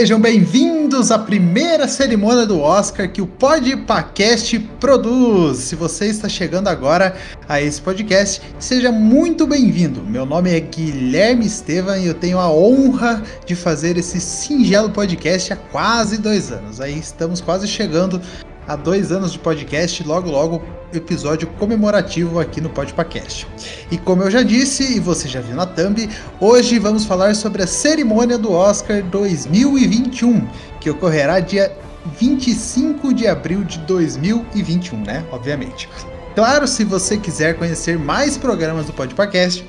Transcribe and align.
Sejam 0.00 0.18
bem-vindos 0.18 1.10
à 1.10 1.18
primeira 1.18 1.86
cerimônia 1.86 2.46
do 2.46 2.58
Oscar 2.58 3.12
que 3.12 3.20
o 3.20 3.26
Podpacast 3.26 4.58
produz. 4.80 5.58
Se 5.58 5.76
você 5.76 6.06
está 6.06 6.26
chegando 6.26 6.68
agora 6.68 7.14
a 7.46 7.60
esse 7.60 7.82
podcast, 7.82 8.40
seja 8.58 8.90
muito 8.90 9.46
bem-vindo. 9.46 10.02
Meu 10.02 10.24
nome 10.24 10.56
é 10.56 10.58
Guilherme 10.58 11.44
Estevam 11.44 11.98
e 11.98 12.06
eu 12.06 12.14
tenho 12.14 12.38
a 12.38 12.50
honra 12.50 13.22
de 13.44 13.54
fazer 13.54 13.98
esse 13.98 14.18
singelo 14.22 14.88
podcast 14.88 15.52
há 15.52 15.56
quase 15.56 16.16
dois 16.16 16.50
anos. 16.50 16.80
Aí 16.80 16.98
estamos 16.98 17.42
quase 17.42 17.68
chegando 17.68 18.22
a 18.70 18.76
dois 18.76 19.10
anos 19.10 19.32
de 19.32 19.38
podcast, 19.40 20.04
logo 20.04 20.30
logo 20.30 20.62
episódio 20.94 21.48
comemorativo 21.58 22.38
aqui 22.38 22.60
no 22.60 22.70
Podpacast. 22.70 23.44
E 23.90 23.98
como 23.98 24.22
eu 24.22 24.30
já 24.30 24.44
disse, 24.44 24.96
e 24.96 25.00
você 25.00 25.28
já 25.28 25.40
viu 25.40 25.56
na 25.56 25.66
thumb, 25.66 26.08
hoje 26.40 26.78
vamos 26.78 27.04
falar 27.04 27.34
sobre 27.34 27.64
a 27.64 27.66
cerimônia 27.66 28.38
do 28.38 28.52
Oscar 28.52 29.02
2021, 29.02 30.46
que 30.80 30.88
ocorrerá 30.88 31.40
dia 31.40 31.76
25 32.16 33.12
de 33.12 33.26
abril 33.26 33.64
de 33.64 33.78
2021, 33.80 35.00
né? 35.02 35.24
Obviamente. 35.32 35.88
Claro, 36.36 36.68
se 36.68 36.84
você 36.84 37.16
quiser 37.16 37.58
conhecer 37.58 37.98
mais 37.98 38.36
programas 38.36 38.86
do 38.86 38.92
Podpacast, 38.92 39.64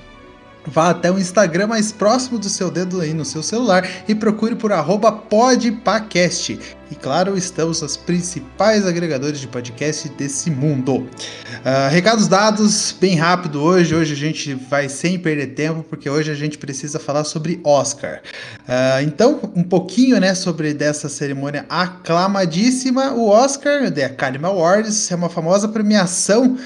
Vá 0.66 0.92
até 0.92 1.12
o 1.12 1.18
Instagram 1.18 1.68
mais 1.68 1.92
próximo 1.92 2.38
do 2.38 2.48
seu 2.48 2.70
dedo 2.70 3.02
aí 3.02 3.14
no 3.14 3.26
seu 3.26 3.42
celular 3.42 3.88
e 4.08 4.14
procure 4.14 4.56
por 4.56 4.72
podpacast. 5.12 6.60
E 6.92 6.96
claro, 6.96 7.38
estamos 7.38 7.82
nos 7.82 7.96
principais 7.96 8.86
agregadores 8.86 9.40
de 9.40 9.48
podcast 9.48 10.10
desse 10.10 10.52
mundo. 10.52 10.98
Uh, 10.98 11.90
recados 11.90 12.28
dados, 12.28 12.94
bem 13.00 13.16
rápido 13.16 13.62
hoje. 13.62 13.96
Hoje 13.96 14.14
a 14.14 14.18
gente 14.18 14.54
vai 14.54 14.90
sem 14.90 15.18
perder 15.18 15.48
tempo, 15.56 15.84
porque 15.84 16.10
hoje 16.10 16.30
a 16.30 16.36
gente 16.36 16.58
precisa 16.58 17.00
falar 17.00 17.24
sobre 17.24 17.62
Oscar. 17.64 18.22
Uh, 18.68 19.04
então, 19.04 19.40
um 19.56 19.64
pouquinho 19.64 20.20
né, 20.20 20.36
sobre 20.36 20.74
dessa 20.74 21.08
cerimônia 21.08 21.66
aclamadíssima. 21.70 23.14
O 23.14 23.30
Oscar, 23.30 23.90
The 23.90 24.06
Academy 24.06 24.46
Awards, 24.46 25.10
é 25.12 25.16
uma 25.16 25.30
famosa 25.30 25.70
premiação 25.70 26.58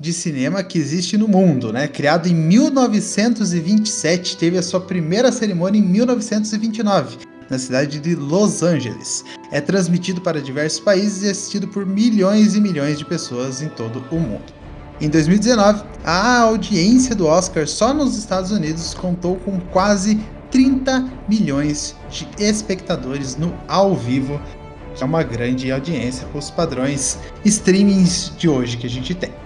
de 0.00 0.12
cinema 0.14 0.62
que 0.62 0.78
existe 0.78 1.18
no 1.18 1.28
mundo, 1.28 1.70
né? 1.70 1.86
Criado 1.86 2.26
em 2.26 2.34
1927, 2.34 4.38
teve 4.38 4.56
a 4.56 4.62
sua 4.62 4.80
primeira 4.80 5.30
cerimônia 5.30 5.78
em 5.78 5.82
1929, 5.82 7.18
na 7.50 7.58
cidade 7.58 8.00
de 8.00 8.14
Los 8.14 8.62
Angeles. 8.62 9.22
É 9.52 9.60
transmitido 9.60 10.22
para 10.22 10.40
diversos 10.40 10.80
países 10.80 11.22
e 11.22 11.28
assistido 11.28 11.68
por 11.68 11.84
milhões 11.84 12.54
e 12.54 12.62
milhões 12.62 12.96
de 12.96 13.04
pessoas 13.04 13.60
em 13.60 13.68
todo 13.68 14.02
o 14.10 14.18
mundo. 14.18 14.54
Em 15.02 15.10
2019, 15.10 15.84
a 16.02 16.38
audiência 16.38 17.14
do 17.14 17.26
Oscar 17.26 17.68
só 17.68 17.92
nos 17.92 18.16
Estados 18.16 18.52
Unidos 18.52 18.94
contou 18.94 19.36
com 19.36 19.60
quase 19.60 20.18
30 20.50 21.10
milhões 21.28 21.94
de 22.08 22.26
espectadores 22.38 23.36
no 23.36 23.52
ao 23.68 23.94
vivo. 23.94 24.40
É 24.98 25.04
uma 25.04 25.22
grande 25.22 25.70
audiência 25.70 26.26
para 26.28 26.38
os 26.38 26.50
padrões 26.50 27.18
streamings 27.44 28.32
de 28.38 28.48
hoje 28.48 28.78
que 28.78 28.86
a 28.86 28.90
gente 28.90 29.14
tem. 29.14 29.39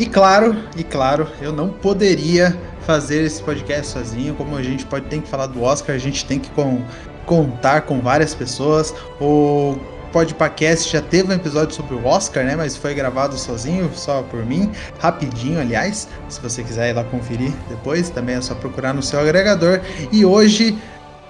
E 0.00 0.06
claro, 0.06 0.56
e 0.74 0.82
claro, 0.82 1.28
eu 1.42 1.52
não 1.52 1.68
poderia 1.68 2.58
fazer 2.86 3.22
esse 3.22 3.42
podcast 3.42 3.92
sozinho. 3.92 4.34
Como 4.34 4.56
a 4.56 4.62
gente 4.62 4.86
pode 4.86 5.04
tem 5.08 5.20
que 5.20 5.28
falar 5.28 5.46
do 5.48 5.62
Oscar, 5.62 5.94
a 5.94 5.98
gente 5.98 6.24
tem 6.24 6.38
que 6.38 6.48
com, 6.52 6.82
contar 7.26 7.82
com 7.82 8.00
várias 8.00 8.34
pessoas. 8.34 8.94
O 9.20 9.76
Podpacast 10.10 10.90
já 10.90 11.02
teve 11.02 11.30
um 11.30 11.36
episódio 11.36 11.74
sobre 11.74 11.94
o 11.94 12.06
Oscar, 12.06 12.46
né? 12.46 12.56
Mas 12.56 12.78
foi 12.78 12.94
gravado 12.94 13.36
sozinho, 13.36 13.90
só 13.94 14.22
por 14.22 14.42
mim, 14.42 14.72
rapidinho, 14.98 15.60
aliás. 15.60 16.08
Se 16.30 16.40
você 16.40 16.62
quiser 16.62 16.88
ir 16.88 16.92
lá 16.94 17.04
conferir 17.04 17.52
depois, 17.68 18.08
também 18.08 18.36
é 18.36 18.40
só 18.40 18.54
procurar 18.54 18.94
no 18.94 19.02
seu 19.02 19.20
agregador. 19.20 19.82
E 20.10 20.24
hoje 20.24 20.78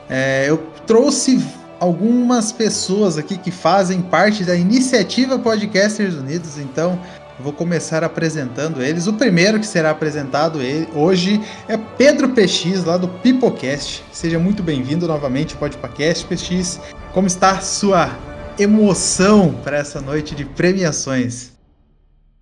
é, 0.09 0.45
eu 0.49 0.59
trouxe 0.87 1.45
algumas 1.81 2.53
pessoas 2.53 3.19
aqui 3.19 3.37
que 3.37 3.51
fazem 3.51 4.01
parte 4.01 4.45
da 4.45 4.55
iniciativa 4.55 5.41
Podcasters 5.41 6.15
Unidos, 6.15 6.57
então 6.57 7.01
Vou 7.43 7.55
começar 7.55 8.05
apresentando 8.05 8.83
eles. 8.83 9.07
O 9.07 9.15
primeiro 9.15 9.59
que 9.59 9.67
será 9.67 9.91
apresentado 9.91 10.61
hoje 10.95 11.41
é 11.67 11.77
Pedro 11.77 12.29
PX, 12.29 12.85
lá 12.85 12.99
do 12.99 13.09
Pipocast. 13.09 14.05
Seja 14.13 14.39
muito 14.39 14.63
bem-vindo 14.63 15.09
novamente 15.09 15.55
ao 15.55 15.61
Podpacast, 15.61 16.27
PX. 16.27 16.81
Como 17.15 17.27
está 17.27 17.53
a 17.53 17.61
sua 17.61 18.11
emoção 18.59 19.55
para 19.65 19.79
essa 19.79 20.03
noite 20.03 20.35
de 20.35 20.45
premiações? 20.45 21.53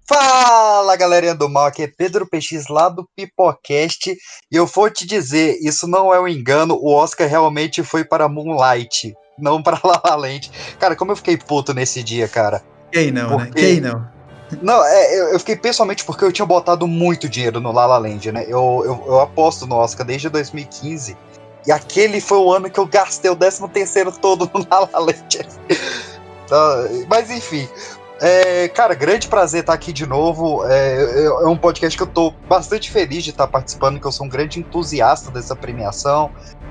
Fala 0.08 0.96
galerinha 0.96 1.34
do 1.34 1.48
mal, 1.48 1.66
aqui 1.66 1.82
é 1.82 1.86
Pedro 1.86 2.26
PX 2.26 2.66
lá 2.68 2.88
do 2.88 3.06
Pipocast 3.14 4.10
e 4.50 4.56
eu 4.56 4.66
vou 4.66 4.90
te 4.90 5.06
dizer, 5.06 5.58
isso 5.60 5.86
não 5.86 6.12
é 6.12 6.18
um 6.18 6.26
engano, 6.26 6.74
o 6.74 6.94
Oscar 6.94 7.28
realmente 7.28 7.82
foi 7.82 8.04
para 8.04 8.26
Moonlight, 8.26 9.14
não 9.38 9.62
para 9.62 9.78
La 9.84 10.00
La 10.02 10.16
Land. 10.16 10.50
Cara, 10.80 10.96
como 10.96 11.12
eu 11.12 11.16
fiquei 11.16 11.36
puto 11.36 11.72
nesse 11.74 12.02
dia, 12.02 12.26
cara. 12.26 12.64
Quem 12.90 13.12
não, 13.12 13.36
né? 13.36 13.44
Porque... 13.44 13.60
né? 13.60 13.68
Quem 13.68 13.80
não? 13.80 14.17
Não, 14.62 14.84
é, 14.84 15.34
eu 15.34 15.38
fiquei 15.38 15.56
pessoalmente 15.56 16.04
porque 16.04 16.24
eu 16.24 16.32
tinha 16.32 16.46
botado 16.46 16.86
muito 16.86 17.28
dinheiro 17.28 17.60
no 17.60 17.70
La 17.72 17.86
La 17.86 17.98
Land, 17.98 18.32
né? 18.32 18.44
Eu, 18.44 18.82
eu, 18.84 19.04
eu 19.06 19.20
aposto 19.20 19.66
no 19.66 19.76
Oscar 19.76 20.06
desde 20.06 20.28
2015. 20.28 21.16
E 21.66 21.72
aquele 21.72 22.20
foi 22.20 22.38
o 22.38 22.52
ano 22.52 22.70
que 22.70 22.80
eu 22.80 22.86
gastei 22.86 23.30
o 23.30 23.36
13 23.36 23.68
terceiro 23.68 24.12
todo 24.12 24.50
no 24.54 24.66
La 24.70 24.80
La 24.80 24.98
Land. 24.98 25.46
uh, 25.70 27.06
mas 27.08 27.30
enfim. 27.30 27.68
É, 28.20 28.66
cara, 28.68 28.94
grande 28.94 29.28
prazer 29.28 29.60
estar 29.60 29.72
aqui 29.72 29.92
de 29.92 30.06
novo. 30.06 30.64
É, 30.66 31.24
é, 31.24 31.46
um 31.46 31.56
podcast 31.56 31.96
que 31.96 32.02
eu 32.02 32.06
tô 32.06 32.32
bastante 32.48 32.90
feliz 32.90 33.22
de 33.22 33.30
estar 33.30 33.46
participando, 33.46 34.00
que 34.00 34.06
eu 34.06 34.12
sou 34.12 34.26
um 34.26 34.28
grande 34.28 34.58
entusiasta 34.58 35.30
dessa 35.30 35.54
premiação. 35.54 36.30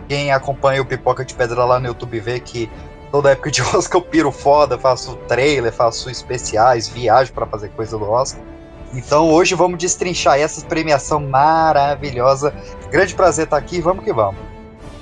Quem 0.09 0.31
acompanha 0.31 0.81
o 0.81 0.85
Pipoca 0.85 1.23
de 1.23 1.33
Pedra 1.33 1.63
lá 1.63 1.79
no 1.79 1.87
YouTube 1.87 2.19
vê 2.19 2.39
que 2.39 2.69
toda 3.11 3.31
época 3.31 3.51
de 3.51 3.61
Oscar 3.75 4.01
eu 4.01 4.05
piro 4.05 4.31
foda, 4.31 4.77
faço 4.77 5.15
trailer, 5.27 5.71
faço 5.71 6.09
especiais, 6.09 6.87
viajo 6.87 7.33
para 7.33 7.45
fazer 7.45 7.69
coisa 7.69 7.97
do 7.97 8.09
Oscar. 8.09 8.41
Então 8.93 9.29
hoje 9.29 9.53
vamos 9.53 9.77
destrinchar 9.77 10.39
essa 10.39 10.65
premiação 10.65 11.19
maravilhosa. 11.19 12.53
Grande 12.89 13.13
prazer 13.13 13.45
estar 13.45 13.57
aqui, 13.57 13.81
vamos 13.81 14.03
que 14.03 14.13
vamos. 14.13 14.39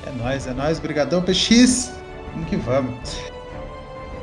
É 0.05 0.11
nóis, 0.11 0.47
é 0.47 0.53
nóis, 0.53 0.79
brigadão 0.79 1.21
PX, 1.21 1.91
vamos 2.33 2.49
que 2.49 2.57
vamos. 2.57 2.95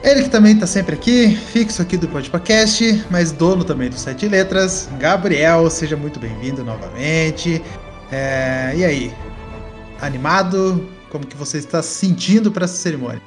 Ele 0.02 0.24
que 0.24 0.30
também 0.30 0.54
está 0.54 0.66
sempre 0.66 0.96
aqui, 0.96 1.36
fixo 1.36 1.80
aqui 1.80 1.96
do 1.96 2.08
podcast, 2.08 3.06
mas 3.08 3.30
dono 3.30 3.62
também 3.62 3.88
do 3.88 3.96
Sete 3.96 4.26
Letras, 4.26 4.88
Gabriel, 4.98 5.70
seja 5.70 5.96
muito 5.96 6.18
bem-vindo 6.18 6.64
novamente. 6.64 7.62
É, 8.10 8.72
e 8.74 8.84
aí, 8.84 9.14
animado? 10.00 10.88
Como 11.08 11.24
que 11.24 11.36
você 11.36 11.58
está 11.58 11.80
se 11.82 12.06
sentindo 12.06 12.50
para 12.50 12.64
essa 12.64 12.74
cerimônia? 12.74 13.22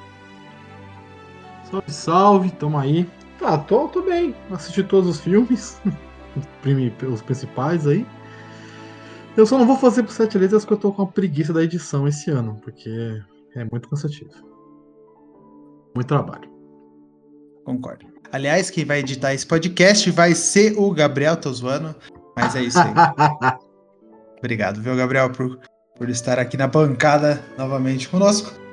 Salve, 1.69 1.91
salve, 1.91 2.51
tamo 2.51 2.77
aí. 2.77 3.09
Ah, 3.41 3.57
tô, 3.57 3.87
tô 3.87 4.01
bem. 4.01 4.35
Assisti 4.51 4.83
todos 4.83 5.09
os 5.09 5.19
filmes, 5.19 5.81
os 7.11 7.21
principais 7.21 7.85
aí. 7.87 8.05
Eu 9.35 9.45
só 9.45 9.57
não 9.57 9.65
vou 9.65 9.77
fazer 9.77 10.03
por 10.03 10.11
sete 10.11 10.37
letras 10.37 10.63
porque 10.63 10.75
eu 10.75 10.79
tô 10.79 10.93
com 10.93 11.01
a 11.01 11.07
preguiça 11.07 11.51
da 11.51 11.63
edição 11.63 12.07
esse 12.07 12.31
ano, 12.31 12.59
porque 12.63 13.21
é 13.55 13.65
muito 13.65 13.89
cansativo. 13.89 14.31
Muito 15.93 16.07
trabalho. 16.07 16.49
Concordo. 17.65 18.05
Aliás, 18.31 18.69
quem 18.69 18.85
vai 18.85 18.99
editar 18.99 19.33
esse 19.33 19.45
podcast 19.45 20.09
vai 20.11 20.33
ser 20.33 20.77
o 20.77 20.91
Gabriel, 20.91 21.35
tô 21.35 21.51
zoando, 21.51 21.95
mas 22.35 22.55
é 22.55 22.63
isso 22.63 22.79
aí. 22.79 22.93
Obrigado, 24.39 24.81
viu, 24.81 24.95
Gabriel, 24.95 25.31
por, 25.31 25.59
por 25.97 26.09
estar 26.09 26.39
aqui 26.39 26.55
na 26.57 26.67
bancada 26.67 27.41
novamente 27.57 28.07
conosco. 28.07 28.64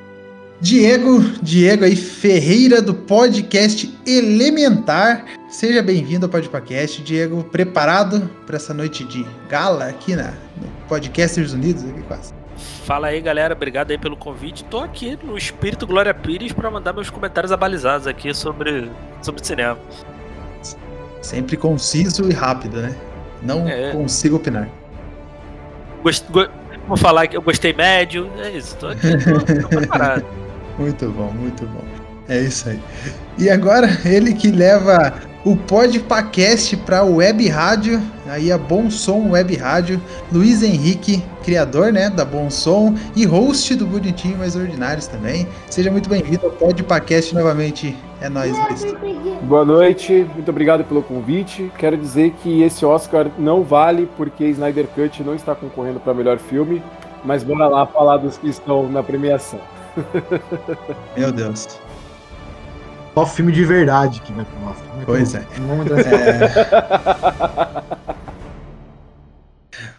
Diego, 0.62 1.18
Diego 1.42 1.84
aí, 1.84 1.96
Ferreira 1.96 2.80
do 2.80 2.94
podcast 2.94 3.92
Elementar. 4.06 5.24
Seja 5.48 5.82
bem-vindo 5.82 6.26
ao 6.26 6.30
podcast, 6.30 7.02
Diego. 7.02 7.42
Preparado 7.42 8.30
para 8.46 8.54
essa 8.54 8.72
noite 8.72 9.02
de 9.02 9.26
gala 9.48 9.88
aqui 9.88 10.14
na 10.14 10.32
Podcasters 10.88 11.52
Unidos? 11.52 11.82
Aqui 11.82 12.00
quase. 12.02 12.32
Fala 12.84 13.08
aí, 13.08 13.20
galera. 13.20 13.54
Obrigado 13.54 13.90
aí 13.90 13.98
pelo 13.98 14.16
convite. 14.16 14.62
Tô 14.66 14.78
aqui 14.78 15.18
no 15.24 15.36
espírito 15.36 15.84
Glória 15.84 16.14
Pires 16.14 16.52
para 16.52 16.70
mandar 16.70 16.92
meus 16.92 17.10
comentários 17.10 17.50
abalizados 17.50 18.06
aqui 18.06 18.32
sobre, 18.32 18.88
sobre 19.20 19.44
cinema. 19.44 19.76
Sempre 21.20 21.56
conciso 21.56 22.30
e 22.30 22.32
rápido, 22.32 22.80
né? 22.80 22.96
Não 23.42 23.68
é. 23.68 23.90
consigo 23.90 24.36
opinar. 24.36 24.68
Gost, 26.04 26.24
go, 26.30 26.46
vou 26.86 26.96
falar 26.96 27.26
que 27.26 27.36
eu 27.36 27.42
gostei 27.42 27.72
médio. 27.72 28.30
É 28.38 28.50
isso. 28.50 28.76
Tô 28.76 28.86
aqui, 28.86 29.08
tô, 29.24 29.60
tô 29.60 29.68
preparado. 29.68 30.24
muito 30.78 31.08
bom, 31.10 31.30
muito 31.32 31.66
bom. 31.66 31.84
É 32.28 32.40
isso 32.40 32.68
aí. 32.68 32.80
E 33.38 33.50
agora, 33.50 33.88
ele 34.04 34.34
que 34.34 34.50
leva 34.50 35.12
o 35.44 35.56
Podpacast 35.56 36.76
para 36.78 37.02
Web 37.02 37.48
Rádio, 37.48 38.00
aí 38.28 38.52
a 38.52 38.56
Bom 38.56 38.88
Som 38.88 39.30
Web 39.30 39.56
Rádio, 39.56 40.00
Luiz 40.32 40.62
Henrique, 40.62 41.22
criador, 41.42 41.92
né, 41.92 42.08
da 42.08 42.24
Bom 42.24 42.48
Som 42.48 42.94
e 43.16 43.24
host 43.24 43.74
do 43.74 43.84
Bonitinho 43.84 44.38
Mais 44.38 44.54
Ordinários 44.54 45.08
também. 45.08 45.48
Seja 45.68 45.90
muito 45.90 46.08
bem-vindo 46.08 46.46
ao 46.46 46.52
Podpacast 46.52 47.34
novamente. 47.34 47.96
É 48.20 48.28
nóis, 48.28 48.56
Luiz. 48.56 48.94
Boa 49.42 49.64
noite, 49.64 50.24
muito 50.32 50.48
obrigado 50.48 50.84
pelo 50.84 51.02
convite. 51.02 51.72
Quero 51.76 51.96
dizer 51.96 52.32
que 52.40 52.62
esse 52.62 52.84
Oscar 52.86 53.26
não 53.36 53.64
vale 53.64 54.08
porque 54.16 54.44
Snyder 54.44 54.86
Cut 54.86 55.24
não 55.24 55.34
está 55.34 55.56
concorrendo 55.56 55.98
para 55.98 56.14
melhor 56.14 56.38
filme, 56.38 56.80
mas 57.24 57.42
bora 57.42 57.66
lá 57.66 57.84
falar 57.84 58.18
dos 58.18 58.38
que 58.38 58.48
estão 58.48 58.88
na 58.88 59.02
premiação. 59.02 59.58
Meu 61.16 61.32
Deus. 61.32 61.68
Só 63.14 63.26
filme 63.26 63.52
de 63.52 63.64
verdade 63.64 64.20
que 64.22 64.32
vai 64.32 64.44
pro 64.44 64.64
Oscar. 64.68 64.86
Pois 65.04 65.34
é. 65.34 65.38
é. 65.38 65.42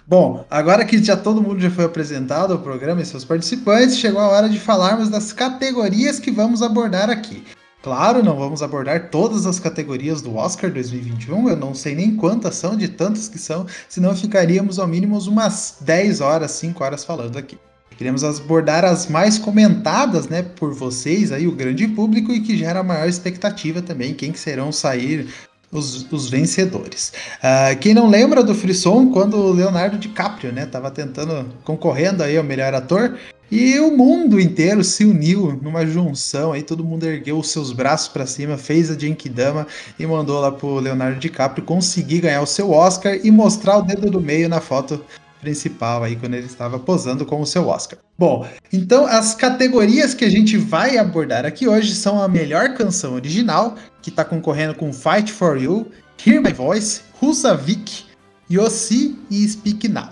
Bom, 0.06 0.46
agora 0.50 0.84
que 0.86 1.02
já 1.04 1.16
todo 1.16 1.42
mundo 1.42 1.60
já 1.60 1.72
foi 1.72 1.86
apresentado 1.86 2.54
ao 2.54 2.60
programa 2.60 3.02
e 3.02 3.06
seus 3.06 3.24
participantes, 3.24 3.98
chegou 3.98 4.22
a 4.22 4.28
hora 4.28 4.50
de 4.50 4.60
falarmos 4.60 5.10
das 5.10 5.32
categorias 5.32 6.20
que 6.20 6.30
vamos 6.30 6.62
abordar 6.62 7.10
aqui. 7.10 7.44
Claro, 7.82 8.24
não 8.24 8.38
vamos 8.38 8.62
abordar 8.62 9.10
todas 9.10 9.46
as 9.46 9.60
categorias 9.60 10.22
do 10.22 10.36
Oscar 10.36 10.72
2021, 10.72 11.50
eu 11.50 11.56
não 11.58 11.74
sei 11.74 11.96
nem 11.96 12.16
quantas 12.16 12.56
são, 12.56 12.78
de 12.78 12.88
tantas 12.88 13.28
que 13.28 13.38
são, 13.38 13.66
senão 13.90 14.16
ficaríamos 14.16 14.80
ao 14.80 14.88
mínimo 14.88 15.18
umas 15.28 15.78
10 15.82 16.22
horas, 16.22 16.52
5 16.52 16.84
horas 16.84 17.04
falando 17.04 17.38
aqui. 17.38 17.58
Queremos 17.98 18.24
abordar 18.24 18.84
as 18.84 19.08
mais 19.08 19.38
comentadas, 19.38 20.28
né, 20.28 20.44
por 20.44 20.74
vocês 20.74 21.32
aí, 21.32 21.48
o 21.48 21.52
grande 21.52 21.88
público 21.88 22.32
e 22.32 22.42
que 22.42 22.58
gera 22.58 22.84
maior 22.84 23.08
expectativa 23.08 23.82
também, 23.82 24.14
quem 24.14 24.32
que 24.32 24.40
serão 24.40 24.72
sair 24.72 25.28
os, 25.72 26.12
os 26.12 26.30
vencedores. 26.30 27.12
Uh, 27.40 27.78
quem 27.80 27.94
não 27.94 28.08
lembra 28.10 28.44
do 28.44 28.54
Frisson, 28.54 29.10
quando 29.12 29.38
o 29.38 29.52
Leonardo 29.52 29.98
DiCaprio, 29.98 30.52
né, 30.52 30.66
tava 30.66 30.92
tentando, 30.92 31.50
concorrendo 31.64 32.24
aí 32.24 32.38
ao 32.38 32.44
melhor 32.44 32.74
ator, 32.74 33.18
e 33.52 33.80
o 33.80 33.96
mundo 33.96 34.40
inteiro 34.40 34.84
se 34.84 35.06
uniu 35.06 35.60
numa 35.62 35.86
junção, 35.86 36.54
aí 36.54 36.64
todo 36.64 36.84
mundo 36.84 37.04
ergueu 37.04 37.38
os 37.38 37.52
seus 37.52 37.72
braços 37.72 38.08
para 38.08 38.26
cima, 38.26 38.58
fez 38.58 38.90
a 38.90 38.98
Genkidama 38.98 39.68
e 40.00 40.08
mandou 40.08 40.40
lá 40.40 40.52
pro 40.52 40.80
Leonardo 40.80 41.20
DiCaprio 41.20 41.64
conseguir 41.64 42.22
ganhar 42.22 42.42
o 42.42 42.48
seu 42.48 42.72
Oscar 42.72 43.16
e 43.24 43.30
mostrar 43.30 43.78
o 43.78 43.84
dedo 43.84 44.10
do 44.10 44.20
meio 44.20 44.50
na 44.50 44.60
foto 44.60 45.04
principal 45.44 46.04
aí 46.04 46.16
quando 46.16 46.36
ele 46.36 46.48
estava 46.48 46.80
posando 46.80 47.26
com 47.26 47.42
o 47.42 47.46
seu 47.46 47.68
Oscar. 47.68 48.00
Bom, 48.18 48.48
então 48.72 49.06
as 49.06 49.36
categorias 49.36 50.14
que 50.14 50.24
a 50.24 50.30
gente 50.30 50.58
vai 50.58 50.98
abordar 50.98 51.46
aqui 51.46 51.68
hoje 51.68 51.94
são 51.94 52.24
a 52.24 52.28
melhor 52.28 52.74
canção 52.76 53.14
original, 53.14 53.76
que 54.02 54.10
está 54.10 54.24
concorrendo 54.24 54.74
com 54.74 54.94
Fight 54.94 55.32
for 55.32 55.62
You, 55.62 55.92
Hear 56.26 56.42
My 56.42 56.54
Voice, 56.54 57.02
Husavik, 57.22 58.06
Yossi 58.50 59.20
e 59.30 59.48
Speak 59.48 59.90
Now. 59.90 60.10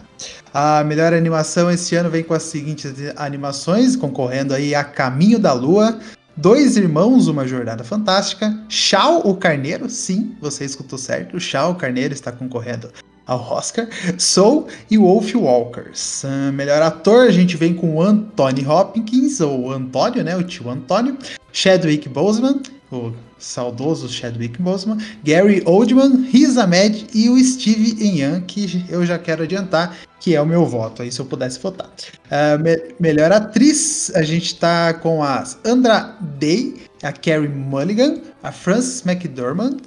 A 0.53 0.83
melhor 0.83 1.13
animação 1.13 1.71
esse 1.71 1.95
ano 1.95 2.09
vem 2.09 2.23
com 2.23 2.33
as 2.33 2.43
seguintes 2.43 2.91
animações, 3.15 3.95
concorrendo 3.95 4.53
aí 4.53 4.75
a 4.75 4.83
Caminho 4.83 5.39
da 5.39 5.53
Lua, 5.53 5.97
Dois 6.35 6.75
Irmãos, 6.75 7.27
Uma 7.27 7.47
Jornada 7.47 7.83
Fantástica, 7.83 8.53
Shao 8.67 9.21
o 9.25 9.35
Carneiro, 9.35 9.89
sim, 9.89 10.35
você 10.41 10.65
escutou 10.65 10.99
certo, 10.99 11.37
o 11.37 11.39
Shao 11.39 11.71
o 11.71 11.75
Carneiro 11.75 12.13
está 12.13 12.31
concorrendo 12.31 12.89
ao 13.25 13.39
Oscar, 13.53 13.87
Soul 14.17 14.67
e 14.89 14.97
Wolf 14.97 15.33
Walkers. 15.35 16.23
Uh, 16.23 16.51
melhor 16.53 16.81
ator, 16.81 17.27
a 17.27 17.31
gente 17.31 17.55
vem 17.57 17.73
com 17.73 18.01
Anthony 18.01 18.65
Hopkins, 18.65 19.39
ou 19.39 19.71
Antônio, 19.71 20.23
né, 20.23 20.35
o 20.35 20.43
tio 20.43 20.69
Antônio, 20.69 21.17
Chadwick 21.53 22.09
Boseman, 22.09 22.61
o 22.91 23.13
saudoso 23.37 24.09
Chadwick 24.09 24.61
Boseman, 24.61 24.97
Gary 25.23 25.63
Oldman, 25.65 26.27
Riz 26.29 26.57
Ahmed 26.57 27.07
e 27.13 27.29
o 27.29 27.43
Steve 27.43 27.95
Young, 27.99 28.41
que 28.41 28.85
eu 28.89 29.05
já 29.05 29.17
quero 29.17 29.43
adiantar 29.43 29.97
que 30.21 30.35
é 30.35 30.41
o 30.41 30.45
meu 30.45 30.65
voto, 30.65 31.01
aí 31.01 31.11
se 31.11 31.19
eu 31.19 31.25
pudesse 31.25 31.59
votar. 31.59 31.87
Uh, 31.87 32.63
me 32.63 32.93
melhor 32.99 33.31
atriz, 33.31 34.11
a 34.13 34.21
gente 34.21 34.55
tá 34.55 34.93
com 34.93 35.23
as 35.23 35.57
Andra 35.65 36.15
Day, 36.37 36.75
a 37.01 37.11
Carrie 37.11 37.49
Mulligan, 37.49 38.21
a 38.43 38.51
Frances 38.51 39.03
McDormand, 39.03 39.77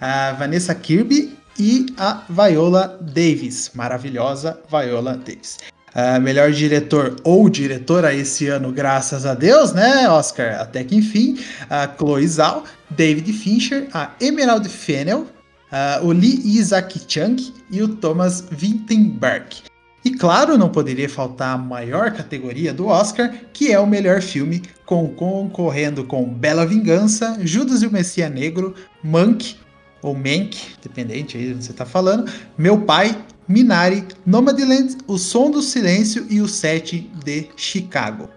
a 0.00 0.32
Vanessa 0.32 0.74
Kirby 0.74 1.36
e 1.58 1.86
a 1.96 2.22
Viola 2.28 2.98
Davis, 3.00 3.70
maravilhosa 3.74 4.60
Viola 4.70 5.16
Davis. 5.16 5.58
Uh, 5.94 6.20
melhor 6.20 6.50
diretor 6.52 7.16
ou 7.22 7.50
diretora 7.50 8.14
esse 8.14 8.48
ano, 8.48 8.72
graças 8.72 9.26
a 9.26 9.34
Deus, 9.34 9.74
né, 9.74 10.08
Oscar? 10.08 10.60
Até 10.60 10.82
que 10.84 10.96
enfim, 10.96 11.38
a 11.68 11.86
Chloe 11.86 12.26
Zhao, 12.26 12.64
David 12.88 13.30
Fincher, 13.32 13.88
a 13.92 14.10
Emerald 14.18 14.66
Fennel, 14.68 15.20
uh, 15.20 16.06
o 16.06 16.12
Lee 16.12 16.40
Isaac 16.44 16.98
Chung 17.06 17.36
e 17.70 17.82
o 17.82 17.88
Thomas 17.88 18.44
Vinterberg. 18.50 19.64
E 20.04 20.10
claro, 20.10 20.58
não 20.58 20.68
poderia 20.68 21.08
faltar 21.08 21.54
a 21.54 21.58
maior 21.58 22.10
categoria 22.10 22.74
do 22.74 22.86
Oscar, 22.86 23.32
que 23.52 23.70
é 23.70 23.78
o 23.78 23.86
melhor 23.86 24.20
filme, 24.20 24.62
com, 24.84 25.08
concorrendo 25.08 26.04
com 26.04 26.24
Bela 26.24 26.66
Vingança, 26.66 27.38
Judas 27.40 27.82
e 27.82 27.86
o 27.86 27.92
Messias 27.92 28.30
Negro, 28.30 28.74
Monk, 29.04 29.56
ou 30.02 30.14
Mank, 30.14 30.58
dependente 30.82 31.36
aí 31.36 31.54
do 31.54 31.62
você 31.62 31.70
está 31.70 31.86
falando, 31.86 32.30
Meu 32.58 32.80
Pai, 32.80 33.16
Minari, 33.48 34.04
Nomadland, 34.26 34.98
O 35.06 35.16
Som 35.16 35.50
do 35.50 35.62
Silêncio 35.62 36.26
e 36.28 36.40
o 36.40 36.48
Sete 36.48 37.10
de 37.24 37.48
Chicago. 37.56 38.28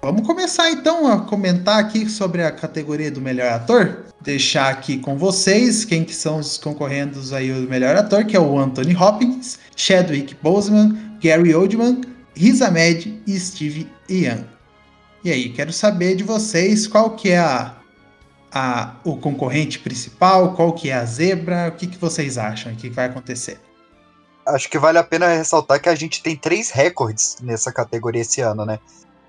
Vamos 0.00 0.24
começar 0.24 0.70
então 0.70 1.10
a 1.10 1.22
comentar 1.22 1.80
aqui 1.80 2.08
sobre 2.08 2.44
a 2.44 2.52
categoria 2.52 3.10
do 3.10 3.20
melhor 3.20 3.50
ator. 3.50 4.04
Deixar 4.20 4.68
aqui 4.68 4.98
com 4.98 5.18
vocês 5.18 5.84
quem 5.84 6.04
que 6.04 6.14
são 6.14 6.38
os 6.38 6.56
concorrentes 6.56 7.32
aí 7.32 7.52
do 7.52 7.68
melhor 7.68 7.96
ator, 7.96 8.24
que 8.24 8.36
é 8.36 8.40
o 8.40 8.58
Anthony 8.58 8.94
Hopkins, 8.94 9.58
Chadwick 9.74 10.36
Boseman, 10.40 11.16
Gary 11.20 11.52
Oldman, 11.52 12.00
Riz 12.34 12.62
Ahmed 12.62 13.20
e 13.26 13.40
Steve 13.40 13.88
Ian. 14.08 14.44
E 15.24 15.32
aí, 15.32 15.48
quero 15.48 15.72
saber 15.72 16.14
de 16.14 16.22
vocês 16.22 16.86
qual 16.86 17.10
que 17.16 17.30
é 17.30 17.38
a 17.38 17.77
a, 18.52 18.94
o 19.04 19.16
concorrente 19.16 19.78
principal? 19.78 20.54
Qual 20.54 20.72
que 20.72 20.90
é 20.90 20.94
a 20.94 21.04
zebra? 21.04 21.68
O 21.68 21.72
que, 21.72 21.86
que 21.86 21.98
vocês 21.98 22.38
acham? 22.38 22.72
O 22.72 22.76
que 22.76 22.88
vai 22.88 23.06
acontecer? 23.06 23.60
Acho 24.46 24.68
que 24.68 24.78
vale 24.78 24.98
a 24.98 25.04
pena 25.04 25.28
ressaltar 25.28 25.80
que 25.80 25.88
a 25.88 25.94
gente 25.94 26.22
tem 26.22 26.34
três 26.34 26.70
recordes 26.70 27.36
nessa 27.42 27.70
categoria 27.70 28.22
esse 28.22 28.40
ano, 28.40 28.64
né? 28.64 28.78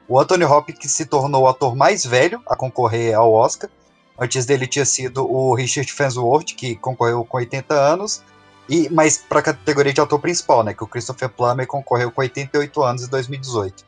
O 0.07 0.19
Anthony 0.19 0.45
Hopkins 0.45 0.91
se 0.91 1.05
tornou 1.05 1.43
o 1.43 1.47
ator 1.47 1.75
mais 1.75 2.05
velho 2.05 2.41
a 2.47 2.55
concorrer 2.55 3.15
ao 3.15 3.31
Oscar. 3.31 3.69
Antes 4.17 4.45
dele 4.45 4.65
tinha 4.65 4.85
sido 4.85 5.29
o 5.29 5.53
Richard 5.53 5.91
Fensworth, 5.91 6.55
que 6.55 6.75
concorreu 6.75 7.23
com 7.25 7.37
80 7.37 7.73
anos. 7.73 8.23
E, 8.67 8.89
mas 8.89 9.17
para 9.17 9.39
a 9.39 9.43
categoria 9.43 9.93
de 9.93 9.99
ator 9.99 10.19
principal, 10.19 10.63
né? 10.63 10.73
Que 10.73 10.83
o 10.83 10.87
Christopher 10.87 11.29
Plummer 11.29 11.67
concorreu 11.67 12.11
com 12.11 12.21
88 12.21 12.81
anos 12.81 13.03
em 13.03 13.07
2018. 13.07 13.85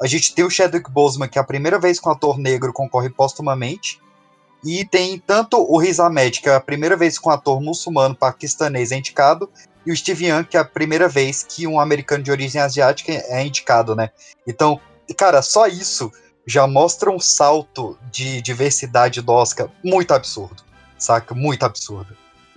A 0.00 0.06
gente 0.06 0.34
tem 0.34 0.44
o 0.44 0.50
Chadwick 0.50 0.90
Boseman, 0.90 1.28
que 1.28 1.38
é 1.38 1.40
a 1.40 1.44
primeira 1.44 1.78
vez 1.78 1.98
que 1.98 2.08
um 2.08 2.12
ator 2.12 2.38
negro 2.38 2.72
concorre 2.72 3.10
póstumamente. 3.10 4.00
E 4.64 4.84
tem 4.84 5.18
tanto 5.18 5.56
o 5.56 5.78
Riz 5.78 6.00
Ahmed, 6.00 6.40
que 6.40 6.48
é 6.48 6.54
a 6.54 6.60
primeira 6.60 6.96
vez 6.96 7.18
que 7.18 7.28
um 7.28 7.32
ator 7.32 7.60
muçulmano 7.60 8.14
paquistanês 8.14 8.90
é 8.90 8.96
indicado, 8.96 9.48
e 9.86 9.92
o 9.92 9.96
Steve 9.96 10.26
Young, 10.26 10.44
que 10.44 10.56
é 10.56 10.60
a 10.60 10.64
primeira 10.64 11.08
vez 11.08 11.42
que 11.42 11.66
um 11.66 11.80
americano 11.80 12.22
de 12.22 12.30
origem 12.30 12.60
asiática 12.60 13.12
é 13.12 13.42
indicado, 13.44 13.94
né? 13.94 14.10
Então, 14.46 14.80
cara, 15.16 15.40
só 15.40 15.66
isso 15.66 16.12
já 16.46 16.66
mostra 16.66 17.10
um 17.10 17.20
salto 17.20 17.98
de 18.10 18.42
diversidade 18.42 19.20
do 19.20 19.32
Oscar 19.32 19.68
muito 19.84 20.12
absurdo, 20.12 20.62
saca? 20.98 21.34
Muito 21.34 21.64
absurdo. 21.64 22.16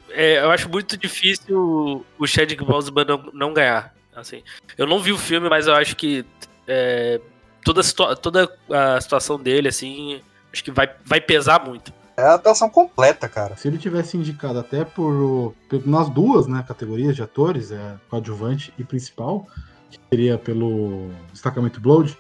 É, 0.10 0.40
eu 0.40 0.52
acho 0.52 0.68
muito 0.70 0.98
difícil 0.98 2.06
o 2.18 2.28
Chadwick 2.28 2.64
Boseman 2.64 3.06
não, 3.06 3.30
não 3.34 3.54
ganhar. 3.54 3.94
Assim, 4.14 4.44
eu 4.78 4.86
não 4.86 5.00
vi 5.00 5.14
o 5.14 5.18
filme, 5.18 5.50
mas 5.50 5.68
eu 5.68 5.74
acho 5.74 5.96
que 5.96 6.26
é, 6.68 7.20
toda, 7.64 7.82
a 7.82 8.16
toda 8.16 8.58
a 8.70 9.00
situação 9.00 9.40
dele, 9.40 9.70
assim, 9.70 10.22
Acho 10.52 10.64
que 10.64 10.72
vai, 10.72 10.90
vai 11.06 11.22
pesar 11.22 11.66
muito. 11.66 11.94
É 12.18 12.24
a 12.24 12.36
atuação 12.36 12.70
completa, 12.70 13.28
cara. 13.28 13.56
Se 13.56 13.68
ele 13.68 13.78
tivesse 13.78 14.18
indicado 14.18 14.60
até 14.60 14.84
por, 14.84 15.56
por 15.70 15.88
nas 15.88 16.10
duas 16.10 16.46
né, 16.46 16.64
categorias 16.68 17.16
de 17.16 17.24
atores, 17.24 17.72
é, 17.72 17.96
coadjuvante 18.10 18.74
e 18.78 18.84
principal, 18.84 19.48
que 19.90 20.00
seria 20.10 20.38
pelo 20.38 21.10
destacamento 21.32 21.80
Blood, 21.80 22.18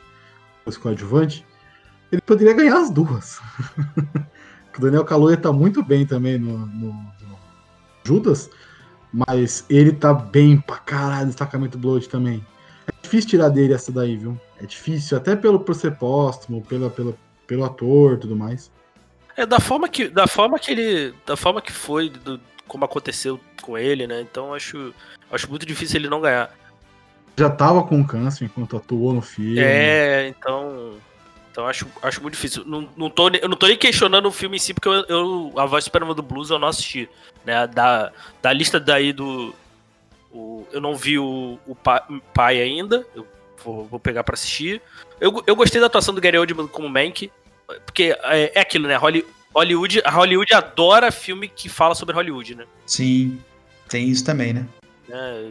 os 0.65 0.77
coadjuvante, 0.77 1.45
ele 2.11 2.21
poderia 2.21 2.53
ganhar 2.53 2.77
as 2.77 2.89
duas. 2.89 3.39
o 4.75 4.81
Daniel 4.81 5.05
Kaluuya 5.05 5.37
tá 5.37 5.51
muito 5.51 5.83
bem 5.83 6.05
também 6.05 6.37
no, 6.37 6.57
no, 6.65 6.93
no, 6.93 7.39
Judas, 8.03 8.49
mas 9.13 9.65
ele 9.69 9.91
tá 9.91 10.13
bem 10.13 10.59
pra 10.59 10.77
caralho 10.77 11.21
no 11.21 11.27
destacamento 11.27 11.77
Blood 11.77 12.09
também. 12.09 12.45
É 12.87 12.91
difícil 13.03 13.29
tirar 13.29 13.49
dele 13.49 13.73
essa 13.73 13.91
daí, 13.91 14.17
viu? 14.17 14.39
É 14.57 14.65
difícil, 14.65 15.17
até 15.17 15.35
pelo 15.35 15.59
por 15.59 15.75
ser 15.75 15.95
póstumo, 15.97 16.61
pela, 16.63 16.89
pela, 16.89 17.13
pelo 17.51 17.65
ator 17.65 18.17
tudo 18.17 18.33
mais. 18.33 18.71
É 19.35 19.45
da 19.45 19.59
forma 19.59 19.89
que, 19.89 20.07
da 20.07 20.25
forma 20.25 20.57
que 20.57 20.71
ele, 20.71 21.13
da 21.25 21.35
forma 21.35 21.61
que 21.61 21.73
foi, 21.73 22.07
do, 22.07 22.39
como 22.65 22.85
aconteceu 22.85 23.37
com 23.61 23.77
ele, 23.77 24.07
né? 24.07 24.21
Então 24.21 24.53
acho, 24.53 24.93
acho 25.29 25.49
muito 25.49 25.65
difícil 25.65 25.99
ele 25.99 26.07
não 26.07 26.21
ganhar. 26.21 26.49
Já 27.37 27.49
tava 27.49 27.83
com 27.83 28.05
câncer 28.05 28.45
enquanto 28.45 28.77
atuou 28.77 29.13
no 29.13 29.21
filme. 29.21 29.59
É, 29.59 30.29
então, 30.29 30.93
então 31.51 31.67
acho, 31.67 31.85
acho 32.01 32.21
muito 32.21 32.35
difícil. 32.35 32.63
Não, 32.65 32.87
não 32.95 33.09
tô, 33.09 33.27
eu 33.27 33.49
não 33.49 33.57
tô 33.57 33.67
nem 33.67 33.77
questionando 33.77 34.27
o 34.27 34.31
filme 34.31 34.55
em 34.55 34.59
si 34.59 34.73
porque 34.73 34.87
eu, 34.87 35.03
eu 35.09 35.53
a 35.57 35.65
voz 35.65 35.83
Superman 35.83 36.15
do 36.15 36.23
Blues 36.23 36.51
eu 36.51 36.59
não 36.59 36.69
assisti, 36.69 37.09
né? 37.43 37.67
Da, 37.67 38.13
da 38.41 38.53
lista 38.53 38.79
daí 38.79 39.11
do 39.11 39.53
o, 40.31 40.65
eu 40.71 40.79
não 40.79 40.95
vi 40.95 41.19
o, 41.19 41.59
o 41.67 41.75
pai 42.33 42.61
ainda. 42.61 43.05
Eu 43.13 43.27
vou, 43.61 43.85
vou 43.87 43.99
pegar 43.99 44.23
para 44.23 44.35
assistir. 44.35 44.81
Eu, 45.19 45.43
eu 45.45 45.55
gostei 45.55 45.81
da 45.81 45.87
atuação 45.87 46.13
do 46.13 46.21
Gary 46.21 46.37
Oldman 46.37 46.67
como 46.67 46.87
Mank, 46.87 47.29
porque 47.85 48.15
é, 48.23 48.51
é 48.55 48.61
aquilo, 48.61 48.87
né? 48.87 48.97
Hollywood, 49.53 50.01
a 50.03 50.11
Hollywood 50.11 50.53
adora 50.53 51.11
filme 51.11 51.47
que 51.47 51.69
fala 51.69 51.95
sobre 51.95 52.15
Hollywood, 52.15 52.55
né? 52.55 52.65
Sim, 52.85 53.39
tem 53.87 54.07
isso 54.07 54.23
também, 54.23 54.53
né? 54.53 54.65
É, 55.09 55.47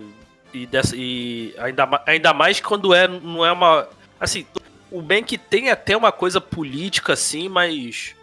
e, 0.53 0.67
dessa, 0.67 0.95
e 0.97 1.55
ainda, 1.59 1.89
ainda 2.07 2.33
mais 2.33 2.61
quando 2.61 2.95
é, 2.95 3.07
não 3.07 3.45
é 3.45 3.53
uma. 3.53 3.89
Assim, 4.19 4.47
o 4.91 5.01
Mank 5.01 5.37
tem 5.39 5.71
até 5.71 5.97
uma 5.97 6.11
coisa 6.11 6.41
política, 6.41 7.13
assim, 7.13 7.49
mas. 7.49 8.15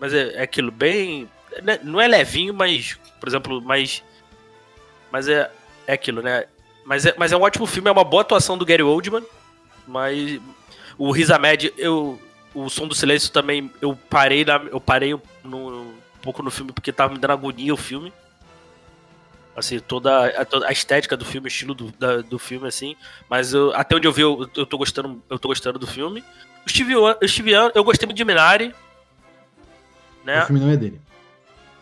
Mas 0.00 0.12
é, 0.12 0.34
é 0.34 0.42
aquilo, 0.42 0.70
bem. 0.70 1.28
Né, 1.62 1.78
não 1.82 2.00
é 2.00 2.08
levinho, 2.08 2.52
mas. 2.52 2.98
Por 3.20 3.28
exemplo, 3.28 3.62
mas. 3.62 4.02
Mas 5.10 5.28
é, 5.28 5.50
é 5.86 5.92
aquilo, 5.92 6.22
né? 6.22 6.44
Mas 6.84 7.06
é, 7.06 7.14
mas 7.16 7.32
é 7.32 7.36
um 7.36 7.42
ótimo 7.42 7.66
filme, 7.66 7.88
é 7.88 7.92
uma 7.92 8.04
boa 8.04 8.22
atuação 8.22 8.58
do 8.58 8.66
Gary 8.66 8.82
Oldman. 8.82 9.24
Mas 9.86 10.40
o 10.98 11.10
Riz 11.10 11.30
Ahmed, 11.30 11.72
eu, 11.78 12.20
o 12.54 12.68
Som 12.68 12.86
do 12.86 12.94
Silêncio 12.94 13.30
também, 13.30 13.70
eu 13.80 13.96
parei, 14.08 14.44
na, 14.44 14.56
eu 14.70 14.80
parei 14.80 15.18
no, 15.44 15.82
um 15.82 15.94
pouco 16.20 16.42
no 16.42 16.50
filme 16.50 16.72
porque 16.72 16.92
tava 16.92 17.12
me 17.12 17.18
dando 17.18 17.32
agonia 17.32 17.72
o 17.72 17.76
filme. 17.76 18.12
Assim, 19.54 19.78
toda 19.78 20.28
a, 20.28 20.44
toda 20.44 20.66
a 20.66 20.72
estética 20.72 21.16
do 21.16 21.24
filme, 21.24 21.46
o 21.46 21.48
estilo 21.48 21.74
do, 21.74 21.92
da, 21.98 22.22
do 22.22 22.38
filme, 22.38 22.66
assim. 22.66 22.96
Mas 23.28 23.52
eu, 23.52 23.74
até 23.74 23.96
onde 23.96 24.06
eu 24.06 24.12
vi, 24.12 24.22
eu, 24.22 24.48
eu, 24.56 24.64
tô 24.64 24.78
gostando, 24.78 25.22
eu 25.28 25.38
tô 25.38 25.48
gostando 25.48 25.78
do 25.78 25.86
filme. 25.86 26.24
O 26.66 26.70
Steve, 26.70 26.96
o 26.96 27.28
Steve 27.28 27.52
eu 27.74 27.84
gostei 27.84 28.06
muito 28.06 28.16
de 28.16 28.24
Minari. 28.24 28.74
Né? 30.24 30.42
O 30.42 30.46
filme 30.46 30.60
não 30.60 30.70
é 30.70 30.76
dele. 30.76 31.00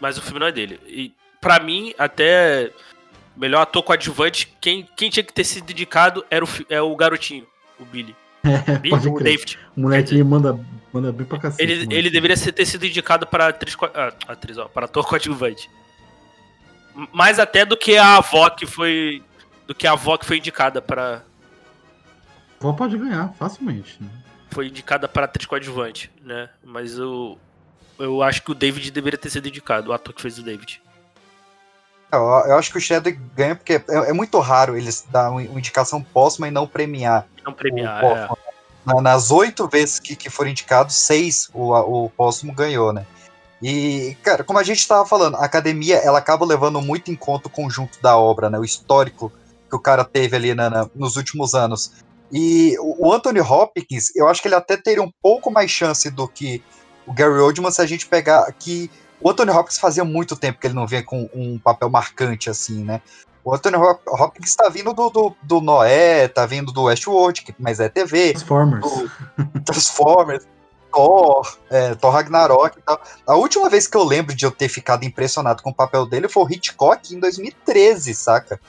Mas 0.01 0.19
o 0.19 0.23
filme 0.23 0.41
não 0.41 0.47
é 0.49 0.53
dele. 0.53 0.81
E 0.87 1.13
pra 1.41 1.61
mim, 1.61 1.95
até 1.97 2.73
melhor 3.37 3.63
ator 3.63 3.83
coadjuvante, 3.83 4.53
quem, 4.61 4.89
quem 4.97 5.09
tinha 5.09 5.23
que 5.23 5.33
ter 5.33 5.45
sido 5.45 5.65
dedicado 5.65 6.25
era 6.31 6.45
o, 6.45 6.49
é 6.69 6.81
o 6.81 6.95
garotinho, 6.97 7.47
o 7.79 7.85
Billy. 7.85 8.17
É, 8.43 8.79
Billy, 8.79 9.09
o 9.09 9.15
crer. 9.15 9.25
David. 9.25 9.59
O 9.77 9.81
moleque 9.81 10.23
manda, 10.23 10.59
manda 10.93 11.13
bem 11.13 11.27
pra 11.27 11.39
cacete. 11.39 11.63
Ele, 11.63 11.95
ele 11.95 12.11
deveria 12.11 12.37
ter 12.37 12.67
sido 12.67 12.87
indicado 12.87 13.27
para 13.27 13.49
atriz, 13.49 13.77
ah, 13.95 14.13
atriz 14.29 14.59
ó, 14.59 14.67
para 14.67 14.87
ator 14.87 15.07
coadjuvante. 15.07 15.71
Mais 17.13 17.39
até 17.39 17.65
do 17.65 17.77
que 17.77 17.97
a 17.97 18.17
avó 18.17 18.51
que 18.51 18.67
foi. 18.67 19.23
Do 19.67 19.75
que 19.75 19.87
a 19.87 19.93
avó 19.93 20.17
que 20.17 20.27
foi 20.27 20.39
indicada 20.39 20.81
para. 20.83 21.23
A 22.61 22.67
avó 22.67 22.73
pode 22.73 22.97
ganhar, 22.97 23.33
facilmente. 23.35 23.97
Né? 24.01 24.09
Foi 24.51 24.67
indicada 24.69 25.07
para 25.07 25.27
atriz 25.27 25.47
coadjuvante, 25.47 26.11
né? 26.23 26.49
Mas 26.65 26.97
eu. 26.99 27.39
Eu 27.99 28.23
acho 28.23 28.43
que 28.43 28.51
o 28.51 28.55
David 28.55 28.91
deveria 28.91 29.19
ter 29.19 29.29
sido 29.29 29.47
indicado, 29.47 29.91
o 29.91 29.93
ator 29.93 30.15
que 30.15 30.23
fez 30.23 30.39
o 30.39 30.43
David. 30.43 30.81
Eu, 32.13 32.21
eu 32.21 32.57
acho 32.57 32.73
que 32.73 32.79
o 32.79 32.81
Shadow 32.81 33.13
ganha 33.37 33.55
porque 33.55 33.75
é, 33.75 34.11
é, 34.11 34.13
muito 34.13 34.39
raro 34.41 34.77
eles 34.77 35.07
dar 35.11 35.31
uma 35.31 35.43
indicação 35.43 36.03
póstuma 36.03 36.49
e 36.49 36.51
não 36.51 36.67
premiar. 36.67 37.27
Não 37.45 37.53
premiar, 37.53 38.05
o, 38.05 38.97
é. 38.97 39.01
Nas 39.03 39.31
oito 39.31 39.69
vezes 39.69 39.99
que, 39.99 40.17
que 40.17 40.31
foram 40.31 40.51
indicados, 40.51 40.95
seis 40.95 41.51
o, 41.53 41.73
o 42.05 42.11
póstumo 42.11 42.53
ganhou, 42.53 42.93
né? 42.93 43.07
E, 43.63 44.17
cara, 44.23 44.43
como 44.43 44.59
a 44.59 44.63
gente 44.63 44.79
estava 44.79 45.07
falando, 45.07 45.37
a 45.37 45.45
academia 45.45 45.97
ela 45.97 46.19
acaba 46.19 46.47
levando 46.47 46.81
muito 46.81 47.11
em 47.11 47.15
conta 47.15 47.49
o 47.49 47.51
conjunto 47.51 48.01
da 48.01 48.17
obra, 48.17 48.49
né? 48.49 48.59
O 48.59 48.65
histórico 48.65 49.31
que 49.69 49.77
o 49.77 49.81
cara 49.81 50.05
teve 50.05 50.35
ali 50.35 50.55
na, 50.55 50.71
na, 50.71 50.91
nos 50.95 51.17
últimos 51.17 51.55
anos. 51.55 51.93
E 52.33 52.75
o 52.81 53.13
Anthony 53.13 53.41
Hopkins, 53.41 54.15
eu 54.17 54.29
acho 54.29 54.41
que 54.41 54.49
ele 54.49 54.55
até 54.55 54.77
teria 54.77 55.03
um 55.03 55.13
pouco 55.23 55.51
mais 55.51 55.71
chance 55.71 56.09
do 56.11 56.27
que 56.27 56.63
o 57.07 57.13
Gary 57.13 57.41
Oldman 57.41 57.71
se 57.71 57.83
a 57.83 57.87
gente 57.87 58.07
pegar 58.07 58.41
aqui 58.45 58.91
o 59.21 59.29
Anthony 59.29 59.51
Hopkins 59.51 59.79
fazia 59.79 60.05
muito 60.05 60.35
tempo 60.35 60.59
que 60.59 60.67
ele 60.67 60.75
não 60.75 60.87
vinha 60.87 61.03
com 61.03 61.29
um 61.35 61.59
papel 61.59 61.91
marcante 61.91 62.49
assim, 62.49 62.83
né? 62.83 63.03
O 63.43 63.55
Anthony 63.55 63.77
Hopkins 63.77 64.51
está 64.51 64.69
vindo 64.69 64.93
do, 64.93 65.09
do, 65.09 65.37
do, 65.43 65.61
Noé, 65.61 66.29
tá 66.29 66.45
vindo 66.45 66.73
do 66.73 66.85
Westworld, 66.85 67.43
que 67.43 67.55
mas 67.59 67.81
é 67.81 67.89
TV. 67.89 68.33
Transformers. 68.33 68.87
Transformers. 69.65 70.47
Thor, 70.93 71.57
é, 71.71 71.95
Thor 71.95 72.11
Ragnarok 72.11 72.79
e 72.79 72.83
tal. 72.83 73.01
A 73.27 73.37
última 73.37 73.71
vez 73.71 73.87
que 73.87 73.97
eu 73.97 74.03
lembro 74.03 74.35
de 74.35 74.45
eu 74.45 74.51
ter 74.51 74.69
ficado 74.69 75.05
impressionado 75.05 75.63
com 75.63 75.71
o 75.71 75.75
papel 75.75 76.05
dele 76.05 76.29
foi 76.29 76.43
o 76.43 76.51
Hitchcock 76.51 77.15
em 77.15 77.21
2013, 77.21 78.13
saca? 78.13 78.61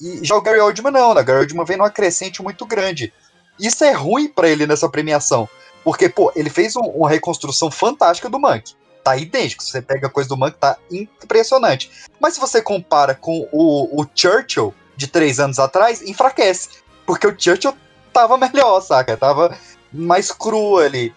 E 0.00 0.24
já 0.24 0.36
o 0.36 0.40
Gary 0.40 0.60
Oldman 0.60 0.92
não, 0.92 1.12
né? 1.12 1.20
O 1.20 1.24
Gary 1.24 1.40
Oldman 1.40 1.64
vem 1.64 1.76
numa 1.76 1.90
crescente 1.90 2.42
muito 2.42 2.64
grande. 2.64 3.12
Isso 3.58 3.84
é 3.84 3.92
ruim 3.92 4.28
para 4.28 4.48
ele 4.48 4.66
nessa 4.66 4.88
premiação, 4.88 5.48
porque, 5.82 6.08
pô, 6.08 6.30
ele 6.36 6.50
fez 6.50 6.76
um, 6.76 6.82
uma 6.82 7.08
reconstrução 7.08 7.70
fantástica 7.70 8.28
do 8.28 8.38
Monk 8.38 8.74
tá 9.06 9.16
idêntico. 9.16 9.62
Se 9.62 9.70
você 9.70 9.80
pega 9.80 10.08
a 10.08 10.10
coisa 10.10 10.28
do 10.28 10.36
Monk, 10.36 10.56
tá 10.58 10.76
impressionante. 10.90 11.88
Mas 12.20 12.34
se 12.34 12.40
você 12.40 12.60
compara 12.60 13.14
com 13.14 13.48
o, 13.52 14.02
o 14.02 14.06
Churchill 14.12 14.74
de 14.96 15.06
três 15.06 15.38
anos 15.38 15.60
atrás, 15.60 16.02
enfraquece. 16.02 16.80
Porque 17.06 17.24
o 17.24 17.34
Churchill 17.38 17.76
tava 18.12 18.36
melhor, 18.36 18.80
saca? 18.80 19.16
Tava 19.16 19.56
mais 19.92 20.32
cru 20.32 20.78
ali. 20.78 21.14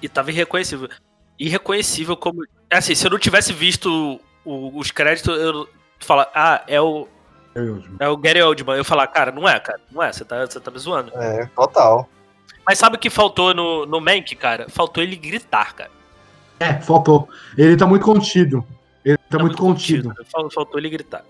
E 0.00 0.08
tava 0.08 0.30
irreconhecível. 0.30 0.88
Irreconhecível 1.36 2.16
como. 2.16 2.44
É 2.70 2.76
assim, 2.76 2.94
se 2.94 3.04
eu 3.04 3.10
não 3.10 3.18
tivesse 3.18 3.52
visto 3.52 4.20
o, 4.44 4.78
os 4.78 4.92
créditos, 4.92 5.36
eu 5.36 5.68
falar, 5.98 6.30
ah, 6.32 6.62
é 6.68 6.80
o. 6.80 7.08
É 7.98 8.08
o 8.08 8.16
Gary 8.16 8.40
Oldman. 8.40 8.76
Eu 8.76 8.84
falar, 8.84 9.08
cara, 9.08 9.32
não 9.32 9.48
é, 9.48 9.58
cara, 9.58 9.80
não 9.90 10.00
é, 10.00 10.12
você 10.12 10.24
tá, 10.24 10.46
você 10.46 10.60
tá 10.60 10.70
me 10.70 10.78
zoando. 10.78 11.10
É, 11.16 11.46
total. 11.46 12.08
Mas 12.64 12.78
sabe 12.78 12.94
o 12.94 12.98
que 12.98 13.10
faltou 13.10 13.52
no, 13.52 13.86
no 13.86 14.00
Mank, 14.00 14.36
cara? 14.36 14.68
Faltou 14.68 15.02
ele 15.02 15.16
gritar, 15.16 15.74
cara. 15.74 15.97
É, 16.60 16.74
faltou. 16.74 17.28
Ele 17.56 17.76
tá 17.76 17.86
muito 17.86 18.04
contido. 18.04 18.64
Ele 19.04 19.16
tá, 19.16 19.22
tá 19.30 19.38
muito, 19.38 19.62
muito, 19.62 19.74
contido. 19.74 20.08
contido. 20.08 20.50
Faltou 20.52 20.78
ele 20.78 20.90
gritar. 20.90 21.24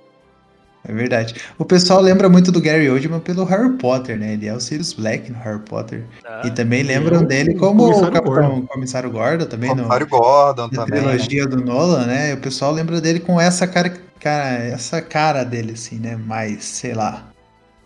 É 0.85 0.93
verdade. 0.93 1.35
O 1.59 1.65
pessoal 1.65 2.01
lembra 2.01 2.29
muito 2.29 2.51
do 2.51 2.61
Gary 2.61 2.89
Oldman 2.89 3.21
pelo 3.21 3.45
Harry 3.45 3.71
Potter, 3.77 4.19
né? 4.19 4.33
Ele 4.33 4.47
é 4.47 4.55
o 4.55 4.61
Sirius 4.61 4.95
Black 4.95 5.31
no 5.31 5.39
Harry 5.39 5.61
Potter. 5.61 6.05
Ah, 6.25 6.43
e 6.47 6.51
também 6.51 6.83
lembram 6.83 7.25
dele 7.25 7.55
como 7.55 7.91
o 7.91 8.01
Capitão 8.01 8.23
Gordon. 8.25 8.67
Comissário 8.67 9.11
Gordon, 9.11 9.45
também 9.47 9.69
Comissário 9.69 10.07
no, 10.07 10.11
Gordon 10.11 10.69
na 10.73 10.85
também. 10.85 11.03
trilogia 11.03 11.47
do 11.47 11.63
Nolan, 11.63 12.07
né? 12.07 12.35
O 12.35 12.39
pessoal 12.39 12.73
lembra 12.73 13.01
dele 13.01 13.21
com 13.21 13.39
essa 13.41 13.67
cara, 13.67 13.91
cara, 14.19 14.55
essa 14.65 15.03
cara 15.03 15.45
dele, 15.45 15.73
assim, 15.73 15.97
né? 15.99 16.17
Mais, 16.17 16.65
sei 16.65 16.95
lá, 16.95 17.29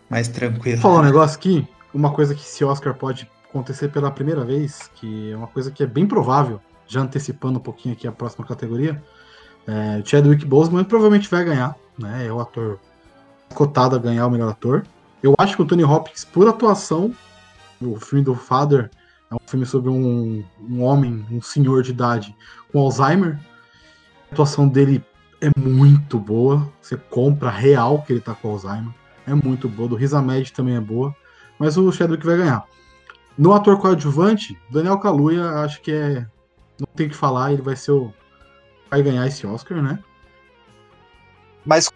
mais 0.08 0.28
tranquilo. 0.28 0.80
Vou 0.80 0.92
falar 0.92 1.02
um 1.02 1.06
negócio 1.06 1.37
aqui, 1.37 1.66
uma 1.92 2.12
coisa 2.12 2.34
que 2.37 2.42
esse 2.42 2.64
Oscar 2.64 2.94
pode 2.94 3.28
acontecer 3.49 3.88
pela 3.88 4.12
primeira 4.12 4.44
vez, 4.44 4.88
que 4.94 5.32
é 5.32 5.37
uma 5.37 5.49
coisa 5.49 5.72
que 5.72 5.82
é 5.82 5.87
bem 5.87 6.06
provável 6.06 6.61
já 6.87 7.01
antecipando 7.01 7.59
um 7.59 7.62
pouquinho 7.62 7.95
aqui 7.95 8.07
a 8.07 8.12
próxima 8.12 8.47
categoria, 8.47 9.03
é, 9.67 10.03
Chadwick 10.05 10.45
Boseman 10.45 10.85
provavelmente 10.85 11.29
vai 11.29 11.45
ganhar, 11.45 11.77
né? 11.99 12.27
É 12.27 12.33
o 12.33 12.41
ator 12.41 12.79
cotado 13.55 13.97
a 13.97 13.99
ganhar 13.99 14.27
o 14.27 14.31
melhor 14.31 14.51
ator. 14.51 14.85
Eu 15.23 15.35
acho 15.39 15.57
que 15.57 15.62
o 15.62 15.67
Tony 15.67 15.85
Hopkins, 15.85 16.25
por 16.25 16.49
atuação, 16.49 17.15
o 17.81 17.99
filme 18.01 18.25
do 18.25 18.35
Father 18.35 18.91
é 19.31 19.35
um 19.35 19.39
filme 19.47 19.65
sobre 19.65 19.91
um, 19.91 20.45
um 20.61 20.83
homem, 20.83 21.25
um 21.31 21.41
senhor 21.41 21.83
de 21.83 21.91
idade 21.91 22.37
com 22.71 22.81
Alzheimer. 22.81 23.39
A 24.31 24.35
atuação 24.35 24.69
dele 24.69 25.05
é 25.41 25.51
muito 25.59 26.19
boa. 26.19 26.71
Você 26.81 26.97
compra 26.97 27.51
real 27.51 28.03
que 28.03 28.12
ele 28.12 28.21
tá 28.21 28.35
com 28.35 28.51
Alzheimer. 28.51 28.93
É 29.27 29.35
muito 29.35 29.69
boa. 29.69 29.89
Do 29.89 29.95
Riz 29.95 30.12
Ahmed 30.12 30.53
também 30.53 30.77
é 30.77 30.81
boa. 30.81 31.15
Mas 31.59 31.77
o 31.77 31.91
Chadwick 31.93 32.27
vai 32.27 32.37
ganhar. 32.37 32.65
No 33.39 33.53
ator 33.55 33.79
coadjuvante, 33.79 34.59
Daniel 34.71 34.99
Kaluuya 34.99 35.62
acho 35.65 35.81
que 35.81 35.93
é 35.93 36.27
não 36.87 36.95
tem 36.95 37.09
que 37.09 37.17
falar, 37.17 37.53
ele 37.53 37.62
vai 37.62 37.77
ser 37.77 37.93
o. 37.93 38.12
Vai 38.91 39.03
ganhar 39.03 39.27
esse 39.27 39.47
Oscar, 39.47 39.83
né? 39.83 39.99
Mas 41.65 41.89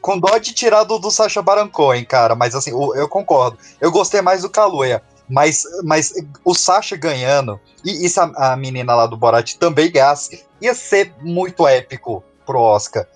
com 0.00 0.18
dó 0.18 0.36
de 0.38 0.52
tirar 0.52 0.84
do, 0.84 0.98
do 0.98 1.10
Sacha 1.10 1.40
Baron 1.40 1.68
Cohen, 1.68 2.04
cara. 2.04 2.34
Mas 2.34 2.54
assim, 2.54 2.70
eu 2.70 3.08
concordo. 3.08 3.58
Eu 3.80 3.92
gostei 3.92 4.20
mais 4.20 4.42
do 4.42 4.50
Kaluuya. 4.50 5.02
Mas, 5.28 5.64
mas 5.82 6.12
o 6.44 6.54
Sasha 6.54 6.96
ganhando, 6.96 7.58
e, 7.82 8.04
isso 8.04 8.20
a, 8.20 8.52
a, 8.52 8.56
menina 8.56 8.94
lá 8.94 9.06
do 9.06 9.16
Borat 9.16 9.54
também 9.54 9.90
ganhasse, 9.90 10.44
ia 10.60 10.74
ser 10.74 11.14
muito 11.22 11.66
épico 11.66 12.22
pro 12.44 12.60
Oscar. 12.60 13.06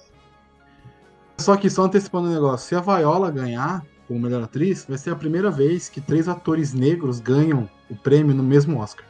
Só 1.36 1.56
que 1.56 1.68
só 1.68 1.82
antecipando 1.82 2.28
o 2.28 2.32
negócio, 2.32 2.66
se 2.66 2.74
a 2.74 2.80
Viola 2.80 3.30
ganhar 3.30 3.84
como 4.06 4.20
melhor 4.20 4.42
atriz, 4.42 4.86
vai 4.88 4.96
ser 4.96 5.10
a 5.10 5.16
primeira 5.16 5.50
vez 5.50 5.90
que 5.90 6.00
três 6.00 6.26
atores 6.28 6.72
negros 6.72 7.20
ganham 7.20 7.68
o 7.90 7.94
prêmio 7.94 8.34
no 8.34 8.42
mesmo 8.42 8.80
Oscar. 8.80 9.04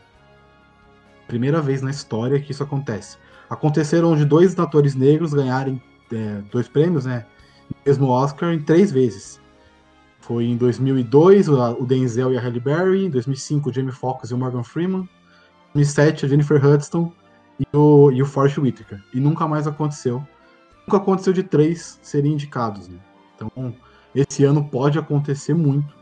Primeira 1.29 1.61
vez 1.61 1.83
na 1.83 1.91
história 1.91 2.41
que 2.41 2.51
isso 2.51 2.63
acontece. 2.63 3.19
Aconteceram 3.49 4.17
de 4.17 4.25
dois 4.25 4.59
atores 4.59 4.95
negros 4.95 5.33
ganharem 5.33 5.81
é, 6.11 6.43
dois 6.51 6.67
prêmios, 6.67 7.05
né? 7.05 7.25
Mesmo 7.85 8.09
Oscar 8.09 8.53
em 8.53 8.61
três 8.61 8.91
vezes. 8.91 9.41
Foi 10.21 10.47
em 10.47 10.57
2002 10.57 11.49
o 11.49 11.87
Denzel 11.87 12.33
e 12.33 12.39
a 12.39 12.41
Halle 12.41 12.61
Berry, 12.61 13.05
em 13.05 13.11
2005 13.11 13.69
o 13.69 13.73
Jamie 13.73 13.93
Foxx 13.93 14.31
e 14.31 14.35
o 14.35 14.39
Morgan 14.39 14.63
Freeman, 14.65 15.03
em 15.03 15.75
2007 15.75 16.25
a 16.25 16.29
Jennifer 16.29 16.65
Hudson 16.65 17.13
e 17.61 17.77
o, 17.77 18.11
e 18.11 18.23
o 18.23 18.27
Forrest 18.27 18.59
Whitaker. 18.59 19.03
E 19.13 19.21
nunca 19.21 19.47
mais 19.47 19.67
aconteceu. 19.67 20.27
Nunca 20.87 20.97
aconteceu 20.97 21.33
de 21.33 21.43
três 21.43 21.99
serem 22.03 22.33
indicados. 22.33 22.89
Né? 22.89 22.99
Então, 23.37 23.75
esse 24.15 24.45
ano 24.45 24.65
pode 24.65 24.99
acontecer 24.99 25.55
muito. 25.55 25.95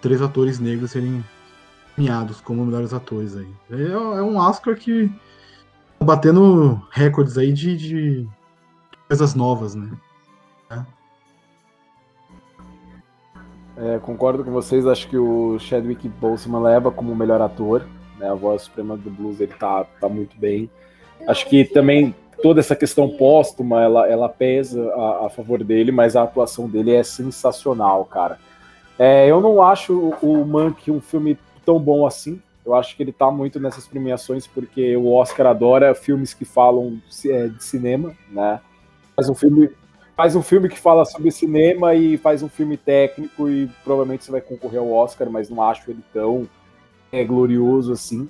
Três 0.00 0.20
atores 0.20 0.58
negros 0.58 0.90
serem 0.90 1.24
premiados 1.96 2.40
como 2.40 2.64
melhores 2.64 2.92
atores 2.92 3.34
aí. 3.34 3.48
É, 3.70 3.90
é 3.90 4.22
um 4.22 4.36
Oscar 4.36 4.76
que 4.76 5.08
tá 5.98 6.04
batendo 6.04 6.80
recordes 6.92 7.36
aí 7.36 7.52
de, 7.52 7.76
de 7.76 8.28
coisas 9.08 9.34
novas, 9.34 9.74
né? 9.74 9.90
É, 13.78 13.98
concordo 13.98 14.42
com 14.42 14.50
vocês, 14.50 14.86
acho 14.86 15.06
que 15.06 15.18
o 15.18 15.58
Chadwick 15.58 16.08
Boseman 16.08 16.62
leva 16.62 16.90
como 16.90 17.14
melhor 17.14 17.42
ator, 17.42 17.86
né? 18.18 18.30
A 18.30 18.34
voz 18.34 18.62
suprema 18.62 18.96
do 18.96 19.10
blues 19.10 19.38
ele 19.38 19.52
tá, 19.52 19.84
tá 20.00 20.08
muito 20.08 20.34
bem. 20.38 20.70
Acho 21.28 21.46
que 21.46 21.62
também 21.62 22.14
toda 22.42 22.60
essa 22.60 22.74
questão 22.74 23.08
póstuma, 23.10 23.82
ela, 23.82 24.08
ela 24.08 24.28
pesa 24.30 24.82
a, 24.94 25.26
a 25.26 25.28
favor 25.28 25.62
dele, 25.62 25.92
mas 25.92 26.16
a 26.16 26.22
atuação 26.22 26.66
dele 26.68 26.94
é 26.94 27.02
sensacional, 27.02 28.06
cara. 28.06 28.38
É, 28.98 29.30
eu 29.30 29.42
não 29.42 29.60
acho 29.62 30.14
o 30.22 30.44
Monk 30.46 30.90
um 30.90 31.00
filme 31.00 31.36
tão 31.66 31.78
bom 31.80 32.06
assim. 32.06 32.40
Eu 32.64 32.74
acho 32.74 32.96
que 32.96 33.02
ele 33.02 33.12
tá 33.12 33.30
muito 33.30 33.60
nessas 33.60 33.86
premiações 33.86 34.46
porque 34.46 34.96
o 34.96 35.12
Oscar 35.12 35.48
adora 35.48 35.94
filmes 35.94 36.32
que 36.32 36.44
falam 36.44 37.00
é, 37.26 37.48
de 37.48 37.62
cinema, 37.62 38.14
né? 38.30 38.60
Faz 39.14 39.28
um 39.28 39.34
filme, 39.34 39.70
faz 40.16 40.34
um 40.34 40.42
filme 40.42 40.68
que 40.68 40.78
fala 40.78 41.04
sobre 41.04 41.30
cinema 41.30 41.94
e 41.94 42.16
faz 42.16 42.42
um 42.42 42.48
filme 42.48 42.76
técnico 42.76 43.48
e 43.48 43.68
provavelmente 43.84 44.24
você 44.24 44.30
vai 44.30 44.40
concorrer 44.40 44.80
ao 44.80 44.90
Oscar, 44.90 45.28
mas 45.30 45.50
não 45.50 45.62
acho 45.62 45.90
ele 45.90 46.02
tão 46.12 46.48
é, 47.12 47.24
glorioso 47.24 47.92
assim. 47.92 48.28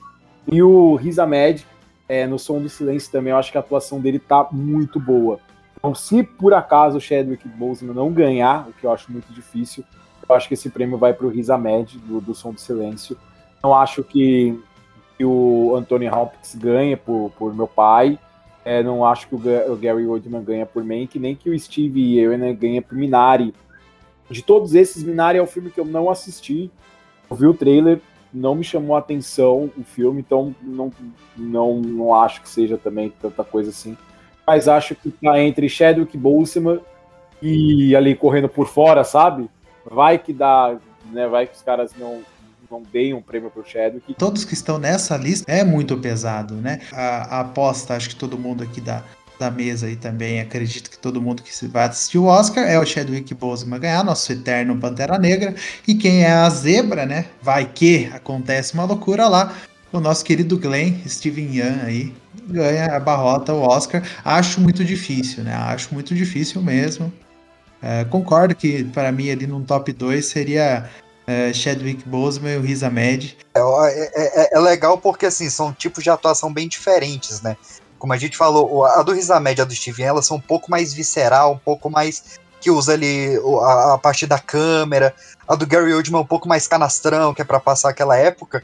E 0.50 0.62
o 0.62 0.94
Riz 0.96 1.18
Ahmed, 1.18 1.66
é, 2.08 2.26
no 2.26 2.38
Som 2.38 2.60
do 2.60 2.68
Silêncio 2.68 3.10
também, 3.10 3.32
eu 3.32 3.38
acho 3.38 3.50
que 3.50 3.58
a 3.58 3.60
atuação 3.60 4.00
dele 4.00 4.18
tá 4.18 4.48
muito 4.52 5.00
boa. 5.00 5.40
Então, 5.78 5.94
se 5.94 6.22
por 6.22 6.52
acaso 6.52 6.98
o 6.98 7.00
Chadwick 7.00 7.46
Boseman 7.48 7.94
não 7.94 8.12
ganhar, 8.12 8.68
o 8.68 8.72
que 8.72 8.84
eu 8.84 8.92
acho 8.92 9.10
muito 9.10 9.32
difícil, 9.32 9.84
eu 10.28 10.34
acho 10.34 10.48
que 10.48 10.54
esse 10.54 10.68
prêmio 10.68 10.98
vai 10.98 11.12
para 11.12 11.26
o 11.26 11.30
Riz 11.30 11.50
Ahmed, 11.50 11.98
do, 11.98 12.20
do 12.20 12.34
Som 12.34 12.52
do 12.52 12.60
Silêncio. 12.60 13.16
Não 13.62 13.74
acho 13.74 14.02
que, 14.02 14.58
que 15.16 15.24
o 15.24 15.74
Anthony 15.76 16.08
Hopkins 16.08 16.54
ganhe 16.54 16.96
por, 16.96 17.30
por 17.38 17.54
meu 17.54 17.66
pai. 17.66 18.18
É, 18.64 18.82
não 18.82 19.04
acho 19.04 19.28
que 19.28 19.34
o, 19.34 19.72
o 19.72 19.76
Gary 19.76 20.06
Oldman 20.06 20.42
ganha 20.42 20.66
por 20.66 20.84
Mank, 20.84 21.18
nem 21.18 21.34
que 21.36 21.50
o 21.50 21.58
Steve 21.58 22.18
Ewen 22.18 22.54
ganha 22.54 22.82
por 22.82 22.96
Minari. 22.96 23.54
De 24.28 24.42
todos 24.42 24.74
esses, 24.74 25.04
Minari 25.04 25.38
é 25.38 25.42
o 25.42 25.46
filme 25.46 25.70
que 25.70 25.78
eu 25.78 25.84
não 25.84 26.10
assisti. 26.10 26.70
Eu 27.30 27.36
vi 27.36 27.46
o 27.46 27.54
trailer, 27.54 28.00
não 28.32 28.54
me 28.54 28.64
chamou 28.64 28.96
a 28.96 28.98
atenção 28.98 29.70
o 29.76 29.84
filme, 29.84 30.20
então 30.20 30.54
não, 30.62 30.92
não, 31.36 31.76
não 31.76 32.14
acho 32.14 32.42
que 32.42 32.48
seja 32.48 32.76
também 32.76 33.12
tanta 33.20 33.44
coisa 33.44 33.70
assim. 33.70 33.96
Mas 34.46 34.68
acho 34.68 34.94
que 34.94 35.10
tá 35.10 35.40
entre 35.40 35.68
Chadwick 35.68 36.16
Boseman 36.16 36.80
e 37.40 37.94
ali 37.96 38.14
correndo 38.14 38.48
por 38.48 38.66
fora, 38.66 39.04
sabe? 39.04 39.48
Vai 39.84 40.18
que 40.18 40.32
dá, 40.32 40.76
né? 41.10 41.26
Vai 41.26 41.46
que 41.46 41.54
os 41.54 41.62
caras 41.62 41.92
não, 41.96 42.20
não 42.70 42.82
deem 42.82 43.14
um 43.14 43.22
prêmio 43.22 43.50
pro 43.50 43.64
Chadwick. 43.64 44.14
Todos 44.14 44.44
que 44.44 44.54
estão 44.54 44.78
nessa 44.78 45.16
lista 45.16 45.50
é 45.50 45.64
muito 45.64 45.96
pesado, 45.98 46.54
né? 46.54 46.80
A, 46.92 47.36
a 47.36 47.40
aposta, 47.40 47.94
acho 47.94 48.10
que 48.10 48.16
todo 48.16 48.38
mundo 48.38 48.62
aqui 48.62 48.80
da, 48.80 49.02
da 49.38 49.50
mesa 49.50 49.86
aí 49.86 49.96
também, 49.96 50.40
acredito 50.40 50.90
que 50.90 50.98
todo 50.98 51.20
mundo 51.20 51.42
que 51.42 51.66
vai 51.66 51.86
assistir 51.86 52.18
o 52.18 52.24
Oscar 52.24 52.64
é 52.64 52.78
o 52.78 52.86
Chadwick 52.86 53.32
Boseman 53.34 53.78
ganhar, 53.78 54.04
nosso 54.04 54.32
eterno 54.32 54.76
Pantera 54.78 55.18
Negra. 55.18 55.54
E 55.86 55.94
quem 55.94 56.24
é 56.24 56.32
a 56.32 56.48
zebra, 56.50 57.06
né? 57.06 57.26
Vai 57.42 57.66
que 57.66 58.10
acontece 58.12 58.74
uma 58.74 58.84
loucura 58.84 59.28
lá. 59.28 59.54
O 59.92 60.00
nosso 60.00 60.24
querido 60.24 60.58
Glenn, 60.58 60.94
Steven 61.06 61.56
Yeun 61.56 61.80
aí, 61.84 62.12
ganha 62.48 62.96
a 62.96 63.00
barrota, 63.00 63.52
o 63.52 63.62
Oscar. 63.62 64.02
Acho 64.24 64.60
muito 64.60 64.84
difícil, 64.84 65.44
né? 65.44 65.54
Acho 65.54 65.94
muito 65.94 66.14
difícil 66.14 66.60
mesmo. 66.60 67.12
É, 67.80 68.04
concordo 68.04 68.54
que 68.54 68.84
para 68.84 69.12
mim 69.12 69.30
ali 69.30 69.46
no 69.46 69.62
top 69.62 69.92
2 69.92 70.24
seria 70.24 70.88
é, 71.26 71.52
Chadwick 71.52 72.08
Boseman 72.08 72.54
e 72.54 72.56
o 72.58 72.62
Riz 72.62 72.82
Ahmed. 72.82 73.36
É, 73.54 73.60
é, 73.60 74.10
é, 74.14 74.50
é, 74.54 74.58
legal 74.60 74.98
porque 74.98 75.26
assim, 75.26 75.50
são 75.50 75.72
tipos 75.72 76.04
de 76.04 76.10
atuação 76.10 76.52
bem 76.52 76.68
diferentes, 76.68 77.40
né? 77.40 77.56
Como 77.98 78.12
a 78.12 78.16
gente 78.16 78.36
falou, 78.36 78.84
a 78.84 79.02
do 79.02 79.12
Riz 79.12 79.30
Ahmed 79.30 79.58
e 79.58 79.62
a 79.62 79.64
do 79.64 79.74
Steven, 79.74 80.06
elas 80.06 80.26
são 80.26 80.36
um 80.36 80.40
pouco 80.40 80.70
mais 80.70 80.92
visceral, 80.92 81.52
um 81.52 81.58
pouco 81.58 81.90
mais 81.90 82.38
que 82.60 82.70
usa 82.70 82.92
ali 82.92 83.38
a, 83.62 83.94
a 83.94 83.98
parte 83.98 84.26
da 84.26 84.38
câmera. 84.38 85.14
A 85.48 85.54
do 85.54 85.66
Gary 85.66 85.94
Oldman 85.94 86.20
é 86.20 86.22
um 86.22 86.26
pouco 86.26 86.48
mais 86.48 86.68
canastrão, 86.68 87.32
que 87.32 87.42
é 87.42 87.44
para 87.44 87.60
passar 87.60 87.90
aquela 87.90 88.16
época. 88.16 88.62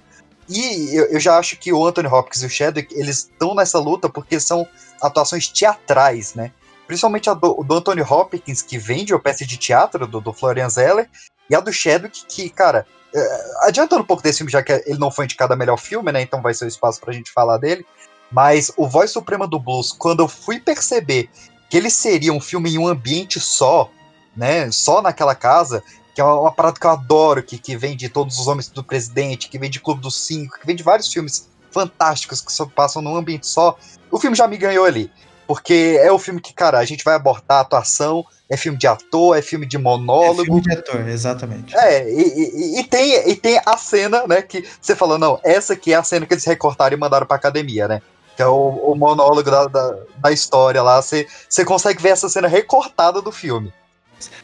E 0.49 0.95
eu, 0.95 1.07
eu, 1.07 1.21
já 1.21 1.39
acho 1.39 1.57
que 1.57 1.73
o 1.73 1.87
Anthony 1.87 2.09
Hopkins 2.09 2.43
e 2.43 2.47
o 2.47 2.51
Chadwick, 2.51 2.95
eles 2.95 3.19
estão 3.19 3.55
nessa 3.55 3.79
luta 3.79 4.09
porque 4.09 4.39
são 4.39 4.67
atuações 5.01 5.49
teatrais, 5.49 6.35
né? 6.35 6.53
Principalmente 6.87 7.31
a 7.31 7.35
do, 7.35 7.63
do 7.63 7.75
Anthony 7.75 8.03
Hopkins, 8.03 8.61
que 8.61 8.77
vende 8.77 9.15
a 9.15 9.19
peça 9.19 9.47
de 9.47 9.57
teatro 9.57 10.07
do, 10.07 10.21
do 10.21 10.33
Florian 10.33 10.69
Zeller, 10.69 11.09
e 11.53 11.55
a 11.55 11.61
do 11.61 11.71
Chadwick, 11.71 12.25
que, 12.25 12.49
cara, 12.49 12.87
é, 13.15 13.45
adiantando 13.61 14.03
um 14.03 14.07
pouco 14.07 14.23
desse 14.23 14.39
filme, 14.39 14.51
já 14.51 14.63
que 14.63 14.73
ele 14.87 14.99
não 14.99 15.11
foi 15.11 15.27
indicado 15.27 15.53
a 15.53 15.57
melhor 15.57 15.77
filme, 15.77 16.11
né? 16.11 16.23
Então 16.23 16.41
vai 16.41 16.55
ser 16.55 16.65
o 16.65 16.69
espaço 16.69 16.99
pra 16.99 17.13
gente 17.13 17.31
falar 17.31 17.59
dele. 17.59 17.85
Mas 18.31 18.73
o 18.75 18.89
Voz 18.89 19.11
Suprema 19.11 19.47
do 19.47 19.61
Blues, 19.61 19.93
quando 19.93 20.21
eu 20.21 20.29
fui 20.29 20.59
perceber 20.59 21.29
que 21.69 21.77
ele 21.77 21.91
seria 21.91 22.33
um 22.33 22.41
filme 22.41 22.71
em 22.71 22.79
um 22.79 22.89
ambiente 22.89 23.39
só, 23.39 23.91
né? 24.35 24.71
Só 24.71 25.03
naquela 25.03 25.35
casa, 25.35 25.85
que 26.15 26.23
é 26.23 26.25
uma, 26.25 26.51
parada 26.51 26.81
que 26.81 26.87
eu 26.87 26.91
adoro, 26.91 27.43
que, 27.43 27.59
que 27.59 27.77
vem 27.77 27.95
de 27.95 28.09
Todos 28.09 28.39
os 28.39 28.47
Homens 28.47 28.69
do 28.69 28.83
Presidente, 28.83 29.51
que 29.51 29.59
vem 29.59 29.69
de 29.69 29.79
Clube 29.79 30.01
dos 30.01 30.27
Cinco, 30.27 30.59
que 30.59 30.67
vem 30.67 30.75
de 30.75 30.83
vários 30.83 31.13
filmes 31.13 31.51
fantásticos 31.71 32.41
que 32.41 32.51
só 32.51 32.65
passam 32.65 33.03
num 33.03 33.15
ambiente 33.15 33.47
só. 33.47 33.77
O 34.11 34.19
filme 34.19 34.35
já 34.35 34.49
me 34.49 34.57
ganhou 34.57 34.87
ali. 34.87 35.13
Porque 35.47 35.99
é 36.01 36.11
o 36.11 36.19
filme 36.19 36.41
que, 36.41 36.55
cara, 36.55 36.79
a 36.79 36.85
gente 36.87 37.05
vai 37.05 37.15
abordar 37.15 37.59
a 37.59 37.61
atuação, 37.61 38.25
é 38.53 38.57
filme 38.57 38.77
de 38.77 38.87
ator, 38.87 39.35
é 39.35 39.41
filme 39.41 39.65
de 39.65 39.79
monólogo. 39.79 40.43
É 40.43 40.45
filme 40.45 40.61
de 40.61 40.73
ator, 40.73 41.09
exatamente. 41.09 41.75
É, 41.75 42.07
e, 42.07 42.77
e, 42.77 42.81
e, 42.81 42.85
tem, 42.85 43.31
e 43.31 43.35
tem 43.35 43.59
a 43.65 43.79
cena, 43.79 44.27
né, 44.27 44.43
que 44.43 44.63
você 44.79 44.95
falou, 44.95 45.19
não, 45.19 45.41
essa 45.43 45.73
aqui 45.73 45.95
é 45.95 45.97
a 45.97 46.05
cena 46.05 46.27
que 46.27 46.35
eles 46.35 46.45
recortaram 46.45 46.95
e 46.95 47.01
mandaram 47.01 47.27
pra 47.27 47.37
academia, 47.37 47.89
né? 47.89 48.03
Que 48.37 48.43
é 48.43 48.47
o, 48.47 48.69
o 48.69 48.95
monólogo 48.95 49.51
da, 49.51 49.67
da, 49.67 49.97
da, 50.19 50.33
história 50.33 50.83
lá. 50.83 51.01
Você, 51.01 51.27
você 51.49 51.65
consegue 51.65 52.03
ver 52.03 52.11
essa 52.11 52.29
cena 52.29 52.47
recortada 52.47 53.23
do 53.23 53.33
filme. 53.33 53.73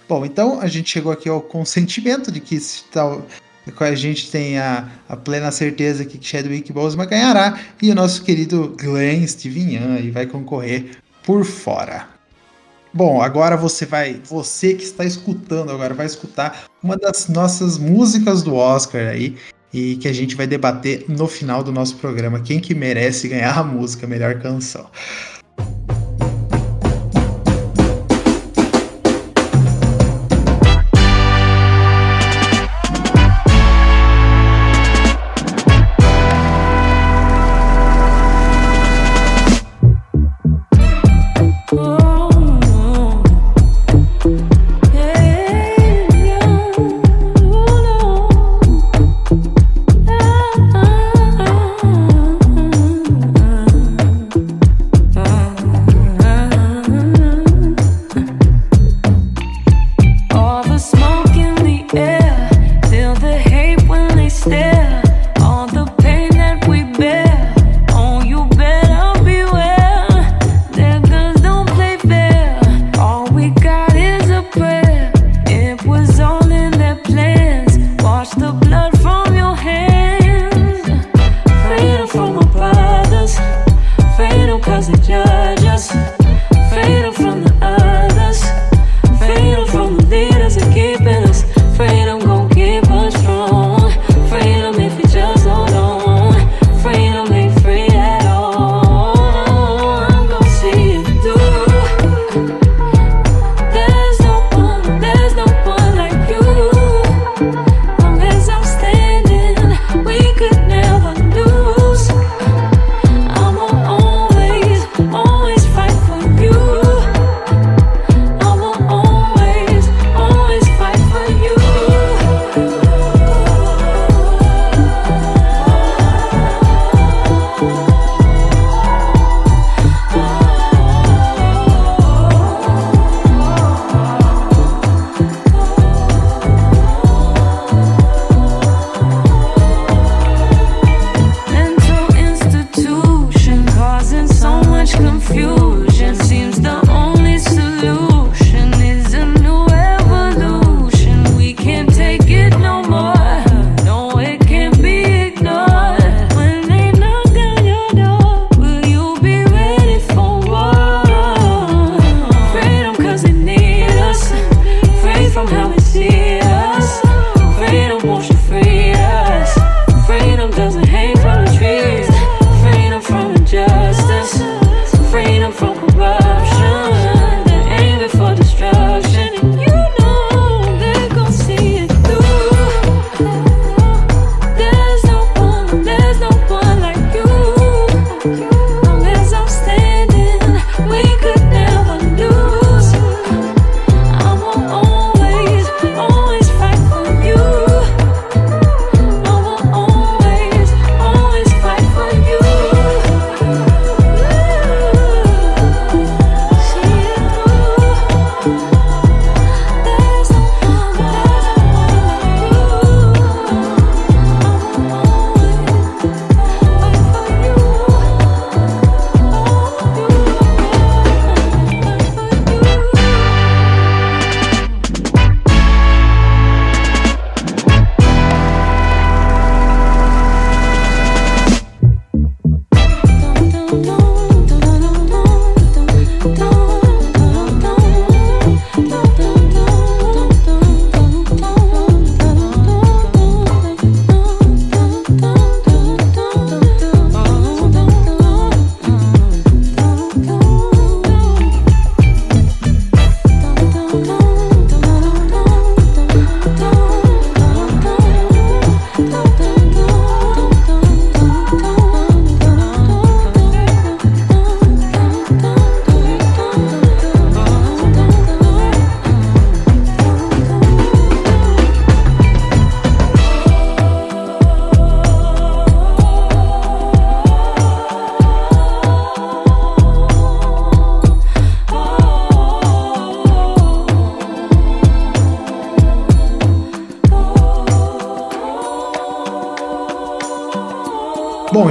Bom, 0.09 0.25
então 0.25 0.59
a 0.59 0.68
gente 0.68 0.88
chegou 0.88 1.12
aqui 1.12 1.29
ao 1.29 1.42
consentimento 1.42 2.33
de 2.33 2.40
que 2.40 2.59
tal, 2.90 3.23
a 3.79 3.94
gente 3.94 4.31
tem 4.31 4.59
a, 4.59 4.88
a, 5.07 5.16
plena 5.16 5.51
certeza 5.53 6.05
que 6.07 6.18
Chadwick 6.21 6.73
Boseman 6.73 7.07
ganhará 7.07 7.61
e 7.81 7.90
o 7.90 7.94
nosso 7.94 8.23
querido 8.23 8.75
Glenn 8.79 9.27
Steven 9.27 9.75
Yeun 9.75 10.12
vai 10.12 10.27
concorrer 10.27 10.97
por 11.23 11.44
fora. 11.44 12.18
Bom, 12.92 13.20
agora 13.20 13.57
você 13.57 13.85
vai, 13.85 14.20
você 14.24 14.74
que 14.74 14.83
está 14.83 15.05
escutando 15.05 15.70
agora 15.70 15.92
vai 15.94 16.07
escutar 16.07 16.64
uma 16.83 16.96
das 16.96 17.29
nossas 17.29 17.77
músicas 17.77 18.42
do 18.42 18.55
Oscar 18.55 19.09
aí 19.09 19.37
e 19.72 19.96
que 19.96 20.09
a 20.09 20.12
gente 20.12 20.35
vai 20.35 20.46
debater 20.46 21.05
no 21.09 21.29
final 21.29 21.62
do 21.62 21.70
nosso 21.70 21.96
programa 21.96 22.40
quem 22.40 22.59
que 22.59 22.74
merece 22.74 23.29
ganhar 23.29 23.59
a 23.59 23.62
música 23.62 24.07
melhor 24.07 24.40
canção. 24.40 24.88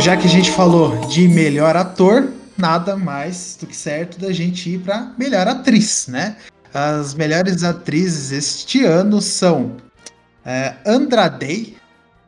Já 0.07 0.15
que 0.15 0.25
a 0.25 0.29
gente 0.29 0.51
falou 0.51 0.95
de 1.07 1.27
melhor 1.27 1.75
ator, 1.75 2.29
nada 2.57 2.95
mais 2.95 3.57
do 3.59 3.67
que 3.67 3.75
certo 3.75 4.17
da 4.17 4.31
gente 4.31 4.69
ir 4.69 4.79
para 4.79 5.11
melhor 5.17 5.45
atriz, 5.49 6.07
né? 6.07 6.37
As 6.73 7.13
melhores 7.13 7.61
atrizes 7.61 8.31
este 8.31 8.85
ano 8.85 9.21
são 9.21 9.75
é, 10.45 10.75
Andra 10.85 11.27
Day, 11.27 11.75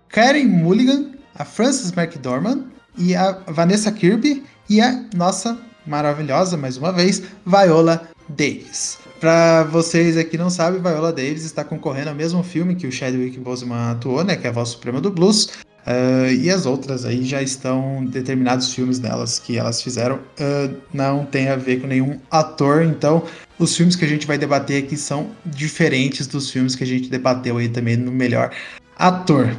Karen 0.10 0.44
Mulligan, 0.44 1.12
a 1.34 1.46
Frances 1.46 1.94
McDormand 1.96 2.66
e 2.98 3.16
a 3.16 3.32
Vanessa 3.48 3.90
Kirby 3.94 4.44
e 4.70 4.82
a 4.82 5.02
nossa 5.16 5.58
maravilhosa, 5.88 6.58
mais 6.58 6.76
uma 6.76 6.92
vez, 6.92 7.24
Viola 7.46 8.10
Davis. 8.28 8.98
Para 9.22 9.64
vocês 9.64 10.18
aqui 10.18 10.38
não 10.38 10.50
sabem, 10.50 10.82
Viola 10.82 11.14
Davis 11.14 11.46
está 11.46 11.64
concorrendo 11.64 12.10
ao 12.10 12.16
mesmo 12.16 12.44
filme 12.44 12.76
que 12.76 12.88
o 12.88 12.92
Chadwick 12.92 13.40
Boseman 13.40 13.92
atuou, 13.92 14.22
né, 14.26 14.36
que 14.36 14.46
é 14.46 14.50
a 14.50 14.54
Voz 14.54 14.68
Suprema 14.68 15.00
do 15.00 15.10
Blues, 15.10 15.50
uh, 15.86 16.32
e 16.32 16.50
as 16.50 16.66
outras 16.66 17.06
aí 17.06 17.24
já 17.24 17.42
estão 17.42 18.06
determinados 18.06 18.74
filmes 18.74 19.00
delas 19.00 19.40
que 19.40 19.58
elas 19.58 19.82
fizeram, 19.82 20.16
uh, 20.18 20.76
não 20.94 21.26
tem 21.26 21.50
a 21.50 21.56
ver 21.56 21.82
com 21.82 21.88
nenhum 21.88 22.20
ator, 22.30 22.84
então 22.84 23.24
os 23.58 23.76
filmes 23.76 23.96
que 23.96 24.06
a 24.06 24.08
gente 24.08 24.26
vai 24.26 24.38
debater 24.38 24.84
aqui 24.84 24.96
são 24.96 25.32
diferentes 25.46 26.28
dos 26.28 26.50
filmes 26.50 26.76
que 26.76 26.84
a 26.84 26.88
gente 26.88 27.10
debateu 27.10 27.58
aí 27.58 27.70
também 27.70 27.98
no 27.98 28.12
melhor 28.12 28.52
ator. 28.98 29.56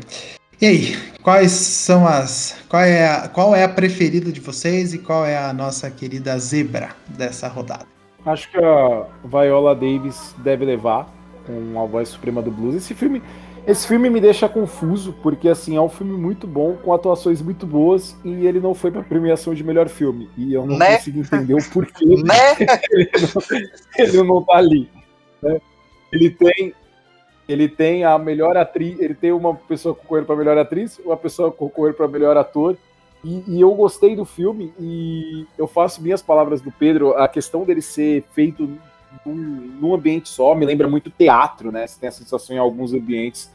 E 0.61 0.66
aí, 0.66 0.96
quais 1.22 1.52
são 1.52 2.06
as. 2.06 2.62
Qual 2.68 2.83
é, 2.83 3.09
a, 3.09 3.28
qual 3.28 3.56
é 3.56 3.64
a 3.64 3.68
preferida 3.68 4.30
de 4.30 4.40
vocês 4.40 4.92
e 4.92 4.98
qual 4.98 5.24
é 5.24 5.38
a 5.38 5.54
nossa 5.54 5.90
querida 5.90 6.38
zebra 6.38 6.90
dessa 7.09 7.48
rodada? 7.48 7.87
Acho 8.26 8.50
que 8.50 8.59
a 8.59 9.06
Viola 9.24 9.74
Davis 9.74 10.35
deve 10.38 10.66
levar 10.66 11.09
com 11.46 11.80
a 11.80 11.87
voz 11.87 12.11
suprema 12.11 12.42
do 12.42 12.50
blues. 12.50 12.74
Esse 12.74 12.94
filme, 12.94 13.22
esse 13.66 13.87
filme 13.87 14.11
me 14.11 14.20
deixa 14.20 14.49
confuso, 14.49 15.12
porque 15.23 15.49
assim, 15.49 15.77
é 15.77 15.81
um 15.81 15.88
filme 15.88 16.16
muito 16.16 16.46
bom, 16.46 16.77
com 16.77 16.92
atuações 16.92 17.42
muito 17.42 17.66
boas, 17.66 18.16
e 18.25 18.46
ele 18.46 18.61
não 18.61 18.75
foi 18.75 18.90
para 18.90 19.03
premiação 19.03 19.55
de 19.55 19.62
melhor 19.62 19.88
filme. 19.88 20.31
E 20.37 20.55
eu 20.55 20.66
não 20.66 20.79
né? 20.79 20.96
consigo 20.96 21.20
entender 21.20 21.55
o 21.55 21.70
porquê 21.70 22.05
né? 22.23 22.57
ele, 22.90 23.11
não, 23.35 23.42
ele 23.99 24.23
não 24.23 24.42
tá 24.42 24.57
ali. 24.57 24.88
Né? 25.42 25.61
Ele 26.12 26.31
tem 26.31 26.75
ele 27.49 27.68
tem 27.68 28.05
a 28.05 28.16
melhor 28.16 28.57
atriz, 28.57 29.01
ele 29.01 29.14
tem 29.14 29.33
uma 29.33 29.55
pessoa 29.55 29.92
concorrendo 29.92 30.27
para 30.27 30.37
melhor 30.37 30.57
atriz, 30.57 31.01
uma 31.05 31.16
pessoa 31.16 31.51
concorrendo 31.51 31.96
para 31.96 32.07
melhor 32.07 32.37
ator. 32.37 32.77
E, 33.25 33.42
e, 33.49 33.61
eu 33.61 33.75
gostei 33.75 34.14
do 34.14 34.25
filme 34.25 34.73
e 34.79 35.46
eu 35.59 35.66
faço 35.66 36.01
minhas 36.01 36.23
palavras 36.23 36.61
do 36.61 36.70
Pedro, 36.70 37.12
a 37.18 37.27
questão 37.29 37.64
dele 37.64 37.83
ser 37.83 38.25
feito 38.33 38.70
num, 39.25 39.35
num 39.35 39.94
ambiente 39.94 40.29
só 40.29 40.55
me 40.55 40.64
lembra 40.66 40.88
muito 40.88 41.11
teatro, 41.11 41.70
né? 41.70 41.87
Você 41.87 41.99
tem 42.01 42.09
a 42.09 42.12
sensação 42.12 42.55
em 42.55 42.59
alguns 42.59 42.92
ambientes 42.92 43.51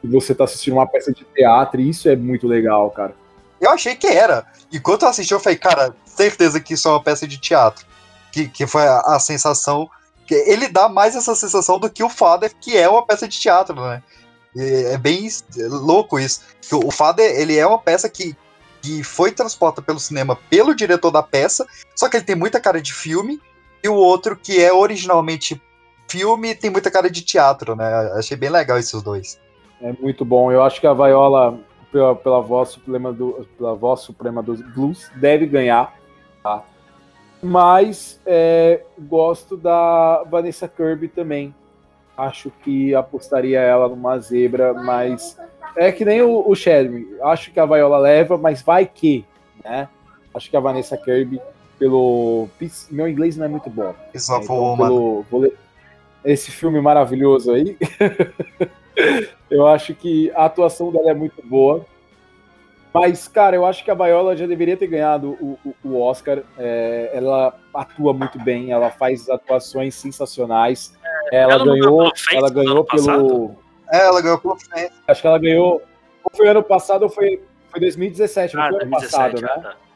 que 0.00 0.06
você 0.06 0.32
está 0.32 0.44
assistindo 0.44 0.74
uma 0.74 0.86
peça 0.86 1.12
de 1.12 1.24
teatro 1.24 1.80
e 1.80 1.88
isso 1.88 2.08
é 2.08 2.16
muito 2.16 2.46
legal, 2.46 2.90
cara. 2.90 3.14
Eu 3.60 3.70
achei 3.70 3.96
que 3.96 4.06
era. 4.06 4.46
Enquanto 4.72 5.02
eu 5.02 5.08
assisti, 5.08 5.32
eu 5.32 5.40
falei, 5.40 5.58
cara, 5.58 5.94
certeza 6.04 6.60
que 6.60 6.74
isso 6.74 6.88
é 6.88 6.92
uma 6.92 7.02
peça 7.02 7.26
de 7.26 7.38
teatro. 7.38 7.86
Que, 8.30 8.46
que 8.46 8.66
foi 8.66 8.82
a, 8.82 9.00
a 9.00 9.18
sensação 9.18 9.88
ele 10.34 10.68
dá 10.68 10.88
mais 10.88 11.16
essa 11.16 11.34
sensação 11.34 11.78
do 11.78 11.88
que 11.88 12.02
o 12.02 12.08
Father, 12.08 12.52
que 12.60 12.76
é 12.76 12.88
uma 12.88 13.04
peça 13.04 13.26
de 13.26 13.38
teatro, 13.38 13.74
né? 13.74 14.02
É 14.56 14.98
bem 14.98 15.28
louco 15.56 16.18
isso. 16.18 16.40
O 16.72 16.90
Father, 16.90 17.38
ele 17.38 17.56
é 17.56 17.66
uma 17.66 17.78
peça 17.78 18.08
que, 18.08 18.36
que 18.82 19.02
foi 19.02 19.30
transportada 19.30 19.82
pelo 19.82 20.00
cinema 20.00 20.36
pelo 20.50 20.74
diretor 20.74 21.10
da 21.10 21.22
peça, 21.22 21.66
só 21.94 22.08
que 22.08 22.16
ele 22.16 22.24
tem 22.24 22.36
muita 22.36 22.60
cara 22.60 22.80
de 22.80 22.92
filme, 22.92 23.40
e 23.82 23.88
o 23.88 23.94
outro, 23.94 24.36
que 24.36 24.62
é 24.62 24.72
originalmente 24.72 25.60
filme, 26.08 26.54
tem 26.54 26.70
muita 26.70 26.90
cara 26.90 27.10
de 27.10 27.22
teatro, 27.22 27.76
né? 27.76 27.86
Achei 28.14 28.36
bem 28.36 28.50
legal 28.50 28.78
esses 28.78 29.02
dois. 29.02 29.40
É 29.80 29.92
muito 29.92 30.24
bom. 30.24 30.50
Eu 30.50 30.62
acho 30.62 30.80
que 30.80 30.86
a 30.86 30.94
Viola, 30.94 31.58
pela, 31.92 32.14
pela, 32.16 32.40
voz, 32.40 32.70
suprema 32.70 33.12
do, 33.12 33.46
pela 33.56 33.74
voz 33.74 34.00
suprema 34.00 34.42
dos 34.42 34.60
blues, 34.60 35.10
deve 35.16 35.46
ganhar. 35.46 35.94
Tá? 36.42 36.64
Mas 37.42 38.20
é, 38.26 38.82
gosto 38.98 39.56
da 39.56 40.24
Vanessa 40.24 40.66
Kirby 40.66 41.08
também. 41.08 41.54
Acho 42.16 42.50
que 42.64 42.94
apostaria 42.96 43.60
ela 43.60 43.88
numa 43.88 44.18
zebra, 44.18 44.74
mas 44.74 45.38
é 45.76 45.92
que 45.92 46.04
nem 46.04 46.20
o, 46.20 46.48
o 46.48 46.56
Sherry. 46.56 47.06
Acho 47.22 47.52
que 47.52 47.60
a 47.60 47.66
Viola 47.66 47.98
leva, 47.98 48.36
mas 48.36 48.60
vai 48.60 48.86
que, 48.86 49.24
né? 49.64 49.88
Acho 50.34 50.50
que 50.50 50.56
a 50.56 50.60
Vanessa 50.60 50.96
Kirby, 50.96 51.40
pelo. 51.78 52.48
Meu 52.90 53.08
inglês 53.08 53.36
não 53.36 53.46
é 53.46 53.48
muito 53.48 53.70
bom. 53.70 53.84
Né? 53.84 53.94
então, 54.14 54.76
pelo, 55.30 55.52
esse 56.24 56.50
filme 56.50 56.80
maravilhoso 56.80 57.52
aí. 57.52 57.76
eu 59.50 59.66
acho 59.66 59.94
que 59.94 60.30
a 60.32 60.44
atuação 60.44 60.90
dela 60.90 61.10
é 61.10 61.14
muito 61.14 61.40
boa. 61.46 61.86
Mas, 62.92 63.28
cara, 63.28 63.54
eu 63.54 63.66
acho 63.66 63.84
que 63.84 63.90
a 63.90 63.94
Viola 63.94 64.36
já 64.36 64.46
deveria 64.46 64.76
ter 64.76 64.86
ganhado 64.86 65.36
o, 65.40 65.58
o, 65.64 65.74
o 65.84 66.00
Oscar. 66.00 66.42
É, 66.58 67.10
ela 67.12 67.54
atua 67.72 68.12
muito 68.12 68.38
bem, 68.42 68.72
ela 68.72 68.90
faz 68.90 69.28
atuações 69.28 69.94
sensacionais. 69.94 70.94
Ela, 71.30 71.54
ela 71.54 71.64
ganhou, 71.64 72.12
ela 72.32 72.50
ganhou 72.50 72.84
pelo. 72.84 73.54
É, 73.92 73.98
ela 73.98 74.20
ganhou 74.20 74.38
pelo. 74.38 74.56
Acho 75.06 75.20
que 75.20 75.26
ela 75.26 75.38
ganhou. 75.38 75.82
Ou 76.24 76.36
foi 76.36 76.48
ano 76.48 76.62
passado 76.62 77.02
ou 77.02 77.08
foi, 77.08 77.42
foi 77.70 77.80
2017, 77.80 78.54
não 78.54 78.62
ah, 78.62 78.68
foi 78.68 78.82
ano 78.82 78.90
2017, 78.90 79.10
passado, 79.10 79.42
né? 79.42 79.48
Ah, 79.50 79.72
tá. 79.72 79.87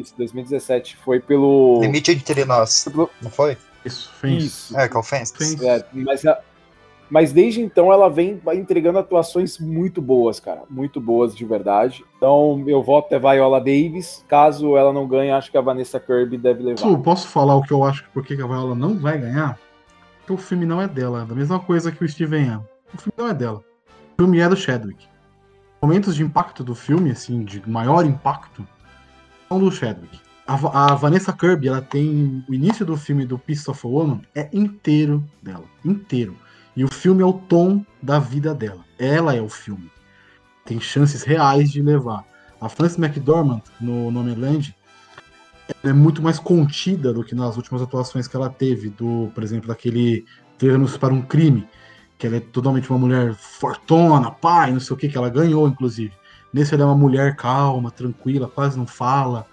Isso, 0.00 0.14
2017. 0.16 0.96
Foi 0.96 1.20
pelo. 1.20 1.80
Limite 1.80 2.12
entre 2.12 2.44
nós. 2.44 2.86
Não 3.22 3.30
foi? 3.30 3.56
Isso, 3.84 4.10
Fence. 4.20 4.46
Isso. 4.46 4.78
É, 4.78 4.88
que 4.88 4.96
é 4.96 5.00
o 5.00 5.02
Fence. 5.02 5.66
É, 5.66 5.84
mas 5.92 6.24
a, 6.26 6.38
mas 7.10 7.32
desde 7.32 7.60
então 7.60 7.92
ela 7.92 8.08
vem 8.08 8.40
entregando 8.54 8.98
atuações 8.98 9.58
muito 9.58 10.00
boas, 10.00 10.38
cara. 10.38 10.62
Muito 10.70 11.00
boas 11.00 11.34
de 11.34 11.44
verdade. 11.44 12.04
Então 12.16 12.62
eu 12.68 12.82
voto 12.82 13.12
é 13.12 13.18
Viola 13.18 13.58
Davis. 13.58 14.24
Caso 14.28 14.76
ela 14.76 14.92
não 14.92 15.08
ganhe, 15.08 15.32
acho 15.32 15.50
que 15.50 15.58
a 15.58 15.60
Vanessa 15.60 15.98
Kirby 15.98 16.38
deve 16.38 16.62
levar. 16.62 16.86
Eu 16.86 16.98
posso 17.00 17.26
falar 17.26 17.56
o 17.56 17.62
que 17.62 17.72
eu 17.72 17.82
acho 17.82 18.04
que 18.24 18.34
a 18.34 18.46
Viola 18.46 18.76
não 18.76 18.96
vai 18.96 19.18
ganhar? 19.18 19.58
Porque 20.20 20.32
o 20.32 20.36
filme 20.36 20.64
não 20.64 20.80
é 20.80 20.86
dela. 20.86 21.22
É 21.22 21.24
da 21.24 21.34
mesma 21.34 21.58
coisa 21.58 21.90
que 21.90 22.04
o 22.04 22.08
Steven 22.08 22.46
Yeun. 22.46 22.62
O 22.94 22.98
filme 22.98 23.14
não 23.16 23.28
é 23.28 23.34
dela. 23.34 23.64
O 24.16 24.22
filme 24.22 24.38
é 24.38 24.48
do 24.48 24.56
Chadwick. 24.56 25.08
Momentos 25.82 26.14
de 26.14 26.22
impacto 26.22 26.62
do 26.62 26.74
filme, 26.74 27.10
assim, 27.10 27.42
de 27.42 27.68
maior 27.68 28.04
impacto, 28.04 28.66
do 29.58 29.70
Chadwick. 29.70 30.20
A, 30.46 30.92
a, 30.92 30.94
Vanessa 30.94 31.32
Kirby, 31.32 31.68
ela 31.68 31.82
tem 31.82 32.44
o 32.48 32.54
início 32.54 32.86
do 32.86 32.96
filme 32.96 33.26
do 33.26 33.38
Piece 33.38 33.68
of 33.68 33.84
Woman 33.84 34.20
é 34.34 34.48
inteiro 34.52 35.24
dela, 35.42 35.64
inteiro. 35.84 36.36
E 36.76 36.84
o 36.84 36.88
filme 36.88 37.22
é 37.22 37.26
o 37.26 37.32
tom 37.32 37.84
da 38.00 38.18
vida 38.18 38.54
dela. 38.54 38.84
Ela 38.98 39.34
é 39.34 39.40
o 39.40 39.48
filme. 39.48 39.90
Tem 40.64 40.80
chances 40.80 41.24
reais 41.24 41.70
de 41.70 41.82
levar. 41.82 42.24
A 42.60 42.68
Frances 42.68 42.98
McDormand, 42.98 43.62
no 43.80 44.10
Nomeland, 44.10 44.74
é 45.82 45.92
muito 45.92 46.22
mais 46.22 46.38
contida 46.38 47.12
do 47.12 47.24
que 47.24 47.34
nas 47.34 47.56
últimas 47.56 47.82
atuações 47.82 48.28
que 48.28 48.36
ela 48.36 48.50
teve, 48.50 48.88
do, 48.90 49.30
por 49.34 49.42
exemplo, 49.42 49.68
daquele 49.68 50.24
Treinos 50.58 50.96
para 50.96 51.12
um 51.12 51.22
Crime, 51.22 51.66
que 52.18 52.26
ela 52.26 52.36
é 52.36 52.40
totalmente 52.40 52.88
uma 52.90 52.98
mulher 52.98 53.34
fortona, 53.34 54.30
pai, 54.30 54.72
não 54.72 54.80
sei 54.80 54.94
o 54.94 54.96
que, 54.96 55.08
que 55.08 55.16
ela 55.16 55.30
ganhou, 55.30 55.66
inclusive. 55.66 56.12
Nesse 56.52 56.74
ela 56.74 56.82
é 56.82 56.86
uma 56.86 56.96
mulher 56.96 57.36
calma, 57.36 57.90
tranquila, 57.90 58.48
quase 58.48 58.76
não 58.76 58.86
fala, 58.86 59.46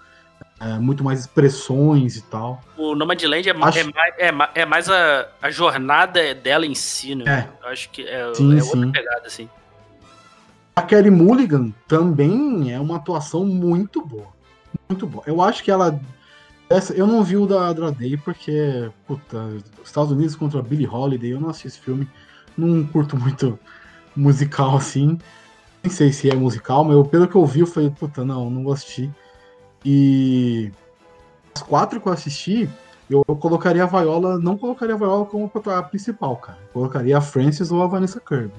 é, 0.60 0.78
muito 0.78 1.04
mais 1.04 1.20
expressões 1.20 2.16
e 2.16 2.22
tal. 2.22 2.62
O 2.76 2.94
Nomadland 2.94 3.48
é, 3.48 3.52
acho... 3.52 3.78
é, 3.78 3.84
mais, 3.84 4.14
é, 4.18 4.60
é 4.60 4.64
mais 4.64 4.90
a, 4.90 5.28
a 5.40 5.50
jornada 5.50 6.34
dela 6.34 6.66
em 6.66 6.74
si, 6.74 7.14
né? 7.14 7.48
É. 7.62 7.64
Eu 7.64 7.68
acho 7.70 7.90
que 7.90 8.02
é, 8.02 8.34
sim, 8.34 8.58
é 8.58 8.62
outra 8.62 8.80
sim. 8.80 8.92
pegada, 8.92 9.26
assim. 9.26 9.48
A 10.74 10.82
Kelly 10.82 11.10
Mulligan 11.10 11.72
também 11.86 12.72
é 12.72 12.78
uma 12.78 12.96
atuação 12.96 13.44
muito 13.44 14.04
boa. 14.04 14.28
Muito 14.88 15.06
boa. 15.06 15.24
Eu 15.26 15.42
acho 15.42 15.62
que 15.62 15.70
ela. 15.70 16.00
Essa, 16.70 16.92
eu 16.92 17.06
não 17.06 17.24
vi 17.24 17.36
o 17.36 17.46
da 17.46 17.72
Day 17.90 18.16
porque, 18.16 18.90
puta, 19.06 19.56
Estados 19.82 20.12
Unidos 20.12 20.36
contra 20.36 20.62
Billie 20.62 20.86
Holiday, 20.86 21.32
eu 21.32 21.40
não 21.40 21.50
assisti 21.50 21.68
esse 21.68 21.80
filme. 21.80 22.08
Não 22.56 22.84
curto 22.84 23.16
muito 23.16 23.58
musical 24.14 24.76
assim. 24.76 25.18
Nem 25.82 25.92
sei 25.92 26.12
se 26.12 26.30
é 26.30 26.34
musical, 26.34 26.84
mas 26.84 26.96
eu, 26.96 27.04
pelo 27.04 27.28
que 27.28 27.36
eu 27.36 27.46
vi, 27.46 27.60
eu 27.60 27.66
falei, 27.66 27.90
puta, 27.90 28.24
não, 28.24 28.50
não 28.50 28.64
vou 28.64 28.72
assistir. 28.72 29.10
E 29.84 30.72
as 31.54 31.62
quatro 31.62 32.00
que 32.00 32.08
eu 32.08 32.12
assisti, 32.12 32.68
eu, 33.08 33.24
eu 33.26 33.36
colocaria 33.36 33.84
a 33.84 33.86
Viola, 33.86 34.38
não 34.38 34.58
colocaria 34.58 34.94
a 34.94 34.98
Viola 34.98 35.24
como 35.24 35.50
a 35.54 35.82
principal, 35.82 36.36
cara. 36.36 36.58
Eu 36.66 36.72
colocaria 36.72 37.16
a 37.16 37.20
Frances 37.20 37.70
ou 37.70 37.82
a 37.82 37.86
Vanessa 37.86 38.20
Kirby. 38.20 38.52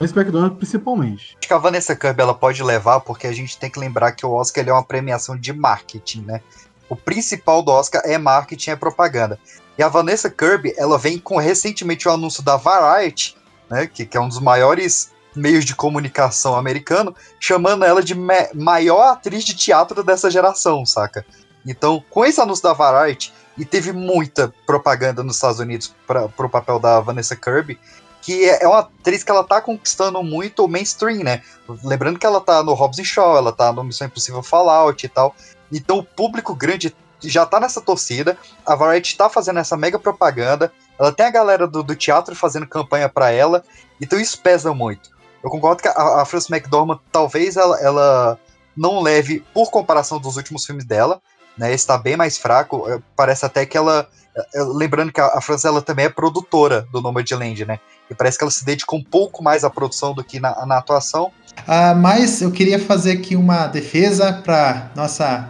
Mas 0.00 0.16
McDonald 0.16 0.56
principalmente. 0.56 1.36
Acho 1.38 1.48
que 1.48 1.52
a 1.52 1.58
Vanessa 1.58 1.94
Kirby 1.94 2.22
ela 2.22 2.34
pode 2.34 2.62
levar, 2.62 3.00
porque 3.00 3.26
a 3.26 3.32
gente 3.32 3.58
tem 3.58 3.70
que 3.70 3.78
lembrar 3.78 4.12
que 4.12 4.24
o 4.24 4.32
Oscar 4.32 4.66
é 4.66 4.72
uma 4.72 4.82
premiação 4.82 5.36
de 5.36 5.52
marketing, 5.52 6.22
né? 6.22 6.40
O 6.88 6.96
principal 6.96 7.62
do 7.62 7.70
Oscar 7.70 8.02
é 8.04 8.16
marketing, 8.16 8.70
é 8.70 8.76
propaganda. 8.76 9.38
E 9.76 9.82
a 9.82 9.88
Vanessa 9.88 10.30
Kirby, 10.30 10.74
ela 10.76 10.98
vem 10.98 11.18
com 11.18 11.36
recentemente 11.36 12.08
o 12.08 12.10
anúncio 12.10 12.42
da 12.42 12.56
Variety, 12.56 13.36
né? 13.68 13.86
Que, 13.86 14.06
que 14.06 14.16
é 14.16 14.20
um 14.20 14.28
dos 14.28 14.40
maiores 14.40 15.12
meios 15.34 15.64
de 15.64 15.74
comunicação 15.74 16.56
americano, 16.56 17.14
chamando 17.38 17.84
ela 17.84 18.02
de 18.02 18.14
maior 18.54 19.12
atriz 19.12 19.44
de 19.44 19.54
teatro 19.54 20.02
dessa 20.02 20.30
geração, 20.30 20.84
saca? 20.84 21.24
Então, 21.66 22.02
com 22.10 22.24
esse 22.24 22.40
anúncio 22.40 22.62
da 22.62 22.72
Variety, 22.72 23.32
e 23.60 23.64
teve 23.64 23.92
muita 23.92 24.52
propaganda 24.66 25.22
nos 25.22 25.36
Estados 25.36 25.60
Unidos 25.60 25.94
para 26.06 26.24
o 26.24 26.48
papel 26.48 26.78
da 26.78 26.98
Vanessa 27.00 27.36
Kirby, 27.36 27.78
que 28.22 28.48
é 28.48 28.66
uma 28.66 28.80
atriz 28.80 29.22
que 29.22 29.30
ela 29.30 29.44
tá 29.44 29.60
conquistando 29.60 30.22
muito 30.22 30.64
o 30.64 30.68
mainstream, 30.68 31.22
né? 31.22 31.42
Lembrando 31.84 32.18
que 32.18 32.26
ela 32.26 32.40
tá 32.40 32.62
no 32.62 32.72
Hobbs 32.72 33.06
Shaw, 33.06 33.36
ela 33.36 33.52
tá 33.52 33.72
no 33.72 33.84
Missão 33.84 34.06
Impossível 34.06 34.42
Fallout 34.42 35.04
e 35.04 35.08
tal. 35.08 35.34
Então 35.70 35.98
o 35.98 36.04
público 36.04 36.54
grande 36.54 36.94
já 37.22 37.44
tá 37.44 37.60
nessa 37.60 37.82
torcida, 37.82 38.36
a 38.64 38.74
Variety 38.74 39.16
tá 39.16 39.28
fazendo 39.28 39.58
essa 39.58 39.76
mega 39.76 39.98
propaganda, 39.98 40.72
ela 40.98 41.12
tem 41.12 41.26
a 41.26 41.30
galera 41.30 41.66
do, 41.66 41.82
do 41.82 41.94
teatro 41.94 42.34
fazendo 42.34 42.66
campanha 42.66 43.10
para 43.10 43.30
ela, 43.30 43.62
então 44.00 44.18
isso 44.18 44.40
pesa 44.40 44.72
muito. 44.72 45.10
Eu 45.42 45.50
concordo 45.50 45.82
que 45.82 45.88
a, 45.88 46.22
a 46.22 46.24
Frances 46.24 46.50
McDormand 46.50 47.00
talvez 47.10 47.56
ela, 47.56 47.78
ela 47.80 48.38
não 48.76 49.00
leve, 49.00 49.44
por 49.52 49.70
comparação 49.70 50.18
dos 50.18 50.36
últimos 50.36 50.64
filmes 50.64 50.84
dela, 50.84 51.20
né, 51.56 51.72
está 51.72 51.98
bem 51.98 52.16
mais 52.16 52.38
fraco, 52.38 52.88
é, 52.88 52.98
parece 53.16 53.44
até 53.44 53.66
que 53.66 53.76
ela, 53.76 54.08
é, 54.54 54.62
lembrando 54.62 55.12
que 55.12 55.20
a, 55.20 55.26
a 55.26 55.40
Frances 55.40 55.64
ela 55.64 55.82
também 55.82 56.06
é 56.06 56.08
produtora 56.08 56.86
do 56.92 57.00
Nomadland, 57.00 57.64
né, 57.64 57.80
e 58.10 58.14
parece 58.14 58.38
que 58.38 58.44
ela 58.44 58.50
se 58.50 58.64
dedica 58.64 58.94
um 58.94 59.02
pouco 59.02 59.42
mais 59.42 59.64
à 59.64 59.70
produção 59.70 60.14
do 60.14 60.24
que 60.24 60.40
na, 60.40 60.64
na 60.66 60.78
atuação. 60.78 61.32
Ah, 61.66 61.94
mas 61.94 62.40
eu 62.40 62.50
queria 62.50 62.78
fazer 62.78 63.12
aqui 63.12 63.36
uma 63.36 63.66
defesa 63.66 64.32
para 64.32 64.90
nossa 64.94 65.48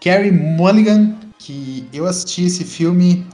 Carrie 0.00 0.30
Mulligan, 0.30 1.16
que 1.38 1.88
eu 1.92 2.06
assisti 2.06 2.46
esse 2.46 2.64
filme 2.64 3.26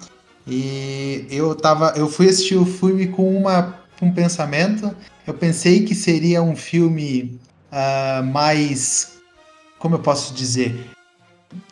e 0.47 1.27
eu 1.31 1.55
tava, 1.55 1.95
eu 1.97 2.09
fui 2.09 2.29
assistir 2.29 2.57
o 2.57 2.67
filme 2.67 3.09
com 3.09 3.37
uma, 3.37 3.75
um 4.01 4.13
pensamento. 4.13 4.95
Eu 5.27 5.35
pensei 5.35 5.85
que 5.85 5.95
seria 5.95 6.43
um 6.43 6.55
filme 6.55 7.39
uh, 7.73 8.25
mais, 8.25 9.13
como 9.79 9.95
eu 9.95 9.99
posso 9.99 10.35
dizer, 10.35 10.91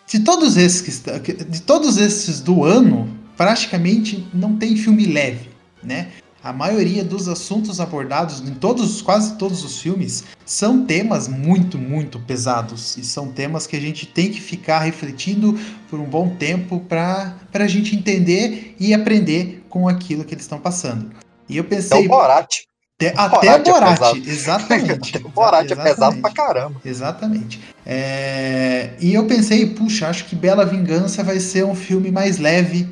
de 0.06 0.20
todos 0.20 0.56
esses 0.56 1.02
de 1.48 1.62
todos 1.62 1.96
esses 1.96 2.40
do 2.40 2.64
ano, 2.64 3.08
praticamente 3.36 4.26
não 4.32 4.56
tem 4.56 4.76
filme 4.76 5.06
leve, 5.06 5.50
né? 5.82 6.08
A 6.42 6.52
maioria 6.52 7.04
dos 7.04 7.28
assuntos 7.28 7.78
abordados 7.78 8.40
em 8.40 8.54
todos, 8.54 9.00
quase 9.00 9.36
todos 9.36 9.62
os 9.64 9.80
filmes 9.80 10.24
são 10.44 10.84
temas 10.84 11.28
muito, 11.28 11.78
muito 11.78 12.18
pesados 12.18 12.96
e 12.96 13.04
são 13.04 13.28
temas 13.28 13.64
que 13.64 13.76
a 13.76 13.80
gente 13.80 14.06
tem 14.06 14.28
que 14.30 14.40
ficar 14.40 14.80
refletindo 14.80 15.56
por 15.88 16.00
um 16.00 16.04
bom 16.04 16.34
tempo 16.34 16.80
para 16.80 17.36
a 17.52 17.68
gente 17.68 17.94
entender 17.94 18.74
e 18.80 18.92
aprender 18.92 19.64
com 19.68 19.88
aquilo 19.88 20.24
que 20.24 20.34
eles 20.34 20.44
estão 20.44 20.58
passando. 20.58 21.12
E 21.48 21.56
eu 21.56 21.64
pensei. 21.64 21.98
É 21.98 22.00
o 22.04 22.08
Borat. 22.08 22.64
Até, 23.08 23.48
até 23.48 23.70
o 23.70 23.74
Borat, 23.74 24.16
é 24.16 24.30
exatamente. 24.30 25.18
o 25.18 25.28
Borat 25.28 25.70
é 25.70 25.76
pesado 25.76 26.16
pra 26.18 26.30
caramba. 26.30 26.80
Exatamente. 26.84 27.60
É... 27.84 28.90
E 29.00 29.14
eu 29.14 29.26
pensei, 29.26 29.66
puxa, 29.66 30.08
acho 30.08 30.24
que 30.26 30.36
Bela 30.36 30.64
Vingança 30.64 31.22
vai 31.22 31.40
ser 31.40 31.64
um 31.64 31.74
filme 31.74 32.10
mais 32.10 32.38
leve, 32.38 32.88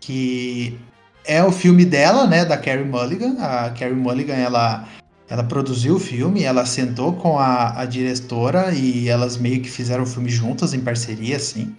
que 0.00 0.78
é 1.24 1.42
o 1.42 1.52
filme 1.52 1.84
dela, 1.84 2.26
né, 2.26 2.44
da 2.44 2.56
Carrie 2.56 2.84
Mulligan. 2.84 3.36
A 3.40 3.70
Carrie 3.70 3.94
Mulligan, 3.94 4.34
ela, 4.34 4.88
ela 5.28 5.44
produziu 5.44 5.96
o 5.96 6.00
filme, 6.00 6.42
ela 6.42 6.66
sentou 6.66 7.14
com 7.14 7.38
a, 7.38 7.80
a 7.80 7.84
diretora 7.84 8.72
e 8.72 9.08
elas 9.08 9.36
meio 9.36 9.60
que 9.60 9.70
fizeram 9.70 10.02
o 10.04 10.06
filme 10.06 10.30
juntas, 10.30 10.74
em 10.74 10.80
parceria, 10.80 11.36
assim. 11.36 11.74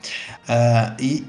Uh, 0.47 0.95
e 0.99 1.25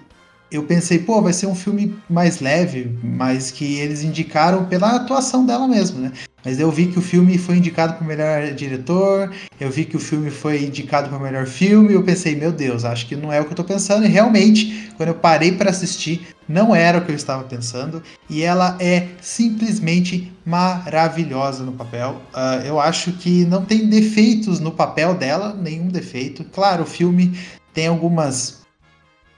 eu 0.50 0.62
pensei, 0.64 0.98
pô, 0.98 1.20
vai 1.20 1.32
ser 1.32 1.46
um 1.46 1.54
filme 1.54 1.96
mais 2.08 2.40
leve, 2.40 2.96
mas 3.02 3.50
que 3.50 3.76
eles 3.76 4.02
indicaram 4.02 4.64
pela 4.66 4.96
atuação 4.96 5.44
dela 5.44 5.66
mesmo, 5.66 6.00
né? 6.00 6.12
Mas 6.44 6.60
eu 6.60 6.70
vi 6.70 6.86
que 6.86 6.98
o 6.98 7.02
filme 7.02 7.38
foi 7.38 7.56
indicado 7.56 7.94
para 7.94 8.04
o 8.04 8.06
melhor 8.06 8.52
diretor, 8.52 9.32
eu 9.58 9.70
vi 9.70 9.86
que 9.86 9.96
o 9.96 10.00
filme 10.00 10.30
foi 10.30 10.62
indicado 10.62 11.08
para 11.08 11.18
o 11.18 11.22
melhor 11.22 11.46
filme, 11.46 11.94
eu 11.94 12.02
pensei, 12.02 12.36
meu 12.36 12.52
Deus, 12.52 12.84
acho 12.84 13.06
que 13.06 13.16
não 13.16 13.32
é 13.32 13.40
o 13.40 13.44
que 13.44 13.48
eu 13.48 13.54
estou 13.54 13.64
pensando. 13.64 14.04
E 14.04 14.08
realmente, 14.08 14.90
quando 14.96 15.08
eu 15.08 15.14
parei 15.14 15.52
para 15.52 15.70
assistir, 15.70 16.34
não 16.46 16.74
era 16.74 16.98
o 16.98 17.04
que 17.04 17.10
eu 17.10 17.16
estava 17.16 17.44
pensando. 17.44 18.02
E 18.28 18.42
ela 18.42 18.76
é 18.78 19.08
simplesmente 19.22 20.30
maravilhosa 20.44 21.64
no 21.64 21.72
papel. 21.72 22.20
Uh, 22.34 22.66
eu 22.66 22.78
acho 22.78 23.12
que 23.12 23.46
não 23.46 23.64
tem 23.64 23.88
defeitos 23.88 24.60
no 24.60 24.70
papel 24.70 25.14
dela, 25.14 25.54
nenhum 25.54 25.88
defeito. 25.88 26.44
Claro, 26.44 26.82
o 26.82 26.86
filme 26.86 27.38
tem 27.72 27.86
algumas 27.86 28.63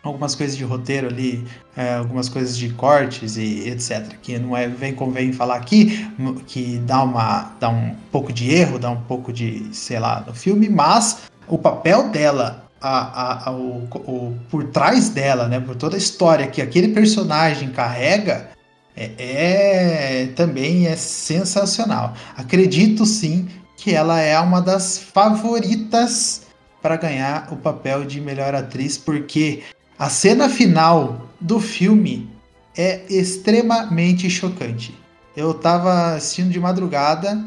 algumas 0.06 0.34
coisas 0.34 0.56
de 0.56 0.64
roteiro 0.64 1.08
ali, 1.08 1.46
é, 1.76 1.94
algumas 1.94 2.28
coisas 2.28 2.56
de 2.56 2.70
cortes 2.70 3.36
e 3.36 3.68
etc. 3.68 4.16
Que 4.22 4.38
não 4.38 4.56
é 4.56 4.68
vem 4.68 4.94
convém 4.94 5.32
falar 5.32 5.56
aqui, 5.56 6.08
que 6.46 6.78
dá 6.78 7.02
uma 7.02 7.52
dá 7.60 7.68
um 7.68 7.94
pouco 8.10 8.32
de 8.32 8.54
erro, 8.54 8.78
dá 8.78 8.90
um 8.90 9.02
pouco 9.02 9.32
de 9.32 9.68
sei 9.72 9.98
lá 9.98 10.24
no 10.26 10.34
filme, 10.34 10.68
mas 10.68 11.22
o 11.48 11.58
papel 11.58 12.10
dela 12.10 12.66
a, 12.80 12.98
a, 12.98 13.48
a 13.48 13.52
o, 13.52 13.88
o, 13.94 14.36
por 14.50 14.64
trás 14.64 15.08
dela, 15.08 15.48
né, 15.48 15.60
por 15.60 15.76
toda 15.76 15.96
a 15.96 15.98
história 15.98 16.46
que 16.46 16.60
aquele 16.60 16.88
personagem 16.88 17.70
carrega, 17.70 18.50
é, 18.96 19.12
é, 19.18 20.26
também 20.34 20.86
é 20.86 20.96
sensacional. 20.96 22.14
Acredito 22.36 23.04
sim 23.04 23.48
que 23.76 23.94
ela 23.94 24.20
é 24.20 24.38
uma 24.40 24.60
das 24.60 24.98
favoritas 24.98 26.42
para 26.80 26.96
ganhar 26.96 27.52
o 27.52 27.56
papel 27.56 28.04
de 28.04 28.20
melhor 28.20 28.54
atriz, 28.54 28.96
porque 28.96 29.62
a 29.98 30.10
cena 30.10 30.48
final 30.48 31.28
do 31.40 31.58
filme 31.60 32.28
é 32.76 33.04
extremamente 33.08 34.28
chocante. 34.28 34.94
Eu 35.36 35.54
tava 35.54 36.14
assistindo 36.14 36.50
de 36.50 36.60
madrugada, 36.60 37.42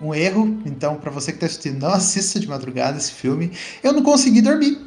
um 0.00 0.14
erro, 0.14 0.60
então 0.66 0.96
para 0.96 1.10
você 1.10 1.32
que 1.32 1.38
tá 1.38 1.46
assistindo, 1.46 1.80
não 1.80 1.92
assista 1.92 2.40
de 2.40 2.48
madrugada 2.48 2.98
esse 2.98 3.12
filme. 3.12 3.52
Eu 3.82 3.92
não 3.92 4.02
consegui 4.02 4.42
dormir, 4.42 4.78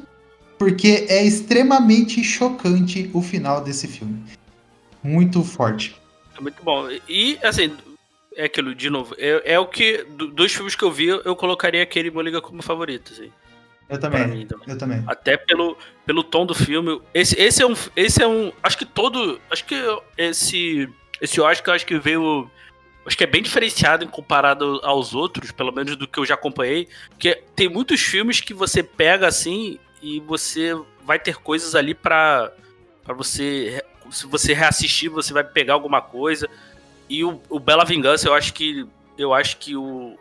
porque 0.58 1.06
é 1.10 1.24
extremamente 1.24 2.24
chocante 2.24 3.10
o 3.14 3.22
final 3.22 3.62
desse 3.62 3.88
filme. 3.88 4.24
Muito 5.02 5.44
forte. 5.44 5.96
É 6.38 6.42
muito 6.42 6.62
bom. 6.64 6.90
E, 7.08 7.40
assim, 7.42 7.76
é 8.36 8.46
aquilo, 8.46 8.76
de 8.76 8.90
novo, 8.90 9.16
é, 9.18 9.54
é 9.54 9.60
o 9.60 9.68
que, 9.68 10.06
dos 10.34 10.54
filmes 10.54 10.76
que 10.76 10.84
eu 10.84 10.92
vi, 10.92 11.08
eu 11.08 11.36
colocaria 11.36 11.82
aquele 11.82 12.12
Moliga 12.12 12.42
como 12.42 12.62
favorito, 12.62 13.14
assim. 13.14 13.32
Eu 13.90 14.00
também, 14.00 14.28
mim, 14.28 14.46
também. 14.46 14.70
Eu 14.70 14.78
também. 14.78 15.04
Até 15.08 15.36
pelo, 15.36 15.76
pelo 16.06 16.24
tom 16.24 16.46
do 16.46 16.54
filme. 16.54 17.02
Esse, 17.12 17.40
esse 17.42 17.64
é 17.64 17.68
um. 17.68 17.74
Esse 17.96 18.22
é 18.22 18.28
um. 18.28 18.54
Acho 18.62 18.78
que 18.78 18.86
todo. 18.86 19.42
Acho 19.50 19.66
que 19.66 19.76
esse. 20.16 20.88
Esse 21.20 21.42
Oscar 21.42 21.76
acho 21.76 21.86
que 21.86 21.98
veio. 21.98 22.50
Acho 23.06 23.18
que 23.18 23.24
é 23.24 23.28
bem 23.28 23.42
diferenciado 23.42 24.04
em 24.04 24.08
comparado 24.08 24.80
aos 24.84 25.16
outros, 25.16 25.52
pelo 25.52 25.72
menos 25.72 25.96
do 25.96 26.08
que 26.08 26.20
eu 26.20 26.26
já 26.26 26.36
acompanhei. 26.36 26.88
Porque 27.10 27.42
tem 27.56 27.68
muitos 27.68 28.00
filmes 28.02 28.40
que 28.40 28.54
você 28.54 28.84
pega 28.84 29.28
assim 29.28 29.80
e 30.02 30.20
você 30.20 30.80
vai 31.04 31.18
ter 31.18 31.38
coisas 31.38 31.74
ali 31.74 31.96
para 31.96 32.52
para 33.04 33.16
você. 33.16 33.84
Se 34.12 34.28
você 34.28 34.54
reassistir, 34.54 35.10
você 35.10 35.34
vai 35.34 35.44
pegar 35.44 35.74
alguma 35.74 36.02
coisa. 36.02 36.48
E 37.10 37.24
o, 37.24 37.42
o 37.50 37.60
Bela 37.60 37.84
Vingança, 37.84 38.28
eu 38.28 38.36
acho 38.36 38.54
que. 38.54 38.88
Eu 39.18 39.34
acho 39.34 39.58
que 39.58 39.76
o, 39.76 40.16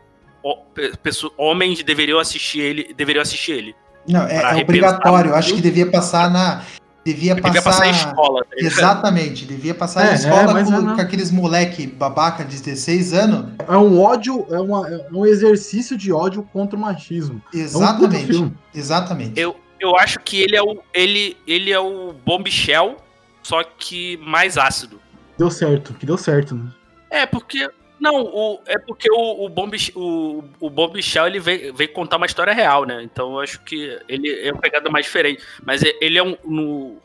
homens 1.37 1.83
deveriam 1.83 2.19
assistir 2.19 2.61
ele, 2.61 2.95
deveriam 2.95 3.23
assistir 3.23 3.53
ele. 3.53 3.77
Não, 4.09 4.23
é, 4.23 4.59
é 4.59 4.63
obrigatório. 4.63 5.35
Acho 5.35 5.55
que 5.55 5.61
devia 5.61 5.91
passar 5.91 6.31
na 6.31 6.63
devia, 7.05 7.35
devia 7.35 7.63
passar, 7.63 7.85
passar 7.85 7.91
escola. 7.91 8.45
Tá 8.45 8.57
Exatamente, 8.57 9.45
devia 9.45 9.75
passar 9.75 10.11
é, 10.11 10.15
escola 10.15 10.61
é, 10.61 10.65
com, 10.65 10.75
é 10.75 10.95
com, 10.95 11.01
aqueles 11.01 11.31
moleque 11.31 11.87
babaca 11.87 12.45
de 12.45 12.61
16 12.61 13.13
anos. 13.13 13.53
É 13.67 13.77
um 13.77 14.01
ódio, 14.01 14.47
é, 14.51 14.61
uma, 14.61 14.89
é 14.89 15.07
um 15.13 15.27
exercício 15.27 15.97
de 15.97 16.13
ódio 16.13 16.43
contra 16.53 16.77
o 16.77 16.81
machismo. 16.81 17.43
Exatamente. 17.53 18.37
É 18.37 18.41
um 18.41 18.53
exatamente. 18.75 19.41
Eu, 19.41 19.57
eu 19.81 19.97
acho 19.97 20.21
que 20.21 20.41
ele 20.41 20.57
é 20.57 20.63
o 20.63 20.79
ele 20.93 21.37
ele 21.47 21.71
é 21.71 21.81
o 21.81 22.13
Bombshell, 22.25 22.97
só 23.43 23.63
que 23.63 24.17
mais 24.19 24.57
ácido. 24.57 25.01
Deu 25.37 25.51
certo, 25.51 25.95
que 25.95 26.05
deu 26.05 26.19
certo, 26.19 26.55
né? 26.55 26.71
É, 27.11 27.25
porque 27.25 27.71
não, 28.01 28.23
o, 28.23 28.61
é 28.67 28.79
porque 28.79 29.11
o, 29.11 29.45
o, 29.45 29.49
Bomb, 29.49 29.75
o, 29.95 30.45
o 30.61 30.71
Bombshell 30.71 31.27
ele 31.27 31.41
veio, 31.41 31.75
veio 31.75 31.93
contar 31.93 32.17
uma 32.17 32.27
história 32.27 32.53
real, 32.53 32.85
né? 32.85 33.03
Então 33.03 33.33
eu 33.33 33.41
acho 33.41 33.61
que 33.63 33.99
ele 34.09 34.31
é 34.41 34.53
uma 34.53 34.61
pegada 34.61 34.89
mais 34.89 35.07
diferente. 35.07 35.43
Mas 35.65 35.83
ele 35.83 36.19
é 36.19 36.23
um. 36.23 36.37
No, 36.45 36.97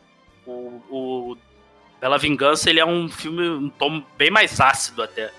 o, 0.45 0.81
o 0.89 1.37
Bela 1.99 2.17
Vingança 2.17 2.69
ele 2.69 2.79
é 2.79 2.85
um 2.85 3.09
filme, 3.09 3.49
um 3.49 3.69
tom 3.69 4.03
bem 4.17 4.29
mais 4.29 4.59
ácido 4.59 5.01
até. 5.01 5.31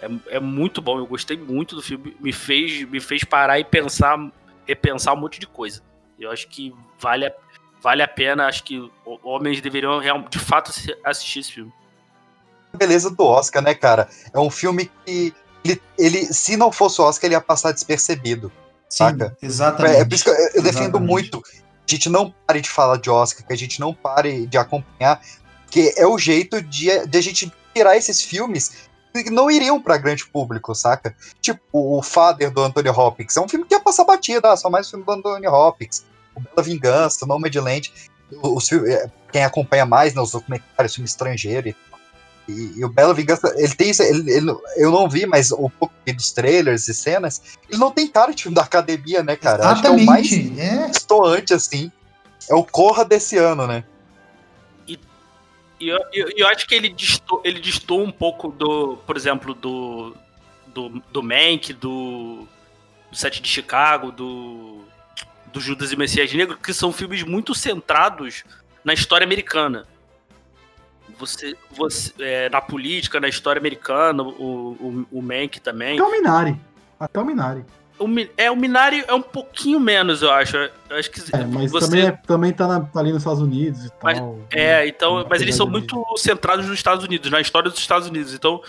É, 0.00 0.36
é 0.36 0.40
muito 0.40 0.80
bom, 0.80 0.98
eu 0.98 1.06
gostei 1.06 1.36
muito 1.36 1.76
do 1.76 1.82
filme. 1.82 2.16
Me 2.18 2.32
fez, 2.32 2.88
me 2.88 3.00
fez 3.00 3.22
parar 3.22 3.58
e 3.58 3.64
pensar, 3.64 4.18
repensar 4.66 5.14
um 5.14 5.18
monte 5.18 5.38
de 5.38 5.46
coisa. 5.46 5.82
Eu 6.18 6.30
acho 6.30 6.48
que 6.48 6.74
vale 6.98 7.26
a, 7.26 7.32
vale 7.82 8.02
a 8.02 8.08
pena, 8.08 8.46
acho 8.46 8.64
que 8.64 8.90
homens 9.22 9.60
deveriam 9.60 10.00
de 10.30 10.38
fato 10.38 10.72
assistir 11.04 11.40
esse 11.40 11.52
filme 11.52 11.72
beleza 12.76 13.10
do 13.10 13.24
Oscar, 13.24 13.62
né, 13.62 13.74
cara? 13.74 14.08
É 14.32 14.38
um 14.38 14.50
filme 14.50 14.90
que 15.04 15.34
ele, 15.64 15.82
ele 15.98 16.32
se 16.32 16.56
não 16.56 16.72
fosse 16.72 17.00
o 17.00 17.04
Oscar, 17.04 17.28
ele 17.28 17.34
ia 17.34 17.40
passar 17.40 17.72
despercebido. 17.72 18.50
Sim, 18.88 19.04
saca? 19.04 19.36
Exatamente. 19.42 19.96
É, 19.96 20.00
é 20.00 20.04
por 20.04 20.14
isso 20.14 20.24
que 20.24 20.30
eu, 20.30 20.34
eu 20.54 20.62
defendo 20.62 21.00
muito. 21.00 21.42
A 21.56 21.90
gente 21.90 22.08
não 22.08 22.32
pare 22.46 22.60
de 22.60 22.70
falar 22.70 22.96
de 22.96 23.10
Oscar, 23.10 23.46
que 23.46 23.52
a 23.52 23.56
gente 23.56 23.80
não 23.80 23.92
pare 23.92 24.46
de 24.46 24.56
acompanhar, 24.56 25.20
que 25.70 25.94
é 25.96 26.06
o 26.06 26.18
jeito 26.18 26.62
de, 26.62 27.06
de 27.06 27.18
a 27.18 27.22
gente 27.22 27.52
tirar 27.74 27.96
esses 27.96 28.22
filmes 28.22 28.90
que 29.12 29.30
não 29.30 29.50
iriam 29.50 29.80
para 29.80 29.98
grande 29.98 30.26
público, 30.26 30.74
saca? 30.74 31.14
Tipo, 31.40 31.98
o 31.98 32.02
Father 32.02 32.50
do 32.50 32.62
Anthony 32.62 32.88
Hopkins. 32.88 33.36
É 33.36 33.40
um 33.40 33.48
filme 33.48 33.66
que 33.66 33.74
ia 33.74 33.80
passar 33.80 34.04
batida, 34.04 34.52
ah, 34.52 34.56
só 34.56 34.70
mais 34.70 34.86
um 34.86 34.90
filme 34.90 35.04
do 35.04 35.12
Anthony 35.12 35.46
Hopkins. 35.46 36.04
O 36.34 36.40
Bela 36.40 36.62
Vingança, 36.62 37.24
o 37.24 37.28
Nomadland. 37.28 37.92
Os, 38.42 38.70
quem 39.30 39.44
acompanha 39.44 39.84
mais, 39.84 40.14
né, 40.14 40.22
os 40.22 40.30
documentários, 40.30 40.94
filme 40.94 41.06
estrangeiro 41.06 41.68
e 41.68 41.76
E, 42.48 42.78
e 42.80 42.84
o 42.84 42.88
Bela 42.88 43.14
Vingança, 43.14 43.54
ele 43.56 43.74
tem 43.74 43.90
isso, 43.90 44.02
ele, 44.02 44.30
ele- 44.30 44.56
eu 44.76 44.90
não 44.90 45.08
vi, 45.08 45.26
mas 45.26 45.52
um 45.52 45.68
pouco 45.70 45.94
dos 46.06 46.32
trailers 46.32 46.88
e 46.88 46.94
cenas, 46.94 47.40
ele 47.70 47.78
não 47.78 47.90
tem 47.90 48.08
cara 48.08 48.32
de 48.34 48.42
filme 48.42 48.54
da 48.56 48.62
academia, 48.62 49.22
né, 49.22 49.36
cara? 49.36 49.68
Acho 49.68 49.82
que 49.82 49.86
é 49.86 49.90
o 49.90 50.04
mais. 50.04 50.32
É. 50.32 50.90
estoante, 50.90 51.54
assim. 51.54 51.90
É 52.50 52.54
o 52.54 52.64
Corra 52.64 53.04
desse 53.04 53.38
ano, 53.38 53.66
né? 53.66 53.84
E 54.88 55.88
eu, 55.88 55.98
eu, 56.12 56.28
eu 56.36 56.48
acho 56.48 56.66
que 56.66 56.74
ele 56.76 56.88
distou, 56.88 57.40
ele 57.44 57.60
distou 57.60 58.02
um 58.02 58.12
pouco 58.12 58.48
do, 58.48 58.96
por 59.06 59.16
exemplo, 59.16 59.52
do 59.52 60.14
do, 60.72 61.02
do 61.12 61.22
Mank, 61.22 61.72
do, 61.72 62.46
do 63.10 63.16
Sete 63.16 63.42
de 63.42 63.48
Chicago, 63.48 64.10
do, 64.10 64.84
do 65.52 65.60
Judas 65.60 65.92
e 65.92 65.96
Messias 65.96 66.32
Negro, 66.32 66.56
que 66.56 66.72
são 66.72 66.92
filmes 66.92 67.22
muito 67.22 67.54
centrados 67.54 68.44
na 68.84 68.94
história 68.94 69.24
americana. 69.24 69.86
Você, 71.18 71.54
você 71.70 72.12
é, 72.20 72.48
na 72.50 72.60
política, 72.60 73.20
na 73.20 73.28
história 73.28 73.58
americana, 73.60 74.22
o, 74.22 74.26
o, 74.30 75.06
o 75.18 75.22
Mank 75.22 75.60
também. 75.60 75.98
Até 75.98 76.08
o 76.08 76.10
Minari. 76.10 76.60
Até 76.98 77.20
o 77.20 77.24
Minari. 77.24 77.64
O, 77.98 78.06
é, 78.36 78.50
o 78.50 78.56
Minari 78.56 79.04
é 79.06 79.14
um 79.14 79.22
pouquinho 79.22 79.78
menos, 79.78 80.22
eu 80.22 80.30
acho. 80.32 80.56
Eu 80.56 80.96
acho 80.98 81.10
que 81.10 81.20
É, 81.36 81.44
mas 81.44 81.70
você, 81.70 81.86
também, 81.86 82.06
é- 82.06 82.10
também 82.26 82.52
tá, 82.52 82.66
na- 82.66 82.80
tá 82.80 82.98
ali 83.00 83.12
nos 83.12 83.22
Estados 83.22 83.40
Unidos 83.42 83.84
e 83.86 83.90
Mas- 84.02 84.18
tal. 84.18 84.38
É, 84.50 84.86
então, 84.88 85.24
mas 85.28 85.40
eles 85.42 85.54
são 85.54 85.66
muito 85.68 86.02
centrados 86.16 86.66
nos 86.66 86.74
Estados 86.74 87.04
Unidos, 87.04 87.30
na 87.30 87.40
história 87.40 87.70
dos 87.70 87.78
Estados 87.78 88.08
Unidos. 88.08 88.34
Então, 88.34 88.60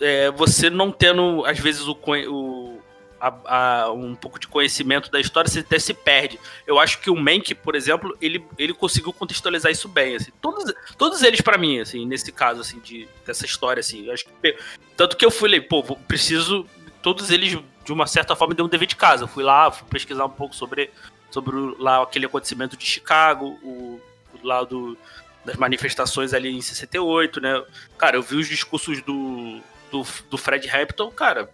é, 0.00 0.30
você 0.30 0.70
não 0.70 0.90
tendo, 0.92 1.44
às 1.44 1.58
vezes, 1.58 1.86
o, 1.88 1.92
o- 2.28 2.79
a- 3.20 3.82
a- 3.84 3.92
um 3.92 4.14
pouco 4.14 4.38
de 4.38 4.48
conhecimento 4.48 5.10
da 5.10 5.20
história, 5.20 5.50
você 5.50 5.60
até 5.60 5.78
se 5.78 5.92
perde. 5.92 6.40
Eu 6.66 6.78
acho 6.80 6.98
que 7.00 7.10
o 7.10 7.16
Mank, 7.16 7.54
por 7.56 7.74
exemplo, 7.74 8.16
ele, 8.20 8.44
ele 8.56 8.72
conseguiu 8.72 9.12
contextualizar 9.12 9.70
isso 9.70 9.88
bem. 9.88 10.16
Assim. 10.16 10.30
Todos, 10.40 10.72
todos 10.96 11.22
eles, 11.22 11.40
pra 11.40 11.58
mim, 11.58 11.80
assim, 11.80 12.06
nesse 12.06 12.32
caso, 12.32 12.60
assim, 12.62 12.80
de, 12.80 13.06
dessa 13.26 13.44
história, 13.44 13.80
assim, 13.80 14.06
eu 14.06 14.12
acho 14.14 14.24
que, 14.24 14.56
tanto 14.96 15.16
que 15.16 15.24
eu 15.24 15.30
fui, 15.30 15.60
pô, 15.60 15.82
preciso. 16.08 16.66
Todos 17.02 17.30
eles, 17.30 17.58
de 17.84 17.92
uma 17.92 18.06
certa 18.06 18.34
forma, 18.36 18.54
deu 18.54 18.64
um 18.64 18.68
dever 18.68 18.86
de 18.86 18.96
casa. 18.96 19.24
Eu 19.24 19.28
fui 19.28 19.42
lá, 19.44 19.70
fui 19.70 19.86
pesquisar 19.88 20.24
um 20.24 20.30
pouco 20.30 20.54
sobre, 20.54 20.90
sobre 21.30 21.56
lá 21.78 22.02
aquele 22.02 22.26
acontecimento 22.26 22.76
de 22.76 22.84
Chicago, 22.84 23.58
o, 23.62 24.00
o 24.34 24.46
lá 24.46 24.64
do, 24.64 24.96
das 25.44 25.56
manifestações 25.56 26.34
ali 26.34 26.50
em 26.54 26.60
68, 26.60 27.40
né? 27.40 27.62
Cara, 27.96 28.16
eu 28.16 28.22
vi 28.22 28.36
os 28.36 28.46
discursos 28.48 29.00
do, 29.02 29.60
do, 29.90 30.06
do 30.30 30.36
Fred 30.38 30.68
Hampton, 30.68 31.10
cara, 31.10 31.50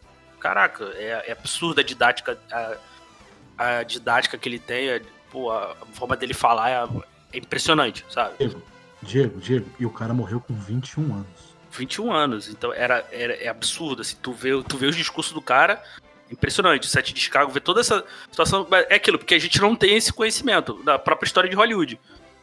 caraca, 0.46 0.84
é, 0.94 1.24
é 1.26 1.32
absurda 1.32 1.80
a 1.80 1.84
didática, 1.84 2.38
a, 2.52 2.76
a 3.58 3.82
didática 3.82 4.38
que 4.38 4.48
ele 4.48 4.60
tem, 4.60 4.88
é, 4.90 5.02
pô, 5.28 5.50
a, 5.50 5.74
forma 5.92 6.16
dele 6.16 6.34
falar 6.34 6.70
é, 6.70 6.88
é 7.32 7.38
impressionante, 7.38 8.06
sabe? 8.08 8.36
Diego, 9.02 9.40
Diego, 9.40 9.66
e 9.80 9.84
o 9.84 9.90
cara 9.90 10.14
morreu 10.14 10.40
com 10.40 10.54
21 10.54 11.14
anos. 11.14 11.56
21 11.72 12.12
anos, 12.12 12.48
então 12.48 12.72
era, 12.72 13.04
era 13.10 13.34
é 13.34 13.48
absurdo, 13.48 14.02
assim, 14.02 14.16
tu 14.22 14.32
vê, 14.32 14.50
tu 14.62 14.76
vê 14.76 14.86
os 14.86 14.94
discursos 14.94 15.32
do 15.32 15.42
cara, 15.42 15.82
impressionante, 16.30 16.86
o 16.86 16.90
Sete 16.90 17.12
de 17.12 17.20
Chicago, 17.20 17.50
vê 17.50 17.58
toda 17.58 17.80
essa 17.80 18.04
situação, 18.30 18.68
é 18.88 18.94
aquilo, 18.94 19.18
porque 19.18 19.34
a 19.34 19.40
gente 19.40 19.60
não 19.60 19.74
tem 19.74 19.96
esse 19.96 20.12
conhecimento 20.12 20.74
da 20.84 20.96
própria 20.96 21.26
história 21.26 21.50
de 21.50 21.56
Hollywood, 21.56 21.98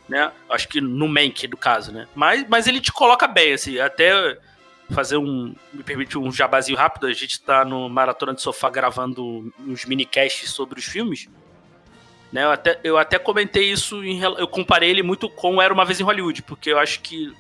né, 0.10 0.30
acho 0.50 0.68
que 0.68 0.82
no 0.82 1.08
Mank, 1.08 1.48
do 1.48 1.56
caso, 1.56 1.94
né, 1.94 2.06
mas, 2.14 2.46
mas 2.50 2.68
ele 2.68 2.82
te 2.82 2.92
coloca 2.92 3.28
bem, 3.28 3.54
assim, 3.54 3.80
até 3.80 4.38
fazer 4.92 5.18
um, 5.18 5.56
me 5.72 5.84
permite 5.84 6.18
um 6.18 6.32
jabazinho 6.32 6.78
rápido, 6.78 7.08
a 7.08 7.14
gente 7.14 7.40
tá 7.42 7.64
no 7.66 7.90
Maratona 7.90 8.34
de 8.34 8.42
Sofá 8.42 8.70
gravando 8.70 9.52
uns 9.60 9.86
minicasts 9.86 10.50
sobre 10.52 10.80
os 10.80 10.86
filmes, 10.86 11.30
né, 12.32 12.44
eu 12.44 12.52
até, 12.52 12.80
eu 12.84 12.98
até 12.98 13.20
comentei 13.20 13.72
isso, 13.72 14.04
em, 14.04 14.20
eu 14.22 14.48
comparei 14.48 14.90
ele 14.90 15.04
muito 15.04 15.30
com 15.30 15.62
Era 15.62 15.74
Uma 15.74 15.86
Vez 15.86 16.00
em 16.00 16.04
Hollywood, 16.04 16.42
porque 16.44 16.72
eu 16.72 16.80
acho 16.80 17.02
que 17.02 17.32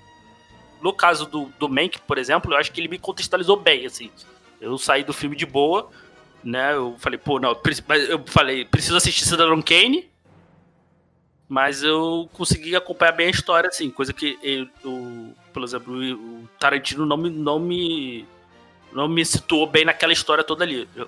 no 0.81 0.93
caso 0.93 1.25
do, 1.25 1.51
do 1.57 1.69
Mank, 1.69 1.99
por 2.01 2.17
exemplo, 2.17 2.53
eu 2.53 2.57
acho 2.57 2.71
que 2.71 2.79
ele 2.81 2.89
me 2.89 2.99
contextualizou 2.99 3.55
bem, 3.55 3.85
assim. 3.85 4.11
Eu 4.59 4.77
saí 4.77 5.03
do 5.03 5.13
filme 5.13 5.33
de 5.35 5.45
boa, 5.45 5.89
né? 6.43 6.73
Eu 6.73 6.95
falei, 6.99 7.17
pô, 7.17 7.39
não, 7.39 7.57
eu 8.09 8.21
falei, 8.27 8.65
preciso 8.65 8.97
assistir 8.97 9.23
Cidadão 9.25 9.61
Kane, 9.61 10.09
mas 11.47 11.83
eu 11.83 12.29
consegui 12.33 12.75
acompanhar 12.75 13.13
bem 13.13 13.27
a 13.27 13.31
história, 13.31 13.69
assim, 13.69 13.89
coisa 13.89 14.11
que, 14.13 14.37
eu, 14.43 14.67
eu- 14.83 15.33
por 15.53 15.63
exemplo, 15.63 15.93
o 15.93 16.47
Tarantino 16.59 17.05
não 17.05 17.15
me, 17.17 17.29
não 17.29 17.59
me, 17.59 18.25
não 18.91 19.07
me 19.07 19.23
situou 19.25 19.67
bem 19.67 19.85
naquela 19.85 20.11
história 20.13 20.43
toda 20.43 20.63
ali. 20.63 20.87
Eu, 20.95 21.07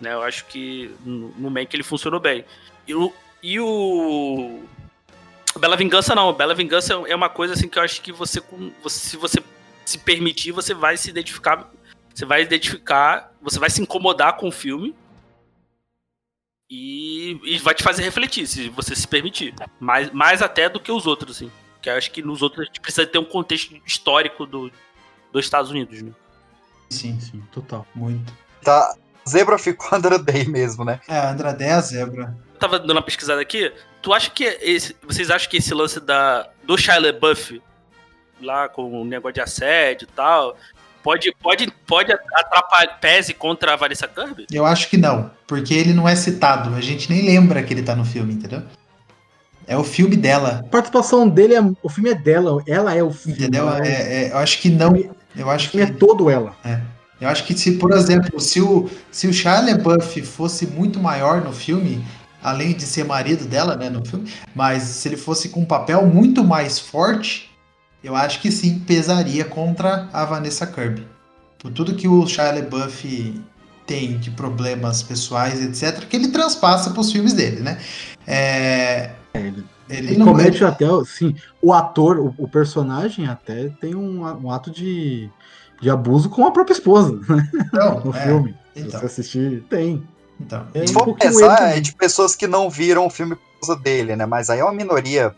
né, 0.00 0.12
eu 0.12 0.22
acho 0.22 0.44
que 0.46 0.90
no, 1.04 1.28
no 1.38 1.50
Mank 1.50 1.74
ele 1.74 1.82
funcionou 1.82 2.18
bem. 2.20 2.44
E 2.86 2.94
o, 2.94 3.12
e 3.42 3.58
o 3.60 4.62
Bela 5.58 5.76
Vingança 5.76 6.14
não. 6.14 6.32
Bela 6.32 6.54
Vingança 6.54 6.92
é 7.06 7.14
uma 7.14 7.28
coisa 7.30 7.54
assim 7.54 7.68
que 7.68 7.78
eu 7.78 7.82
acho 7.82 8.00
que 8.02 8.12
você, 8.12 8.42
você- 8.82 8.98
se 9.10 9.16
você 9.16 9.42
se 9.84 9.98
permitir, 9.98 10.50
você 10.52 10.74
vai 10.74 10.96
se 10.96 11.08
identificar, 11.10 11.70
você 12.14 12.24
vai 12.24 12.42
identificar, 12.42 13.32
você 13.40 13.58
vai 13.58 13.70
se 13.70 13.80
incomodar 13.82 14.36
com 14.36 14.48
o 14.48 14.52
filme 14.52 14.94
e, 16.70 17.38
e 17.44 17.58
vai 17.58 17.74
te 17.74 17.82
fazer 17.82 18.02
refletir, 18.02 18.46
se 18.46 18.68
você 18.70 18.96
se 18.96 19.06
permitir. 19.06 19.54
Mais, 19.78 20.10
mais 20.10 20.42
até 20.42 20.68
do 20.68 20.80
que 20.80 20.90
os 20.90 21.06
outros, 21.06 21.36
assim. 21.36 21.50
Que 21.84 21.90
eu 21.90 21.96
acho 21.96 22.10
que 22.10 22.22
nos 22.22 22.40
outros 22.40 22.62
a 22.62 22.64
gente 22.64 22.80
precisa 22.80 23.06
ter 23.06 23.18
um 23.18 23.26
contexto 23.26 23.76
histórico 23.86 24.46
do, 24.46 24.72
dos 25.30 25.44
Estados 25.44 25.70
Unidos, 25.70 26.00
né? 26.00 26.12
Sim, 26.88 27.20
Sim, 27.20 27.42
total. 27.52 27.86
muito. 27.94 28.32
Tá, 28.62 28.96
Zebra 29.28 29.58
ficou 29.58 29.90
Andra 29.92 30.18
Day 30.18 30.46
mesmo, 30.46 30.82
né? 30.82 30.98
É, 31.06 31.18
Andradé 31.18 31.72
a 31.72 31.82
zebra. 31.82 32.34
Eu 32.54 32.58
tava 32.58 32.78
dando 32.78 32.92
uma 32.92 33.02
pesquisada 33.02 33.38
aqui. 33.38 33.70
Tu 34.00 34.14
acha 34.14 34.30
que 34.30 34.44
esse, 34.62 34.96
vocês 35.06 35.30
acham 35.30 35.50
que 35.50 35.58
esse 35.58 35.74
lance 35.74 36.00
da 36.00 36.48
do 36.62 36.78
Shia 36.78 36.98
LaBeouf 36.98 37.60
lá 38.40 38.66
com 38.66 39.02
o 39.02 39.04
negócio 39.04 39.34
de 39.34 39.42
assédio 39.42 40.08
e 40.10 40.12
tal 40.16 40.56
pode 41.02 41.34
pode 41.42 41.70
pode 41.86 42.12
atrapalhar 42.12 42.98
pese 42.98 43.34
contra 43.34 43.74
a 43.74 43.76
Vanessa 43.76 44.08
Kirby? 44.08 44.46
Eu 44.50 44.64
acho 44.64 44.88
que 44.88 44.96
não, 44.96 45.30
porque 45.46 45.74
ele 45.74 45.92
não 45.92 46.08
é 46.08 46.16
citado. 46.16 46.74
A 46.74 46.80
gente 46.80 47.10
nem 47.10 47.26
lembra 47.26 47.62
que 47.62 47.74
ele 47.74 47.82
tá 47.82 47.94
no 47.94 48.06
filme, 48.06 48.32
entendeu? 48.32 48.62
É 49.66 49.76
o 49.76 49.84
filme 49.84 50.16
dela, 50.16 50.60
A 50.60 50.68
participação 50.68 51.28
dele 51.28 51.54
é. 51.54 51.60
O 51.82 51.88
filme 51.88 52.10
é 52.10 52.14
dela, 52.14 52.62
ela 52.66 52.94
é 52.94 53.02
o 53.02 53.10
filme. 53.10 53.38
entendeu? 53.38 53.68
é- 53.70 53.88
É- 53.88 54.24
é- 54.26 54.32
eu 54.32 54.38
acho 54.38 54.60
que 54.60 54.68
não. 54.68 54.94
Eu 55.36 55.50
acho 55.50 55.68
O 55.68 55.70
que 55.70 55.78
filme 55.78 55.92
é 55.92 55.94
todo 55.98 56.30
ela. 56.30 56.54
Eu 57.20 57.28
acho 57.28 57.44
que 57.44 57.56
se, 57.56 57.72
por 57.72 57.92
exemplo, 57.92 58.38
se 58.40 58.60
o, 58.60 58.88
se 59.10 59.26
o 59.26 59.32
Shia 59.32 59.60
LaBeouf 59.60 60.20
fosse 60.22 60.66
muito 60.66 61.00
maior 61.00 61.42
no 61.42 61.52
filme, 61.52 62.04
além 62.42 62.74
de 62.74 62.82
ser 62.84 63.04
marido 63.04 63.46
dela, 63.46 63.76
né, 63.76 63.88
no 63.88 64.04
filme, 64.04 64.30
mas 64.54 64.82
se 64.82 65.08
ele 65.08 65.16
fosse 65.16 65.48
com 65.48 65.60
um 65.60 65.64
papel 65.64 66.04
muito 66.06 66.44
mais 66.44 66.78
forte, 66.78 67.50
eu 68.02 68.14
acho 68.14 68.40
que 68.42 68.52
sim, 68.52 68.78
pesaria 68.80 69.44
contra 69.44 70.08
a 70.12 70.24
Vanessa 70.26 70.66
Kirby. 70.66 71.06
Por 71.58 71.72
tudo 71.72 71.94
que 71.94 72.06
o 72.06 72.26
Shia 72.26 72.52
LaBeouf 72.52 73.40
tem 73.86 74.18
de 74.18 74.30
problemas 74.30 75.02
pessoais, 75.02 75.62
etc., 75.62 76.04
que 76.06 76.16
ele 76.16 76.28
transpassa 76.28 76.90
para 76.90 77.00
os 77.00 77.10
filmes 77.10 77.32
dele, 77.32 77.60
né? 77.60 77.78
É, 78.26 79.10
É, 79.34 79.40
ele, 79.40 79.64
ele 79.90 80.08
ele 80.08 80.16
não 80.16 80.26
comete 80.26 80.64
até. 80.64 80.86
Sim, 81.04 81.34
o 81.60 81.72
ator, 81.72 82.18
o, 82.18 82.34
o 82.38 82.48
personagem 82.48 83.26
até 83.26 83.68
tem 83.80 83.94
um, 83.94 84.22
um 84.22 84.50
ato 84.50 84.70
de, 84.70 85.28
de 85.80 85.90
abuso 85.90 86.30
com 86.30 86.46
a 86.46 86.52
própria 86.52 86.74
esposa 86.74 87.20
né, 87.28 87.50
Não, 87.72 88.00
no 88.06 88.16
é, 88.16 88.20
filme. 88.20 88.54
Se 88.74 88.80
então. 88.80 89.00
você 89.00 89.06
assistir, 89.06 89.64
tem. 89.68 90.06
então. 90.40 90.66
É 90.72 90.86
Se 90.86 90.92
um 90.92 90.94
for 90.94 91.08
ele 91.08 91.16
pensar, 91.18 91.76
é 91.76 91.80
de 91.80 91.94
pessoas 91.94 92.34
que 92.36 92.46
não 92.46 92.70
viram 92.70 93.06
o 93.06 93.10
filme 93.10 93.34
por 93.34 93.66
causa 93.66 93.82
dele, 93.82 94.16
né? 94.16 94.24
Mas 94.24 94.48
aí 94.48 94.60
é 94.60 94.64
uma 94.64 94.72
minoria 94.72 95.34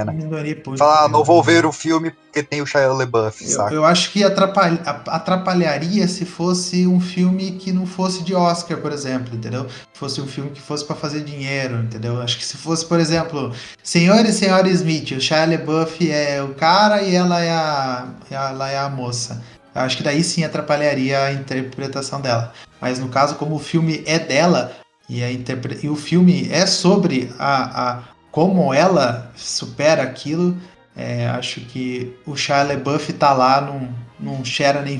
pública. 0.00 0.78
Falar, 0.78 1.04
ah, 1.04 1.08
não 1.08 1.22
vou 1.24 1.42
ver 1.42 1.64
o 1.66 1.72
filme 1.72 2.10
porque 2.10 2.42
tem 2.42 2.62
o 2.62 2.66
Shia 2.66 2.88
LaBeouf, 2.92 3.44
Eu, 3.44 3.50
saca? 3.50 3.74
eu 3.74 3.84
acho 3.84 4.10
que 4.10 4.24
atrapalha- 4.24 4.80
atrapalharia 5.06 6.06
se 6.08 6.24
fosse 6.24 6.86
um 6.86 7.00
filme 7.00 7.52
que 7.52 7.72
não 7.72 7.86
fosse 7.86 8.22
de 8.22 8.34
Oscar, 8.34 8.78
por 8.78 8.92
exemplo, 8.92 9.34
entendeu? 9.34 9.66
Fosse 9.94 10.20
um 10.20 10.26
filme 10.26 10.50
que 10.50 10.60
fosse 10.60 10.84
pra 10.84 10.96
fazer 10.96 11.22
dinheiro, 11.24 11.76
entendeu? 11.76 12.20
Acho 12.20 12.38
que 12.38 12.44
se 12.44 12.56
fosse, 12.56 12.84
por 12.86 12.98
exemplo, 12.98 13.52
Senhor 13.82 14.24
e 14.24 14.32
Senhora 14.32 14.68
Smith, 14.68 15.10
o 15.12 15.20
Shia 15.20 15.44
LaBeouf 15.44 16.10
é 16.10 16.42
o 16.42 16.54
cara 16.54 17.02
e 17.02 17.14
ela 17.14 17.40
é 17.40 17.50
a, 17.50 18.06
ela 18.30 18.70
é 18.70 18.78
a 18.78 18.88
moça. 18.88 19.42
Eu 19.74 19.82
acho 19.82 19.96
que 19.96 20.02
daí 20.02 20.22
sim 20.22 20.44
atrapalharia 20.44 21.18
a 21.24 21.32
interpretação 21.32 22.20
dela. 22.20 22.52
Mas 22.80 22.98
no 22.98 23.08
caso, 23.08 23.36
como 23.36 23.54
o 23.54 23.58
filme 23.58 24.02
é 24.06 24.18
dela 24.18 24.72
e, 25.08 25.22
a 25.22 25.32
interpre- 25.32 25.78
e 25.82 25.88
o 25.88 25.96
filme 25.96 26.48
é 26.50 26.66
sobre 26.66 27.32
a, 27.38 27.90
a 27.90 27.98
como 28.32 28.72
ela 28.72 29.30
supera 29.36 30.02
aquilo, 30.02 30.56
é, 30.96 31.28
acho 31.28 31.60
que 31.60 32.16
o 32.26 32.34
Shia 32.34 32.62
LaBeouf 32.62 33.12
tá 33.12 33.32
lá 33.32 33.60
num, 33.60 33.88
num 34.18 34.44
share 34.44 34.82
nem. 34.82 34.98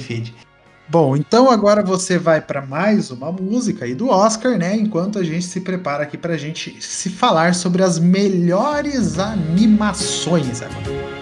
Bom, 0.89 1.17
então 1.17 1.51
agora 1.51 1.83
você 1.83 2.19
vai 2.19 2.43
para 2.43 2.61
mais 2.61 3.11
uma 3.11 3.33
música 3.33 3.87
aí 3.87 3.95
do 3.95 4.11
Oscar, 4.11 4.59
né? 4.59 4.77
Enquanto 4.77 5.19
a 5.19 5.25
gente 5.25 5.47
se 5.47 5.63
prepara 5.63 6.03
aqui 6.03 6.19
pra 6.19 6.37
gente 6.37 6.77
se 6.83 7.09
falar 7.09 7.55
sobre 7.55 7.83
as 7.83 7.99
melhores 7.99 9.19
animações 9.19 10.61
agora. 10.61 11.22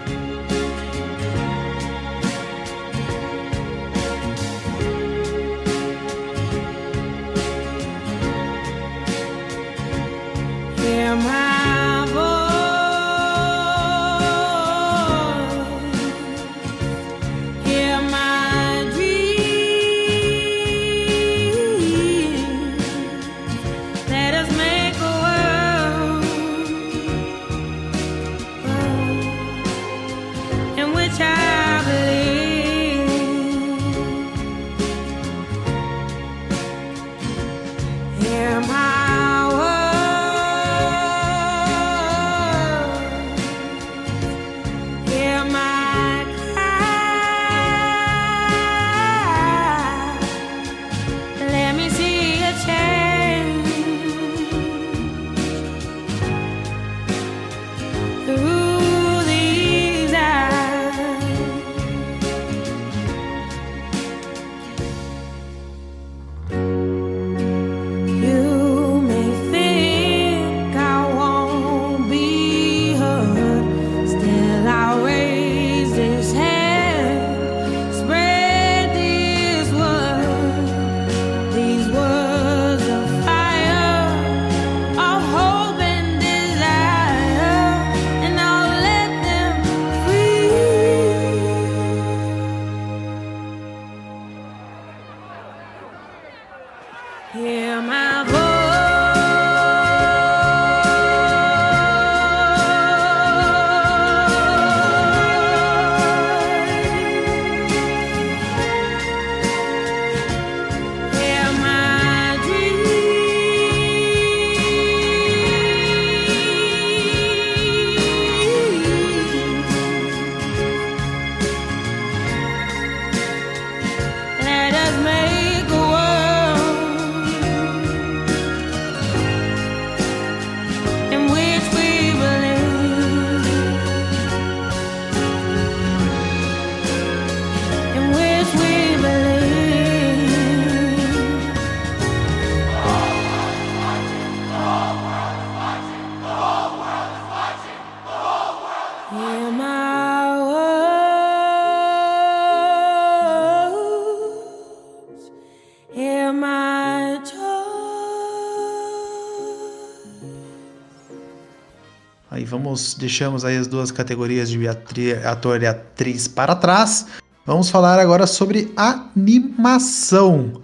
Vamos, 162.51 162.93
deixamos 162.93 163.45
aí 163.45 163.57
as 163.57 163.65
duas 163.65 163.91
categorias 163.91 164.49
de 164.49 164.67
ator 164.67 165.63
e 165.63 165.65
atriz 165.65 166.27
para 166.27 166.53
trás. 166.53 167.07
Vamos 167.45 167.69
falar 167.69 167.97
agora 167.97 168.27
sobre 168.27 168.71
animação. 168.75 170.61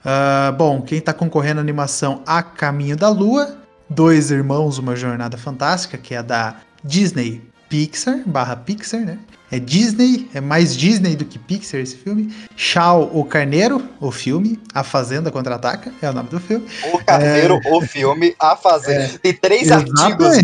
Uh, 0.00 0.52
bom, 0.56 0.80
quem 0.80 0.98
está 0.98 1.12
concorrendo 1.12 1.58
à 1.58 1.62
animação 1.62 2.22
A 2.26 2.42
Caminho 2.42 2.96
da 2.96 3.08
Lua, 3.08 3.56
Dois 3.90 4.30
Irmãos, 4.30 4.78
Uma 4.78 4.94
Jornada 4.94 5.36
Fantástica, 5.36 5.98
que 5.98 6.14
é 6.14 6.22
da 6.22 6.56
Disney 6.82 7.42
Pixar, 7.68 8.22
barra 8.26 8.56
Pixar, 8.56 9.00
né? 9.00 9.18
É 9.54 9.58
Disney, 9.60 10.28
é 10.34 10.40
mais 10.40 10.76
Disney 10.76 11.14
do 11.14 11.24
que 11.24 11.38
Pixar 11.38 11.78
esse 11.78 11.94
filme. 11.94 12.34
Shao, 12.56 13.08
o 13.14 13.24
Carneiro, 13.24 13.88
o 14.00 14.10
filme. 14.10 14.58
A 14.74 14.82
Fazenda 14.82 15.30
Contra-Ataca, 15.30 15.92
é 16.02 16.10
o 16.10 16.12
nome 16.12 16.28
do 16.28 16.40
filme. 16.40 16.66
O 16.92 16.98
Carneiro, 16.98 17.60
é... 17.64 17.70
o 17.70 17.80
filme, 17.80 18.34
A 18.40 18.56
Fazenda. 18.56 19.04
É... 19.04 19.18
Tem 19.18 19.32
três 19.32 19.62
Exatamente. 19.62 20.02
artigos. 20.02 20.38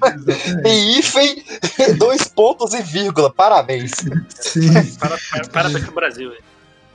Tem 0.64 0.98
hífen, 0.98 1.44
dois 1.98 2.26
pontos 2.26 2.72
e 2.72 2.80
vírgula. 2.80 3.30
Parabéns. 3.30 3.90
Sim. 4.30 4.70
Parabéns 5.52 5.84
pro 5.84 5.94
Brasil, 5.94 6.30
velho. 6.30 6.42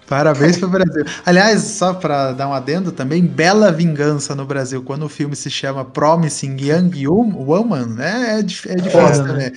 Parabéns 0.08 0.58
pro 0.58 0.70
Brasil. 0.70 1.06
Aliás, 1.24 1.62
só 1.62 1.94
para 1.94 2.32
dar 2.32 2.48
um 2.48 2.54
adendo 2.54 2.92
também, 2.92 3.24
Bela 3.24 3.72
Vingança 3.72 4.34
no 4.34 4.44
Brasil, 4.44 4.82
quando 4.82 5.04
o 5.04 5.10
filme 5.10 5.36
se 5.36 5.52
chama 5.52 5.86
Promising 5.86 6.58
Young 6.60 7.06
Woman, 7.06 7.86
né? 7.90 8.38
É, 8.38 8.40
é 8.40 8.42
difícil, 8.42 9.24
né? 9.36 9.52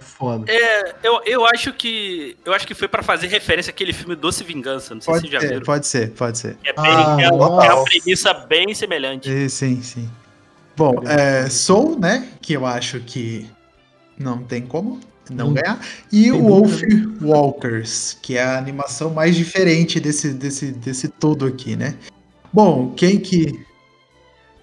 Foda. 0.00 0.50
É, 0.50 0.94
eu, 1.02 1.20
eu 1.24 1.46
acho 1.46 1.72
que 1.72 2.36
eu 2.44 2.52
acho 2.52 2.66
que 2.66 2.74
foi 2.74 2.88
para 2.88 3.02
fazer 3.02 3.26
referência 3.28 3.70
àquele 3.70 3.92
filme 3.92 4.14
Doce 4.14 4.44
Vingança, 4.44 4.94
não 4.94 5.00
sei 5.00 5.14
pode 5.14 5.26
se 5.26 5.32
já 5.32 5.38
viram. 5.38 5.62
Pode 5.62 5.86
ser, 5.86 6.10
pode 6.10 6.38
ser. 6.38 6.56
É, 6.64 6.72
bem, 6.72 6.84
ah, 6.92 7.16
é, 7.20 7.24
é, 7.24 7.30
uma 7.30 7.84
premissa 7.84 8.34
bem 8.34 8.74
semelhante. 8.74 9.30
É, 9.30 9.48
sim, 9.48 9.82
sim. 9.82 10.08
Bom, 10.76 11.02
é, 11.06 11.48
Soul, 11.48 11.98
né? 11.98 12.28
Que 12.40 12.52
eu 12.52 12.66
acho 12.66 13.00
que 13.00 13.48
não 14.18 14.42
tem 14.42 14.62
como 14.62 15.00
não 15.30 15.48
hum. 15.48 15.54
ganhar. 15.54 15.80
E 16.10 16.30
o 16.32 16.42
Wolf 16.42 16.82
Walkers, 17.20 18.16
que 18.20 18.36
é 18.36 18.42
a 18.42 18.58
animação 18.58 19.10
mais 19.10 19.36
diferente 19.36 20.00
desse, 20.00 20.32
desse, 20.32 20.72
desse 20.72 21.08
todo 21.08 21.46
aqui, 21.46 21.76
né? 21.76 21.96
Bom, 22.52 22.92
quem 22.94 23.18
que. 23.18 23.64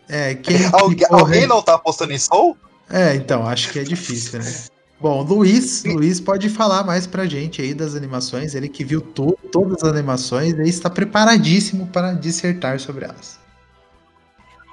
É, 0.07 0.35
quem 0.35 0.65
Algu 0.71 0.95
que 0.95 1.05
Alguém 1.05 1.47
não 1.47 1.61
tá 1.61 1.75
apostando 1.75 2.13
em 2.13 2.19
Soul? 2.19 2.57
É, 2.89 3.15
então, 3.15 3.47
acho 3.47 3.71
que 3.71 3.79
é 3.79 3.83
difícil, 3.83 4.39
né? 4.39 4.53
Bom, 4.99 5.23
Luiz, 5.23 5.83
Luiz 5.83 6.21
pode 6.21 6.49
falar 6.49 6.83
mais 6.83 7.05
pra 7.05 7.25
gente 7.25 7.61
aí 7.61 7.73
das 7.73 7.95
animações, 7.95 8.55
ele 8.55 8.69
que 8.69 8.83
viu 8.83 9.01
to 9.01 9.37
todas 9.51 9.83
as 9.83 9.89
animações 9.89 10.53
e 10.53 10.63
está 10.63 10.89
preparadíssimo 10.89 11.87
para 11.87 12.13
dissertar 12.13 12.79
sobre 12.79 13.05
elas. 13.05 13.37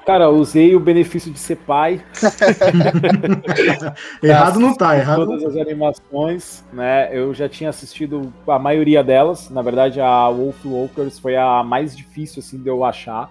Cara, 0.07 0.31
usei 0.31 0.75
o 0.75 0.81
benefício 0.81 1.31
de 1.31 1.39
ser 1.39 1.57
pai. 1.57 2.03
errado 4.23 4.59
não 4.59 4.75
tá, 4.75 4.97
errado. 4.97 5.27
Todas 5.27 5.45
as 5.45 5.57
animações, 5.57 6.65
né? 6.73 7.17
Eu 7.17 7.33
já 7.33 7.49
tinha 7.49 7.71
assistido 7.71 8.33
a 8.49 8.59
maioria 8.59 9.05
delas. 9.05 9.49
Na 9.49 9.63
verdade, 9.63 10.01
a 10.01 10.29
Wolf 10.29 10.65
Walkers 10.65 11.21
foi 11.21 11.37
a 11.37 11.63
mais 11.63 11.97
difícil 11.97 12.41
assim 12.41 12.59
de 12.59 12.69
eu 12.69 12.85
achar. 12.85 13.31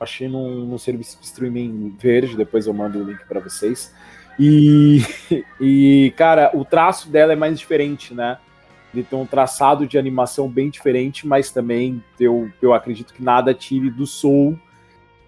Achei 0.00 0.26
num, 0.26 0.64
num 0.64 0.78
serviço 0.78 1.18
de 1.20 1.26
streaming 1.26 1.94
verde, 1.98 2.36
depois 2.36 2.66
eu 2.66 2.72
mando 2.72 2.98
o 2.98 3.04
link 3.04 3.22
para 3.28 3.40
vocês. 3.40 3.92
E, 4.38 5.02
e, 5.60 6.14
cara, 6.16 6.50
o 6.54 6.64
traço 6.64 7.08
dela 7.08 7.32
é 7.32 7.36
mais 7.36 7.58
diferente, 7.58 8.14
né? 8.14 8.38
Ele 8.92 9.02
tem 9.02 9.18
um 9.18 9.26
traçado 9.26 9.86
de 9.86 9.98
animação 9.98 10.48
bem 10.48 10.70
diferente, 10.70 11.26
mas 11.26 11.50
também 11.50 12.02
eu, 12.18 12.50
eu 12.62 12.72
acredito 12.72 13.12
que 13.12 13.22
nada 13.22 13.52
tire 13.52 13.90
do 13.90 14.06
Soul 14.06 14.58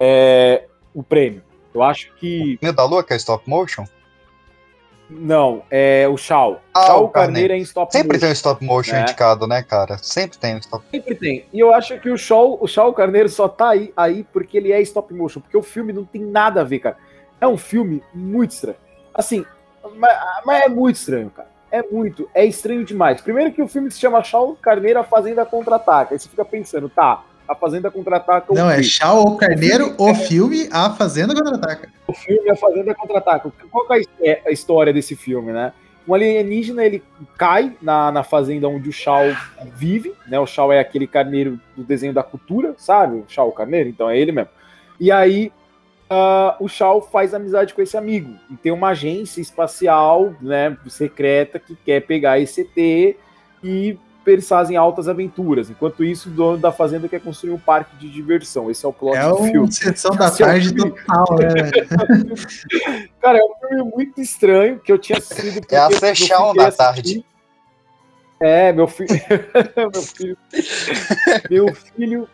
é, 0.01 0.65
o 0.95 1.03
prêmio. 1.03 1.43
Eu 1.75 1.83
acho 1.83 2.13
que. 2.15 2.59
O 2.63 2.73
da 2.73 2.85
Lua, 2.85 3.05
que 3.05 3.13
é 3.13 3.17
stop 3.17 3.49
motion? 3.49 3.85
Não, 5.11 5.63
é 5.71 6.07
o 6.07 6.17
Shao. 6.17 6.61
Ah, 6.75 6.87
Shao 6.87 7.05
o 7.05 7.09
Carneiro 7.09 7.53
é 7.53 7.57
em 7.57 7.63
stop 7.63 7.91
Sempre 7.91 8.09
motion. 8.09 8.21
tem 8.21 8.29
um 8.29 8.33
stop 8.33 8.65
motion 8.65 8.93
né? 8.93 9.03
indicado, 9.03 9.47
né, 9.47 9.63
cara? 9.63 9.97
Sempre 9.99 10.39
tem 10.39 10.55
um 10.55 10.59
stop 10.59 10.85
Sempre 10.91 11.15
tem. 11.15 11.47
E 11.53 11.59
eu 11.59 11.73
acho 11.73 11.99
que 11.99 12.11
o 12.11 12.19
Shao, 12.19 12.59
o 12.61 12.67
Shao 12.67 12.93
Carneiro 12.93 13.29
só 13.29 13.49
tá 13.49 13.71
aí, 13.71 13.93
aí 13.97 14.25
porque 14.33 14.59
ele 14.59 14.71
é 14.71 14.81
stop 14.83 15.13
motion, 15.15 15.41
porque 15.41 15.57
o 15.57 15.63
filme 15.63 15.93
não 15.93 16.05
tem 16.05 16.23
nada 16.23 16.61
a 16.61 16.65
ver, 16.65 16.81
cara. 16.81 16.97
É 17.41 17.47
um 17.47 17.57
filme 17.57 18.03
muito 18.13 18.51
estranho. 18.51 18.77
Assim, 19.19 19.45
mas, 19.97 20.17
mas 20.47 20.63
é 20.63 20.69
muito 20.69 20.95
estranho, 20.95 21.29
cara. 21.29 21.49
É 21.73 21.83
muito, 21.83 22.31
é 22.33 22.47
estranho 22.47 22.85
demais. 22.85 23.21
Primeiro 23.21 23.53
que 23.53 23.61
o 23.61 23.67
filme 23.67 23.91
se 23.91 23.99
chama 23.99 24.23
Shao 24.23 24.57
Carneiro, 24.57 25.01
a 25.01 25.05
Fazenda 25.05 25.45
Contra-Ataca. 25.45 26.15
Aí 26.15 26.19
você 26.19 26.29
fica 26.29 26.45
pensando, 26.45 26.89
tá, 26.89 27.25
a 27.47 27.55
Fazenda 27.55 27.91
Contra-Ataca... 27.91 28.55
Não, 28.55 28.71
é 28.71 28.81
Shao 28.81 29.25
o 29.25 29.37
Carneiro, 29.37 29.95
o 29.99 30.15
filme, 30.15 30.69
A 30.71 30.91
Fazenda 30.91 31.35
Contra-Ataca. 31.35 31.91
O 32.07 32.15
filme, 32.15 32.49
A 32.49 32.57
Fazenda 32.57 32.95
Contra-Ataca. 32.95 33.53
Qual 33.71 33.87
é 34.21 34.41
a 34.47 34.53
história 34.53 34.93
desse 34.93 35.17
filme, 35.17 35.53
né? 35.53 35.73
Um 36.07 36.15
alienígena, 36.15 36.85
ele 36.85 37.03
cai 37.37 37.77
na, 37.83 38.11
na 38.11 38.23
fazenda 38.23 38.67
onde 38.67 38.89
o 38.89 38.93
Shao 38.93 39.25
vive, 39.75 40.15
né? 40.27 40.41
O 40.41 40.47
Shao 40.47 40.73
é 40.73 40.79
aquele 40.79 41.07
carneiro 41.07 41.61
do 41.77 41.83
desenho 41.83 42.15
da 42.15 42.23
cultura, 42.23 42.75
sabe? 42.79 43.17
O 43.17 43.25
Shao 43.29 43.49
o 43.49 43.53
carneiro, 43.53 43.91
então 43.91 44.09
é 44.09 44.17
ele 44.17 44.33
mesmo. 44.33 44.49
E 44.99 45.13
aí 45.13 45.53
uh, 46.11 46.63
o 46.63 46.69
Shaw 46.69 47.01
faz 47.03 47.35
amizade 47.35 47.75
com 47.75 47.83
esse 47.83 47.97
amigo. 47.97 48.35
E 48.51 48.57
tem 48.57 48.73
uma 48.73 48.89
agência 48.89 49.41
espacial, 49.41 50.35
né, 50.41 50.77
secreta, 50.89 51.59
que 51.59 51.77
quer 51.77 52.01
pegar 52.01 52.39
esse 52.39 52.63
ET 52.63 53.17
e 53.63 53.99
eles 54.27 54.47
fazem 54.47 54.77
altas 54.77 55.09
aventuras. 55.09 55.71
Enquanto 55.71 56.05
isso, 56.05 56.29
o 56.29 56.33
dono 56.33 56.59
da 56.59 56.71
fazenda 56.71 57.09
quer 57.09 57.21
construir 57.21 57.53
um 57.53 57.59
parque 57.59 57.97
de 57.97 58.11
diversão. 58.11 58.71
Esse 58.71 58.85
é 58.85 58.89
o 58.89 58.93
plot 58.93 59.17
é 59.17 59.29
do 59.29 59.37
filme. 59.37 59.69
É 59.69 59.71
sessão 59.71 60.15
da 60.15 60.27
Esse 60.27 60.39
tarde 60.39 60.69
é 60.69 60.91
total, 60.91 61.39
né? 61.39 61.71
Cara, 63.23 63.39
é 63.39 63.43
um 63.43 63.69
filme 63.69 63.91
muito 63.91 64.21
estranho 64.21 64.79
que 64.81 64.93
eu 64.93 64.99
tinha 64.99 65.19
assistido. 65.19 65.67
É 65.71 65.77
a 65.79 65.91
sessão 65.91 66.55
da 66.55 66.71
tarde. 66.71 67.25
É, 68.41 68.73
meu 68.73 68.87
filho. 68.87 69.09
meu 69.77 70.03
filho. 70.03 70.39
meu 71.51 71.75
filho 71.75 72.29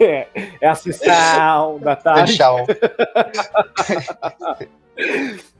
é, 0.00 0.28
é 0.60 0.68
a 0.68 0.74
sessão 0.74 1.78
da 1.78 1.96
tarde. 1.96 2.38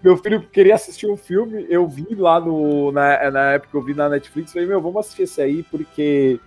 Meu 0.02 0.16
filho 0.16 0.40
queria 0.48 0.74
assistir 0.74 1.06
um 1.10 1.16
filme, 1.16 1.66
eu 1.68 1.86
vi 1.86 2.14
lá 2.14 2.40
no. 2.40 2.90
Na, 2.90 3.30
na 3.30 3.52
época 3.52 3.76
eu 3.76 3.82
vi 3.82 3.92
na 3.92 4.08
Netflix, 4.08 4.52
falei, 4.52 4.66
meu, 4.66 4.80
vamos 4.80 5.00
assistir 5.00 5.24
esse 5.24 5.42
aí, 5.42 5.62
porque 5.64 6.40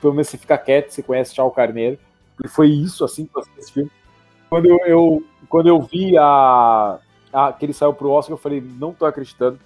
pelo 0.00 0.14
menos 0.14 0.28
você 0.28 0.38
fica 0.38 0.56
quieto, 0.56 0.90
você 0.90 1.02
conhece 1.02 1.34
Tchau 1.34 1.50
Carneiro. 1.50 1.98
E 2.44 2.48
foi 2.48 2.68
isso, 2.68 3.04
assim, 3.04 3.26
que 3.26 3.36
eu 3.36 3.40
assisti 3.40 3.60
esse 3.60 3.72
filme. 3.72 3.90
Quando 4.50 4.66
eu, 4.66 4.78
eu, 4.86 5.24
quando 5.48 5.68
eu 5.68 5.80
vi 5.80 6.16
a, 6.18 6.98
a, 7.32 7.52
que 7.52 7.64
ele 7.64 7.72
saiu 7.72 7.94
pro 7.94 8.10
Oscar, 8.10 8.34
eu 8.34 8.38
falei, 8.38 8.60
não 8.60 8.92
tô 8.92 9.06
acreditando. 9.06 9.58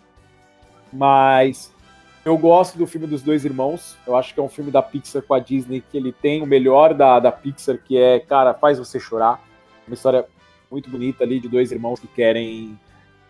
Mas 0.92 1.72
eu 2.24 2.36
gosto 2.36 2.76
do 2.76 2.86
filme 2.86 3.06
dos 3.06 3.22
dois 3.22 3.44
irmãos. 3.44 3.96
Eu 4.06 4.16
acho 4.16 4.34
que 4.34 4.40
é 4.40 4.42
um 4.42 4.48
filme 4.48 4.70
da 4.70 4.82
Pixar 4.82 5.22
com 5.22 5.34
a 5.34 5.38
Disney 5.38 5.82
que 5.90 5.96
ele 5.96 6.12
tem 6.12 6.42
o 6.42 6.46
melhor 6.46 6.94
da, 6.94 7.18
da 7.18 7.32
Pixar, 7.32 7.78
que 7.78 7.96
é, 7.96 8.20
cara, 8.20 8.54
faz 8.54 8.78
você 8.78 8.98
chorar. 9.00 9.42
Uma 9.86 9.94
história 9.94 10.26
muito 10.70 10.90
bonita 10.90 11.24
ali 11.24 11.40
de 11.40 11.48
dois 11.48 11.72
irmãos 11.72 11.98
que 11.98 12.06
querem. 12.06 12.78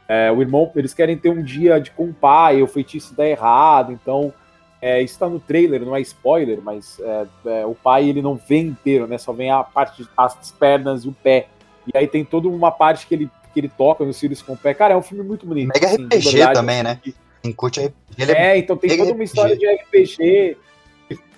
É, 0.08 0.32
o 0.32 0.40
irmão, 0.40 0.70
eles 0.74 0.94
querem 0.94 1.16
ter 1.16 1.30
um 1.30 1.42
dia 1.42 1.80
de 1.80 1.90
com 1.90 2.06
o 2.06 2.14
pai, 2.14 2.62
o 2.62 2.66
feitiço 2.66 3.14
dá 3.14 3.26
errado, 3.26 3.92
então. 3.92 4.32
É, 4.80 5.02
isso 5.02 5.18
tá 5.18 5.28
no 5.28 5.40
trailer, 5.40 5.84
não 5.84 5.96
é 5.96 6.00
spoiler, 6.00 6.60
mas 6.62 7.00
é, 7.00 7.26
é, 7.46 7.66
o 7.66 7.74
pai 7.74 8.08
ele 8.08 8.22
não 8.22 8.36
vem 8.36 8.68
inteiro, 8.68 9.08
né? 9.08 9.18
Só 9.18 9.32
vem 9.32 9.50
a 9.50 9.64
parte 9.64 10.08
as 10.16 10.52
pernas 10.52 11.04
e 11.04 11.08
o 11.08 11.12
pé. 11.12 11.48
E 11.92 11.98
aí 11.98 12.06
tem 12.06 12.24
toda 12.24 12.46
uma 12.46 12.70
parte 12.70 13.04
que 13.06 13.12
ele, 13.12 13.30
que 13.52 13.58
ele 13.58 13.68
toca 13.68 14.04
nos 14.04 14.16
cílios 14.16 14.40
com 14.40 14.52
o 14.52 14.56
pé. 14.56 14.72
Cara, 14.74 14.94
é 14.94 14.96
um 14.96 15.02
filme 15.02 15.24
muito 15.24 15.44
bonito. 15.44 15.72
Mega 15.74 15.86
assim, 15.86 16.04
RPG 16.04 16.30
verdade, 16.30 16.54
também, 16.54 16.82
né? 16.84 17.00
Quem 17.42 17.52
curte 17.52 17.80
RPG. 17.80 18.32
É, 18.32 18.32
é, 18.32 18.58
então 18.58 18.76
tem 18.76 18.96
toda 18.96 19.12
uma 19.12 19.24
história 19.24 19.56
de 19.56 19.66
RPG, 19.66 20.56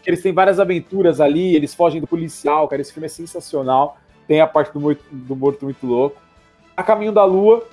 que 0.02 0.10
eles 0.10 0.22
têm 0.22 0.32
várias 0.32 0.58
aventuras 0.58 1.20
ali, 1.20 1.54
eles 1.54 1.74
fogem 1.74 2.00
do 2.00 2.06
policial, 2.06 2.66
cara. 2.68 2.80
Esse 2.80 2.92
filme 2.92 3.06
é 3.06 3.10
sensacional. 3.10 3.98
Tem 4.26 4.40
a 4.40 4.46
parte 4.46 4.72
do 4.72 4.80
morto, 4.80 5.04
do 5.10 5.36
morto 5.36 5.64
muito 5.64 5.86
louco. 5.86 6.16
A 6.76 6.82
Caminho 6.82 7.12
da 7.12 7.24
Lua, 7.24 7.66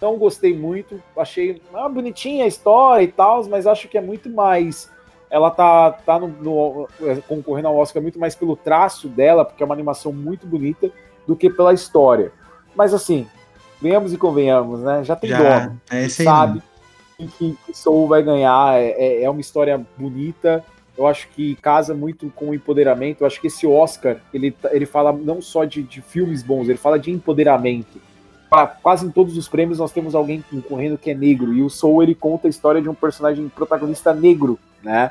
não 0.00 0.16
gostei 0.16 0.56
muito. 0.56 1.02
Achei 1.16 1.60
ah, 1.74 1.88
bonitinha 1.88 2.44
a 2.44 2.48
história 2.48 3.04
e 3.04 3.08
tal, 3.08 3.44
mas 3.48 3.66
acho 3.66 3.88
que 3.88 3.98
é 3.98 4.00
muito 4.00 4.30
mais. 4.30 4.90
Ela 5.28 5.50
tá, 5.50 5.92
tá 5.92 6.18
no, 6.18 6.28
no, 6.28 6.88
é, 7.02 7.16
concorrendo 7.28 7.68
ao 7.68 7.76
Oscar 7.76 8.00
muito 8.00 8.18
mais 8.18 8.34
pelo 8.34 8.56
traço 8.56 9.08
dela, 9.08 9.44
porque 9.44 9.62
é 9.62 9.66
uma 9.66 9.74
animação 9.74 10.12
muito 10.12 10.46
bonita, 10.46 10.90
do 11.26 11.34
que 11.34 11.50
pela 11.50 11.74
história. 11.74 12.32
Mas 12.74 12.94
assim, 12.94 13.26
venhamos 13.82 14.12
e 14.12 14.16
convenhamos, 14.16 14.80
né? 14.80 15.02
Já 15.02 15.16
tem 15.16 15.30
Já, 15.30 15.66
dono. 15.66 15.80
É 15.90 16.08
sabe 16.08 16.62
que, 17.16 17.56
que 17.64 17.74
Soul 17.76 18.08
vai 18.08 18.22
ganhar. 18.22 18.78
É, 18.78 18.90
é, 18.90 19.22
é 19.22 19.30
uma 19.30 19.40
história 19.40 19.80
bonita. 19.96 20.64
Eu 20.96 21.06
acho 21.06 21.28
que 21.28 21.54
casa 21.56 21.94
muito 21.94 22.30
com 22.30 22.50
o 22.50 22.54
empoderamento. 22.54 23.20
Eu 23.20 23.26
acho 23.26 23.40
que 23.40 23.46
esse 23.46 23.66
Oscar, 23.66 24.18
ele, 24.32 24.54
ele 24.70 24.86
fala 24.86 25.12
não 25.12 25.40
só 25.42 25.64
de, 25.64 25.82
de 25.82 26.00
filmes 26.00 26.42
bons, 26.42 26.68
ele 26.68 26.78
fala 26.78 26.98
de 26.98 27.10
empoderamento. 27.10 28.00
Pra, 28.48 28.66
quase 28.66 29.06
em 29.06 29.10
todos 29.10 29.36
os 29.36 29.48
prêmios 29.48 29.78
nós 29.78 29.92
temos 29.92 30.14
alguém 30.14 30.42
concorrendo 30.50 30.96
que 30.96 31.10
é 31.10 31.14
negro. 31.14 31.52
E 31.52 31.62
o 31.62 31.68
Soul, 31.68 32.02
ele 32.02 32.14
conta 32.14 32.46
a 32.46 32.50
história 32.50 32.80
de 32.80 32.88
um 32.88 32.94
personagem 32.94 33.48
protagonista 33.48 34.14
negro, 34.14 34.58
né? 34.82 35.10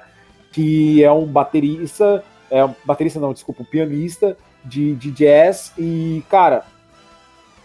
Que 0.52 1.04
é 1.04 1.12
um 1.12 1.26
baterista, 1.26 2.24
é 2.50 2.68
baterista 2.84 3.20
não, 3.20 3.34
desculpa, 3.34 3.62
um 3.62 3.66
pianista 3.66 4.38
de, 4.64 4.96
de 4.96 5.12
jazz. 5.12 5.74
E, 5.78 6.24
cara, 6.30 6.66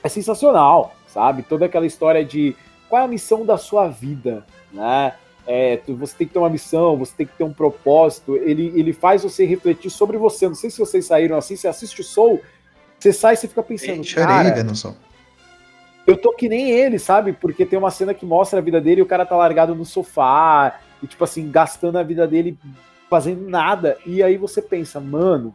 é 0.02 0.08
sensacional 0.08 0.94
sabe? 1.10 1.42
Toda 1.42 1.66
aquela 1.66 1.86
história 1.86 2.24
de 2.24 2.56
qual 2.90 3.00
é 3.00 3.04
a 3.04 3.08
missão 3.08 3.46
da 3.46 3.56
sua 3.56 3.88
vida, 3.88 4.44
né? 4.72 5.14
É, 5.46 5.78
tu, 5.78 5.96
você 5.96 6.14
tem 6.16 6.26
que 6.26 6.32
ter 6.32 6.38
uma 6.38 6.50
missão, 6.50 6.98
você 6.98 7.12
tem 7.16 7.26
que 7.26 7.32
ter 7.32 7.44
um 7.44 7.52
propósito. 7.52 8.36
Ele, 8.36 8.72
ele 8.74 8.92
faz 8.92 9.22
você 9.22 9.46
refletir 9.46 9.90
sobre 9.90 10.18
você. 10.18 10.46
Não 10.48 10.54
sei 10.54 10.68
se 10.68 10.78
vocês 10.78 11.06
saíram 11.06 11.36
assim, 11.36 11.56
você 11.56 11.68
assiste 11.68 12.00
o 12.00 12.04
Soul, 12.04 12.40
você 12.98 13.12
sai 13.12 13.34
e 13.34 13.36
você 13.36 13.48
fica 13.48 13.62
pensando, 13.62 14.04
Chorei 14.04 14.52
vendo 14.52 14.76
só. 14.76 14.94
eu 16.06 16.16
tô 16.16 16.32
que 16.32 16.48
nem 16.48 16.70
ele, 16.70 16.98
sabe? 16.98 17.32
Porque 17.32 17.64
tem 17.64 17.78
uma 17.78 17.90
cena 17.90 18.12
que 18.12 18.26
mostra 18.26 18.58
a 18.58 18.62
vida 18.62 18.80
dele 18.80 19.00
e 19.00 19.02
o 19.02 19.06
cara 19.06 19.24
tá 19.24 19.36
largado 19.36 19.74
no 19.74 19.84
sofá, 19.84 20.80
e 21.02 21.06
tipo 21.06 21.22
assim, 21.24 21.50
gastando 21.50 21.96
a 21.96 22.02
vida 22.02 22.26
dele 22.26 22.58
fazendo 23.08 23.48
nada. 23.48 23.96
E 24.04 24.22
aí 24.22 24.36
você 24.36 24.60
pensa, 24.60 25.00
mano, 25.00 25.54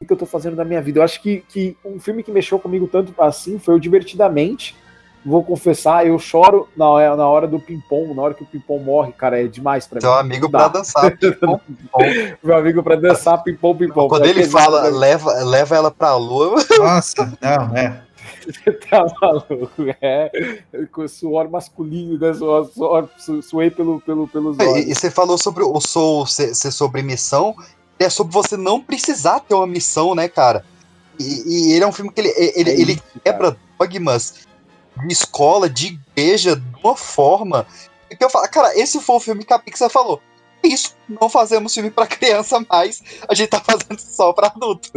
o 0.00 0.06
que 0.06 0.12
eu 0.12 0.16
tô 0.16 0.26
fazendo 0.26 0.56
da 0.56 0.64
minha 0.64 0.82
vida? 0.82 0.98
Eu 0.98 1.04
acho 1.04 1.22
que, 1.22 1.44
que 1.48 1.76
um 1.84 1.98
filme 1.98 2.22
que 2.22 2.30
mexeu 2.30 2.58
comigo 2.58 2.86
tanto 2.86 3.14
assim 3.20 3.58
foi 3.58 3.74
o 3.74 3.80
Divertidamente. 3.80 4.76
Vou 5.24 5.44
confessar, 5.44 6.04
eu 6.04 6.18
choro 6.18 6.68
na, 6.76 7.14
na 7.16 7.28
hora 7.28 7.46
do 7.46 7.60
ping-pong, 7.60 8.12
na 8.12 8.22
hora 8.22 8.34
que 8.34 8.42
o 8.42 8.46
ping-pong 8.46 8.82
morre, 8.84 9.12
cara, 9.12 9.40
é 9.40 9.46
demais 9.46 9.86
pra 9.86 9.96
mim. 9.96 10.00
Seu 10.00 10.12
amigo 10.14 10.50
pra 10.50 10.66
dançar. 10.66 11.12
Meu 12.42 12.56
amigo 12.56 12.82
pra 12.82 12.96
dançar 12.96 13.42
ping-pong, 13.42 13.78
ping-pong. 13.78 14.08
Quando 14.08 14.26
ele 14.26 14.44
fala, 14.48 14.82
né? 14.82 14.90
leva, 14.90 15.32
leva 15.44 15.76
ela 15.76 15.90
pra 15.92 16.16
lua, 16.16 16.56
Nossa, 16.76 17.32
não, 17.40 17.76
é. 17.76 18.02
Você 18.44 18.72
tá 18.72 19.06
maluco? 19.20 19.70
É, 20.00 20.58
com 20.90 21.06
suor 21.06 21.48
masculino, 21.48 22.18
né? 22.18 22.34
Suor, 22.34 22.66
suor, 22.72 23.08
su- 23.18 23.42
suei 23.42 23.70
pelo, 23.70 24.00
pelo, 24.00 24.26
pelos 24.26 24.58
E, 24.58 24.62
olhos. 24.64 24.86
e 24.88 24.94
você 24.94 25.10
falou 25.10 25.38
sobre 25.38 25.62
o 25.62 25.80
Soul 25.80 26.26
ser, 26.26 26.52
ser 26.54 26.72
sobre 26.72 27.02
missão, 27.02 27.54
é 27.98 28.08
sobre 28.08 28.32
você 28.32 28.56
não 28.56 28.80
precisar 28.80 29.38
ter 29.40 29.54
uma 29.54 29.66
missão, 29.66 30.14
né, 30.16 30.28
cara? 30.28 30.64
E, 31.18 31.70
e 31.70 31.72
ele 31.74 31.84
é 31.84 31.86
um 31.86 31.92
filme 31.92 32.10
que 32.10 32.20
ele, 32.20 32.32
ele, 32.56 32.70
É 32.70 32.80
ele 32.80 32.92
isso, 32.94 33.02
cara. 33.02 33.20
quebra 33.24 33.56
dogmas 33.78 34.34
de 34.96 35.12
escola, 35.12 35.68
de 35.68 35.98
igreja, 36.16 36.56
de 36.56 36.80
uma 36.82 36.96
forma. 36.96 37.66
Que 38.08 38.22
eu 38.24 38.30
falo, 38.30 38.48
cara, 38.48 38.78
esse 38.78 39.00
foi 39.00 39.16
o 39.16 39.20
filme 39.20 39.44
que 39.44 39.52
a 39.52 39.58
Pixar 39.58 39.88
falou. 39.90 40.20
"É 40.62 40.68
Isso, 40.68 40.94
não 41.08 41.28
fazemos 41.28 41.74
filme 41.74 41.90
pra 41.90 42.06
criança 42.08 42.64
mais, 42.70 43.02
a 43.28 43.34
gente 43.34 43.48
tá 43.48 43.60
fazendo 43.60 43.98
só 43.98 44.32
pra 44.32 44.48
adulto. 44.48 44.90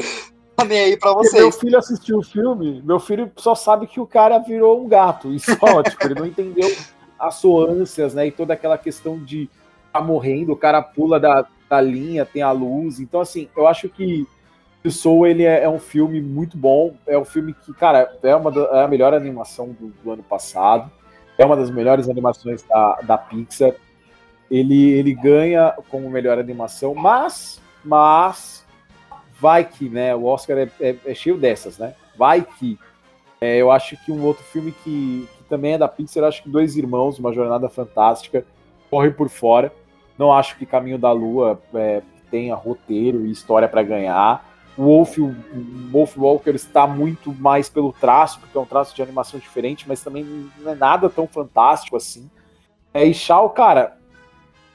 Tá 0.56 0.64
nem 0.66 0.80
aí 0.80 0.98
pra 0.98 1.14
Porque 1.14 1.38
meu 1.38 1.50
vocês. 1.52 1.60
filho 1.60 1.78
assistiu 1.78 2.18
o 2.20 2.24
filme, 2.24 2.82
meu 2.86 3.00
filho 3.00 3.32
só 3.38 3.56
sabe 3.56 3.88
que 3.88 4.00
o 4.00 4.06
cara 4.08 4.38
virou 4.40 4.84
um 4.84 4.88
gato, 4.88 5.34
e 5.34 5.40
só, 5.40 5.84
tipo, 5.84 6.06
ele 6.06 6.16
não 6.16 6.26
entendeu 6.26 6.74
as 7.20 7.36
soâncias, 7.36 8.14
né, 8.14 8.28
e 8.28 8.32
toda 8.32 8.54
aquela 8.54 8.78
questão 8.78 9.18
de 9.24 9.50
tá 9.92 10.00
morrendo, 10.02 10.52
o 10.54 10.58
cara 10.58 10.82
pula 10.82 11.20
da, 11.20 11.46
da 11.70 11.82
linha, 11.82 12.26
tem 12.26 12.42
a 12.42 12.52
luz, 12.52 13.00
então 13.00 13.20
assim, 13.22 13.50
eu 13.56 13.66
acho 13.68 13.88
que 13.90 14.28
Soul, 14.92 15.28
ele 15.28 15.44
é, 15.44 15.64
é 15.64 15.70
um 15.70 15.80
filme 15.80 16.22
muito 16.22 16.58
bom, 16.58 16.96
é 17.08 17.18
um 17.18 17.26
filme 17.26 17.54
que, 17.54 17.74
cara, 17.74 18.12
é, 18.24 18.36
uma 18.36 18.52
é 18.72 18.84
a 18.84 18.88
melhor 18.88 19.14
animação 19.14 19.70
do, 19.70 19.88
do 20.04 20.12
ano 20.12 20.24
passado, 20.24 20.92
é 21.38 21.46
uma 21.46 21.56
das 21.56 21.70
melhores 21.70 22.10
animações 22.10 22.64
da, 22.64 23.00
da 23.02 23.18
Pixar, 23.18 23.74
ele, 24.50 24.92
ele 24.92 25.14
ganha 25.14 25.74
como 25.90 26.10
melhor 26.10 26.38
animação, 26.38 26.94
mas, 26.94 27.62
mas, 27.84 28.66
vai 29.40 29.64
que, 29.66 29.90
né? 29.90 30.16
O 30.16 30.26
Oscar 30.26 30.58
é, 30.58 30.70
é- 30.80 30.96
é 31.06 31.14
cheio 31.14 31.38
dessas, 31.38 31.78
né? 31.78 31.96
Vai 32.18 32.42
que. 32.42 32.80
É, 33.42 33.58
eu 33.58 33.70
acho 33.70 33.98
que 34.04 34.12
um 34.12 34.24
outro 34.24 34.44
filme 34.44 34.72
que, 34.84 35.28
que 35.38 35.44
também 35.50 35.74
é 35.74 35.78
da 35.78 35.88
Pixar, 35.88 36.24
acho 36.24 36.42
que 36.44 36.50
Dois 36.50 36.78
Irmãos, 36.78 37.20
Uma 37.20 37.34
Jornada 37.34 37.70
Fantástica, 37.70 38.46
corre 38.90 39.12
por 39.12 39.30
fora. 39.30 39.72
Não 40.18 40.32
acho 40.32 40.58
que 40.58 40.66
Caminho 40.66 40.98
da 40.98 41.12
Lua 41.12 41.60
é, 41.74 42.02
tenha 42.32 42.56
roteiro 42.56 43.26
e 43.26 43.32
história 43.32 43.68
para 43.68 43.84
ganhar. 43.84 44.55
O 44.78 44.84
Wolf, 44.84 45.18
o 45.20 45.34
Wolf 45.92 46.18
Walker 46.18 46.52
está 46.52 46.86
muito 46.86 47.34
mais 47.34 47.70
pelo 47.70 47.94
traço, 47.94 48.40
porque 48.40 48.58
é 48.58 48.62
um 48.62 48.66
traço 48.66 48.94
de 48.96 49.02
animação 49.02 49.40
diferente, 49.40 49.86
mas 49.88 50.02
também 50.02 50.50
não 50.60 50.72
é 50.72 50.76
nada 50.76 51.10
tão 51.10 51.26
fantástico 51.28 51.96
assim. 51.96 52.30
É, 52.94 53.06
e 53.06 53.14
Shaw, 53.14 53.50
cara, 53.52 53.98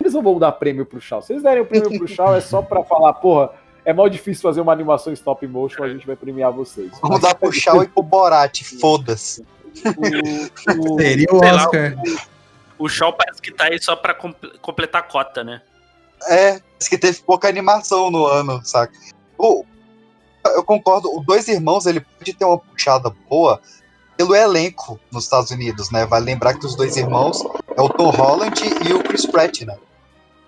eles 0.00 0.14
não 0.14 0.22
vão 0.22 0.38
dar 0.38 0.52
prêmio 0.52 0.86
pro 0.86 1.00
Shaw. 1.00 1.20
Se 1.20 1.32
eles 1.34 1.42
derem 1.42 1.62
o 1.62 1.66
prêmio 1.66 1.98
pro 1.98 2.08
Shaw, 2.08 2.34
é 2.34 2.40
só 2.40 2.62
pra 2.62 2.82
falar, 2.82 3.12
porra, 3.14 3.50
é 3.84 3.92
mal 3.92 4.08
difícil 4.08 4.42
fazer 4.42 4.60
uma 4.62 4.72
animação 4.72 5.12
stop 5.12 5.46
motion, 5.46 5.82
a 5.82 5.88
gente 5.88 6.06
vai 6.06 6.16
premiar 6.16 6.50
vocês. 6.52 6.90
Vamos 7.02 7.20
dar 7.20 7.34
pro 7.34 7.52
Shaw 7.52 7.82
e 7.82 7.88
pro 7.88 8.02
Borat, 8.02 8.62
foda-se. 8.80 9.44
O- 9.96 10.94
o- 10.94 10.98
Seria 10.98 11.26
o 11.30 11.36
lá, 11.44 11.54
Oscar. 11.56 11.94
O 12.78 12.88
Shaw 12.88 13.12
parece 13.12 13.42
que 13.42 13.52
tá 13.52 13.64
aí 13.64 13.78
só 13.80 13.94
pra 13.94 14.14
comp- 14.14 14.56
completar 14.62 15.02
a 15.02 15.04
cota, 15.04 15.44
né? 15.44 15.60
É, 16.28 16.60
diz 16.78 16.88
que 16.88 16.96
teve 16.98 17.20
pouca 17.22 17.48
animação 17.48 18.10
no 18.10 18.26
ano, 18.26 18.60
saca? 18.64 18.92
O, 19.38 19.64
eu 20.44 20.64
concordo, 20.64 21.08
o 21.14 21.22
Dois 21.22 21.48
Irmãos, 21.48 21.86
ele 21.86 22.00
pode 22.00 22.32
ter 22.34 22.44
uma 22.44 22.58
puxada 22.58 23.12
boa 23.28 23.60
pelo 24.16 24.34
elenco 24.34 25.00
nos 25.10 25.24
Estados 25.24 25.50
Unidos, 25.50 25.90
né? 25.90 26.04
Vale 26.04 26.26
lembrar 26.26 26.54
que 26.54 26.66
os 26.66 26.74
Dois 26.74 26.96
Irmãos 26.96 27.42
é 27.76 27.80
o 27.80 27.88
Tom 27.88 28.10
Holland 28.10 28.62
e 28.86 28.92
o 28.92 29.02
Chris 29.02 29.26
Pratt, 29.26 29.62
né? 29.62 29.76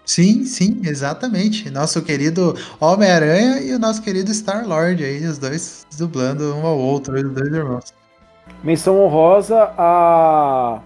Sim, 0.04 0.44
sim, 0.44 0.80
exatamente. 0.84 1.70
Nosso 1.70 2.02
querido 2.02 2.54
Homem-Aranha 2.80 3.60
e 3.60 3.72
o 3.72 3.78
nosso 3.78 4.02
querido 4.02 4.30
Star-Lord 4.30 5.02
aí, 5.02 5.24
os 5.24 5.38
dois 5.38 5.86
dublando 5.96 6.54
um 6.54 6.66
ao 6.66 6.76
outro, 6.76 7.14
os 7.14 7.32
dois 7.32 7.52
irmãos. 7.52 7.94
Menção 8.62 9.00
honrosa 9.00 9.72
a. 9.78 10.80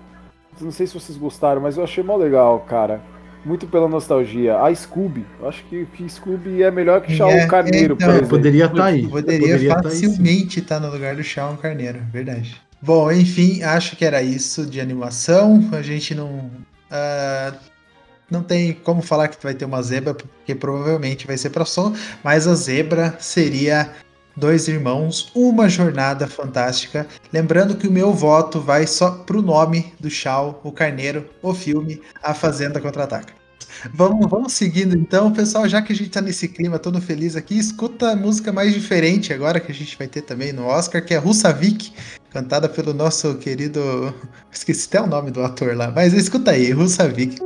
Não 0.61 0.70
sei 0.70 0.86
se 0.86 0.94
vocês 0.94 1.18
gostaram, 1.18 1.61
mas 1.61 1.76
eu 1.76 1.84
achei 1.84 2.04
mó 2.04 2.16
legal, 2.16 2.61
cara. 2.61 3.00
Muito 3.47 3.68
pela 3.68 3.88
nostalgia. 3.88 4.59
A 4.59 4.74
Scooby. 4.74 5.24
Eu 5.38 5.49
acho 5.49 5.64
que, 5.66 5.86
que 5.94 6.09
Scooby 6.09 6.64
é 6.64 6.70
melhor 6.70 7.01
que 7.01 7.14
Shaw 7.14 7.30
É, 7.30 7.47
Carneiro, 7.47 7.94
então, 7.94 8.09
por 8.09 8.14
exemplo. 8.14 8.28
Poderia 8.28 8.64
estar 8.64 8.84
aí. 8.84 9.07
Poderia, 9.07 9.76
tá 9.76 9.88
aí, 9.88 9.94
sim. 9.94 10.09
facilmente 10.09 10.59
estar 10.59 10.80
no 10.80 10.90
lugar 10.90 11.14
do 11.14 11.22
Shawn 11.22 11.57
Carneiro, 11.57 12.01
verdade. 12.12 12.61
Bom, 12.82 13.11
enfim, 13.12 13.62
acho 13.62 13.94
que 13.94 14.05
era 14.05 14.20
isso 14.20 14.66
de 14.66 14.80
animação. 14.80 15.70
A 15.70 15.80
gente 15.80 16.12
não. 16.12 16.51
ah, 16.90 17.55
não 18.28 18.42
tem 18.42 18.72
como 18.72 19.01
falar 19.01 19.28
que 19.28 19.40
vai 19.40 19.55
ter 19.55 19.64
uma 19.64 19.80
zebra, 19.80 20.12
porque 20.12 20.53
provavelmente 20.53 21.24
vai 21.24 21.38
ser 21.38 21.51
para 21.51 21.64
som, 21.64 21.94
mas 22.24 22.49
a 22.49 22.55
zebra 22.57 23.14
seria 23.20 23.92
Dois 24.37 24.68
Irmãos, 24.68 25.30
Uma 25.34 25.66
Jornada 25.68 26.26
Fantástica. 26.26 27.07
Lembrando 27.32 27.74
que 27.74 27.89
o 27.89 27.91
meu 27.91 28.12
voto 28.12 28.61
vai 28.61 28.87
só 28.87 29.11
pro 29.11 29.41
nome 29.41 29.95
do 29.99 30.11
Shaw, 30.11 30.61
o 30.62 30.70
Carneiro, 30.70 31.28
o 31.43 31.55
filme, 31.55 32.03
A 32.22 32.34
Fazenda 32.34 32.80
Contra-Ataca. 32.80 33.32
Vamos, 33.95 34.28
vamos 34.28 34.53
seguindo 34.53 34.97
então, 34.97 35.32
pessoal, 35.32 35.68
já 35.68 35.80
que 35.80 35.93
a 35.93 35.97
gente 35.97 36.11
tá 36.11 36.20
nesse 36.20 36.49
clima 36.49 36.78
todo 36.78 37.01
feliz 37.01 37.37
aqui, 37.37 37.59
escuta 37.59 38.11
a 38.11 38.16
música 38.16 38.53
mais 38.53 38.72
diferente 38.72 39.32
agora 39.32 39.61
que 39.61 39.72
a 39.72 39.74
gente 39.74 39.97
vai 39.97 40.07
ter 40.07 40.22
também 40.22 40.53
no 40.53 40.66
Oscar, 40.66 41.05
que 41.05 41.14
é 41.14 41.18
Russavik, 41.18 41.93
cantada 42.30 42.68
pelo 42.68 42.93
nosso 42.93 43.37
querido. 43.37 44.14
Esqueci 44.53 44.87
até 44.89 45.01
o 45.01 45.07
nome 45.07 45.30
do 45.30 45.43
ator 45.43 45.76
lá, 45.76 45.91
mas 45.91 46.12
escuta 46.12 46.51
aí, 46.51 46.72
Russavik. 46.72 47.45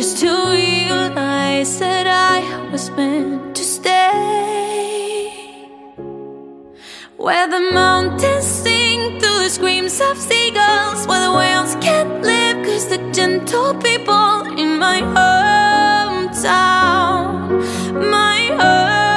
just 0.00 0.16
to 0.16 0.32
realize 0.50 1.78
that 1.78 2.06
I 2.06 2.06
said 2.06 2.06
I 2.06 2.70
was 2.72 2.88
meant 2.92 3.54
to 3.54 3.62
stay. 3.62 3.98
Where 7.18 7.46
the 7.46 7.60
mountains 7.74 8.46
sing 8.46 9.20
through 9.20 9.40
the 9.44 9.50
screams 9.50 10.00
of 10.00 10.16
seagulls, 10.16 11.06
where 11.06 11.20
the 11.26 11.32
whales 11.36 11.76
can't 11.82 12.22
live, 12.22 12.64
cause 12.64 12.86
the 12.88 12.96
gentle 13.12 13.74
people 13.74 14.58
in 14.62 14.78
my 14.78 15.02
hometown, 16.22 16.48
my 18.10 18.38
hometown. 18.52 19.09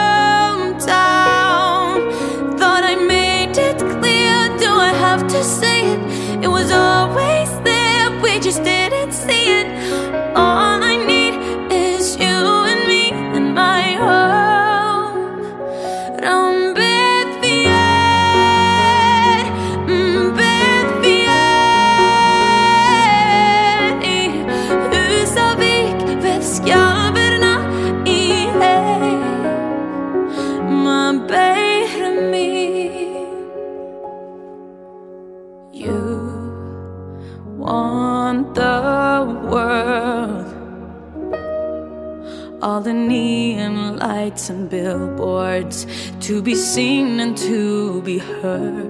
The 42.63 42.93
neon 42.93 43.97
lights 43.97 44.49
and 44.49 44.69
billboards 44.69 45.85
to 46.21 46.41
be 46.41 46.55
seen 46.55 47.19
and 47.19 47.35
to 47.37 48.01
be 48.03 48.19
heard. 48.19 48.89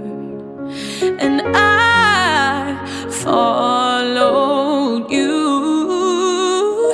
And 1.20 1.42
I 1.56 2.78
followed 3.10 5.10
you. 5.12 6.94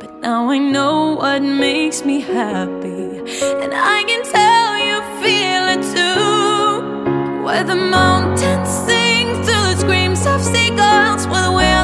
But 0.00 0.10
now 0.20 0.48
I 0.50 0.56
know 0.58 1.16
what 1.16 1.42
makes 1.42 2.02
me 2.02 2.20
happy. 2.20 3.18
And 3.62 3.72
I 3.74 4.04
can 4.08 4.22
tell 4.24 4.78
you 4.88 4.96
feel 5.22 5.64
it 5.74 5.82
too. 5.94 7.44
Where 7.44 7.64
the 7.64 7.76
mountains 7.76 8.68
sing 8.86 9.26
through 9.44 9.66
the 9.70 9.76
screams 9.76 10.26
of 10.26 10.42
seagulls, 10.42 11.26
where 11.26 11.42
the 11.42 11.50
live, 11.56 11.77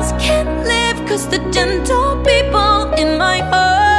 cause 1.15 1.29
the 1.29 1.39
gentle 1.53 2.17
people 2.25 2.93
in 2.95 3.17
my 3.17 3.39
hometown, 3.53 3.94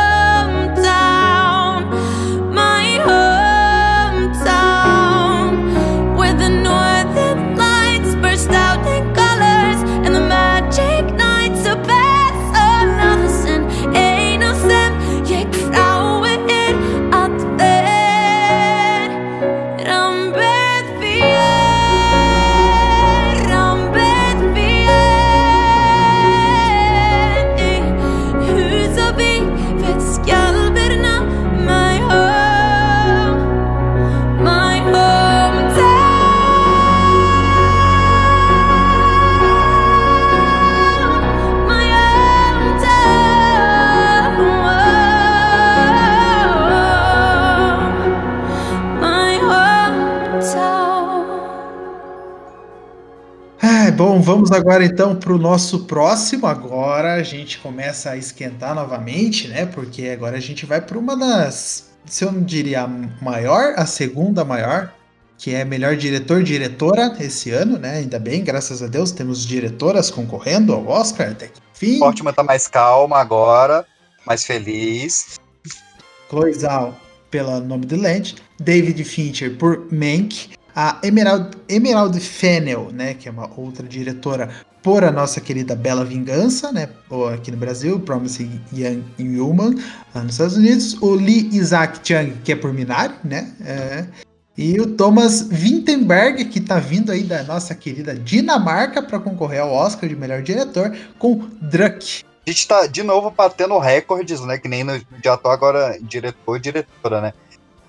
vamos 54.45 54.51
agora 54.51 54.85
então 54.85 55.15
para 55.15 55.33
o 55.33 55.37
nosso 55.39 55.85
próximo. 55.85 56.45
Agora 56.45 57.15
a 57.15 57.23
gente 57.23 57.57
começa 57.57 58.11
a 58.11 58.17
esquentar 58.17 58.75
novamente, 58.75 59.47
né? 59.47 59.65
Porque 59.65 60.09
agora 60.09 60.37
a 60.37 60.39
gente 60.39 60.65
vai 60.65 60.79
para 60.79 60.97
uma 60.97 61.17
das, 61.17 61.89
se 62.05 62.23
eu 62.23 62.31
não 62.31 62.43
diria 62.43 62.81
a 62.81 62.87
maior, 63.23 63.73
a 63.75 63.85
segunda 63.87 64.45
maior, 64.45 64.93
que 65.37 65.53
é 65.53 65.65
melhor 65.65 65.95
diretor 65.95 66.43
diretora 66.43 67.15
esse 67.19 67.49
ano, 67.49 67.79
né? 67.79 67.97
Ainda 67.97 68.19
bem, 68.19 68.43
graças 68.43 68.83
a 68.83 68.87
Deus, 68.87 69.11
temos 69.11 69.45
diretoras 69.45 70.11
concorrendo 70.11 70.73
ao 70.73 70.87
Oscar 70.87 71.31
até 71.31 71.47
que 71.47 71.59
enfim. 71.75 71.97
Fortman 71.97 72.33
tá 72.33 72.43
mais 72.43 72.67
calma 72.67 73.17
agora, 73.17 73.85
mais 74.25 74.45
feliz. 74.45 75.39
Chloe 76.29 76.53
Zhao 76.53 76.95
pela 77.31 77.59
Nome 77.59 77.85
do 77.85 77.97
Land, 77.99 78.35
David 78.59 79.03
Fincher 79.03 79.57
por 79.57 79.91
Mank, 79.91 80.51
a 80.75 80.99
Emerald, 81.01 81.57
Emerald 81.69 82.19
Fennel, 82.19 82.89
né, 82.91 83.13
que 83.13 83.29
é 83.29 83.31
uma 83.31 83.49
outra 83.55 83.87
diretora, 83.87 84.49
por 84.83 85.03
a 85.03 85.11
nossa 85.11 85.39
querida 85.41 85.75
Bela 85.75 86.03
Vingança, 86.03 86.71
né, 86.71 86.89
aqui 87.33 87.49
no 87.49 87.57
Brasil, 87.57 87.99
Promising 87.99 88.61
Young 88.73 89.03
Human, 89.39 89.75
lá 90.13 90.21
nos 90.21 90.33
Estados 90.33 90.57
Unidos, 90.57 91.01
o 91.01 91.15
Lee 91.15 91.49
Isaac 91.53 91.99
Chung, 92.03 92.33
que 92.43 92.51
é 92.51 92.55
por 92.55 92.73
Minari, 92.73 93.13
né, 93.23 93.51
é, 93.61 94.05
e 94.57 94.79
o 94.79 94.87
Thomas 94.87 95.47
Vinterberg, 95.49 96.45
que 96.45 96.61
tá 96.61 96.79
vindo 96.79 97.11
aí 97.11 97.23
da 97.23 97.43
nossa 97.43 97.75
querida 97.75 98.15
Dinamarca 98.15 99.01
para 99.01 99.19
concorrer 99.19 99.61
ao 99.61 99.71
Oscar 99.71 100.07
de 100.07 100.15
melhor 100.15 100.41
diretor, 100.41 100.95
com 101.19 101.49
Druck. 101.61 102.23
A 102.47 102.49
gente 102.49 102.67
tá 102.67 102.87
de 102.87 103.03
novo 103.03 103.31
batendo 103.31 103.77
recordes, 103.79 104.39
né? 104.41 104.57
Que 104.57 104.69
nem 104.69 104.83
no 104.83 104.97
de 104.97 105.27
ator 105.27 105.51
agora, 105.51 105.97
diretor 106.01 106.57
diretora, 106.57 107.19
né? 107.19 107.33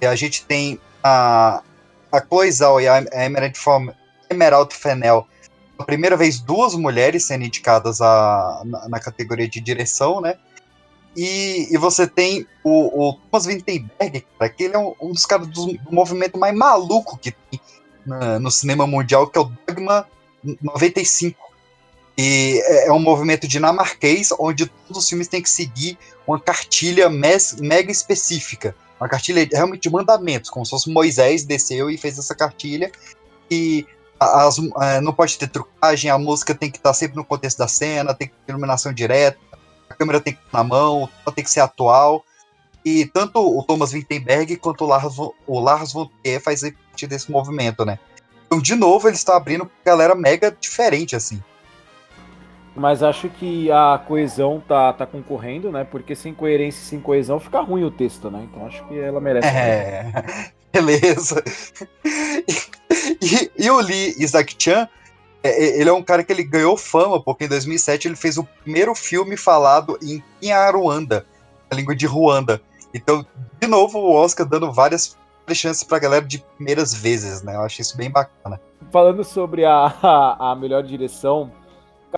E 0.00 0.06
a 0.06 0.16
gente 0.16 0.44
tem 0.44 0.80
a, 1.04 1.62
a 2.12 2.20
Chloe 2.20 2.50
Zhao 2.52 2.80
e 2.80 2.88
a 2.88 2.98
Emerald, 3.12 3.58
Fom- 3.58 3.92
Emerald 4.30 4.74
Fennel. 4.74 5.26
A 5.78 5.84
primeira 5.84 6.16
vez 6.16 6.40
duas 6.40 6.74
mulheres 6.74 7.26
sendo 7.26 7.44
indicadas 7.44 8.00
a, 8.00 8.62
na, 8.64 8.88
na 8.88 9.00
categoria 9.00 9.48
de 9.48 9.60
direção, 9.60 10.20
né? 10.20 10.36
E, 11.16 11.68
e 11.70 11.78
você 11.78 12.06
tem 12.06 12.46
o, 12.62 13.08
o 13.08 13.12
Thomas 13.14 13.46
Vinterberg, 13.46 14.24
cara, 14.38 14.50
que 14.50 14.64
ele 14.64 14.74
é 14.74 14.78
um, 14.78 14.94
um 15.00 15.12
dos 15.12 15.24
caras 15.24 15.46
do, 15.48 15.66
do 15.74 15.92
movimento 15.92 16.38
mais 16.38 16.54
maluco 16.54 17.16
que 17.18 17.30
tem 17.32 17.60
na- 18.04 18.38
no 18.38 18.50
cinema 18.50 18.86
mundial, 18.86 19.26
que 19.26 19.38
é 19.38 19.40
o 19.40 19.50
Dogma 19.66 20.06
95. 20.62 21.38
E 22.18 22.62
é 22.64 22.88
é 22.88 22.92
um 22.92 22.98
movimento 22.98 23.46
dinamarquês 23.46 24.28
onde 24.38 24.66
todos 24.66 25.02
os 25.02 25.08
filmes 25.08 25.28
têm 25.28 25.42
que 25.42 25.50
seguir 25.50 25.98
uma 26.26 26.40
cartilha 26.40 27.08
mes- 27.10 27.56
mega 27.60 27.90
específica. 27.92 28.74
Uma 29.00 29.08
cartilha 29.08 29.46
realmente 29.52 29.82
de 29.82 29.90
mandamentos, 29.90 30.50
como 30.50 30.64
se 30.64 30.70
fosse 30.70 30.90
Moisés 30.90 31.44
desceu 31.44 31.90
e 31.90 31.98
fez 31.98 32.18
essa 32.18 32.34
cartilha. 32.34 32.90
E 33.50 33.86
as- 34.18 34.58
eh, 34.58 35.00
não 35.00 35.12
pode 35.12 35.36
ter 35.38 35.48
trucagem, 35.48 36.10
a 36.10 36.18
música 36.18 36.54
tem 36.54 36.70
que 36.70 36.78
estar 36.78 36.94
sempre 36.94 37.16
no 37.16 37.24
contexto 37.24 37.58
da 37.58 37.68
cena, 37.68 38.14
tem 38.14 38.28
que 38.28 38.34
ter 38.46 38.52
iluminação 38.52 38.92
direta, 38.92 39.38
a 39.88 39.94
câmera 39.94 40.20
tem 40.20 40.32
que 40.32 40.40
estar 40.40 40.58
na 40.58 40.64
mão, 40.64 41.08
tem 41.34 41.44
que 41.44 41.50
ser 41.50 41.60
atual. 41.60 42.24
E 42.84 43.04
tanto 43.06 43.40
o 43.40 43.62
Thomas 43.64 43.92
Vinterberg 43.92 44.56
quanto 44.56 44.84
o 44.84 44.86
Lars 44.86 45.18
o 45.18 45.60
Lars 45.60 45.92
von 45.92 46.08
Trier 46.22 46.40
faz 46.40 46.60
parte 46.62 47.06
desse 47.06 47.30
movimento, 47.30 47.84
né? 47.84 47.98
Então, 48.46 48.60
de 48.60 48.74
novo, 48.76 49.08
eles 49.08 49.18
estão 49.18 49.34
abrindo 49.34 49.66
pra 49.66 49.92
galera 49.92 50.14
mega 50.14 50.56
diferente, 50.58 51.16
assim. 51.16 51.42
Mas 52.76 53.02
acho 53.02 53.30
que 53.30 53.70
a 53.70 53.98
coesão 54.06 54.62
tá, 54.68 54.92
tá 54.92 55.06
concorrendo, 55.06 55.72
né? 55.72 55.82
Porque 55.82 56.14
sem 56.14 56.34
coerência 56.34 56.78
e 56.78 56.84
sem 56.84 57.00
coesão 57.00 57.40
fica 57.40 57.60
ruim 57.60 57.84
o 57.84 57.90
texto, 57.90 58.30
né? 58.30 58.46
Então 58.50 58.66
acho 58.66 58.86
que 58.86 58.98
ela 58.98 59.18
merece. 59.18 59.48
É, 59.48 60.12
beleza. 60.70 61.42
E, 63.22 63.50
e 63.64 63.70
o 63.70 63.80
Lee 63.80 64.14
Isaac 64.18 64.54
Chan, 64.58 64.86
é, 65.42 65.48
é, 65.48 65.80
ele 65.80 65.88
é 65.88 65.92
um 65.92 66.02
cara 66.02 66.22
que 66.22 66.30
ele 66.30 66.44
ganhou 66.44 66.76
fama, 66.76 67.18
porque 67.18 67.44
em 67.44 67.48
2007 67.48 68.08
ele 68.08 68.16
fez 68.16 68.36
o 68.36 68.44
primeiro 68.44 68.94
filme 68.94 69.38
falado 69.38 69.98
em 70.02 70.22
Kinyarwanda, 70.38 71.24
a 71.70 71.74
língua 71.74 71.96
de 71.96 72.04
Ruanda. 72.04 72.60
Então, 72.92 73.24
de 73.58 73.66
novo, 73.66 73.98
o 73.98 74.12
Oscar 74.12 74.46
dando 74.46 74.70
várias 74.70 75.16
chances 75.54 75.82
pra 75.82 75.98
galera 75.98 76.26
de 76.26 76.38
primeiras 76.56 76.92
vezes, 76.92 77.42
né? 77.42 77.54
Eu 77.54 77.62
acho 77.62 77.80
isso 77.80 77.96
bem 77.96 78.10
bacana. 78.10 78.60
Falando 78.92 79.24
sobre 79.24 79.64
a, 79.64 79.86
a, 80.02 80.52
a 80.52 80.56
melhor 80.56 80.82
direção, 80.82 81.50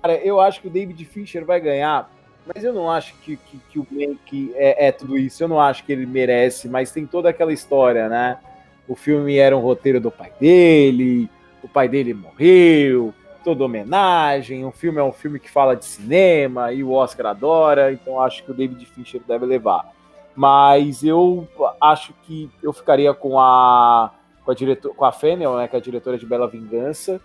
cara, 0.01 0.17
eu 0.17 0.41
acho 0.41 0.61
que 0.61 0.69
o 0.69 0.71
David 0.71 1.05
Fincher 1.05 1.45
vai 1.45 1.61
ganhar, 1.61 2.11
mas 2.47 2.65
eu 2.65 2.73
não 2.73 2.91
acho 2.91 3.15
que, 3.17 3.37
que, 3.37 3.59
que 3.71 3.79
o 3.79 3.87
Mank 3.91 4.53
é, 4.55 4.89
é 4.89 4.93
tudo 4.93 5.19
isso. 5.19 5.43
Eu 5.43 5.49
não 5.49 5.61
acho 5.61 5.85
que 5.85 5.93
ele 5.93 6.07
merece, 6.07 6.69
mas 6.69 6.91
tem 6.91 7.07
toda 7.07 7.29
aquela 7.29 7.53
história, 7.53 8.09
né? 8.09 8.39
O 8.87 8.95
filme 8.95 9.37
era 9.37 9.57
um 9.57 9.61
roteiro 9.61 10.01
do 10.01 10.11
pai 10.11 10.33
dele, 10.41 11.31
o 11.63 11.69
pai 11.69 11.89
dele 11.89 12.15
morreu, 12.15 13.13
toda 13.45 13.65
homenagem. 13.65 14.65
O 14.65 14.73
filme 14.73 14.99
é 14.99 15.03
um 15.03 15.13
filme 15.13 15.39
que 15.39 15.51
fala 15.51 15.77
de 15.77 15.85
cinema 15.85 16.73
e 16.73 16.83
o 16.83 16.93
Oscar 16.93 17.27
adora, 17.27 17.93
então 17.93 18.21
acho 18.21 18.43
que 18.45 18.51
o 18.51 18.55
David 18.55 18.85
Fincher 18.87 19.21
deve 19.27 19.45
levar. 19.45 19.93
Mas 20.35 21.03
eu 21.03 21.47
acho 21.81 22.15
que 22.23 22.49
eu 22.63 22.73
ficaria 22.73 23.13
com 23.13 23.39
a 23.39 24.13
com 24.49 24.53
a, 24.53 24.55
diretor, 24.55 24.95
com 24.95 25.05
a 25.05 25.13
Fennel, 25.13 25.55
né, 25.59 25.69
que 25.69 25.77
é 25.77 25.79
a 25.79 25.83
diretora 25.83 26.17
de 26.17 26.25
Bela 26.25 26.49
Vingança. 26.49 27.21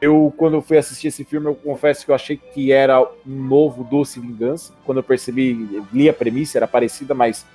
Eu, 0.00 0.32
quando 0.36 0.54
eu 0.54 0.62
fui 0.62 0.76
assistir 0.76 1.08
esse 1.08 1.24
filme, 1.24 1.46
eu 1.46 1.54
confesso 1.54 2.04
que 2.04 2.10
eu 2.10 2.14
achei 2.14 2.36
que 2.36 2.72
era 2.72 3.00
um 3.00 3.08
novo 3.26 3.84
Doce 3.84 4.20
Vingança. 4.20 4.72
Quando 4.84 4.98
eu 4.98 5.02
percebi, 5.02 5.82
li 5.92 6.08
a 6.08 6.12
premissa, 6.12 6.58
era 6.58 6.68
parecida, 6.68 7.14
mas 7.14 7.46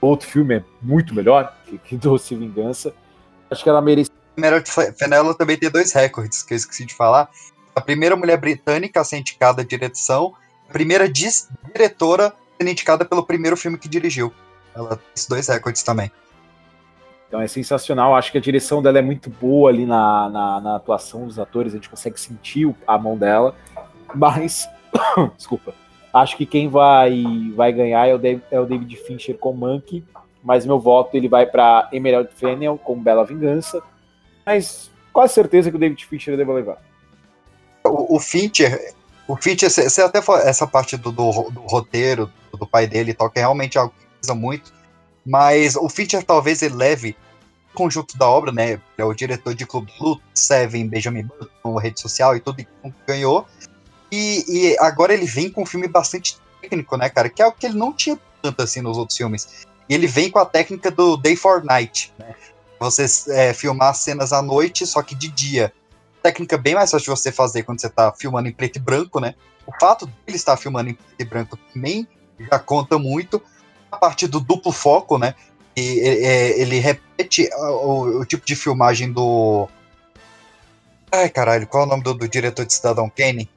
outro 0.00 0.28
filme 0.28 0.56
é 0.56 0.64
muito 0.80 1.14
melhor 1.14 1.56
que, 1.66 1.78
que 1.78 1.96
Doce 1.96 2.34
Vingança. 2.34 2.94
Acho 3.50 3.62
que 3.62 3.68
ela 3.68 3.80
merecia. 3.80 4.12
Meryl 4.36 4.62
Fennella 4.96 5.34
também 5.34 5.56
tem 5.56 5.68
dois 5.68 5.92
recordes 5.92 6.44
que 6.44 6.54
eu 6.54 6.56
esqueci 6.56 6.84
de 6.84 6.94
falar. 6.94 7.28
A 7.74 7.80
primeira 7.80 8.14
mulher 8.14 8.36
britânica 8.36 9.00
a 9.00 9.04
ser 9.04 9.18
indicada 9.18 9.62
à 9.62 9.64
direção, 9.64 10.34
a 10.68 10.72
primeira 10.72 11.08
diretora 11.08 12.32
sendo 12.58 12.70
indicada 12.70 13.04
pelo 13.04 13.24
primeiro 13.24 13.56
filme 13.56 13.78
que 13.78 13.88
dirigiu. 13.88 14.32
Ela 14.74 14.96
tem 14.96 15.06
esses 15.14 15.26
dois 15.26 15.48
recordes 15.48 15.82
também. 15.82 16.10
Então 17.28 17.40
é 17.40 17.46
sensacional. 17.46 18.16
Acho 18.16 18.32
que 18.32 18.38
a 18.38 18.40
direção 18.40 18.82
dela 18.82 18.98
é 18.98 19.02
muito 19.02 19.28
boa 19.28 19.70
ali 19.70 19.84
na, 19.84 20.28
na, 20.30 20.60
na 20.60 20.76
atuação 20.76 21.26
dos 21.26 21.38
atores. 21.38 21.72
A 21.72 21.76
gente 21.76 21.90
consegue 21.90 22.18
sentir 22.18 22.74
a 22.86 22.98
mão 22.98 23.16
dela. 23.16 23.54
Mas, 24.14 24.68
desculpa. 25.36 25.74
Acho 26.12 26.36
que 26.36 26.46
quem 26.46 26.68
vai, 26.68 27.22
vai 27.54 27.70
ganhar 27.70 28.06
é 28.06 28.14
o, 28.14 28.18
David, 28.18 28.42
é 28.50 28.58
o 28.58 28.64
David 28.64 28.96
Fincher 28.96 29.36
com 29.36 29.52
Monkey. 29.52 30.02
Mas 30.42 30.64
meu 30.64 30.80
voto 30.80 31.16
ele 31.16 31.28
vai 31.28 31.44
para 31.44 31.88
Emerald 31.92 32.30
Fennel 32.34 32.78
com 32.78 32.98
Bela 32.98 33.24
Vingança. 33.24 33.82
Mas 34.46 34.90
quase 35.12 35.34
certeza 35.34 35.70
que 35.70 35.76
o 35.76 35.80
David 35.80 36.04
Fincher 36.06 36.36
deve 36.36 36.50
levar. 36.50 36.78
O, 37.84 38.16
o 38.16 38.20
Fincher, 38.20 38.94
o 39.26 39.36
Fincher, 39.36 39.70
você 39.70 40.00
até 40.00 40.22
falou 40.22 40.40
essa 40.40 40.66
parte 40.66 40.96
do, 40.96 41.12
do, 41.12 41.50
do 41.50 41.60
roteiro 41.60 42.30
do 42.56 42.66
pai 42.66 42.86
dele 42.86 43.10
e 43.10 43.14
tal, 43.14 43.30
que 43.30 43.38
é 43.38 43.42
realmente 43.42 43.78
algo 43.78 43.92
pesa 44.20 44.34
muito. 44.34 44.72
Mas 45.28 45.76
o 45.76 45.90
Fincher 45.90 46.24
talvez 46.24 46.62
ele 46.62 46.74
leve 46.74 47.14
o 47.74 47.76
conjunto 47.76 48.16
da 48.16 48.26
obra, 48.26 48.50
né? 48.50 48.80
É 48.96 49.04
o 49.04 49.12
diretor 49.12 49.54
de 49.54 49.66
Clube 49.66 49.92
de 49.92 50.02
Luta, 50.02 50.22
Seven, 50.34 50.88
Benjamin 50.88 51.24
Button, 51.24 51.76
rede 51.76 52.00
social 52.00 52.34
e 52.34 52.40
tudo, 52.40 52.60
e 52.60 52.66
ganhou. 53.06 53.46
E, 54.10 54.42
e 54.48 54.78
agora 54.78 55.12
ele 55.12 55.26
vem 55.26 55.50
com 55.50 55.64
um 55.64 55.66
filme 55.66 55.86
bastante 55.86 56.38
técnico, 56.62 56.96
né, 56.96 57.10
cara? 57.10 57.28
Que 57.28 57.42
é 57.42 57.46
o 57.46 57.52
que 57.52 57.66
ele 57.66 57.76
não 57.76 57.92
tinha 57.92 58.18
tanto 58.40 58.62
assim 58.62 58.80
nos 58.80 58.96
outros 58.96 59.18
filmes. 59.18 59.66
E 59.86 59.94
ele 59.94 60.06
vem 60.06 60.30
com 60.30 60.38
a 60.38 60.46
técnica 60.46 60.90
do 60.90 61.18
Day 61.18 61.36
for 61.36 61.62
Night, 61.62 62.10
né? 62.18 62.34
Você 62.80 63.04
é, 63.30 63.52
filmar 63.52 63.94
cenas 63.94 64.32
à 64.32 64.40
noite, 64.40 64.86
só 64.86 65.02
que 65.02 65.14
de 65.14 65.28
dia. 65.28 65.70
Técnica 66.22 66.56
bem 66.56 66.74
mais 66.74 66.90
fácil 66.90 67.04
de 67.04 67.20
você 67.20 67.30
fazer 67.30 67.64
quando 67.64 67.82
você 67.82 67.90
tá 67.90 68.14
filmando 68.18 68.48
em 68.48 68.52
preto 68.52 68.76
e 68.76 68.80
branco, 68.80 69.20
né? 69.20 69.34
O 69.66 69.72
fato 69.78 70.06
dele 70.06 70.36
estar 70.38 70.56
filmando 70.56 70.88
em 70.88 70.94
preto 70.94 71.20
e 71.20 71.24
branco 71.24 71.58
também 71.74 72.08
já 72.50 72.58
conta 72.58 72.98
muito. 72.98 73.42
A 73.90 73.96
parte 73.96 74.26
do 74.26 74.40
duplo 74.40 74.72
foco, 74.72 75.18
né? 75.18 75.34
E, 75.76 76.00
é, 76.00 76.60
ele 76.60 76.78
repete 76.78 77.48
o, 77.56 78.20
o, 78.20 78.24
tipo 78.24 78.44
de 78.44 78.56
filmagem 78.56 79.12
do. 79.12 79.68
Ai, 81.12 81.28
caralho, 81.28 81.66
qual 81.66 81.84
é 81.84 81.86
o 81.86 81.88
nome 81.88 82.02
do, 82.02 82.14
do 82.14 82.28
diretor 82.28 82.66
de 82.66 82.74
Cidadão 82.74 83.10
Kane? 83.10 83.48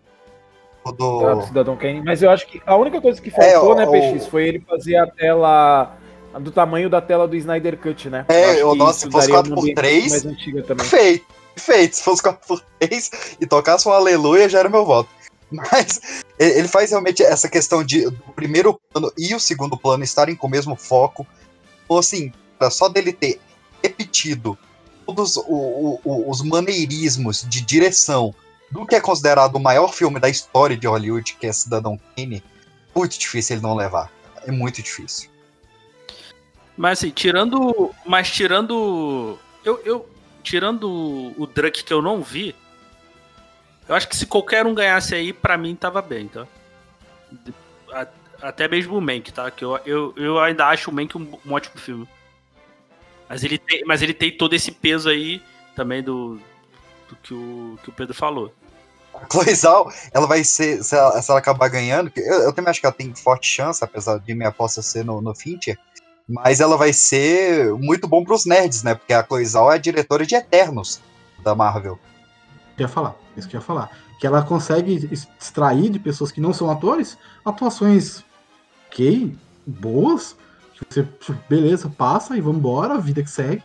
O 0.83 0.91
do... 0.91 1.27
Ah, 1.27 1.33
do 1.35 1.47
Cidadão 1.47 1.75
Kane. 1.75 2.01
Mas 2.01 2.23
eu 2.23 2.29
acho 2.29 2.47
que 2.47 2.61
a 2.65 2.75
única 2.75 3.01
coisa 3.01 3.21
que 3.21 3.29
faltou, 3.29 3.73
é, 3.73 3.75
né, 3.75 3.87
o... 3.87 3.91
PX, 3.91 4.27
foi 4.27 4.47
ele 4.47 4.59
fazer 4.59 4.97
a 4.97 5.07
tela 5.07 5.97
do 6.39 6.51
tamanho 6.51 6.89
da 6.89 7.01
tela 7.01 7.27
do 7.27 7.35
Snyder 7.35 7.77
Cut, 7.77 8.09
né? 8.09 8.25
É, 8.29 8.63
o 8.63 8.73
nosso, 8.73 9.01
se 9.01 9.11
fosse 9.11 9.29
4x3, 9.29 9.75
perfeito, 10.75 11.25
perfeito. 11.55 11.95
Se 11.95 12.03
fosse 12.03 12.23
4x3 12.23 13.37
e 13.41 13.45
tocasse 13.45 13.87
um 13.87 13.91
aleluia, 13.91 14.47
já 14.47 14.59
era 14.59 14.69
meu 14.69 14.85
voto. 14.85 15.09
Mas 15.51 16.23
ele 16.39 16.67
faz 16.67 16.91
realmente 16.91 17.21
essa 17.21 17.49
questão 17.49 17.83
de 17.83 18.07
o 18.07 18.33
primeiro 18.33 18.79
plano 18.91 19.11
e 19.17 19.35
o 19.35 19.39
segundo 19.39 19.77
plano 19.77 20.03
estarem 20.03 20.35
com 20.35 20.47
o 20.47 20.49
mesmo 20.49 20.75
foco. 20.75 21.27
Ou 21.87 21.99
assim, 21.99 22.31
só 22.71 22.87
dele 22.87 23.11
ter 23.11 23.39
repetido 23.83 24.57
todos 25.05 25.35
o, 25.35 25.99
o, 26.03 26.29
os 26.29 26.41
maneirismos 26.41 27.45
de 27.47 27.61
direção 27.61 28.33
do 28.71 28.85
que 28.85 28.95
é 28.95 29.01
considerado 29.01 29.55
o 29.55 29.59
maior 29.59 29.93
filme 29.93 30.19
da 30.19 30.29
história 30.29 30.77
de 30.77 30.87
Hollywood, 30.87 31.35
que 31.37 31.45
é 31.45 31.51
Cidadão 31.51 31.99
Kane, 32.15 32.41
muito 32.95 33.19
difícil 33.19 33.57
ele 33.57 33.63
não 33.63 33.75
levar. 33.75 34.09
É 34.45 34.51
muito 34.51 34.81
difícil. 34.81 35.29
Mas 36.77 36.99
assim, 36.99 37.09
tirando. 37.11 37.93
Mas 38.05 38.31
tirando. 38.31 39.37
Eu, 39.63 39.79
eu. 39.83 40.09
Tirando 40.41 40.89
o 41.37 41.45
Drunk 41.45 41.83
que 41.83 41.93
eu 41.93 42.01
não 42.01 42.23
vi. 42.23 42.55
Eu 43.91 43.97
acho 43.97 44.07
que 44.07 44.15
se 44.15 44.25
qualquer 44.25 44.65
um 44.65 44.73
ganhasse 44.73 45.13
aí, 45.13 45.33
pra 45.33 45.57
mim 45.57 45.75
tava 45.75 46.01
bem, 46.01 46.29
tá? 46.29 46.47
Até 48.41 48.65
mesmo 48.65 48.97
o 48.97 49.01
Mank, 49.01 49.33
tá? 49.33 49.51
Que 49.51 49.65
eu, 49.65 49.77
eu, 49.85 50.13
eu 50.15 50.39
ainda 50.39 50.65
acho 50.67 50.89
o 50.89 50.93
Mank 50.93 51.17
um, 51.17 51.37
um 51.45 51.51
ótimo 51.51 51.77
filme. 51.77 52.07
Mas 53.27 53.43
ele, 53.43 53.57
tem, 53.57 53.83
mas 53.85 54.01
ele 54.01 54.13
tem 54.13 54.31
todo 54.31 54.53
esse 54.53 54.71
peso 54.71 55.09
aí 55.09 55.43
também 55.75 56.01
do, 56.01 56.39
do 57.09 57.15
que, 57.21 57.33
o, 57.33 57.77
que 57.83 57.89
o 57.89 57.91
Pedro 57.91 58.13
falou. 58.13 58.55
A 59.13 59.25
Cloizal, 59.25 59.91
ela 60.13 60.25
vai 60.25 60.41
ser, 60.41 60.81
se 60.85 60.95
ela, 60.95 61.21
se 61.21 61.29
ela 61.29 61.41
acabar 61.41 61.67
ganhando, 61.67 62.09
eu, 62.15 62.43
eu, 62.43 62.53
também 62.53 62.71
acho 62.71 62.79
que 62.79 62.85
ela 62.85 62.95
tem 62.95 63.13
forte 63.13 63.45
chance, 63.45 63.83
apesar 63.83 64.19
de 64.19 64.33
minha 64.33 64.47
aposta 64.47 64.81
ser 64.81 65.03
no, 65.03 65.21
no 65.21 65.35
Fincher, 65.35 65.77
mas 66.29 66.61
ela 66.61 66.77
vai 66.77 66.93
ser 66.93 67.73
muito 67.73 68.07
bom 68.07 68.23
para 68.23 68.35
os 68.35 68.45
nerds, 68.45 68.83
né? 68.83 68.95
Porque 68.95 69.13
a 69.13 69.21
Cloizal 69.21 69.69
é 69.69 69.75
a 69.75 69.77
diretora 69.77 70.25
de 70.25 70.33
Eternos 70.33 71.01
da 71.43 71.53
Marvel. 71.53 71.99
Eu 72.81 72.85
ia 72.85 72.87
falar, 72.87 73.15
isso 73.37 73.47
que 73.47 73.55
eu 73.55 73.59
ia 73.59 73.65
falar. 73.65 73.91
Que 74.19 74.25
ela 74.25 74.41
consegue 74.41 75.07
extrair 75.11 75.89
de 75.89 75.99
pessoas 75.99 76.31
que 76.31 76.41
não 76.41 76.51
são 76.51 76.69
atores 76.69 77.17
atuações 77.45 78.23
ok, 78.87 79.35
boas, 79.65 80.35
que 80.73 80.85
você, 80.89 81.07
beleza, 81.47 81.89
passa 81.89 82.35
e 82.35 82.41
vamos 82.41 82.57
embora, 82.57 82.97
vida 82.97 83.21
que 83.23 83.29
segue. 83.29 83.63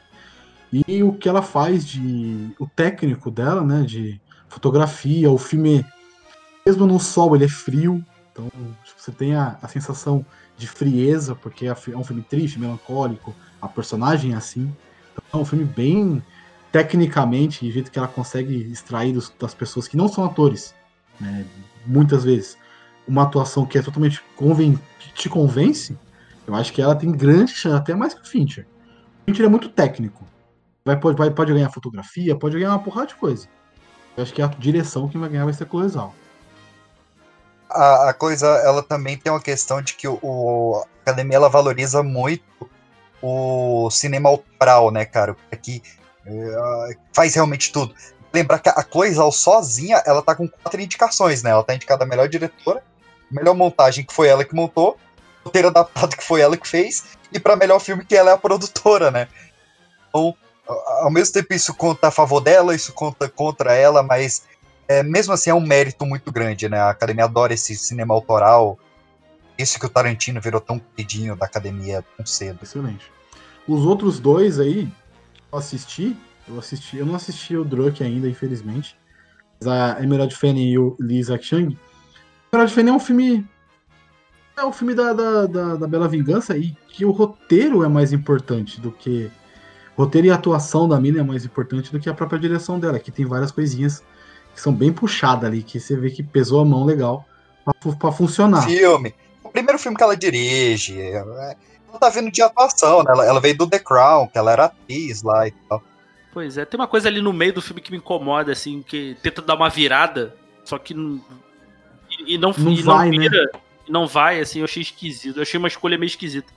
E 0.70 1.02
o 1.02 1.12
que 1.12 1.28
ela 1.28 1.42
faz 1.42 1.86
de. 1.86 2.50
o 2.58 2.66
técnico 2.66 3.30
dela, 3.30 3.62
né? 3.62 3.82
De 3.82 4.20
fotografia, 4.48 5.30
o 5.30 5.38
filme, 5.38 5.84
mesmo 6.64 6.86
no 6.86 7.00
sol, 7.00 7.34
ele 7.34 7.46
é 7.46 7.48
frio. 7.48 8.04
Então 8.32 8.50
você 8.96 9.10
tem 9.10 9.34
a, 9.34 9.58
a 9.62 9.68
sensação 9.68 10.26
de 10.58 10.66
frieza, 10.66 11.34
porque 11.34 11.66
é, 11.66 11.70
é 11.70 11.96
um 11.96 12.04
filme 12.04 12.22
triste, 12.22 12.58
melancólico, 12.58 13.34
a 13.62 13.68
personagem 13.68 14.34
é 14.34 14.36
assim. 14.36 14.70
Então 15.12 15.40
é 15.40 15.42
um 15.42 15.46
filme 15.46 15.64
bem 15.64 16.22
tecnicamente, 16.72 17.64
de 17.64 17.72
jeito 17.72 17.90
que 17.90 17.98
ela 17.98 18.08
consegue 18.08 18.70
extrair 18.70 19.12
dos, 19.12 19.32
das 19.38 19.54
pessoas 19.54 19.88
que 19.88 19.96
não 19.96 20.08
são 20.08 20.24
atores, 20.24 20.74
né, 21.20 21.44
muitas 21.86 22.24
vezes, 22.24 22.56
uma 23.06 23.22
atuação 23.22 23.64
que 23.64 23.78
é 23.78 23.82
totalmente 23.82 24.22
conven 24.36 24.78
te 25.14 25.28
convence, 25.28 25.96
eu 26.46 26.54
acho 26.54 26.72
que 26.72 26.82
ela 26.82 26.94
tem 26.94 27.10
grande 27.10 27.52
chance, 27.52 27.76
até 27.76 27.94
mais 27.94 28.12
que 28.12 28.20
o 28.20 28.26
Fincher. 28.26 28.66
O 29.22 29.24
Fincher 29.24 29.46
é 29.46 29.48
muito 29.48 29.68
técnico. 29.68 30.24
Vai, 30.84 30.98
pode, 30.98 31.16
pode 31.32 31.52
ganhar 31.52 31.70
fotografia, 31.70 32.36
pode 32.36 32.56
ganhar 32.56 32.70
uma 32.70 32.82
porrada 32.82 33.08
de 33.08 33.14
coisa. 33.14 33.48
Eu 34.16 34.22
acho 34.22 34.32
que 34.32 34.42
a 34.42 34.46
direção 34.46 35.08
que 35.08 35.18
vai 35.18 35.28
ganhar 35.28 35.44
vai 35.44 35.54
ser 35.54 35.66
Cloizal 35.66 36.14
a, 37.76 38.10
a, 38.10 38.14
coisa, 38.14 38.46
ela 38.46 38.82
também 38.82 39.16
tem 39.16 39.32
uma 39.32 39.40
questão 39.40 39.82
de 39.82 39.94
que 39.94 40.08
o, 40.08 40.18
o, 40.22 40.76
a 40.76 41.02
academia 41.02 41.36
ela 41.36 41.48
valoriza 41.48 42.02
muito 42.02 42.44
o 43.22 43.90
cinema 43.90 44.28
autoral, 44.28 44.90
né, 44.90 45.04
cara? 45.04 45.36
Que 45.60 45.82
é, 46.26 46.96
faz 47.12 47.34
realmente 47.34 47.72
tudo. 47.72 47.94
Lembrar 48.32 48.58
que 48.58 48.68
a 48.68 48.82
Cloizal 48.82 49.32
sozinha, 49.32 50.02
ela 50.04 50.20
tá 50.20 50.34
com 50.34 50.48
quatro 50.48 50.80
indicações, 50.80 51.42
né? 51.42 51.50
Ela 51.50 51.64
tá 51.64 51.74
indicada 51.74 52.04
a 52.04 52.06
melhor 52.06 52.28
diretora, 52.28 52.82
melhor 53.30 53.54
montagem, 53.54 54.04
que 54.04 54.12
foi 54.12 54.28
ela 54.28 54.44
que 54.44 54.54
montou, 54.54 54.98
roteiro 55.44 55.68
adaptado, 55.68 56.16
que 56.16 56.24
foi 56.24 56.40
ela 56.40 56.56
que 56.56 56.68
fez, 56.68 57.04
e 57.32 57.38
para 57.38 57.56
melhor 57.56 57.78
filme, 57.78 58.04
que 58.04 58.16
ela 58.16 58.30
é 58.30 58.34
a 58.34 58.38
produtora, 58.38 59.10
né? 59.10 59.28
Então, 60.08 60.34
ao 60.66 61.10
mesmo 61.10 61.32
tempo, 61.32 61.54
isso 61.54 61.72
conta 61.74 62.08
a 62.08 62.10
favor 62.10 62.40
dela, 62.40 62.74
isso 62.74 62.92
conta 62.92 63.28
contra 63.28 63.74
ela, 63.74 64.02
mas 64.02 64.42
é, 64.88 65.02
mesmo 65.02 65.32
assim 65.32 65.50
é 65.50 65.54
um 65.54 65.60
mérito 65.60 66.04
muito 66.04 66.30
grande, 66.32 66.68
né? 66.68 66.78
A 66.78 66.90
academia 66.90 67.24
adora 67.24 67.54
esse 67.54 67.74
cinema 67.76 68.14
autoral. 68.14 68.78
Isso 69.58 69.78
que 69.78 69.86
o 69.86 69.88
Tarantino 69.88 70.40
virou 70.40 70.60
tão 70.60 70.78
queridinho 70.78 71.34
da 71.36 71.46
academia 71.46 72.04
tão 72.16 72.26
cedo. 72.26 72.60
Excelente. 72.62 73.10
Os 73.66 73.84
outros 73.84 74.20
dois 74.20 74.60
aí, 74.60 74.88
assisti, 75.56 76.16
eu 76.48 76.58
assisti, 76.58 76.98
eu 76.98 77.06
não 77.06 77.14
assisti 77.14 77.56
o 77.56 77.64
Druk 77.64 78.02
ainda, 78.02 78.28
infelizmente. 78.28 78.96
Mas 79.60 79.68
a 79.68 80.02
Emerald 80.02 80.34
Fennel 80.34 80.64
e 80.64 80.78
o 80.78 80.96
Lee 81.00 81.18
Isaac 81.18 81.44
Chung. 81.44 81.76
Emerald 82.52 82.72
Fennel 82.72 82.94
é 82.94 82.96
um 82.96 83.00
filme. 83.00 83.46
É 84.56 84.64
um 84.64 84.72
filme 84.72 84.94
da, 84.94 85.12
da, 85.12 85.46
da, 85.46 85.76
da 85.76 85.86
Bela 85.86 86.08
Vingança 86.08 86.56
e 86.56 86.74
que 86.88 87.04
o 87.04 87.10
roteiro 87.10 87.84
é 87.84 87.88
mais 87.88 88.12
importante 88.12 88.80
do 88.80 88.90
que. 88.90 89.30
roteiro 89.96 90.28
e 90.28 90.30
atuação 90.30 90.88
da 90.88 91.00
mina 91.00 91.20
é 91.20 91.22
mais 91.22 91.44
importante 91.44 91.92
do 91.92 92.00
que 92.00 92.08
a 92.08 92.14
própria 92.14 92.38
direção 92.38 92.78
dela, 92.78 92.98
que 92.98 93.10
tem 93.10 93.26
várias 93.26 93.50
coisinhas 93.50 94.02
que 94.54 94.60
são 94.60 94.72
bem 94.72 94.90
puxadas 94.90 95.44
ali, 95.44 95.62
que 95.62 95.78
você 95.78 95.94
vê 95.96 96.10
que 96.10 96.22
pesou 96.22 96.62
a 96.62 96.64
mão 96.64 96.84
legal 96.84 97.26
para 97.98 98.12
funcionar. 98.12 98.62
Filme. 98.62 99.14
O 99.42 99.50
primeiro 99.50 99.78
filme 99.78 99.96
que 99.96 100.02
ela 100.02 100.16
dirige. 100.16 100.98
Ela 100.98 101.54
tá 101.96 102.08
vindo 102.08 102.30
de 102.30 102.42
atuação, 102.42 103.02
né? 103.02 103.12
Ela, 103.12 103.26
ela 103.26 103.40
veio 103.40 103.56
do 103.56 103.66
The 103.66 103.78
Crown, 103.78 104.28
que 104.28 104.38
ela 104.38 104.52
era 104.52 104.64
atriz 104.66 105.22
lá 105.22 105.46
e 105.46 105.50
tal. 105.50 105.82
Pois 106.32 106.58
é, 106.58 106.64
tem 106.64 106.78
uma 106.78 106.86
coisa 106.86 107.08
ali 107.08 107.22
no 107.22 107.32
meio 107.32 107.54
do 107.54 107.62
filme 107.62 107.80
que 107.80 107.90
me 107.90 107.96
incomoda, 107.96 108.52
assim, 108.52 108.82
que 108.82 109.16
tenta 109.22 109.40
dar 109.40 109.54
uma 109.54 109.70
virada, 109.70 110.34
só 110.64 110.78
que. 110.78 110.94
E, 110.94 112.34
e 112.34 112.38
não, 112.38 112.52
não, 112.56 112.72
e 112.72 112.82
vai, 112.82 113.10
não 113.10 113.18
vira, 113.18 113.42
né? 113.42 113.60
não 113.88 114.06
vai, 114.06 114.40
assim, 114.40 114.58
eu 114.58 114.64
achei 114.64 114.82
esquisito. 114.82 115.36
Eu 115.36 115.42
achei 115.42 115.58
uma 115.58 115.68
escolha 115.68 115.96
meio 115.96 116.08
esquisita. 116.08 116.52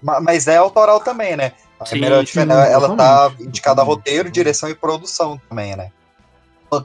Mas 0.00 0.46
é 0.46 0.56
autoral 0.56 1.00
também, 1.00 1.36
né? 1.36 1.52
A 1.80 1.84
sim, 1.84 2.00
sim, 2.26 2.40
ela 2.40 2.96
tá 2.96 3.32
indicada 3.40 3.82
a 3.82 3.84
roteiro, 3.84 4.30
direção 4.30 4.68
e 4.68 4.74
produção 4.74 5.40
também, 5.48 5.76
né? 5.76 5.90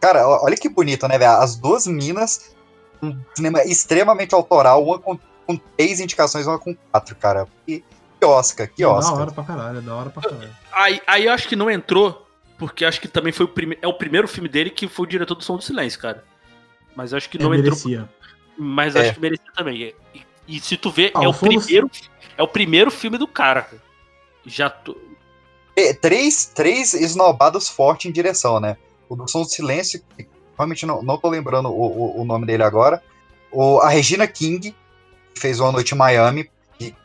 Cara, 0.01 0.27
olha 0.27 0.55
que 0.55 0.69
bonito, 0.69 1.07
né, 1.07 1.17
velho? 1.17 1.31
As 1.31 1.55
duas 1.55 1.85
minas, 1.85 2.55
um 3.01 3.19
cinema 3.35 3.63
extremamente 3.63 4.33
autoral, 4.33 4.83
uma 4.83 5.19
com, 5.45 5.57
três 5.57 5.99
indicações, 5.99 6.47
uma 6.47 6.59
com 6.59 6.75
quatro, 6.75 7.15
cara. 7.15 7.47
Que, 7.65 7.83
que 8.19 8.25
Oscar, 8.25 8.67
que 8.67 8.85
Oscar. 8.85 9.13
É 9.13 9.15
da 9.15 9.21
hora 9.21 9.31
pra 9.31 9.43
caralho, 9.43 9.77
é 9.77 9.81
da 9.81 9.95
hora 9.95 10.09
pra 10.09 10.23
caralho. 10.23 10.55
Aí, 10.71 11.01
aí 11.05 11.25
eu 11.25 11.31
acho 11.31 11.47
que 11.47 11.55
não 11.55 11.69
entrou, 11.69 12.27
porque 12.57 12.85
acho 12.85 12.99
que 12.99 13.07
também 13.07 13.31
foi 13.33 13.45
o 13.45 13.49
primeiro. 13.49 13.83
É 13.83 13.87
o 13.87 13.93
primeiro 13.93 14.27
filme 14.27 14.49
dele 14.49 14.69
que 14.69 14.87
foi 14.87 15.05
o 15.05 15.09
diretor 15.09 15.35
do 15.35 15.43
Som 15.43 15.57
do 15.57 15.63
Silêncio, 15.63 15.99
cara. 15.99 16.23
Mas 16.95 17.13
acho 17.13 17.29
que 17.29 17.37
não 17.37 17.53
é, 17.53 17.57
entrou. 17.57 17.71
Merecia. 17.71 18.09
Mas 18.57 18.95
é. 18.95 19.01
acho 19.01 19.13
que 19.15 19.21
merecia 19.21 19.51
também. 19.55 19.93
E, 20.13 20.25
e 20.47 20.59
se 20.59 20.77
tu 20.77 20.91
vê, 20.91 21.11
ah, 21.15 21.23
é 21.23 21.27
o, 21.27 21.33
primeiro. 21.33 21.89
É 22.37 22.43
o 22.43 22.47
primeiro 22.47 22.91
filme 22.91 23.17
do 23.17 23.27
cara. 23.27 23.67
Já 24.45 24.69
tô... 24.69 24.97
Três, 26.01 26.45
três 26.45 26.93
esnobados 26.93 27.67
fortes 27.67 28.07
em 28.07 28.13
direção, 28.13 28.59
né? 28.59 28.77
o 29.13 29.15
do 29.15 29.27
Som 29.27 29.41
do 29.41 29.49
Silêncio, 29.49 30.01
que 30.17 30.27
realmente 30.57 30.85
não, 30.85 31.01
não 31.01 31.17
tô 31.17 31.29
lembrando 31.29 31.69
o, 31.69 32.17
o, 32.17 32.21
o 32.21 32.25
nome 32.25 32.45
dele 32.45 32.63
agora, 32.63 33.01
o, 33.51 33.79
a 33.79 33.89
Regina 33.89 34.27
King, 34.27 34.75
fez 35.35 35.59
Uma 35.59 35.71
Noite 35.71 35.93
em 35.93 35.97
Miami, 35.97 36.49
que 36.77 36.95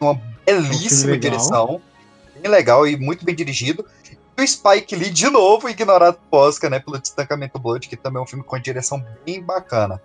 uma 0.00 0.20
belíssima 0.44 1.16
direção, 1.16 1.80
bem 2.40 2.50
legal 2.50 2.86
e 2.86 2.96
muito 2.96 3.24
bem 3.24 3.34
dirigido. 3.34 3.84
E 4.36 4.42
o 4.42 4.48
Spike 4.48 4.96
Lee, 4.96 5.10
de 5.10 5.30
novo, 5.30 5.68
ignorado 5.68 6.18
por 6.30 6.48
Oscar, 6.48 6.70
né, 6.70 6.80
pelo 6.80 6.98
Destacamento 6.98 7.58
Blood, 7.58 7.88
que 7.88 7.96
também 7.96 8.20
é 8.20 8.22
um 8.22 8.26
filme 8.26 8.44
com 8.44 8.58
direção 8.58 9.04
bem 9.24 9.40
bacana. 9.40 10.00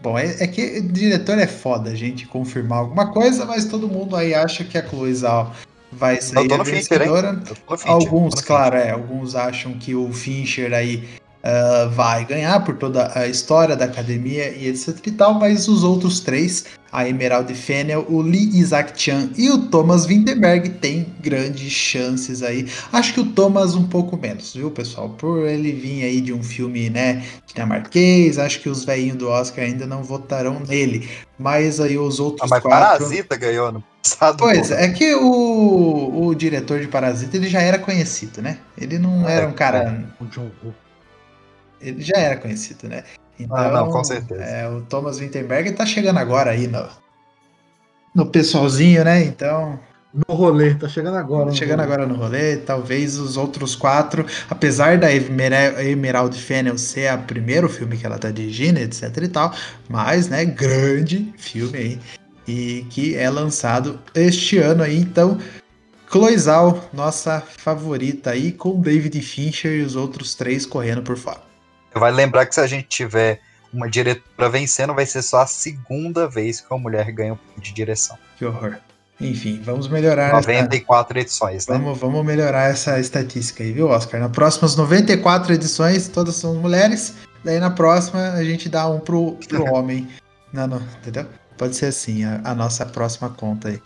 Bom, 0.00 0.18
é, 0.18 0.26
é 0.40 0.46
que 0.46 0.78
o 0.78 0.82
diretor 0.82 1.38
é 1.38 1.46
foda 1.46 1.90
a 1.90 1.94
gente 1.94 2.26
confirmar 2.26 2.80
alguma 2.80 3.12
coisa, 3.12 3.44
mas 3.44 3.64
todo 3.64 3.88
mundo 3.88 4.14
aí 4.14 4.34
acha 4.34 4.64
que 4.64 4.76
a 4.76 4.86
Chloe 4.86 5.14
Zhao 5.14 5.52
vai 5.90 6.18
tô 6.18 6.54
a 6.54 6.62
vencedora. 6.62 7.40
Fincher, 7.40 7.90
Alguns, 7.90 8.34
claro, 8.34 8.76
é, 8.76 8.90
alguns 8.90 9.34
acham 9.34 9.72
que 9.74 9.94
o 9.94 10.12
Fincher 10.12 10.74
aí 10.74 11.08
ah, 11.48 11.88
vai 11.92 12.24
ganhar 12.24 12.58
por 12.64 12.74
toda 12.74 13.16
a 13.16 13.28
história 13.28 13.76
da 13.76 13.84
academia 13.84 14.50
e 14.50 14.66
etc 14.66 14.98
e 15.06 15.12
tal, 15.12 15.34
mas 15.34 15.68
os 15.68 15.84
outros 15.84 16.18
três, 16.18 16.64
a 16.90 17.08
Emerald 17.08 17.54
Fennel, 17.54 18.04
o 18.08 18.20
Lee 18.20 18.58
Isaac 18.58 19.00
Chan 19.00 19.30
e 19.36 19.48
o 19.48 19.58
Thomas 19.68 20.06
Winterberg 20.06 20.70
têm 20.70 21.06
grandes 21.20 21.70
chances 21.70 22.42
aí. 22.42 22.66
Acho 22.92 23.14
que 23.14 23.20
o 23.20 23.26
Thomas 23.26 23.76
um 23.76 23.86
pouco 23.86 24.16
menos, 24.16 24.54
viu, 24.54 24.72
pessoal? 24.72 25.10
Por 25.10 25.46
ele 25.46 25.70
vir 25.70 26.02
aí 26.02 26.20
de 26.20 26.32
um 26.32 26.42
filme, 26.42 26.90
né, 26.90 27.24
dinamarquês, 27.46 28.40
acho 28.40 28.60
que 28.60 28.68
os 28.68 28.84
velhinhos 28.84 29.16
do 29.16 29.28
Oscar 29.28 29.66
ainda 29.66 29.86
não 29.86 30.02
votarão 30.02 30.58
nele. 30.66 31.08
Mas 31.38 31.78
aí 31.78 31.96
os 31.96 32.18
outros 32.18 32.42
Ah, 32.42 32.48
mas 32.50 32.62
quatro... 32.62 33.04
Parasita 33.04 33.36
ganhou 33.36 33.70
no 33.70 33.84
passado. 34.02 34.38
Pois 34.38 34.68
pô. 34.68 34.74
é, 34.74 34.88
que 34.88 35.14
o, 35.14 36.26
o 36.26 36.34
diretor 36.34 36.80
de 36.80 36.88
Parasita 36.88 37.36
ele 37.36 37.48
já 37.48 37.60
era 37.60 37.78
conhecido, 37.78 38.42
né? 38.42 38.58
Ele 38.76 38.98
não 38.98 39.28
É, 39.28 39.36
era 39.36 39.46
um 39.46 39.52
cara. 39.52 40.04
O 40.20 40.24
John 40.24 40.50
Woo. 40.64 40.74
Ele 41.80 42.02
já 42.02 42.16
era 42.16 42.36
conhecido, 42.36 42.88
né? 42.88 43.04
Então, 43.38 43.56
Ah, 43.56 43.70
não, 43.70 43.90
com 43.90 44.02
certeza. 44.02 44.42
É, 44.42 44.68
o 44.68 44.80
Thomas 44.82 45.18
Winterberg 45.18 45.72
tá 45.72 45.84
chegando 45.84 46.18
agora 46.18 46.50
aí 46.52 46.66
no, 46.66 46.86
no 48.14 48.26
pessoalzinho, 48.26 49.04
né? 49.04 49.22
Então, 49.24 49.78
No 50.28 50.34
rolê, 50.34 50.74
tá 50.74 50.88
chegando 50.88 51.18
agora. 51.18 51.46
no 51.46 51.54
chegando 51.54 51.80
rolê. 51.80 51.92
agora 51.92 52.06
no 52.06 52.14
rolê, 52.16 52.56
talvez 52.56 53.18
os 53.18 53.36
outros 53.36 53.74
quatro, 53.76 54.24
apesar 54.48 54.96
da 54.96 55.12
Emer- 55.14 55.78
Emerald 55.86 56.34
Fennel 56.40 56.78
ser 56.78 57.12
o 57.12 57.18
primeiro 57.24 57.68
filme 57.68 57.98
que 57.98 58.06
ela 58.06 58.18
tá 58.18 58.30
dirigindo, 58.30 58.78
etc 58.80 59.14
e 59.22 59.28
tal, 59.28 59.52
mas, 59.88 60.28
né, 60.28 60.44
grande 60.46 61.34
filme 61.36 61.76
aí, 61.78 62.00
e 62.48 62.86
que 62.88 63.14
é 63.16 63.28
lançado 63.28 64.00
este 64.14 64.56
ano 64.56 64.82
aí, 64.82 64.98
então, 64.98 65.36
Chloe 66.10 66.38
Zhao, 66.38 66.88
nossa 66.94 67.42
favorita 67.58 68.30
aí, 68.30 68.52
com 68.52 68.80
David 68.80 69.20
Fincher 69.20 69.72
e 69.72 69.82
os 69.82 69.94
outros 69.96 70.34
três 70.34 70.64
correndo 70.64 71.02
por 71.02 71.18
fora. 71.18 71.44
Vai 71.98 72.12
lembrar 72.12 72.46
que 72.46 72.54
se 72.54 72.60
a 72.60 72.66
gente 72.66 72.88
tiver 72.88 73.40
uma 73.72 73.88
diretora 73.88 74.48
vencendo, 74.48 74.94
vai 74.94 75.06
ser 75.06 75.22
só 75.22 75.42
a 75.42 75.46
segunda 75.46 76.28
vez 76.28 76.60
que 76.60 76.66
uma 76.70 76.78
mulher 76.78 77.10
ganha 77.12 77.36
prêmio 77.36 77.62
de 77.62 77.72
direção. 77.72 78.16
Que 78.38 78.44
horror. 78.44 78.76
Enfim, 79.20 79.62
vamos 79.64 79.88
melhorar 79.88 80.26
essa... 80.26 80.48
94 80.48 81.18
edições, 81.18 81.66
né? 81.66 81.78
Vamos, 81.78 81.98
vamos 81.98 82.24
melhorar 82.24 82.70
essa 82.70 83.00
estatística 83.00 83.62
aí, 83.62 83.72
viu, 83.72 83.88
Oscar? 83.88 84.20
Nas 84.20 84.30
próximas 84.30 84.76
94 84.76 85.54
edições, 85.54 86.08
todas 86.08 86.36
são 86.36 86.54
mulheres. 86.56 87.14
Daí 87.42 87.58
na 87.58 87.70
próxima 87.70 88.32
a 88.32 88.44
gente 88.44 88.68
dá 88.68 88.86
um 88.88 89.00
pro, 89.00 89.32
pro 89.48 89.64
homem. 89.72 90.06
Não, 90.52 90.66
não, 90.66 90.82
entendeu? 91.00 91.26
Pode 91.56 91.76
ser 91.76 91.86
assim, 91.86 92.24
a, 92.24 92.40
a 92.44 92.54
nossa 92.54 92.84
próxima 92.84 93.30
conta 93.30 93.68
aí. 93.68 93.80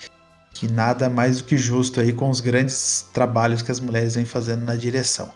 Que 0.53 0.67
nada 0.67 1.09
mais 1.09 1.39
do 1.39 1.45
que 1.45 1.57
justo 1.57 2.01
aí 2.01 2.13
com 2.13 2.29
os 2.29 2.41
grandes 2.41 3.07
trabalhos 3.13 3.63
que 3.63 3.71
as 3.71 3.79
mulheres 3.79 4.17
vêm 4.17 4.25
fazendo 4.25 4.65
na 4.65 4.75
direção. 4.75 5.31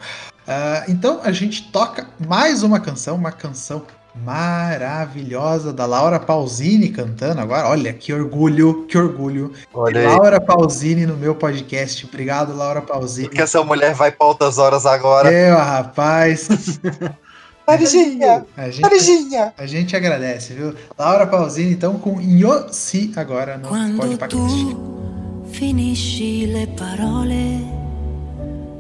Ah, 0.47 0.84
então 0.88 1.20
a 1.22 1.32
gente 1.32 1.70
toca 1.70 2.07
mais 2.26 2.62
uma 2.62 2.80
canção, 2.80 3.16
uma 3.16 3.32
canção 3.32 3.82
maravilhosa 4.14 5.72
da 5.72 5.86
Laura 5.86 6.20
Pausini 6.20 6.88
cantando 6.90 7.40
agora. 7.40 7.68
Olha 7.68 7.92
que 7.92 8.12
orgulho, 8.12 8.86
que 8.86 8.97
orgulho. 8.97 9.53
Laura 9.74 10.40
Pausini 10.40 11.05
no 11.07 11.16
meu 11.16 11.34
podcast. 11.34 12.07
Obrigado, 12.07 12.55
Laura 12.55 12.80
Pausini. 12.80 13.28
Porque 13.28 13.42
essa 13.42 13.62
mulher 13.64 13.95
vai 13.95 14.12
pra 14.12 14.26
altas 14.26 14.59
horas 14.59 14.86
agora. 14.86 15.32
Eu, 15.32 15.57
rapaz. 15.57 16.49
Varginha! 17.66 18.45
A 18.57 18.68
gente, 18.68 18.82
Varginha! 18.82 19.55
a 19.57 19.66
gente 19.66 19.97
agradece, 19.97 20.53
viu? 20.53 20.74
Laura 20.99 21.26
Pausini, 21.26 21.72
então, 21.72 21.99
com 21.99 22.20
Yossi 22.20 23.11
agora 23.16 23.57
no 23.57 23.68
Quando 23.68 23.97
Podcast. 23.97 24.36
tu 24.36 25.47
finisci 25.51 26.45
le 26.45 26.66
parole, 26.66 27.66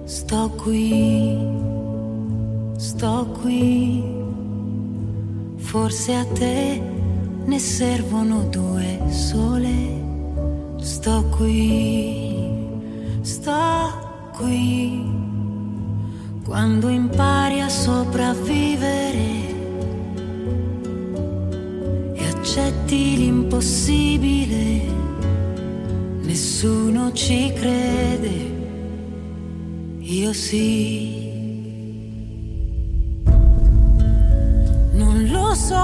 sto 0.04 0.50
qui, 0.50 1.38
sto 2.76 3.26
qui. 3.40 4.02
Forse 5.56 6.14
a 6.14 6.24
te 6.24 6.80
ne 7.46 7.58
servono 7.58 8.44
due 8.50 9.00
sole. 9.08 10.02
Sto 10.76 11.24
qui, 11.36 12.46
sto 13.22 14.30
qui. 14.36 15.12
Quando 16.44 16.88
impari 16.88 17.60
a 17.60 17.68
sopravvivere 17.68 19.42
e 22.14 22.26
accetti 22.28 23.16
l'impossibile, 23.16 24.82
nessuno 26.20 27.12
ci 27.12 27.50
crede, 27.54 28.53
io 30.06 30.34
sì. 30.34 31.32
Non 34.92 35.26
lo 35.30 35.54
so, 35.54 35.74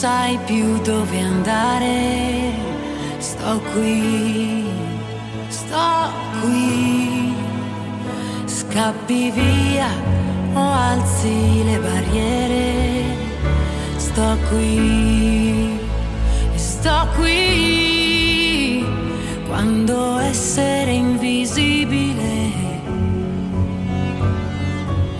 sai 0.00 0.38
più 0.46 0.80
dove 0.80 1.20
andare, 1.20 2.52
sto 3.18 3.60
qui, 3.70 4.64
sto 5.48 6.08
qui. 6.40 7.34
Scappi 8.46 9.30
via 9.30 9.88
o 10.54 10.72
alzi 10.72 11.64
le 11.64 11.78
barriere, 11.80 13.04
sto 13.96 14.38
qui, 14.48 15.78
sto 16.54 17.06
qui. 17.16 18.82
Quando 19.48 20.16
essere 20.20 20.92
invisibile 20.92 22.52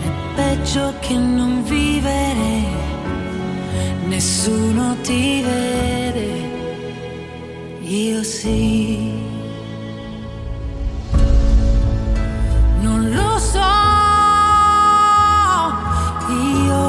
è 0.01 0.11
peggio 0.37 0.95
che 1.01 1.14
non 1.16 1.62
vivere, 1.64 2.80
nessuno 4.11 4.96
ti 5.02 5.40
vede, 5.40 6.30
io 7.80 8.22
sì. 8.24 9.12
Non 12.80 13.08
lo 13.14 13.38
so, 13.38 13.72
io. 16.66 16.84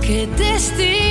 Che 0.00 0.28
destino 0.34 1.07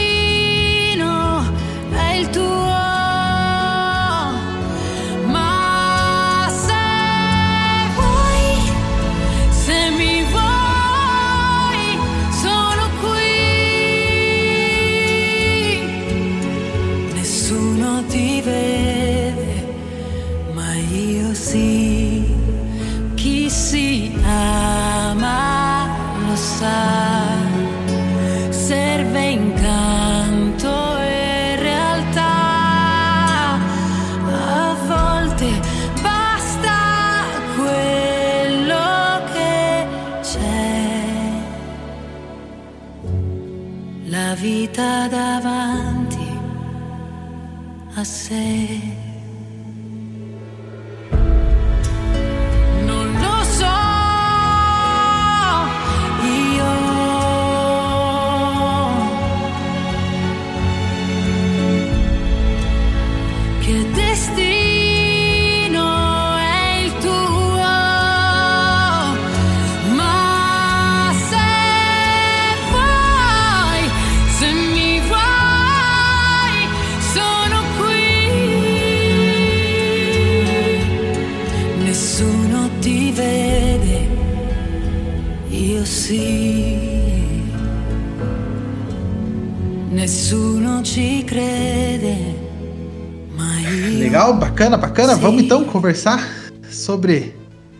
Legal, 94.18 94.34
bacana, 94.34 94.78
bacana. 94.78 95.13
Sim. 95.13 95.22
Vamos 95.22 95.43
então 95.43 95.63
conversar 95.63 96.28
sobre 96.72 97.36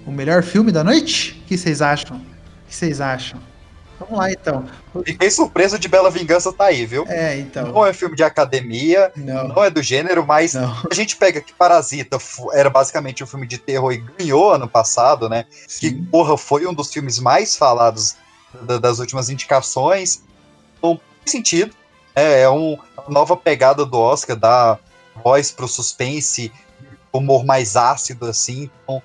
o 0.06 0.12
melhor 0.12 0.44
filme 0.44 0.72
da 0.72 0.84
noite? 0.84 1.42
O 1.44 1.48
que 1.48 1.58
vocês 1.58 1.82
acham? 1.82 2.18
O 2.18 2.22
que 2.70 2.76
vocês 2.76 3.02
acham? 3.02 3.40
Vamos 4.00 4.20
lá 4.20 4.32
então. 4.32 4.64
Fiquei 5.04 5.32
surpreso 5.32 5.80
de 5.80 5.88
Bela 5.88 6.12
Vingança 6.12 6.54
tá 6.54 6.66
aí, 6.66 6.86
viu? 6.86 7.06
É, 7.08 7.40
então. 7.40 7.70
Não 7.70 7.84
é 7.84 7.92
filme 7.92 8.16
de 8.16 8.22
academia, 8.22 9.12
Não, 9.16 9.48
não 9.48 9.64
é 9.64 9.72
do 9.72 9.82
gênero, 9.82 10.24
mas 10.28 10.54
não. 10.54 10.72
a 10.92 10.94
gente 10.94 11.16
pega 11.16 11.42
que 11.42 11.52
Parasita 11.54 12.20
era 12.54 12.70
basicamente 12.70 13.24
um 13.24 13.28
filme 13.28 13.48
de 13.48 13.58
terror 13.58 13.92
e 13.92 14.04
ganhou 14.20 14.54
ano 14.54 14.68
passado, 14.68 15.28
né? 15.28 15.46
Que, 15.80 15.90
Sim. 15.90 16.04
porra, 16.12 16.38
foi 16.38 16.68
um 16.68 16.74
dos 16.74 16.94
filmes 16.94 17.18
mais 17.18 17.58
falados 17.58 18.16
da- 18.62 18.78
das 18.78 19.00
últimas 19.00 19.32
indicações. 19.32 20.22
Então, 20.78 21.02
faz 21.22 21.32
sentido. 21.32 21.74
É, 22.16 22.42
é 22.42 22.50
um- 22.52 22.78
uma 22.96 23.10
nova 23.10 23.36
pegada 23.36 23.84
do 23.84 23.98
Oscar, 23.98 24.36
dá 24.38 24.78
voz 25.24 25.52
pro 25.52 25.68
suspense, 25.68 26.52
humor 27.12 27.46
mais 27.46 27.76
ácido, 27.76 28.26
assim. 28.26 28.70
Então, 28.84 29.02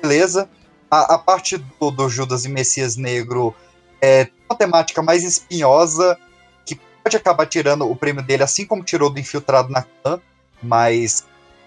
beleza. 0.00 0.48
A, 0.90 1.14
a 1.14 1.18
parte 1.18 1.56
do, 1.56 1.90
do 1.90 2.08
Judas 2.08 2.44
e 2.44 2.48
Messias 2.48 2.96
Negro 2.96 3.54
é 4.00 4.28
uma 4.48 4.56
temática 4.56 5.02
mais 5.02 5.24
espinhosa, 5.24 6.18
que 6.64 6.76
pode 7.02 7.16
acabar 7.16 7.46
tirando 7.46 7.90
o 7.90 7.96
prêmio 7.96 8.22
dele, 8.22 8.42
assim 8.42 8.64
como 8.64 8.84
tirou 8.84 9.10
do 9.10 9.18
Infiltrado 9.18 9.70
na 9.70 9.82
Khan, 9.82 10.20
mas 10.62 11.24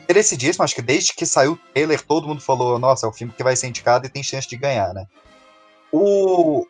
merecidíssimo. 0.07 0.63
Acho 0.63 0.75
que 0.75 0.81
desde 0.81 1.13
que 1.13 1.25
saiu 1.25 1.53
o 1.53 1.59
trailer, 1.73 2.01
todo 2.01 2.27
mundo 2.27 2.41
falou: 2.41 2.79
nossa, 2.79 3.05
é 3.05 3.09
o 3.09 3.13
filme 3.13 3.33
que 3.35 3.43
vai 3.43 3.55
ser 3.55 3.67
indicado 3.67 4.05
e 4.05 4.09
tem 4.09 4.23
chance 4.23 4.47
de 4.47 4.57
ganhar, 4.57 4.93
né? 4.93 5.05
O, 5.91 6.65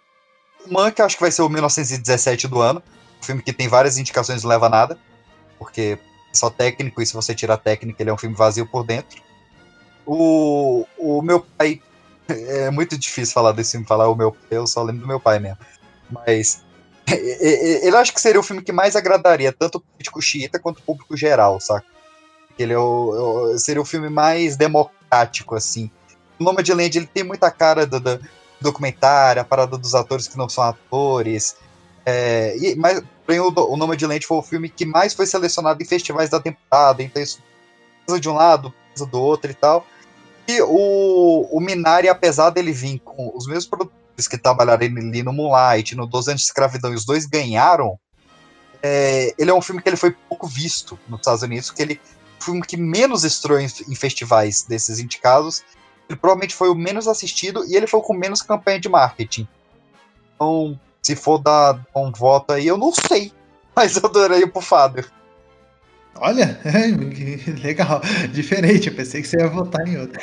o 0.66 0.74
Mank, 0.74 1.02
acho 1.02 1.16
que 1.16 1.22
vai 1.22 1.32
ser 1.32 1.42
o 1.42 1.50
1917 1.50 2.48
do 2.48 2.62
ano. 2.62 2.82
Um 3.22 3.24
filme 3.24 3.42
que 3.42 3.54
tem 3.54 3.68
várias 3.68 3.98
indicações 3.98 4.42
e 4.42 4.44
não 4.44 4.50
leva 4.50 4.70
nada. 4.70 4.98
Porque 5.58 6.00
só 6.34 6.50
técnico, 6.50 7.02
e 7.02 7.06
se 7.06 7.14
você 7.14 7.34
tirar 7.34 7.58
técnica, 7.58 8.02
ele 8.02 8.10
é 8.10 8.14
um 8.14 8.18
filme 8.18 8.36
vazio 8.36 8.68
por 8.68 8.84
dentro. 8.84 9.22
O, 10.06 10.86
o 10.98 11.22
meu 11.22 11.42
pai. 11.58 11.82
É 12.30 12.70
muito 12.70 12.96
difícil 12.96 13.34
falar 13.34 13.54
desse 13.54 13.72
filme, 13.72 13.88
falar 13.88 14.08
o 14.08 14.14
meu 14.14 14.38
eu 14.52 14.68
só 14.68 14.84
lembro 14.84 15.02
do 15.02 15.08
meu 15.08 15.20
pai 15.20 15.40
mesmo. 15.40 15.58
Mas. 16.12 16.64
Ele 17.10 17.96
acho 17.98 18.14
que 18.14 18.22
seria 18.22 18.40
o 18.40 18.44
filme 18.44 18.62
que 18.62 18.72
mais 18.72 18.96
agradaria 18.96 19.52
tanto 19.52 19.80
o 19.80 19.82
público 19.82 20.22
xiita 20.22 20.60
quanto 20.60 20.78
o 20.78 20.84
público 20.84 21.18
geral, 21.18 21.60
saca? 21.60 21.88
Ele 22.58 22.74
é 22.74 22.78
o, 22.78 23.54
o- 23.54 23.58
seria 23.58 23.82
o 23.82 23.86
filme 23.86 24.10
mais 24.12 24.56
democrático, 24.56 25.56
assim. 25.56 25.90
O 26.40 26.44
Nome 26.44 26.62
de 26.62 26.72
Land 26.72 27.00
ele 27.00 27.08
tem 27.08 27.24
muita 27.24 27.50
cara 27.50 27.88
do, 27.88 28.00
do 28.00 28.20
documentário, 28.62 29.42
a 29.42 29.46
parada 29.46 29.76
dos 29.76 29.96
atores 29.96 30.28
que 30.28 30.38
não 30.38 30.48
são 30.48 30.64
atores. 30.64 31.56
É, 32.06 32.56
e, 32.58 32.76
mas 32.76 33.02
o, 33.38 33.78
Nome 33.78 33.98
de 33.98 34.06
Land 34.06 34.26
foi 34.26 34.38
o 34.38 34.42
filme 34.42 34.70
que 34.70 34.86
mais 34.86 35.14
foi 35.14 35.26
selecionado 35.26 35.84
em 35.84 35.86
festivais 35.86 36.30
da 36.30 36.40
temporada, 36.40 37.04
então 37.04 37.22
isso 37.22 37.44
pesa 38.08 38.20
de 38.20 38.30
um 38.30 38.34
lado, 38.34 38.74
pesa 38.94 39.06
do 39.06 39.22
outro 39.22 39.52
e 39.52 39.54
tal. 39.54 39.86
E 40.48 40.62
o, 40.62 41.48
o 41.52 41.60
Minari, 41.60 42.08
apesar 42.08 42.50
dele 42.50 42.72
vir 42.72 43.00
com 43.00 43.32
os 43.36 43.46
mesmos 43.46 43.68
produtores 43.68 44.28
que 44.28 44.38
trabalharam 44.38 44.84
ali 44.84 45.22
no 45.22 45.34
Moonlight, 45.34 45.96
no 45.96 46.08
12 46.08 46.32
anos 46.32 46.42
de 46.42 46.48
escravidão, 46.48 46.92
e 46.92 46.96
os 46.96 47.06
dois 47.06 47.26
ganharam, 47.26 48.00
é, 48.82 49.34
ele 49.38 49.52
é 49.52 49.54
um 49.54 49.62
filme 49.62 49.82
que 49.82 49.90
ele 49.90 49.98
foi 49.98 50.16
pouco 50.28 50.48
visto 50.48 50.98
nos 51.08 51.20
Estados 51.20 51.44
Unidos, 51.44 51.70
que 51.70 51.82
ele 51.82 52.02
o 52.40 52.44
filme 52.44 52.62
que 52.62 52.78
menos 52.78 53.24
estreou 53.24 53.60
em, 53.60 53.68
em 53.88 53.96
festivais 53.96 54.64
desses 54.64 55.00
indicados. 55.00 55.64
Ele 56.08 56.18
provavelmente 56.18 56.56
foi 56.56 56.70
o 56.70 56.76
menos 56.76 57.08
assistido 57.08 57.66
e 57.66 57.76
ele 57.76 57.86
foi 57.86 58.02
com 58.02 58.14
menos 58.14 58.42
campanha 58.42 58.80
de 58.80 58.90
marketing. 58.90 59.48
Então, 60.36 60.80
se 61.10 61.16
for 61.16 61.40
dar 61.40 61.84
um 61.96 62.12
voto 62.12 62.54
aí, 62.54 62.68
eu 62.68 62.78
não 62.78 62.94
sei. 62.94 63.32
Mas 63.76 63.96
eu 63.96 64.06
adorei 64.06 64.46
pro 64.46 64.62
Father. 64.62 65.08
Olha, 66.16 66.60
legal, 67.64 68.00
diferente. 68.32 68.90
Eu 68.90 68.96
pensei 68.96 69.24
que 69.24 69.28
você 69.28 69.38
ia 69.38 69.48
votar 69.48 69.88
em 69.88 69.98
outro. 69.98 70.22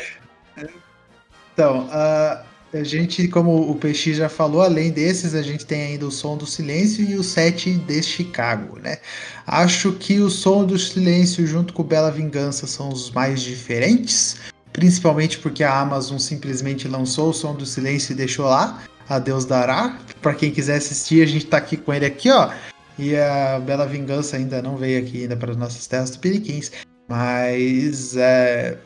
Então, 1.53 1.89
ah, 1.91 2.45
a 2.73 2.85
gente, 2.85 3.27
como 3.27 3.69
o 3.69 3.75
PX 3.75 4.17
já 4.17 4.29
falou, 4.29 4.61
além 4.61 4.93
desses, 4.93 5.35
a 5.35 5.43
gente 5.43 5.67
tem 5.67 5.83
ainda 5.83 6.07
o 6.07 6.11
Som 6.13 6.37
do 6.37 6.47
Silêncio 6.47 7.05
e 7.05 7.17
o 7.17 7.25
Sete 7.25 7.73
de 7.73 8.03
Chicago, 8.03 8.79
né? 8.79 8.99
Acho 9.45 9.93
que 9.93 10.21
o 10.21 10.31
Som 10.31 10.65
do 10.65 10.79
Silêncio 10.79 11.45
junto 11.49 11.73
com 11.73 11.83
Bela 11.83 12.13
Vingança 12.13 12.65
são 12.69 12.91
os 12.91 13.11
mais 13.11 13.41
diferentes, 13.41 14.37
principalmente 14.73 15.39
porque 15.39 15.65
a 15.65 15.81
Amazon 15.81 16.19
simplesmente 16.19 16.87
lançou 16.87 17.31
o 17.31 17.35
Som 17.35 17.55
do 17.55 17.67
Silêncio 17.67 18.13
e 18.13 18.17
deixou 18.17 18.47
lá. 18.47 18.85
A 19.09 19.19
Deus 19.19 19.45
dará. 19.45 19.99
Para 20.21 20.35
quem 20.35 20.51
quiser 20.51 20.77
assistir, 20.77 21.23
a 21.23 21.27
gente 21.27 21.47
tá 21.47 21.57
aqui 21.59 21.77
com 21.77 21.93
ele 21.95 22.07
aqui, 22.07 22.31
ó. 22.31 22.51
E 22.99 23.15
a 23.17 23.61
Bela 23.61 23.87
Vingança 23.87 24.37
ainda 24.37 24.61
não 24.63 24.77
veio 24.77 25.01
aqui 25.03 25.23
ainda 25.23 25.37
para 25.37 25.51
as 25.53 25.57
nossas 25.57 25.87
terras 25.87 26.11
tupiniquins. 26.11 26.73
Mas 27.09 28.17
é, 28.17 28.77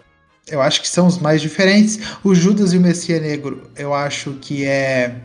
eu 0.49 0.61
acho 0.61 0.81
que 0.83 0.89
são 0.89 1.07
os 1.07 1.19
mais 1.19 1.41
diferentes. 1.41 1.99
O 2.23 2.35
Judas 2.35 2.73
e 2.73 2.77
o 2.77 2.81
Messias 2.81 3.23
Negro, 3.23 3.71
eu 3.77 3.95
acho 3.95 4.33
que 4.41 4.65
é 4.65 5.17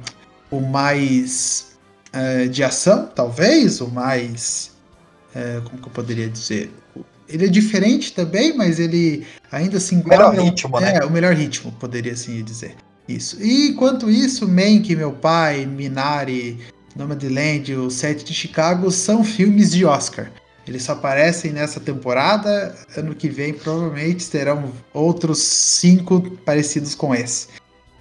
o 0.51 0.61
mais 0.61 1.77
é, 2.13 2.45
de 2.45 2.63
ação, 2.63 3.07
talvez, 3.13 3.81
o 3.81 3.88
mais. 3.89 4.72
é, 5.35 5.59
como 5.63 5.81
que 5.81 5.88
eu 5.88 5.91
poderia 5.91 6.30
dizer? 6.30 6.72
Ele 7.27 7.45
é 7.45 7.49
diferente 7.49 8.13
também, 8.13 8.55
mas 8.55 8.80
ele 8.80 9.26
ainda 9.51 9.80
se 9.80 9.95
Melhor 9.95 10.13
enquadra- 10.15 10.41
ritmo, 10.43 10.80
né? 10.80 10.97
É, 10.97 11.03
o 11.05 11.09
melhor 11.09 11.34
ritmo, 11.34 11.72
poderia 11.73 12.13
assim 12.13 12.41
dizer. 12.43 12.76
Isso. 13.07 13.41
E 13.41 13.69
enquanto 13.69 14.10
isso, 14.10 14.48
Mank, 14.48 14.95
Meu 14.95 15.11
Pai, 15.11 15.65
Minari, 15.65 16.60
Nomadland, 16.95 17.76
o 17.76 17.91
Sete 17.91 18.23
de 18.26 18.34
Chicago 18.34 18.90
são 18.91 19.23
filmes 19.23 19.72
de 19.72 19.86
Oscar. 19.86 20.32
Eles 20.68 20.84
só 20.84 20.94
aparecem 20.94 21.52
nessa 21.52 21.80
temporada. 21.80 22.76
Ano 22.98 23.14
que 23.14 23.30
vem, 23.30 23.53
provavelmente, 23.53 24.27
terão 24.30 24.73
outros 24.94 25.40
cinco 25.40 26.22
parecidos 26.44 26.95
com 26.95 27.14
esse. 27.14 27.48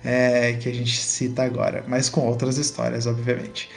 é, 0.05 0.53
que 0.55 0.69
a 0.69 0.73
gente 0.73 0.97
cita 1.03 1.43
agora. 1.43 1.83
Mas 1.89 2.09
com 2.11 2.21
outras 2.27 2.59
histórias, 2.59 3.07
obviamente. 3.07 3.71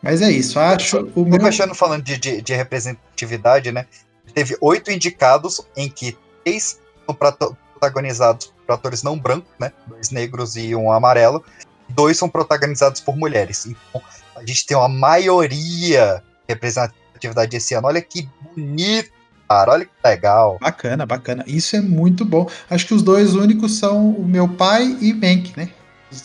Mas 0.00 0.22
é 0.22 0.30
isso. 0.30 0.58
Acho 0.58 1.10
o 1.14 1.22
O 1.22 1.28
meu... 1.28 1.40
Fechando 1.40 1.74
falando 1.74 2.04
de, 2.04 2.16
de, 2.16 2.40
de 2.40 2.54
representatividade, 2.54 3.72
né? 3.72 3.86
Teve 4.32 4.56
oito 4.60 4.90
indicados, 4.90 5.60
em 5.76 5.88
que 5.88 6.16
três 6.44 6.80
protagonizados 7.06 8.51
atores 8.68 9.02
não 9.02 9.18
brancos, 9.18 9.50
né? 9.58 9.72
Dois 9.86 10.10
negros 10.10 10.56
e 10.56 10.74
um 10.74 10.90
amarelo. 10.90 11.44
Dois 11.88 12.16
são 12.16 12.28
protagonizados 12.28 13.00
por 13.00 13.16
mulheres. 13.16 13.66
Então, 13.66 14.00
a 14.36 14.40
gente 14.46 14.66
tem 14.66 14.76
uma 14.76 14.88
maioria 14.88 16.22
de 16.46 16.54
representatividade 16.54 17.56
esse 17.56 17.74
ano. 17.74 17.86
Olha 17.88 18.00
que 18.00 18.28
bonito, 18.54 19.10
cara. 19.48 19.72
Olha 19.72 19.84
que 19.84 19.90
legal. 20.04 20.58
Bacana, 20.60 21.04
bacana. 21.04 21.44
Isso 21.46 21.76
é 21.76 21.80
muito 21.80 22.24
bom. 22.24 22.48
Acho 22.70 22.86
que 22.86 22.94
os 22.94 23.02
dois 23.02 23.34
únicos 23.34 23.78
são 23.78 24.10
o 24.10 24.26
meu 24.26 24.48
pai 24.48 24.96
e 25.00 25.12
Mank, 25.12 25.52
né? 25.56 25.70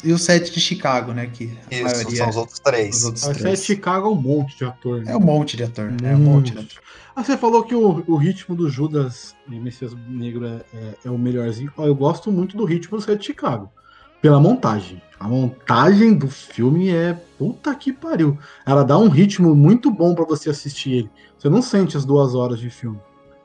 E 0.04 0.12
o 0.12 0.18
Sete 0.18 0.52
de 0.52 0.60
Chicago, 0.60 1.14
né? 1.14 1.30
Que 1.32 1.58
a 1.72 1.76
Isso, 1.76 1.84
maioria 1.84 2.18
são 2.18 2.30
os 2.30 2.36
outros 2.36 2.56
os 2.56 2.60
três. 2.60 3.06
outros 3.06 3.26
Mas 3.26 3.38
é 3.38 3.40
três. 3.40 3.66
Chicago 3.66 4.08
é 4.08 4.12
um 4.12 4.22
monte 4.22 4.58
de 4.58 4.66
ator, 4.66 5.02
né? 5.02 5.12
É 5.14 5.16
um 5.16 5.22
monte 5.22 5.56
de 5.56 5.64
ator, 5.64 5.92
né? 5.92 6.12
É 6.12 6.16
um 6.16 6.20
monte 6.20 6.52
de 6.52 6.60
ator. 6.60 6.82
Ah, 7.20 7.24
você 7.24 7.36
falou 7.36 7.64
que 7.64 7.74
o, 7.74 8.04
o 8.08 8.16
ritmo 8.16 8.56
do 8.56 8.70
Judas 8.70 9.36
e 9.50 9.60
Messias 9.60 9.92
Negro 10.08 10.46
é, 10.46 10.62
é- 10.72 10.94
é 11.06 11.10
o 11.10 11.18
melhorzinho. 11.18 11.74
Eu 11.80 11.96
gosto 11.96 12.32
muito 12.32 12.56
do 12.56 12.64
ritmo 12.64 12.96
do 12.96 13.04
Sete 13.04 13.22
de 13.22 13.26
Chicago. 13.26 13.72
Pela 14.22 14.40
montagem. 14.40 15.02
A 15.20 15.28
montagem 15.28 16.14
do 16.14 16.30
filme 16.30 16.90
é 16.92 17.14
puta 17.40 17.74
que 17.74 17.92
pariu. 17.92 18.38
Ela 18.64 18.84
dá 18.84 19.00
um 19.00 19.10
ritmo 19.10 19.56
muito 19.56 19.90
bom 19.90 20.14
pra 20.14 20.26
você 20.26 20.52
assistir 20.52 20.92
ele. 20.92 21.10
Você 21.40 21.50
não 21.50 21.60
sente 21.64 21.98
as 21.98 22.06
duas 22.06 22.36
horas 22.36 22.60
de 22.60 22.70
filme. 22.70 23.00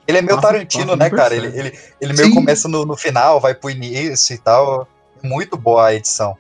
Ele 0.07 0.19
é 0.19 0.23
meio 0.23 0.37
Passa- 0.37 0.49
Tarantino, 0.49 0.87
passa, 0.89 0.97
né, 0.99 1.11
cara? 1.11 1.35
Ele, 1.35 1.47
ele, 1.47 1.79
ele 1.99 2.13
meio 2.13 2.29
Sim. 2.29 2.35
começa 2.35 2.69
no, 2.69 2.85
no 2.85 2.95
final, 2.97 3.41
vai 3.41 3.55
pro 3.55 3.71
início 3.71 4.35
e 4.35 4.39
tal. 4.39 4.87
Muito 5.23 5.57
boa 5.57 5.87
a 5.87 5.95
edição. 5.95 6.37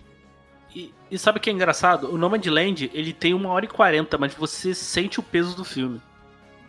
E, 0.76 0.92
e 1.10 1.18
sabe 1.18 1.38
o 1.38 1.40
que 1.40 1.48
é 1.48 1.52
engraçado? 1.54 2.12
O 2.12 2.18
Nomadland, 2.18 2.90
ele 2.92 3.14
tem 3.14 3.32
uma 3.32 3.48
hora 3.50 3.64
e 3.64 3.68
quarenta, 3.68 4.18
mas 4.18 4.34
você 4.34 4.74
sente 4.74 5.18
o 5.18 5.22
peso 5.22 5.56
do 5.56 5.64
filme. 5.64 5.98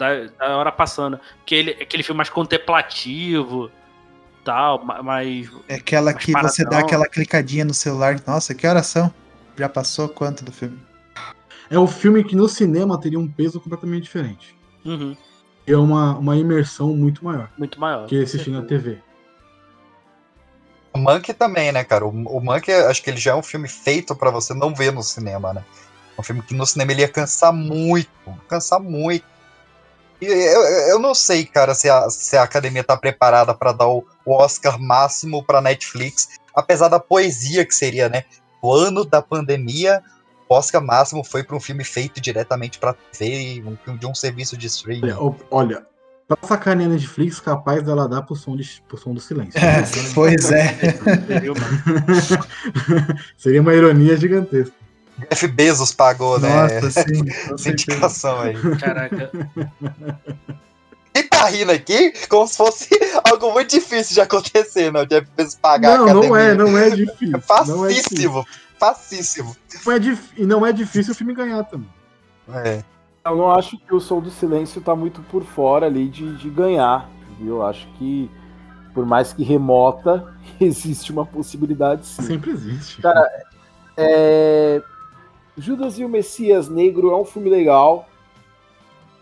Da, 0.04 0.48
da 0.48 0.58
hora 0.58 0.72
passando. 0.72 1.20
Porque 1.38 1.56
ele 1.56 1.72
é 1.72 1.84
aquele 1.84 2.04
filme 2.04 2.18
mais 2.18 2.30
contemplativo, 2.30 3.72
tal, 4.44 4.84
ma- 4.84 5.02
mais... 5.02 5.50
É 5.68 5.76
aquela 5.76 6.14
Mas 6.14 6.24
que 6.26 6.32
você 6.34 6.64
dá 6.64 6.70
paradão. 6.70 6.88
aquela 6.88 7.06
clicadinha 7.08 7.64
no 7.66 7.74
celular. 7.74 8.20
Nossa, 8.28 8.54
que 8.54 8.68
oração. 8.68 9.14
Já 9.58 9.70
passou 9.70 10.10
quanto 10.10 10.44
do 10.44 10.52
filme? 10.52 10.78
É 11.70 11.80
um 11.80 11.88
filme 11.88 12.24
que 12.24 12.36
no 12.36 12.50
cinema 12.50 13.00
teria 13.00 13.20
um 13.20 13.28
peso 13.28 13.60
completamente 13.62 14.04
diferente. 14.04 14.56
Uhum, 14.86 15.16
E 15.66 15.72
é 15.72 15.78
uma, 15.78 16.18
uma 16.18 16.36
imersão 16.36 16.94
muito 16.96 17.24
maior 17.24 17.50
muito 17.58 17.80
maior. 17.80 18.06
que 18.08 18.22
assistir 18.22 18.50
na 18.50 18.62
TV. 18.64 19.00
O 20.94 21.00
Monk 21.00 21.34
também, 21.34 21.72
né, 21.72 21.84
cara? 21.84 22.06
O, 22.06 22.10
o 22.10 22.40
Monk, 22.42 22.72
acho 22.72 23.02
que 23.02 23.10
ele 23.10 23.18
já 23.18 23.32
é 23.32 23.36
um 23.36 23.42
filme 23.42 23.68
feito 23.68 24.16
pra 24.16 24.30
você 24.30 24.54
não 24.54 24.76
ver 24.76 24.92
no 24.92 25.02
cinema, 25.02 25.54
né? 25.54 25.64
É 26.18 26.22
um 26.22 26.24
filme 26.24 26.42
que 26.44 26.54
no 26.54 26.66
cinema 26.66 26.92
ele 26.92 27.02
ia 27.02 27.08
cansar 27.08 27.52
muito, 27.54 28.10
cansar 28.48 28.80
muito. 28.80 29.26
Eu, 30.26 30.62
eu- 30.90 31.00
não 31.00 31.14
sei, 31.16 31.46
cara, 31.46 31.74
se 31.76 31.90
a, 31.90 32.10
se 32.10 32.36
a 32.38 32.44
academia 32.44 32.84
tá 32.84 32.96
preparada 32.98 33.54
pra 33.54 33.72
dar 33.72 33.88
o, 33.88 34.06
o 34.26 34.34
Oscar 34.34 34.80
máximo 34.80 35.44
pra 35.44 35.62
Netflix, 35.62 36.30
apesar 36.56 36.88
da 36.88 37.00
poesia 37.00 37.66
que 37.66 37.74
seria, 37.76 38.08
né? 38.10 38.24
O 38.62 38.74
ano 38.74 39.04
da 39.04 39.22
pandemia, 39.22 40.02
o 40.48 40.56
Oscar 40.56 40.82
máximo 40.82 41.24
foi 41.24 41.44
para 41.44 41.56
um 41.56 41.60
filme 41.60 41.84
feito 41.84 42.22
diretamente 42.22 42.80
para 42.80 42.94
TV, 42.94 43.64
um 43.66 43.76
filme 43.84 44.00
de 44.00 44.06
um 44.08 44.16
serviço 44.16 44.56
de 44.56 44.68
streaming. 44.68 45.04
Olha, 45.12 45.22
o- 45.22 45.36
olha 45.52 45.86
pra 46.26 46.38
sacanear 46.48 46.90
a 46.90 46.94
Netflix, 46.94 47.40
capaz 47.42 47.84
dela 47.84 48.08
dar 48.08 48.22
pro 48.22 48.34
som, 48.36 48.56
de, 48.56 48.82
pro 48.88 48.98
som 48.98 49.14
do 49.14 49.20
silêncio. 49.20 49.60
É, 49.60 49.84
pois 50.16 50.50
é. 50.52 50.68
Seria 51.28 51.52
uma- 51.54 53.18
Seria 53.38 53.62
uma 53.62 53.74
ironia 53.74 54.16
gigantesca. 54.18 54.74
Jeff 55.30 55.48
Bezos 55.48 55.94
pagou, 55.94 56.40
né? 56.40 56.82
Nossa, 56.82 57.04
sim. 57.04 57.24
com 57.48 57.54
Essa 57.56 57.70
indicação 57.70 58.40
aí. 58.42 58.56
Caraca. 58.80 59.32
Quem 61.14 61.28
tá 61.28 61.46
rindo 61.46 61.72
aqui 61.72 62.12
como 62.28 62.48
se 62.48 62.58
fosse 62.58 62.90
algo 63.30 63.52
muito 63.54 63.70
difícil 63.70 64.16
de 64.16 64.22
acontecer, 64.22 64.92
né? 64.92 65.02
O 65.02 65.06
Jeff 65.06 65.28
Bezos 65.38 65.56
pagar 65.56 65.98
Não, 66.00 66.08
a 66.08 66.14
não 66.14 66.36
é, 66.36 66.54
não 66.56 66.78
é 66.78 66.90
difícil. 66.90 67.28
É 67.38 67.66
Não 67.68 67.86
é 67.86 67.90
difícil. 67.90 68.32
facíssimo. 68.32 68.46
Facíssimo. 68.80 69.56
Não 69.86 69.94
é 69.94 70.00
dif- 70.00 70.34
E 70.36 70.46
não 70.46 70.66
é 70.66 70.72
difícil 70.74 71.14
o 71.14 71.16
filme 71.16 71.34
ganhar 71.34 71.64
também. 71.66 71.88
É. 72.66 72.84
Eu 73.26 73.38
não 73.38 73.52
acho 73.52 73.78
que 73.78 73.94
o 73.94 74.00
Som 74.02 74.20
do 74.20 74.30
Silêncio 74.32 74.82
tá 74.82 74.96
muito 74.96 75.22
por 75.22 75.44
fora 75.46 75.86
ali 75.86 76.10
de, 76.10 76.36
de 76.36 76.50
ganhar, 76.50 77.10
viu? 77.40 77.58
Eu 77.58 77.66
acho 77.66 77.88
que, 77.98 78.30
por 78.94 79.06
mais 79.06 79.32
que 79.32 79.44
remota, 79.44 80.34
existe 80.60 81.12
uma 81.12 81.26
possibilidade 81.26 82.06
sim. 82.08 82.24
Sempre 82.24 82.52
existe. 82.52 83.02
Cara, 83.02 83.30
É, 83.96 84.82
Judas 85.58 86.00
e 86.00 86.06
o 86.06 86.10
Messias 86.10 86.68
Negro 86.68 87.12
é 87.12 87.16
um 87.16 87.26
filme 87.26 87.50
legal. 87.50 88.08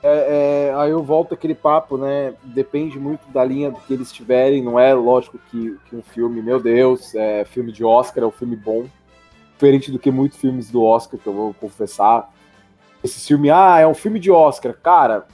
É, 0.03 0.70
é, 0.70 0.74
aí 0.76 0.90
eu 0.90 1.03
volto 1.03 1.34
aquele 1.34 1.53
papo, 1.53 1.98
né? 1.98 2.34
Depende 2.44 2.98
muito 2.99 3.28
da 3.32 3.44
linha 3.44 3.72
que 3.72 3.94
eles 3.94 4.12
tiverem. 4.12 4.64
Não 4.64 4.80
é 4.80 4.94
lógico 4.94 5.38
que, 5.49 5.78
que 5.86 5.95
um 5.95 6.02
filme, 6.02 6.41
meu 6.41 6.60
Deus, 6.60 7.14
é 7.14 7.45
filme 7.45 7.72
de 7.72 7.84
Oscar, 7.84 8.24
é 8.24 8.28
um 8.28 8.32
filme 8.32 8.56
bom. 8.56 8.88
Diferente 9.53 9.91
do 9.91 9.99
que 9.99 10.10
muitos 10.10 10.40
filmes 10.40 10.72
do 10.72 10.84
Oscar, 10.84 11.20
que 11.20 11.28
eu 11.28 11.34
vou 11.34 11.53
confessar. 11.53 12.34
Esse 13.03 13.28
filme, 13.28 13.52
ah, 13.52 13.80
é 13.80 13.86
um 13.86 13.94
filme 13.94 14.20
de 14.20 14.32
Oscar. 14.32 14.74
Cara, 14.74 15.28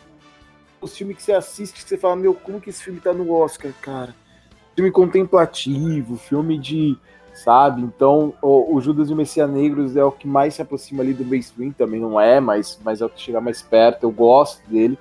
os 0.82 0.98
filmes 0.98 1.18
que 1.18 1.24
você 1.24 1.32
assiste, 1.32 1.84
que 1.84 1.88
você 1.88 1.98
fala, 1.98 2.16
meu, 2.16 2.34
como 2.34 2.60
que 2.60 2.70
esse 2.70 2.84
filme 2.84 3.00
tá 3.00 3.14
no 3.14 3.32
Oscar, 3.32 3.72
cara? 3.82 4.14
Filme 4.76 4.92
contemplativo, 4.92 6.18
filme 6.18 6.58
de 6.58 6.98
sabe? 7.38 7.82
Então, 7.82 8.34
o, 8.42 8.76
o 8.76 8.82
Judas 8.82 9.10
e 9.10 9.14
o 9.14 9.16
Messias 9.16 9.50
Negros 9.50 9.96
é 9.96 10.04
o 10.04 10.12
que 10.12 10.28
mais 10.28 10.56
se 10.56 10.62
aproxima 10.62 11.04
ali 11.04 11.14
do 11.14 11.24
mainstream, 11.24 11.72
também 11.72 12.00
não 12.00 12.20
é, 12.20 12.40
mas, 12.40 12.80
mas 12.84 13.00
é 13.00 13.06
o 13.06 13.10
que 13.10 13.22
chega 13.22 13.40
mais 13.40 13.62
perto, 13.62 14.04
eu 14.04 14.12
gosto 14.12 14.62
dele. 14.68 14.98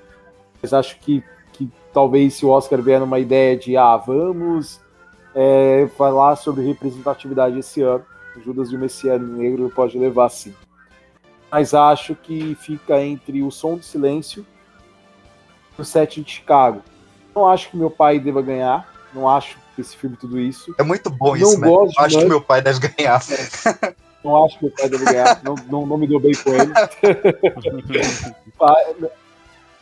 Mas 0.60 0.72
acho 0.72 0.98
que, 1.00 1.24
que 1.52 1.70
talvez 1.92 2.34
se 2.34 2.44
o 2.44 2.50
Oscar 2.50 2.80
vier 2.82 3.00
numa 3.00 3.18
ideia 3.18 3.56
de, 3.56 3.76
ah, 3.76 3.96
vamos 3.96 4.80
é, 5.34 5.88
falar 5.96 6.36
sobre 6.36 6.66
representatividade 6.66 7.58
esse 7.58 7.80
ano, 7.80 8.04
o 8.36 8.40
Judas 8.40 8.70
e 8.70 8.76
o 8.76 8.78
Messias 8.78 9.20
Negro 9.20 9.72
pode 9.74 9.98
levar 9.98 10.28
sim. 10.28 10.54
Mas 11.50 11.72
acho 11.72 12.14
que 12.14 12.54
fica 12.56 13.02
entre 13.02 13.42
o 13.42 13.50
Som 13.50 13.76
do 13.76 13.82
Silêncio 13.82 14.44
e 15.78 15.80
o 15.80 15.84
Sete 15.84 16.22
de 16.22 16.30
Chicago. 16.30 16.82
Não 17.34 17.46
acho 17.46 17.70
que 17.70 17.76
meu 17.76 17.90
pai 17.90 18.18
deva 18.18 18.42
ganhar, 18.42 18.92
não 19.14 19.28
acho 19.28 19.58
esse 19.80 19.96
filme 19.96 20.16
tudo 20.16 20.38
isso. 20.38 20.74
É 20.78 20.82
muito 20.82 21.10
bom 21.10 21.28
Não 21.28 21.36
isso, 21.36 21.60
né? 21.60 21.68
gosto 21.68 22.00
Acho 22.00 22.18
que 22.18 22.24
meu 22.24 22.40
pai 22.40 22.62
deve 22.62 22.80
ganhar. 22.88 23.20
Não 24.24 24.44
acho 24.44 24.58
que 24.58 24.64
meu 24.64 24.74
pai 24.74 24.88
deve 24.88 25.04
ganhar, 25.04 25.40
não, 25.44 25.54
não, 25.70 25.86
não 25.86 25.96
me 25.96 26.06
deu 26.06 26.18
bem 26.18 26.32
com 26.34 26.50
ele. 26.50 26.72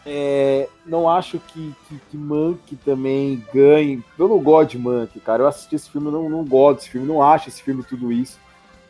É, 0.06 0.68
não 0.84 1.08
acho 1.08 1.38
que, 1.38 1.74
que, 1.88 1.98
que 2.10 2.16
Mank 2.16 2.76
também 2.84 3.42
ganhe. 3.54 4.04
Eu 4.18 4.28
não 4.28 4.38
gosto 4.38 4.72
de 4.72 4.78
Mank, 4.78 5.18
cara. 5.20 5.44
Eu 5.44 5.46
assisti 5.46 5.76
esse 5.76 5.88
filme, 5.88 6.10
não, 6.10 6.28
não 6.28 6.44
gosto 6.44 6.80
desse 6.80 6.90
filme, 6.90 7.06
não 7.06 7.22
acho 7.22 7.48
esse 7.48 7.62
filme 7.62 7.82
tudo 7.82 8.12
isso. 8.12 8.38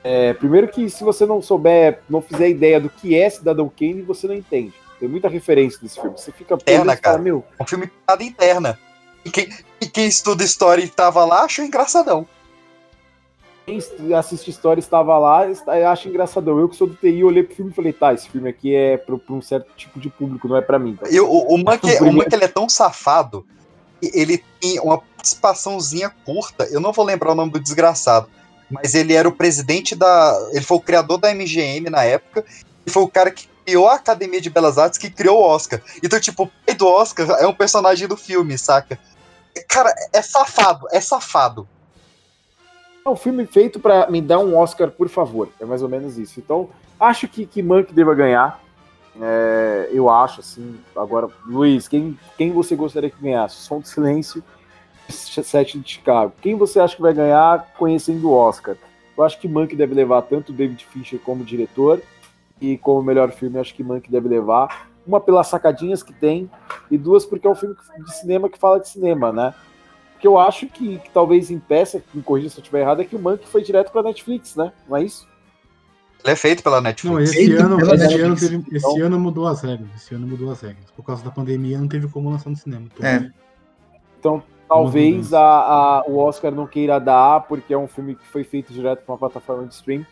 É, 0.02 0.34
primeiro 0.34 0.66
que 0.68 0.90
se 0.90 1.04
você 1.04 1.24
não 1.24 1.40
souber, 1.40 2.00
não 2.10 2.20
fizer 2.20 2.48
ideia 2.48 2.80
do 2.80 2.90
que 2.90 3.16
é 3.16 3.30
Cidadão 3.30 3.70
Kane, 3.70 4.02
você 4.02 4.26
não 4.26 4.34
entende. 4.34 4.74
Tem 4.98 5.08
muita 5.08 5.28
referência 5.28 5.78
nesse 5.82 6.00
filme. 6.00 6.18
Você 6.18 6.32
fica 6.32 6.54
Interna, 6.54 6.84
fala, 6.84 6.96
cara. 6.96 7.18
meu, 7.18 7.44
Um 7.60 7.66
filme 7.66 7.86
piada 7.86 8.22
interna. 8.22 8.78
E 9.24 9.30
quem, 9.30 9.48
e 9.80 9.86
quem 9.86 10.06
estuda 10.06 10.44
história 10.44 10.82
e 10.82 10.88
tava 10.88 11.24
lá 11.24 11.44
achou 11.44 11.64
engraçadão. 11.64 12.26
quem 13.64 13.78
assiste 14.14 14.50
história 14.50 14.80
estava 14.80 15.18
lá, 15.18 15.46
eu 15.46 15.88
acho 15.88 16.08
engraçadão. 16.08 16.58
Eu 16.58 16.68
que 16.68 16.76
sou 16.76 16.86
do 16.86 16.94
TI, 16.94 17.24
olhei 17.24 17.42
pro 17.42 17.56
filme 17.56 17.70
e 17.70 17.74
falei, 17.74 17.92
tá, 17.92 18.12
esse 18.12 18.28
filme 18.28 18.48
aqui 18.48 18.74
é 18.74 18.96
para 18.96 19.16
um 19.30 19.40
certo 19.40 19.68
tipo 19.76 19.98
de 19.98 20.10
público, 20.10 20.46
não 20.46 20.56
é 20.56 20.60
pra 20.60 20.78
mim. 20.78 20.98
E 21.10 21.18
o, 21.20 21.26
o, 21.26 21.58
Monk, 21.58 21.86
o 22.02 22.12
Monk 22.12 22.32
ele 22.32 22.44
é 22.44 22.48
tão 22.48 22.68
safado 22.68 23.46
que 24.00 24.10
ele 24.12 24.42
tem 24.60 24.78
uma 24.80 24.98
participaçãozinha 24.98 26.10
curta. 26.24 26.64
Eu 26.70 26.80
não 26.80 26.92
vou 26.92 27.04
lembrar 27.04 27.32
o 27.32 27.34
nome 27.34 27.52
do 27.52 27.60
desgraçado. 27.60 28.28
Mas 28.70 28.94
ele 28.94 29.12
era 29.12 29.28
o 29.28 29.32
presidente 29.32 29.94
da. 29.94 30.48
Ele 30.52 30.64
foi 30.64 30.76
o 30.76 30.80
criador 30.80 31.18
da 31.18 31.32
MGM 31.34 31.90
na 31.90 32.02
época. 32.04 32.44
E 32.86 32.90
foi 32.90 33.02
o 33.02 33.08
cara 33.08 33.30
que 33.30 33.48
criou 33.64 33.88
a 33.88 33.94
Academia 33.94 34.40
de 34.40 34.50
Belas 34.50 34.78
Artes 34.78 34.98
que 34.98 35.10
criou 35.10 35.40
o 35.40 35.42
Oscar. 35.42 35.80
Então, 36.02 36.20
tipo, 36.20 36.44
o 36.44 36.50
pai 36.66 36.74
do 36.74 36.86
Oscar 36.86 37.30
é 37.40 37.46
um 37.46 37.54
personagem 37.54 38.06
do 38.06 38.16
filme, 38.16 38.58
saca? 38.58 38.98
Cara, 39.68 39.94
é 40.12 40.22
safado, 40.22 40.86
é 40.92 41.00
safado. 41.00 41.68
É 43.04 43.08
um 43.08 43.16
filme 43.16 43.46
feito 43.46 43.78
pra 43.78 44.10
me 44.10 44.20
dar 44.20 44.38
um 44.38 44.56
Oscar, 44.56 44.90
por 44.90 45.08
favor. 45.08 45.50
É 45.60 45.64
mais 45.64 45.82
ou 45.82 45.88
menos 45.88 46.16
isso. 46.16 46.40
Então, 46.40 46.70
acho 46.98 47.28
que, 47.28 47.44
que 47.44 47.62
Mank 47.62 47.92
deva 47.92 48.14
ganhar. 48.14 48.62
É, 49.20 49.90
eu 49.92 50.08
acho, 50.08 50.40
assim. 50.40 50.80
Agora, 50.96 51.28
Luiz, 51.46 51.86
quem, 51.86 52.18
quem 52.38 52.50
você 52.50 52.74
gostaria 52.74 53.10
que 53.10 53.22
ganhasse? 53.22 53.56
Som 53.56 53.80
do 53.80 53.86
Silêncio, 53.86 54.42
Sete 55.08 55.78
de 55.78 55.88
Chicago. 55.88 56.32
Quem 56.40 56.56
você 56.56 56.80
acha 56.80 56.96
que 56.96 57.02
vai 57.02 57.12
ganhar 57.12 57.74
conhecendo 57.76 58.28
o 58.28 58.32
Oscar? 58.32 58.76
Eu 59.16 59.22
acho 59.22 59.38
que 59.38 59.46
Mank 59.46 59.76
deve 59.76 59.94
levar 59.94 60.22
tanto 60.22 60.52
David 60.52 60.84
Fincher 60.86 61.20
como 61.20 61.44
diretor. 61.44 62.00
E 62.60 62.78
como 62.78 63.02
melhor 63.02 63.30
filme, 63.32 63.58
acho 63.58 63.74
que 63.74 63.84
Mank 63.84 64.10
deve 64.10 64.28
levar. 64.28 64.88
Uma 65.06 65.20
pelas 65.20 65.46
sacadinhas 65.48 66.02
que 66.02 66.12
tem, 66.12 66.50
e 66.90 66.96
duas 66.96 67.26
porque 67.26 67.46
é 67.46 67.50
um 67.50 67.54
filme 67.54 67.76
de 68.04 68.14
cinema 68.16 68.48
que 68.48 68.58
fala 68.58 68.80
de 68.80 68.88
cinema, 68.88 69.32
né? 69.32 69.54
que 70.20 70.26
eu 70.26 70.38
acho 70.38 70.66
que, 70.68 70.98
que 71.00 71.10
talvez 71.10 71.50
impeça, 71.50 72.02
me 72.14 72.22
corrija 72.22 72.48
se 72.48 72.56
eu 72.58 72.62
estiver 72.62 72.80
errado, 72.80 73.02
é 73.02 73.04
que 73.04 73.14
o 73.14 73.18
Monk 73.18 73.46
foi 73.46 73.62
direto 73.62 73.92
pra 73.92 74.02
Netflix, 74.02 74.56
né? 74.56 74.72
Não 74.88 74.96
é 74.96 75.02
isso? 75.02 75.28
Ele 76.22 76.32
é 76.32 76.36
feito 76.36 76.62
pela 76.62 76.76
Não, 76.76 76.84
Netflix. 76.84 77.30
esse 77.32 77.46
Feito 77.46 77.60
ano, 77.62 77.76
pela 77.76 77.94
esse, 77.94 78.04
Netflix. 78.04 78.24
ano 78.24 78.36
teve- 78.62 78.76
esse 78.76 78.86
Então- 78.90 79.06
ano 79.06 79.20
mudou 79.20 79.46
as 79.46 79.60
regras. 79.60 79.88
Esse 79.96 80.14
ano 80.14 80.26
mudou 80.26 80.50
as 80.50 80.62
regras. 80.62 80.90
Por 80.92 81.04
causa 81.04 81.22
da 81.22 81.30
pandemia, 81.30 81.78
não 81.78 81.86
teve 81.88 82.08
como 82.08 82.30
lançar 82.30 82.48
no 82.48 82.56
cinema. 82.56 82.86
Então, 82.94 83.06
É. 83.06 83.30
Então, 84.18 84.42
talvez 84.66 85.34
a, 85.34 85.40
a- 85.42 86.04
o 86.06 86.16
Oscar 86.16 86.50
não 86.50 86.66
queira 86.66 86.98
dar, 86.98 87.40
porque 87.42 87.74
é 87.74 87.76
um 87.78 87.86
filme 87.88 88.14
que 88.14 88.26
foi 88.28 88.44
feito 88.44 88.72
direto 88.72 89.04
pra 89.04 89.12
uma 89.12 89.18
plataforma 89.18 89.66
de 89.66 89.74
stream. 89.74 90.06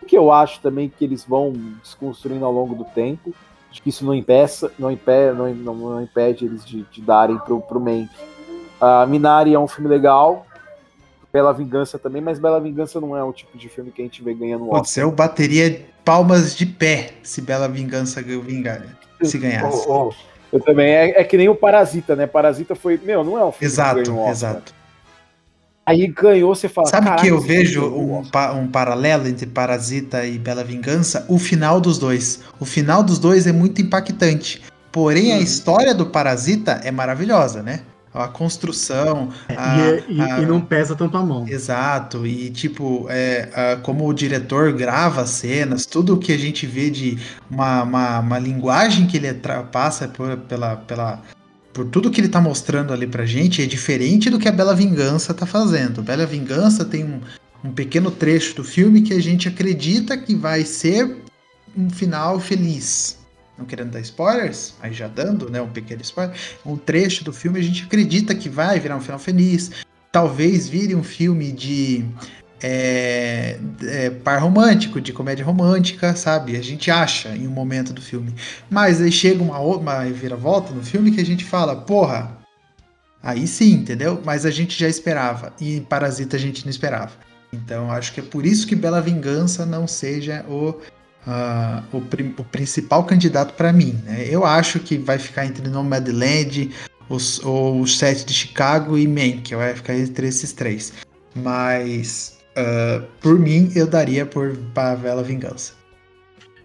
O 0.00 0.06
que 0.06 0.16
eu 0.16 0.32
acho 0.32 0.62
também 0.62 0.88
que 0.88 1.04
eles 1.04 1.26
vão 1.26 1.52
desconstruindo 1.82 2.42
ao 2.46 2.52
longo 2.52 2.74
do 2.74 2.84
tempo. 2.86 3.34
Acho 3.70 3.82
que 3.82 3.90
isso 3.90 4.04
não 4.04 4.14
impeça, 4.14 4.72
não, 4.78 4.90
impede, 4.90 5.36
não, 5.36 5.54
não- 5.54 5.74
não 5.74 6.02
impede 6.02 6.46
eles 6.46 6.64
de, 6.64 6.82
de 6.90 7.00
darem 7.02 7.36
pro, 7.38 7.60
pro 7.60 7.78
Mank. 7.80 8.08
A 8.80 9.04
Minari 9.06 9.52
é 9.54 9.58
um 9.58 9.68
filme 9.68 9.88
legal. 9.88 10.46
Bela 11.30 11.52
Vingança 11.52 11.98
também, 11.98 12.22
mas 12.22 12.38
Bela 12.38 12.58
Vingança 12.60 12.98
não 13.00 13.14
é 13.16 13.22
o 13.22 13.32
tipo 13.32 13.58
de 13.58 13.68
filme 13.68 13.90
que 13.90 14.00
a 14.00 14.04
gente 14.04 14.22
vê 14.22 14.32
ganhando 14.32 14.64
Oscar. 14.64 14.78
Putz, 14.80 14.96
eu 14.96 15.10
bateria 15.12 15.84
palmas 16.02 16.56
de 16.56 16.64
pé 16.64 17.10
se 17.22 17.42
Bela 17.42 17.68
Vingança 17.68 18.22
vingar, 18.22 18.82
se 19.22 19.36
ganhasse. 19.36 19.86
Ô, 19.86 20.08
ô, 20.08 20.14
Eu 20.50 20.60
também. 20.60 20.86
É, 20.90 21.20
é 21.20 21.24
que 21.24 21.36
nem 21.36 21.48
o 21.48 21.54
Parasita, 21.54 22.16
né? 22.16 22.26
Parasita 22.26 22.74
foi. 22.74 22.98
Meu, 23.04 23.22
não 23.22 23.36
é 23.38 23.44
um 23.44 23.52
filme 23.52 23.58
que 23.58 23.64
Exato, 23.66 24.02
ganhou 24.02 24.16
um 24.16 24.20
Oscar. 24.20 24.30
exato. 24.52 24.74
Aí 25.88 26.06
ganhou, 26.06 26.54
você 26.54 26.68
fala. 26.68 26.88
Sabe 26.88 27.04
"Caraca, 27.06 27.22
que 27.22 27.28
eu 27.28 27.40
vejo 27.40 27.80
ganhou 27.80 27.98
um 28.00 28.10
um, 28.12 28.18
Oscar." 28.20 28.30
pa- 28.32 28.52
um 28.52 28.66
paralelo 28.66 29.26
entre 29.26 29.46
Parasita 29.46 30.24
e 30.26 30.38
Bela 30.38 30.62
Vingança? 30.62 31.24
O 31.28 31.38
final 31.38 31.80
dos 31.80 31.98
dois. 31.98 32.40
O 32.60 32.64
final 32.64 33.02
dos 33.02 33.18
dois 33.18 33.46
é 33.46 33.52
muito 33.52 33.80
impactante. 33.80 34.62
Porém, 34.92 35.32
a 35.32 35.38
história 35.38 35.94
do 35.94 36.06
Parasita 36.06 36.80
é 36.84 36.90
maravilhosa, 36.90 37.62
né? 37.62 37.80
A 38.12 38.26
construção. 38.26 39.28
a- 39.54 39.76
e, 39.78 39.80
é- 39.80 40.04
e- 40.08 40.20
a- 40.20 40.40
e 40.40 40.46
não 40.46 40.60
pesa 40.60 40.96
tanto 40.96 41.16
a 41.16 41.22
mão. 41.22 41.46
Exato, 41.46 42.26
e 42.26 42.50
tipo, 42.50 43.06
é, 43.10 43.48
a- 43.54 43.76
como 43.76 44.06
o 44.08 44.12
diretor 44.14 44.72
grava 44.72 45.20
as 45.22 45.30
cenas, 45.30 45.86
tudo 45.86 46.16
que 46.16 46.32
a 46.32 46.38
gente 46.38 46.66
vê 46.66 46.90
de 46.90 47.18
uma, 47.50 47.82
uma, 47.82 48.18
uma 48.20 48.38
linguagem 48.38 49.06
que 49.06 49.16
ele 49.18 49.32
passa 49.70 50.08
por, 50.08 50.36
pela, 50.38 50.76
pela, 50.76 51.20
por 51.78 51.86
tudo 51.86 52.10
que 52.10 52.20
ele 52.20 52.28
tá 52.28 52.40
mostrando 52.40 52.92
ali 52.92 53.06
pra 53.06 53.24
gente, 53.24 53.62
é 53.62 53.66
diferente 53.66 54.28
do 54.28 54.36
que 54.40 54.48
a 54.48 54.52
Bela 54.52 54.74
Vingança 54.74 55.32
tá 55.32 55.46
fazendo. 55.46 56.02
Bela 56.02 56.26
Vingança 56.26 56.84
tem 56.84 57.04
um, 57.04 57.20
um 57.62 57.70
pequeno 57.70 58.10
trecho 58.10 58.56
do 58.56 58.64
filme 58.64 59.00
que 59.00 59.14
a 59.14 59.22
gente 59.22 59.46
acredita 59.46 60.18
que 60.18 60.34
vai 60.34 60.64
ser 60.64 61.18
um 61.76 61.88
final 61.88 62.40
feliz. 62.40 63.18
Não 63.56 63.64
querendo 63.64 63.92
dar 63.92 64.00
spoilers, 64.00 64.74
mas 64.82 64.96
já 64.96 65.06
dando, 65.06 65.48
né, 65.48 65.62
um 65.62 65.68
pequeno 65.68 66.02
spoiler, 66.02 66.34
um 66.66 66.76
trecho 66.76 67.22
do 67.22 67.32
filme 67.32 67.60
a 67.60 67.62
gente 67.62 67.84
acredita 67.84 68.34
que 68.34 68.48
vai 68.48 68.80
virar 68.80 68.96
um 68.96 69.00
final 69.00 69.20
feliz 69.20 69.70
talvez 70.10 70.68
vire 70.68 70.94
um 70.94 71.02
filme 71.02 71.52
de 71.52 72.04
é, 72.62 73.58
é, 73.82 74.10
par 74.10 74.40
romântico, 74.42 75.00
de 75.00 75.12
comédia 75.12 75.44
romântica, 75.44 76.14
sabe? 76.14 76.56
A 76.56 76.62
gente 76.62 76.90
acha 76.90 77.30
em 77.30 77.46
um 77.46 77.50
momento 77.50 77.92
do 77.92 78.00
filme. 78.00 78.34
Mas 78.70 79.00
aí 79.00 79.12
chega 79.12 79.42
uma, 79.42 79.58
uma 79.58 80.04
viravolta 80.06 80.72
no 80.72 80.82
filme 80.82 81.10
que 81.10 81.20
a 81.20 81.26
gente 81.26 81.44
fala, 81.44 81.76
porra, 81.76 82.36
aí 83.22 83.46
sim, 83.46 83.72
entendeu? 83.72 84.20
Mas 84.24 84.44
a 84.44 84.50
gente 84.50 84.78
já 84.78 84.88
esperava. 84.88 85.52
E 85.60 85.76
em 85.76 85.82
Parasita 85.82 86.36
a 86.36 86.40
gente 86.40 86.64
não 86.64 86.70
esperava. 86.70 87.12
Então 87.52 87.90
acho 87.90 88.12
que 88.12 88.20
é 88.20 88.22
por 88.22 88.44
isso 88.44 88.66
que 88.66 88.74
Bela 88.74 89.00
Vingança 89.00 89.64
não 89.64 89.86
seja 89.86 90.44
o, 90.48 90.70
uh, 90.70 91.82
o, 91.92 91.98
o, 91.98 92.44
principal 92.44 93.04
candidato 93.04 93.54
para 93.54 93.72
mim. 93.72 94.00
Né? 94.04 94.26
Eu 94.28 94.44
acho 94.44 94.80
que 94.80 94.98
vai 94.98 95.18
ficar 95.18 95.46
entre 95.46 95.68
Nomadland, 95.68 96.70
os, 97.08 97.42
ou 97.42 97.80
o 97.80 97.86
set 97.86 98.24
de 98.24 98.34
Chicago 98.34 98.98
e 98.98 99.06
Mank, 99.06 99.54
vai 99.54 99.74
ficar 99.74 99.94
entre 99.94 100.28
esses 100.28 100.52
três. 100.52 100.92
Mas, 101.34 102.37
uh, 102.58 103.06
por 103.20 103.38
mim, 103.38 103.70
eu 103.74 103.86
daria 103.86 104.26
por 104.26 104.56
Pavela 104.74 105.22
Vingança. 105.22 105.74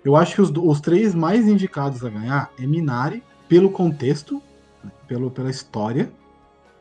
Eu 0.03 0.15
acho 0.15 0.35
que 0.35 0.41
os, 0.41 0.51
os 0.51 0.81
três 0.81 1.15
mais 1.15 1.47
indicados 1.47 2.03
a 2.03 2.09
ganhar 2.09 2.51
é 2.59 2.65
Minari, 2.65 3.23
pelo 3.47 3.69
contexto, 3.69 4.41
né? 4.83 4.91
pelo, 5.07 5.31
pela 5.31 5.49
história, 5.49 6.11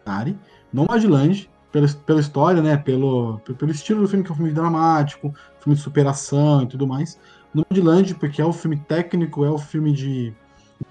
Minari, 0.04 0.36
Nomadland, 0.72 1.48
pela, 1.70 1.88
pela 1.88 2.20
história, 2.20 2.60
né? 2.60 2.76
Pelo, 2.76 3.38
pelo 3.58 3.70
estilo 3.70 4.02
do 4.02 4.08
filme, 4.08 4.24
que 4.24 4.30
é 4.30 4.34
um 4.34 4.36
filme 4.36 4.52
dramático, 4.52 5.34
filme 5.60 5.76
de 5.76 5.82
superação 5.82 6.62
e 6.62 6.66
tudo 6.66 6.86
mais. 6.86 7.18
Nomadland, 7.54 8.14
porque 8.14 8.42
é 8.42 8.46
um 8.46 8.52
filme 8.52 8.76
técnico, 8.76 9.44
é 9.44 9.50
um 9.50 9.58
filme 9.58 9.92
de 9.92 10.34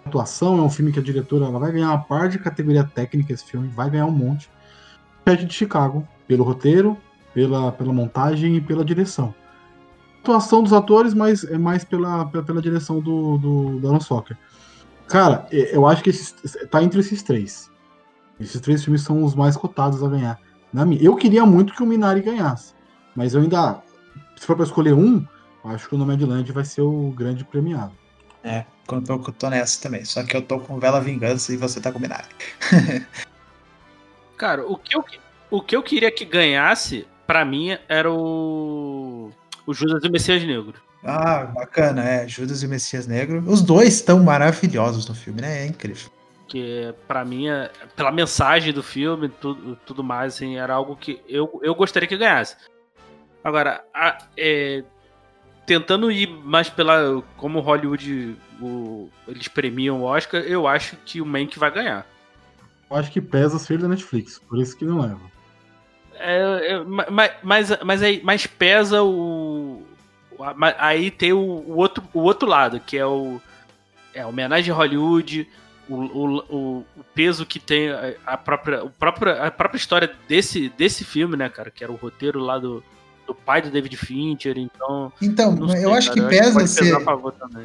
atuação, 0.06 0.58
é 0.58 0.62
um 0.62 0.70
filme 0.70 0.92
que 0.92 1.00
a 1.00 1.04
diretora 1.04 1.46
ela 1.46 1.60
vai 1.60 1.72
ganhar 1.72 1.90
uma 1.90 2.04
par 2.04 2.30
de 2.30 2.40
categoria 2.40 2.84
técnica 2.84 3.34
esse 3.34 3.44
filme, 3.44 3.68
vai 3.68 3.90
ganhar 3.90 4.06
um 4.06 4.12
monte. 4.12 4.50
Pede 5.26 5.46
de 5.46 5.54
Chicago, 5.54 6.08
pelo 6.28 6.44
roteiro, 6.44 6.98
pela, 7.34 7.72
pela 7.72 7.94
montagem 7.94 8.56
e 8.56 8.62
pela 8.62 8.84
direção. 8.86 9.34
atuação 10.20 10.64
dos 10.64 10.74
atores, 10.74 11.14
mas 11.14 11.44
é 11.44 11.58
mais 11.58 11.84
pela, 11.84 12.26
pela, 12.26 12.44
pela 12.44 12.62
direção 12.62 13.00
do, 13.00 13.38
do, 13.38 13.80
do 13.80 13.88
Aaron 13.88 14.00
Soccer. 14.00 14.38
Cara, 15.08 15.46
eu 15.52 15.86
acho 15.86 16.02
que 16.04 16.10
esses, 16.10 16.34
tá 16.70 16.82
entre 16.82 17.02
esses 17.02 17.22
três. 17.22 17.70
Esses 18.40 18.62
três 18.62 18.84
filmes 18.84 19.02
são 19.02 19.24
os 19.24 19.36
mais 19.36 19.58
cotados 19.58 20.02
a 20.02 20.08
ganhar. 20.08 20.40
Na 20.72 20.86
minha. 20.86 21.02
Eu 21.02 21.16
queria 21.16 21.46
muito 21.46 21.74
que 21.74 21.84
o 21.84 21.86
Minari 21.86 22.22
ganhasse. 22.22 22.74
Mas 23.16 23.34
eu 23.34 23.42
ainda. 23.42 23.82
Se 24.38 24.46
for 24.46 24.56
para 24.56 24.66
escolher 24.66 24.94
um, 24.94 25.26
acho 25.66 25.88
que 25.88 25.96
o 25.96 25.98
Nomadland 25.98 26.50
vai 26.52 26.64
ser 26.64 26.82
o 26.82 27.12
grande 27.12 27.44
premiado. 27.44 27.92
É, 28.44 28.66
eu 28.92 29.02
tô, 29.02 29.20
tô 29.20 29.50
nessa 29.50 29.82
também. 29.82 30.04
Só 30.06 30.24
que 30.24 30.36
eu 30.36 30.42
tô 30.42 30.60
com 30.60 30.80
Vela 30.80 31.00
Vingança 31.00 31.54
e 31.54 31.58
você 31.58 31.80
tá 31.80 31.92
com 31.92 32.00
Minari. 32.00 32.26
Cara, 34.38 34.66
o 34.66 34.76
que 34.78 34.96
eu, 34.96 35.06
o 35.52 35.62
que 35.62 35.76
eu 35.76 35.84
queria 35.84 36.12
que 36.12 36.26
ganhasse, 36.26 37.06
para 37.32 37.46
mim, 37.46 37.78
era 37.88 38.12
o. 38.12 39.32
O 39.66 39.74
Judas 39.74 40.04
e 40.04 40.08
o 40.10 40.12
Messias 40.12 40.44
Negro. 40.44 40.74
Ah, 41.02 41.46
bacana, 41.46 42.04
é. 42.04 42.28
Judas 42.28 42.62
e 42.62 42.66
o 42.66 42.70
Messias 42.70 43.08
Negro. 43.08 43.42
Os 43.48 43.62
dois 43.62 43.94
estão 43.94 44.22
maravilhosos 44.22 45.08
no 45.08 45.16
filme, 45.16 45.42
né? 45.42 45.62
É 45.62 45.66
incrível. 45.66 46.12
Que 46.46 46.94
para 47.08 47.24
mim, 47.24 47.48
é, 47.48 47.72
pela 47.96 48.12
mensagem 48.12 48.74
do 48.74 48.84
filme 48.84 49.30
tudo, 49.30 49.78
tudo 49.86 50.04
mais, 50.04 50.34
assim, 50.34 50.58
era 50.58 50.74
algo 50.74 50.94
que 50.98 51.22
eu, 51.26 51.58
eu 51.64 51.74
gostaria 51.74 52.06
que 52.06 52.18
ganhasse. 52.18 52.58
Agora, 53.42 53.82
a, 53.94 54.18
é, 54.36 54.84
tentando 55.66 56.12
ir 56.12 56.28
mais 56.28 56.70
pela. 56.70 57.24
Como 57.38 57.62
Hollywood 57.62 58.36
o, 58.60 59.10
eles 59.26 59.48
premiam 59.48 60.02
o 60.02 60.04
Oscar, 60.04 60.42
eu 60.42 60.68
acho 60.68 60.98
que 61.06 61.22
o 61.22 61.26
Mank 61.26 61.58
vai 61.58 61.72
ganhar. 61.72 62.06
Eu 62.90 62.98
acho 62.98 63.10
que 63.10 63.22
pesa 63.22 63.58
ser 63.58 63.78
da 63.78 63.88
Netflix, 63.88 64.38
por 64.38 64.60
isso 64.60 64.78
que 64.78 64.84
não 64.84 65.00
leva. 65.00 65.31
É, 66.22 66.74
é, 66.74 66.84
mas, 66.84 67.32
mas, 67.44 67.78
mas, 67.84 68.04
aí, 68.04 68.22
mas 68.24 68.48
pesa 68.48 69.02
o, 69.04 69.84
aí 70.78 71.10
tem 71.10 71.34
o, 71.34 71.40
o, 71.40 71.78
outro, 71.78 72.04
o 72.14 72.20
outro 72.20 72.48
lado, 72.48 72.80
que 72.80 72.98
é 72.98 73.06
o 73.06 73.42
é, 74.14 74.22
a 74.22 74.28
homenagem 74.28 74.72
a 74.72 74.76
Hollywood, 74.76 75.48
o, 75.88 75.96
o, 75.96 76.38
o, 76.50 76.86
peso 77.14 77.46
que 77.46 77.60
tem 77.60 77.90
a 78.26 78.38
própria, 78.38 78.84
o 78.84 78.90
próprio, 78.90 79.42
a 79.42 79.52
própria 79.52 79.78
história 79.78 80.12
desse, 80.28 80.70
desse 80.70 81.04
filme, 81.04 81.36
né, 81.36 81.50
cara? 81.50 81.72
Que 81.72 81.84
era 81.84 81.92
o 81.92 81.96
roteiro 81.96 82.40
lá 82.40 82.58
do, 82.58 82.84
do 83.32 83.36
pai 83.36 83.62
do 83.62 83.72
David 83.72 83.96
Fincher, 83.96 84.58
então. 84.58 85.12
Então, 85.22 85.70
sei, 85.70 85.86
eu 85.86 85.94
acho 85.94 86.14
cara, 86.14 86.22
que 86.22 86.36
pesa 86.36 86.68
ser. 86.68 86.98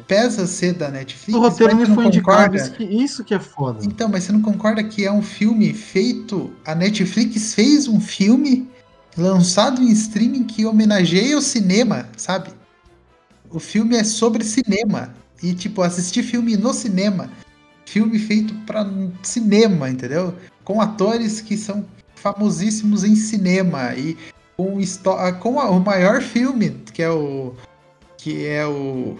Pesa 0.07 0.47
ser 0.47 0.73
da 0.73 0.89
Netflix. 0.89 1.37
O 1.37 1.41
roteiro 1.41 1.75
não 1.75 1.93
foi 1.93 2.05
indicado, 2.05 2.55
isso 2.55 2.71
que, 2.71 2.83
isso 2.83 3.23
que 3.23 3.33
é 3.33 3.39
foda. 3.39 3.83
Então, 3.83 4.07
mas 4.09 4.23
você 4.23 4.31
não 4.31 4.41
concorda 4.41 4.83
que 4.83 5.05
é 5.05 5.11
um 5.11 5.21
filme 5.21 5.73
feito. 5.73 6.51
A 6.65 6.73
Netflix 6.73 7.53
fez 7.53 7.87
um 7.87 7.99
filme 7.99 8.69
lançado 9.17 9.81
em 9.81 9.91
streaming 9.91 10.45
que 10.45 10.65
homenageia 10.65 11.37
o 11.37 11.41
cinema, 11.41 12.07
sabe? 12.15 12.49
O 13.49 13.59
filme 13.59 13.97
é 13.97 14.03
sobre 14.03 14.43
cinema. 14.43 15.13
E, 15.43 15.53
tipo, 15.53 15.81
assistir 15.81 16.23
filme 16.23 16.55
no 16.55 16.73
cinema. 16.73 17.29
Filme 17.85 18.17
feito 18.17 18.53
para 18.65 18.89
cinema, 19.21 19.89
entendeu? 19.89 20.33
Com 20.63 20.81
atores 20.81 21.41
que 21.41 21.57
são 21.57 21.85
famosíssimos 22.15 23.03
em 23.03 23.15
cinema. 23.15 23.93
E 23.95 24.17
com, 24.57 24.77
com 25.39 25.49
o 25.51 25.79
maior 25.79 26.21
filme, 26.21 26.71
que 26.93 27.01
é 27.01 27.09
o. 27.09 27.53
Que 28.17 28.47
é 28.47 28.65
o. 28.65 29.17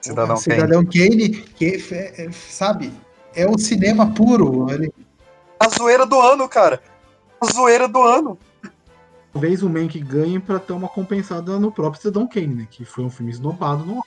Cidadão, 0.00 0.36
Cidadão 0.36 0.84
Kane. 0.84 1.30
Kane 1.30 1.30
que 1.30 1.64
é, 1.90 2.26
é, 2.26 2.30
sabe? 2.30 2.92
É 3.34 3.48
o 3.48 3.58
cinema 3.58 4.12
puro. 4.12 4.70
Ele... 4.70 4.92
A 5.58 5.68
zoeira 5.68 6.04
do 6.04 6.20
ano, 6.20 6.46
cara. 6.46 6.80
A 7.40 7.46
zoeira 7.46 7.88
do 7.88 8.02
ano 8.02 8.38
talvez 9.34 9.64
o 9.64 9.68
Mank 9.68 9.98
ganhe 9.98 10.38
para 10.38 10.60
ter 10.60 10.72
uma 10.72 10.88
compensada 10.88 11.58
no 11.58 11.72
próprio 11.72 12.00
Cidadão 12.00 12.26
Kane, 12.26 12.54
né? 12.54 12.68
Que 12.70 12.84
foi 12.84 13.04
um 13.04 13.10
filme 13.10 13.32
esnobado 13.32 13.84
no 13.84 14.02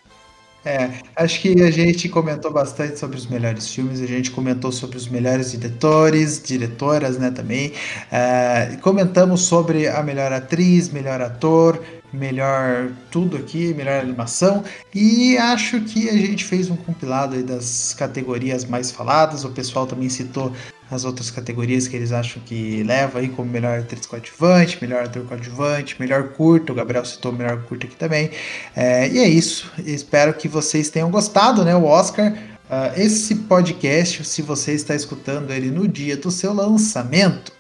é, 0.68 0.92
acho 1.16 1.40
que 1.42 1.62
a 1.62 1.72
gente 1.72 2.10
comentou 2.10 2.52
bastante 2.52 3.00
sobre 3.00 3.16
os 3.16 3.26
melhores 3.26 3.74
filmes, 3.74 4.02
a 4.02 4.06
gente 4.06 4.30
comentou 4.32 4.70
sobre 4.70 4.98
os 4.98 5.08
melhores 5.08 5.52
diretores, 5.52 6.44
diretoras, 6.44 7.18
né, 7.18 7.32
também. 7.32 7.72
É, 8.12 8.78
comentamos 8.82 9.44
sobre 9.44 9.88
a 9.88 10.04
melhor 10.04 10.34
atriz, 10.34 10.90
melhor 10.90 11.22
ator, 11.22 11.82
melhor 12.12 12.90
tudo 13.10 13.38
aqui, 13.38 13.74
melhor 13.74 14.02
animação. 14.02 14.62
E 14.94 15.38
acho 15.38 15.80
que 15.82 16.10
a 16.10 16.14
gente 16.14 16.44
fez 16.44 16.70
um 16.70 16.76
compilado 16.76 17.42
das 17.44 17.96
categorias 17.98 18.66
mais 18.66 18.92
faladas. 18.92 19.46
O 19.46 19.50
pessoal 19.52 19.88
também 19.88 20.10
citou 20.10 20.52
as 20.90 21.04
outras 21.04 21.30
categorias 21.30 21.88
que 21.88 21.96
eles 21.96 22.12
acham 22.12 22.42
que 22.44 22.82
leva 22.84 23.20
aí, 23.20 23.30
como 23.30 23.50
melhor 23.50 23.80
atriz 23.80 24.06
coadjuvante, 24.06 24.78
melhor 24.82 25.04
ator 25.04 25.26
coadjuvante, 25.26 26.00
melhor 26.00 26.30
curta, 26.30 26.72
o 26.72 26.76
Gabriel 26.76 27.04
citou 27.06 27.32
melhor 27.32 27.62
curta 27.64 27.86
aqui 27.86 27.96
também. 27.96 28.32
É, 28.76 29.08
e 29.10 29.20
é 29.20 29.28
isso, 29.28 29.72
espero 29.80 30.34
que 30.34 30.48
vocês 30.48 30.90
tenham 30.90 31.12
gostado, 31.12 31.66
né? 31.66 31.76
O 31.76 31.84
Oscar, 31.84 32.32
uh, 32.32 33.00
esse 33.00 33.36
podcast, 33.36 34.24
se 34.24 34.42
você 34.42 34.74
está 34.74 34.96
escutando 34.96 35.52
ele 35.52 35.70
no 35.70 35.88
dia 35.88 36.16
do 36.16 36.32
seu 36.32 36.54
lançamento, 36.54 37.52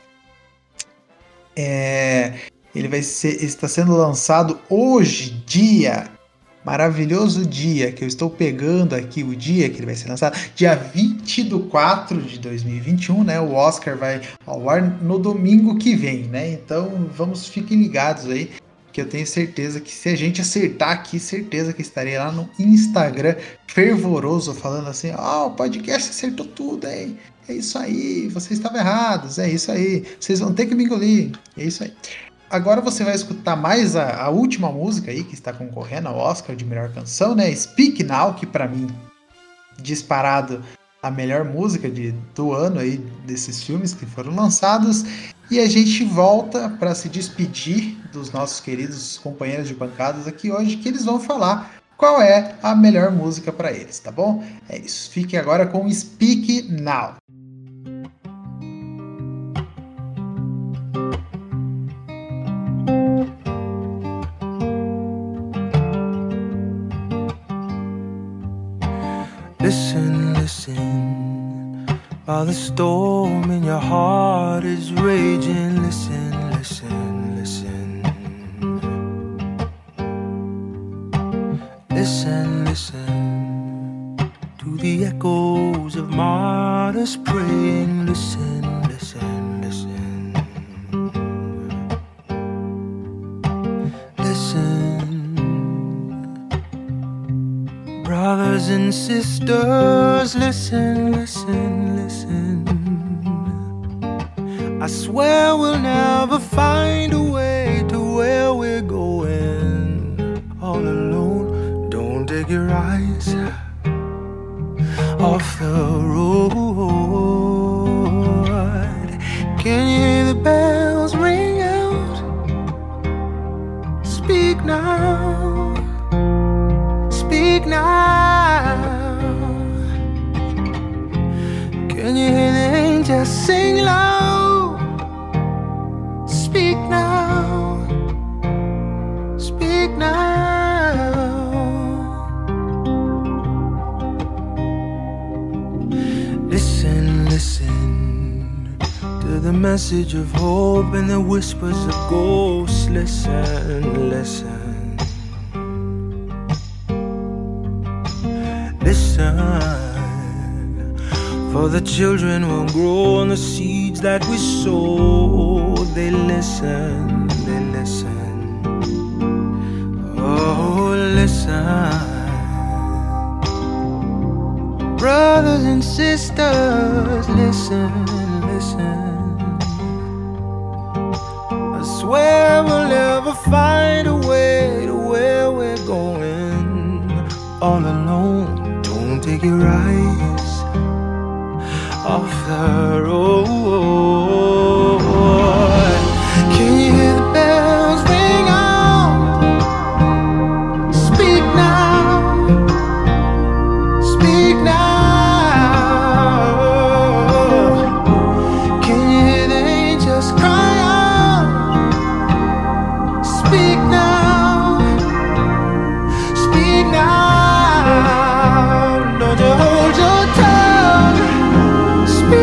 é, 1.55 2.33
ele 2.73 2.87
vai 2.87 3.01
ser, 3.01 3.43
está 3.43 3.67
sendo 3.67 3.95
lançado 3.95 4.59
hoje, 4.69 5.43
dia 5.45 6.16
maravilhoso 6.67 7.45
dia 7.45 7.93
que 7.93 8.03
eu 8.03 8.07
estou 8.09 8.29
pegando 8.29 8.93
aqui, 8.93 9.23
o 9.23 9.33
dia 9.33 9.69
que 9.69 9.77
ele 9.77 9.85
vai 9.85 9.95
ser 9.95 10.09
lançado, 10.09 10.37
dia 10.53 10.75
20 10.75 11.43
de 11.43 11.59
4 11.59 12.21
de 12.21 12.39
2021, 12.39 13.23
né? 13.23 13.39
O 13.39 13.53
Oscar 13.53 13.97
vai 13.97 14.19
ao 14.45 14.69
ar 14.69 14.81
no 15.01 15.17
domingo 15.17 15.77
que 15.77 15.95
vem, 15.95 16.23
né? 16.23 16.51
Então 16.51 17.09
vamos, 17.15 17.47
fiquem 17.47 17.81
ligados 17.81 18.25
aí, 18.25 18.51
que 18.91 18.99
eu 18.99 19.07
tenho 19.07 19.25
certeza 19.25 19.79
que 19.79 19.89
se 19.89 20.09
a 20.09 20.15
gente 20.17 20.41
acertar 20.41 20.89
aqui, 20.89 21.21
certeza 21.21 21.71
que 21.71 21.81
estarei 21.81 22.17
lá 22.17 22.33
no 22.33 22.49
Instagram 22.59 23.35
fervoroso 23.65 24.53
falando 24.53 24.89
assim: 24.89 25.11
ó, 25.17 25.45
oh, 25.45 25.47
o 25.47 25.51
podcast 25.51 26.09
acertou 26.09 26.45
tudo, 26.47 26.85
hein? 26.85 27.17
É 27.47 27.53
isso 27.53 27.77
aí, 27.77 28.27
vocês 28.27 28.59
estavam 28.59 28.77
errados, 28.77 29.39
é 29.39 29.49
isso 29.49 29.71
aí, 29.71 30.03
vocês 30.19 30.41
vão 30.41 30.53
ter 30.53 30.65
que 30.65 30.75
me 30.75 30.83
engolir, 30.83 31.31
é 31.57 31.63
isso 31.63 31.81
aí. 31.81 31.93
Agora 32.49 32.79
você 32.79 33.03
vai 33.03 33.13
escutar 33.13 33.57
mais 33.57 33.95
a, 33.95 34.23
a, 34.23 34.29
última 34.29 34.71
música 34.71 35.11
aí 35.11 35.23
que 35.23 35.33
está 35.33 35.51
concorrendo 35.51 36.07
ao 36.07 36.17
Oscar 36.17 36.55
de 36.55 36.63
melhor 36.63 36.89
canção, 36.93 37.35
né? 37.35 37.53
Speak 37.53 38.03
Now, 38.03 38.33
que 38.35 38.45
para 38.45 38.67
mim 38.67 38.87
disparado 39.77 40.63
a 41.03 41.11
melhor 41.11 41.43
música 41.43 41.89
de, 41.89 42.11
do 42.33 42.53
ano 42.53 42.79
aí 42.79 42.97
desses 43.25 43.61
filmes 43.61 43.93
que 43.93 44.05
foram 44.05 44.33
lançados. 44.33 45.03
E 45.51 45.59
a 45.59 45.67
gente 45.67 46.03
volta 46.05 46.69
para 46.69 46.95
se 46.95 47.09
despedir 47.09 47.97
dos 48.11 48.31
nossos 48.31 48.59
queridos 48.61 49.17
companheiros 49.17 49.67
de 49.67 49.73
bancadas 49.73 50.27
aqui 50.27 50.51
hoje, 50.51 50.77
que 50.77 50.87
eles 50.87 51.05
vão 51.05 51.19
falar 51.19 51.77
qual 51.97 52.21
é 52.21 52.55
a 52.61 52.75
melhor 52.75 53.11
música 53.11 53.51
para 53.51 53.71
eles, 53.71 53.99
tá 53.99 54.11
bom? 54.11 54.43
É 54.69 54.77
isso. 54.77 55.09
Fique 55.09 55.35
agora 55.35 55.65
com 55.65 55.91
Speak 55.91 56.69
Now. 56.69 57.15
The 72.47 72.53
storm 72.53 73.51
in 73.51 73.61
your 73.61 73.77
heart 73.77 74.63
is 74.63 74.93
raging, 74.93 75.83
listen, 75.83 76.26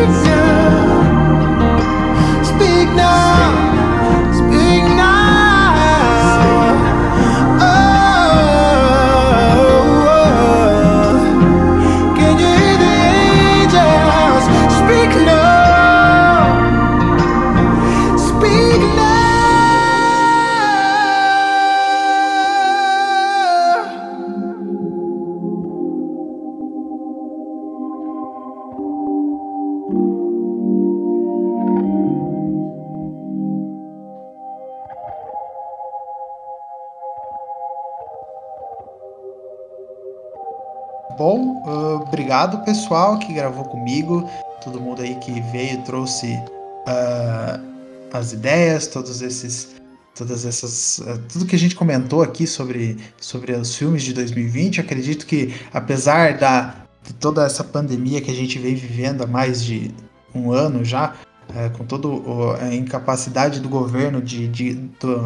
Speak 0.05 0.34
obrigado 42.35 42.65
pessoal 42.65 43.17
que 43.17 43.33
gravou 43.33 43.63
comigo, 43.63 44.29
todo 44.61 44.81
mundo 44.81 45.01
aí 45.01 45.15
que 45.15 45.39
veio 45.53 45.81
trouxe 45.83 46.37
ah, 46.85 47.59
as 48.11 48.33
ideias, 48.33 48.87
todos 48.87 49.21
esses, 49.21 49.75
todas 50.13 50.45
essas, 50.45 51.01
ah, 51.07 51.17
tudo 51.31 51.45
que 51.45 51.55
a 51.55 51.59
gente 51.59 51.75
comentou 51.75 52.21
aqui 52.21 52.45
sobre, 52.45 52.97
sobre 53.21 53.53
os 53.53 53.75
filmes 53.75 54.03
de 54.03 54.13
2020. 54.13 54.81
Acredito 54.81 55.25
que 55.25 55.55
apesar 55.73 56.37
da 56.37 56.75
de 57.03 57.13
toda 57.13 57.45
essa 57.45 57.63
pandemia 57.63 58.19
que 58.19 58.31
a 58.31 58.33
gente 58.33 58.57
vem 58.59 58.75
vivendo 58.75 59.23
há 59.23 59.27
mais 59.27 59.63
de 59.63 59.91
um 60.33 60.51
ano 60.51 60.83
já, 60.83 61.13
eh, 61.55 61.69
com 61.69 61.85
toda 61.85 62.07
a 62.59 62.73
incapacidade 62.73 63.59
do 63.59 63.69
governo 63.69 64.19
de, 64.19 64.47
de, 64.47 64.73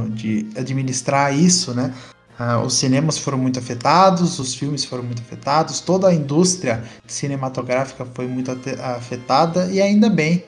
de 0.09 0.49
administrar 0.57 1.33
isso, 1.33 1.73
né? 1.73 1.93
Ah, 2.39 2.61
os 2.61 2.75
cinemas 2.75 3.17
foram 3.17 3.37
muito 3.37 3.59
afetados, 3.59 4.39
os 4.39 4.55
filmes 4.55 4.85
foram 4.85 5.03
muito 5.03 5.21
afetados, 5.21 5.81
toda 5.81 6.07
a 6.07 6.13
indústria 6.15 6.81
cinematográfica 7.05 8.07
foi 8.15 8.27
muito 8.27 8.49
afetada 8.81 9.65
e 9.65 9.81
ainda 9.81 10.09
bem 10.09 10.45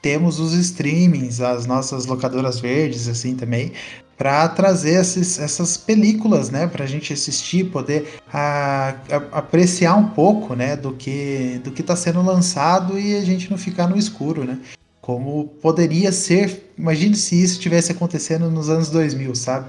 temos 0.00 0.40
os 0.40 0.54
streamings, 0.54 1.42
as 1.42 1.66
nossas 1.66 2.06
locadoras 2.06 2.58
verdes 2.60 3.08
assim 3.08 3.34
também 3.36 3.72
para 4.16 4.48
trazer 4.48 5.00
esses, 5.00 5.38
essas 5.38 5.76
películas, 5.76 6.48
né, 6.48 6.66
para 6.66 6.84
a 6.84 6.86
gente 6.86 7.12
assistir, 7.12 7.64
poder 7.64 8.14
ah, 8.32 8.94
a- 9.10 9.38
apreciar 9.38 9.96
um 9.96 10.08
pouco, 10.08 10.54
né, 10.54 10.76
do 10.76 10.92
que 10.94 11.60
do 11.62 11.70
que 11.72 11.82
está 11.82 11.94
sendo 11.94 12.22
lançado 12.22 12.98
e 12.98 13.16
a 13.16 13.24
gente 13.24 13.50
não 13.50 13.58
ficar 13.58 13.86
no 13.86 13.98
escuro, 13.98 14.44
né? 14.44 14.58
Como 15.02 15.48
poderia 15.60 16.10
ser, 16.10 16.72
imagine 16.78 17.14
se 17.14 17.42
isso 17.42 17.60
tivesse 17.60 17.92
acontecendo 17.92 18.50
nos 18.50 18.70
anos 18.70 18.88
2000, 18.88 19.34
sabe? 19.34 19.66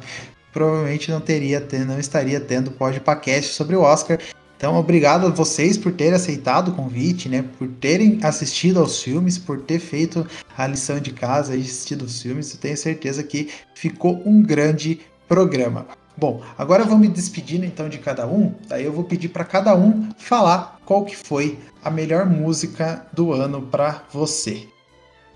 Provavelmente 0.55 1.11
não 1.11 1.19
teria 1.19 1.59
te- 1.59 1.79
não 1.79 1.99
estaria 1.99 2.39
tendo 2.39 2.71
podcast 2.71 3.53
sobre 3.53 3.75
o 3.75 3.81
Oscar. 3.81 4.17
Então, 4.55 4.77
obrigado 4.77 5.27
a 5.27 5.29
vocês 5.29 5.77
por 5.77 5.91
terem 5.91 6.13
aceitado 6.13 6.69
o 6.69 6.71
convite, 6.75 7.27
né? 7.27 7.43
Por 7.59 7.67
terem 7.67 8.19
assistido 8.23 8.79
aos 8.79 9.03
filmes, 9.03 9.37
por 9.37 9.59
ter 9.59 9.79
feito 9.79 10.25
a 10.57 10.65
lição 10.65 10.97
de 10.97 11.11
casa 11.11 11.57
e 11.57 11.59
assistido 11.59 12.03
os 12.03 12.21
filmes. 12.21 12.53
Eu 12.53 12.59
tenho 12.61 12.77
certeza 12.77 13.21
que 13.21 13.49
ficou 13.75 14.23
um 14.25 14.41
grande 14.41 15.01
programa. 15.27 15.85
Bom, 16.17 16.41
agora 16.57 16.83
eu 16.83 16.87
vou 16.87 16.97
me 16.97 17.09
despedindo 17.09 17.65
então 17.65 17.89
de 17.89 17.97
cada 17.97 18.25
um. 18.25 18.53
Daí 18.69 18.85
eu 18.85 18.93
vou 18.93 19.03
pedir 19.03 19.27
para 19.27 19.43
cada 19.43 19.75
um 19.75 20.07
falar 20.17 20.79
qual 20.85 21.03
que 21.03 21.17
foi 21.17 21.59
a 21.83 21.91
melhor 21.91 22.25
música 22.25 23.05
do 23.11 23.33
ano 23.33 23.61
para 23.63 24.03
você. 24.09 24.65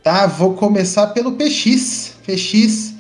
Tá? 0.02 0.26
Vou 0.28 0.54
começar 0.54 1.08
pelo 1.08 1.34
PX. 1.34 2.14
PX, 2.26 2.94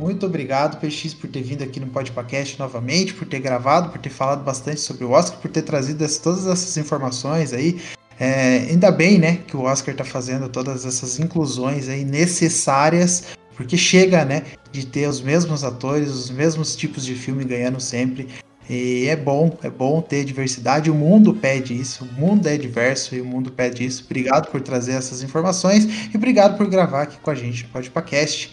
muito 0.00 0.24
obrigado, 0.24 0.80
PX, 0.80 1.12
por 1.12 1.28
ter 1.28 1.42
vindo 1.42 1.62
aqui 1.62 1.78
no 1.78 1.86
Podcast 1.88 2.58
novamente, 2.58 3.12
por 3.12 3.28
ter 3.28 3.38
gravado, 3.38 3.90
por 3.90 3.98
ter 4.00 4.08
falado 4.08 4.42
bastante 4.42 4.80
sobre 4.80 5.04
o 5.04 5.10
Oscar, 5.10 5.38
por 5.38 5.50
ter 5.50 5.60
trazido 5.60 6.06
todas 6.22 6.46
essas 6.46 6.74
informações 6.78 7.52
aí. 7.52 7.78
É, 8.18 8.66
ainda 8.70 8.90
bem, 8.90 9.18
né, 9.18 9.40
que 9.46 9.54
o 9.54 9.62
Oscar 9.62 9.92
está 9.92 10.04
fazendo 10.04 10.48
todas 10.48 10.86
essas 10.86 11.20
inclusões 11.20 11.86
aí 11.88 12.02
necessárias, 12.02 13.24
porque 13.54 13.76
chega, 13.76 14.24
né, 14.24 14.44
de 14.72 14.86
ter 14.86 15.06
os 15.06 15.20
mesmos 15.20 15.64
atores, 15.64 16.08
os 16.08 16.30
mesmos 16.30 16.74
tipos 16.74 17.04
de 17.04 17.14
filme 17.14 17.44
ganhando 17.44 17.78
sempre. 17.78 18.26
E 18.70 19.06
é 19.06 19.16
bom, 19.16 19.58
é 19.62 19.68
bom 19.68 20.00
ter 20.00 20.24
diversidade. 20.24 20.90
O 20.90 20.94
mundo 20.94 21.34
pede 21.34 21.78
isso, 21.78 22.04
o 22.04 22.20
mundo 22.20 22.46
é 22.46 22.56
diverso 22.56 23.14
e 23.14 23.20
o 23.20 23.24
mundo 23.24 23.50
pede 23.50 23.84
isso. 23.84 24.04
Obrigado 24.06 24.50
por 24.50 24.62
trazer 24.62 24.92
essas 24.92 25.22
informações 25.22 26.08
e 26.10 26.16
obrigado 26.16 26.56
por 26.56 26.66
gravar 26.68 27.02
aqui 27.02 27.18
com 27.18 27.30
a 27.30 27.34
gente 27.34 27.64
no 27.64 27.70
Podcast. 27.70 28.52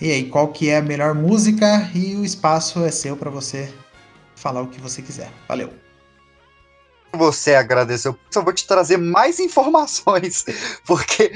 E 0.00 0.12
aí, 0.12 0.28
qual 0.28 0.48
que 0.48 0.70
é 0.70 0.76
a 0.76 0.82
melhor 0.82 1.14
música? 1.14 1.90
E 1.94 2.14
o 2.14 2.24
espaço 2.24 2.84
é 2.84 2.90
seu 2.90 3.16
para 3.16 3.30
você 3.30 3.72
falar 4.36 4.62
o 4.62 4.68
que 4.68 4.80
você 4.80 5.02
quiser. 5.02 5.30
Valeu. 5.48 5.72
Você 7.12 7.54
agradeceu. 7.54 8.16
Só 8.30 8.42
vou 8.42 8.52
te 8.52 8.66
trazer 8.66 8.96
mais 8.96 9.40
informações, 9.40 10.44
porque 10.86 11.32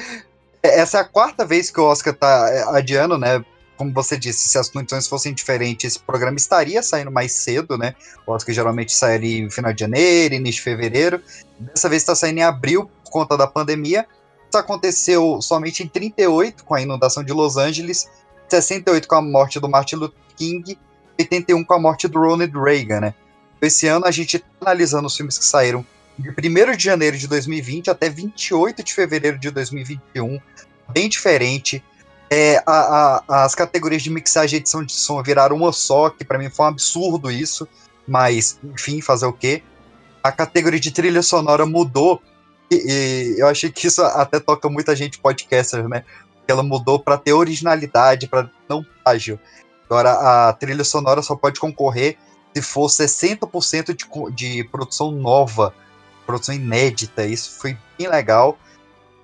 essa 0.62 0.98
é 0.98 1.00
a 1.00 1.04
quarta 1.04 1.44
vez 1.44 1.70
que 1.70 1.80
o 1.80 1.84
Oscar 1.84 2.14
tá 2.14 2.48
é, 2.50 2.62
adiando, 2.78 3.18
né? 3.18 3.44
como 3.82 3.92
você 3.92 4.16
disse, 4.16 4.48
se 4.48 4.56
as 4.56 4.68
condições 4.68 5.08
fossem 5.08 5.34
diferentes, 5.34 5.92
esse 5.92 5.98
programa 5.98 6.36
estaria 6.36 6.80
saindo 6.84 7.10
mais 7.10 7.32
cedo, 7.32 7.76
né? 7.76 7.96
O 8.24 8.32
Oscar 8.32 8.54
geralmente 8.54 8.94
sai 8.94 9.16
ali 9.16 9.42
no 9.42 9.50
final 9.50 9.72
de 9.72 9.80
janeiro, 9.80 10.34
início 10.34 10.58
de 10.58 10.62
fevereiro. 10.62 11.20
Dessa 11.58 11.88
vez 11.88 12.02
está 12.02 12.14
saindo 12.14 12.38
em 12.38 12.42
abril 12.44 12.88
por 13.02 13.10
conta 13.10 13.36
da 13.36 13.46
pandemia. 13.46 14.06
Isso 14.48 14.56
aconteceu 14.56 15.42
somente 15.42 15.82
em 15.82 15.88
38, 15.88 16.64
com 16.64 16.74
a 16.74 16.80
inundação 16.80 17.24
de 17.24 17.32
Los 17.32 17.56
Angeles, 17.56 18.08
68 18.52 19.08
com 19.08 19.14
a 19.14 19.22
morte 19.22 19.58
do 19.58 19.68
Martin 19.68 19.96
Luther 19.96 20.18
King, 20.36 20.78
81 21.18 21.64
com 21.64 21.74
a 21.74 21.78
morte 21.78 22.06
do 22.06 22.18
Ronald 22.20 22.52
Reagan, 22.52 23.00
né? 23.00 23.14
Esse 23.60 23.86
ano 23.86 24.06
a 24.06 24.10
gente 24.10 24.36
está 24.36 24.48
analisando 24.60 25.06
os 25.06 25.16
filmes 25.16 25.38
que 25.38 25.44
saíram 25.44 25.86
de 26.18 26.28
1 26.30 26.76
de 26.76 26.84
janeiro 26.84 27.16
de 27.16 27.26
2020 27.26 27.90
até 27.90 28.10
28 28.10 28.82
de 28.82 28.92
fevereiro 28.92 29.38
de 29.38 29.50
2021, 29.50 30.38
bem 30.90 31.08
diferente. 31.08 31.82
É, 32.30 32.62
a, 32.66 33.22
a, 33.28 33.44
as 33.44 33.54
categorias 33.54 34.02
de 34.02 34.10
mixagem 34.10 34.58
e 34.58 34.60
edição 34.60 34.84
de 34.84 34.92
som 34.92 35.22
viraram 35.22 35.56
uma 35.56 35.72
só, 35.72 36.10
que 36.10 36.24
para 36.24 36.38
mim 36.38 36.50
foi 36.50 36.66
um 36.66 36.68
absurdo 36.68 37.30
isso, 37.30 37.68
mas 38.06 38.58
enfim, 38.64 39.00
fazer 39.00 39.26
o 39.26 39.32
quê? 39.32 39.62
A 40.22 40.32
categoria 40.32 40.80
de 40.80 40.90
trilha 40.90 41.22
sonora 41.22 41.66
mudou, 41.66 42.22
e, 42.70 42.74
e 42.74 43.40
eu 43.40 43.48
achei 43.48 43.70
que 43.70 43.86
isso 43.86 44.02
até 44.02 44.40
toca 44.40 44.68
muita 44.68 44.96
gente 44.96 45.18
podcaster, 45.18 45.86
né? 45.88 46.04
Ela 46.46 46.62
mudou 46.62 46.98
para 46.98 47.18
ter 47.18 47.32
originalidade, 47.32 48.26
para 48.26 48.50
não 48.68 48.84
plágio. 49.02 49.38
Agora 49.86 50.48
a 50.48 50.52
trilha 50.52 50.84
sonora 50.84 51.22
só 51.22 51.36
pode 51.36 51.60
concorrer 51.60 52.16
se 52.54 52.62
for 52.62 52.88
60% 52.88 53.96
de, 53.96 54.34
de 54.34 54.64
produção 54.64 55.10
nova 55.10 55.74
produção 56.26 56.54
inédita, 56.54 57.26
isso 57.26 57.58
foi 57.58 57.76
bem 57.98 58.08
legal. 58.08 58.56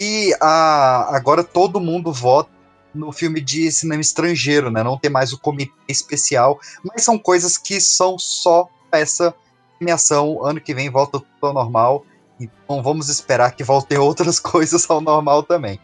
E 0.01 0.35
a, 0.41 1.15
agora 1.17 1.45
todo 1.45 1.81
mundo 1.81 2.13
vota 2.13 2.51
no 2.95 3.13
filme 3.13 3.41
de 3.41 3.71
cinema 3.71 4.01
estrangeiro, 4.01 4.71
né? 4.71 4.83
Não 4.83 4.99
tem 4.99 5.11
mais 5.11 5.33
o 5.33 5.39
comitê 5.39 5.73
especial, 5.89 6.59
mas 6.83 7.05
são 7.05 7.19
coisas 7.19 7.57
que 7.57 7.81
são 7.81 8.19
só 8.19 8.69
essa 8.91 9.35
premiação. 9.79 10.45
Ano 10.45 10.61
que 10.61 10.75
vem 10.75 10.91
volta 10.91 11.21
tudo 11.21 11.27
ao 11.43 11.53
normal, 11.53 12.05
então 12.41 12.83
vamos 12.83 13.09
esperar 13.09 13.53
que 13.53 13.63
voltem 13.63 13.99
outras 13.99 14.41
coisas 14.41 14.89
ao 14.89 15.01
normal 15.01 15.43
também. 15.43 15.79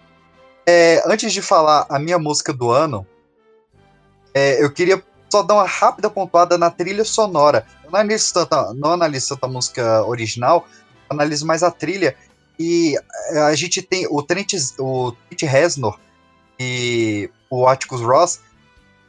É, 0.66 1.02
antes 1.06 1.32
de 1.32 1.42
falar 1.42 1.86
a 1.88 1.98
minha 1.98 2.18
música 2.18 2.52
do 2.52 2.70
ano, 2.70 3.06
é, 4.32 4.62
eu 4.62 4.72
queria 4.72 5.02
só 5.34 5.42
dar 5.42 5.54
uma 5.54 5.66
rápida 5.66 6.08
pontuada 6.08 6.56
na 6.56 6.70
trilha 6.70 7.04
sonora. 7.04 7.66
Eu 7.82 7.90
não 7.90 7.98
analiso 7.98 8.32
tanto, 8.32 8.74
não 8.74 8.92
analiso 8.92 9.38
a 9.40 9.48
música 9.48 10.04
original, 10.04 10.66
analiso 11.10 11.44
mais 11.44 11.62
a 11.62 11.72
trilha. 11.72 12.16
E 12.56 12.96
eh, 13.30 13.38
a 13.40 13.54
gente 13.56 13.82
tem 13.82 14.06
o 14.08 14.22
Trent, 14.22 14.54
o 14.78 15.12
Trent 15.12 15.42
Reznor 15.42 15.98
e 16.58 17.28
o 17.50 17.66
Atticus 17.66 18.00
Ross 18.00 18.40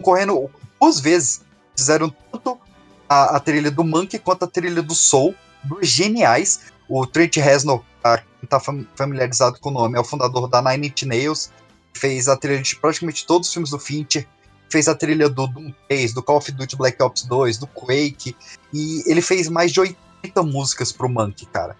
correndo 0.01 0.49
duas 0.81 0.99
vezes. 0.99 1.41
Fizeram 1.77 2.13
tanto 2.31 2.59
a, 3.07 3.35
a, 3.35 3.39
trilha 3.39 3.69
do 3.69 3.83
Monkey 3.83 4.17
quanto 4.17 4.45
a 4.45 4.47
trilha 4.47 4.81
do 4.81 4.95
Soul, 4.95 5.35
dois 5.63 5.87
geniais. 5.87 6.61
O 6.89 7.05
Trent 7.05 7.35
Reznor, 7.37 7.83
quem 8.01 8.23
está 8.45 8.59
familiarizado 8.95 9.59
com 9.59 9.69
o 9.69 9.73
nome, 9.73 9.97
é 9.97 10.01
o 10.01 10.03
fundador 10.03 10.47
da 10.47 10.61
Nine 10.61 10.87
Inch 10.87 11.03
Nails, 11.03 11.51
fez 11.93 12.27
a 12.27 12.37
trilha 12.37 12.61
de 12.61 12.75
praticamente 12.75 13.25
todos 13.25 13.47
os 13.47 13.53
filmes 13.53 13.69
do 13.69 13.79
Fincher, 13.79 14.27
fez 14.69 14.87
a 14.87 14.95
trilha 14.95 15.29
do 15.29 15.47
Doom 15.47 15.73
3, 15.87 16.13
do 16.13 16.23
Call 16.23 16.37
of 16.37 16.51
Duty 16.51 16.75
Black 16.75 17.01
Ops 17.01 17.23
2, 17.23 17.57
do 17.57 17.67
Quake, 17.67 18.35
e 18.73 19.03
ele 19.05 19.21
fez 19.21 19.47
mais 19.47 19.71
de 19.71 19.79
80 19.79 20.43
músicas 20.43 20.91
pro 20.91 21.09
Monkey, 21.09 21.45
cara. 21.45 21.75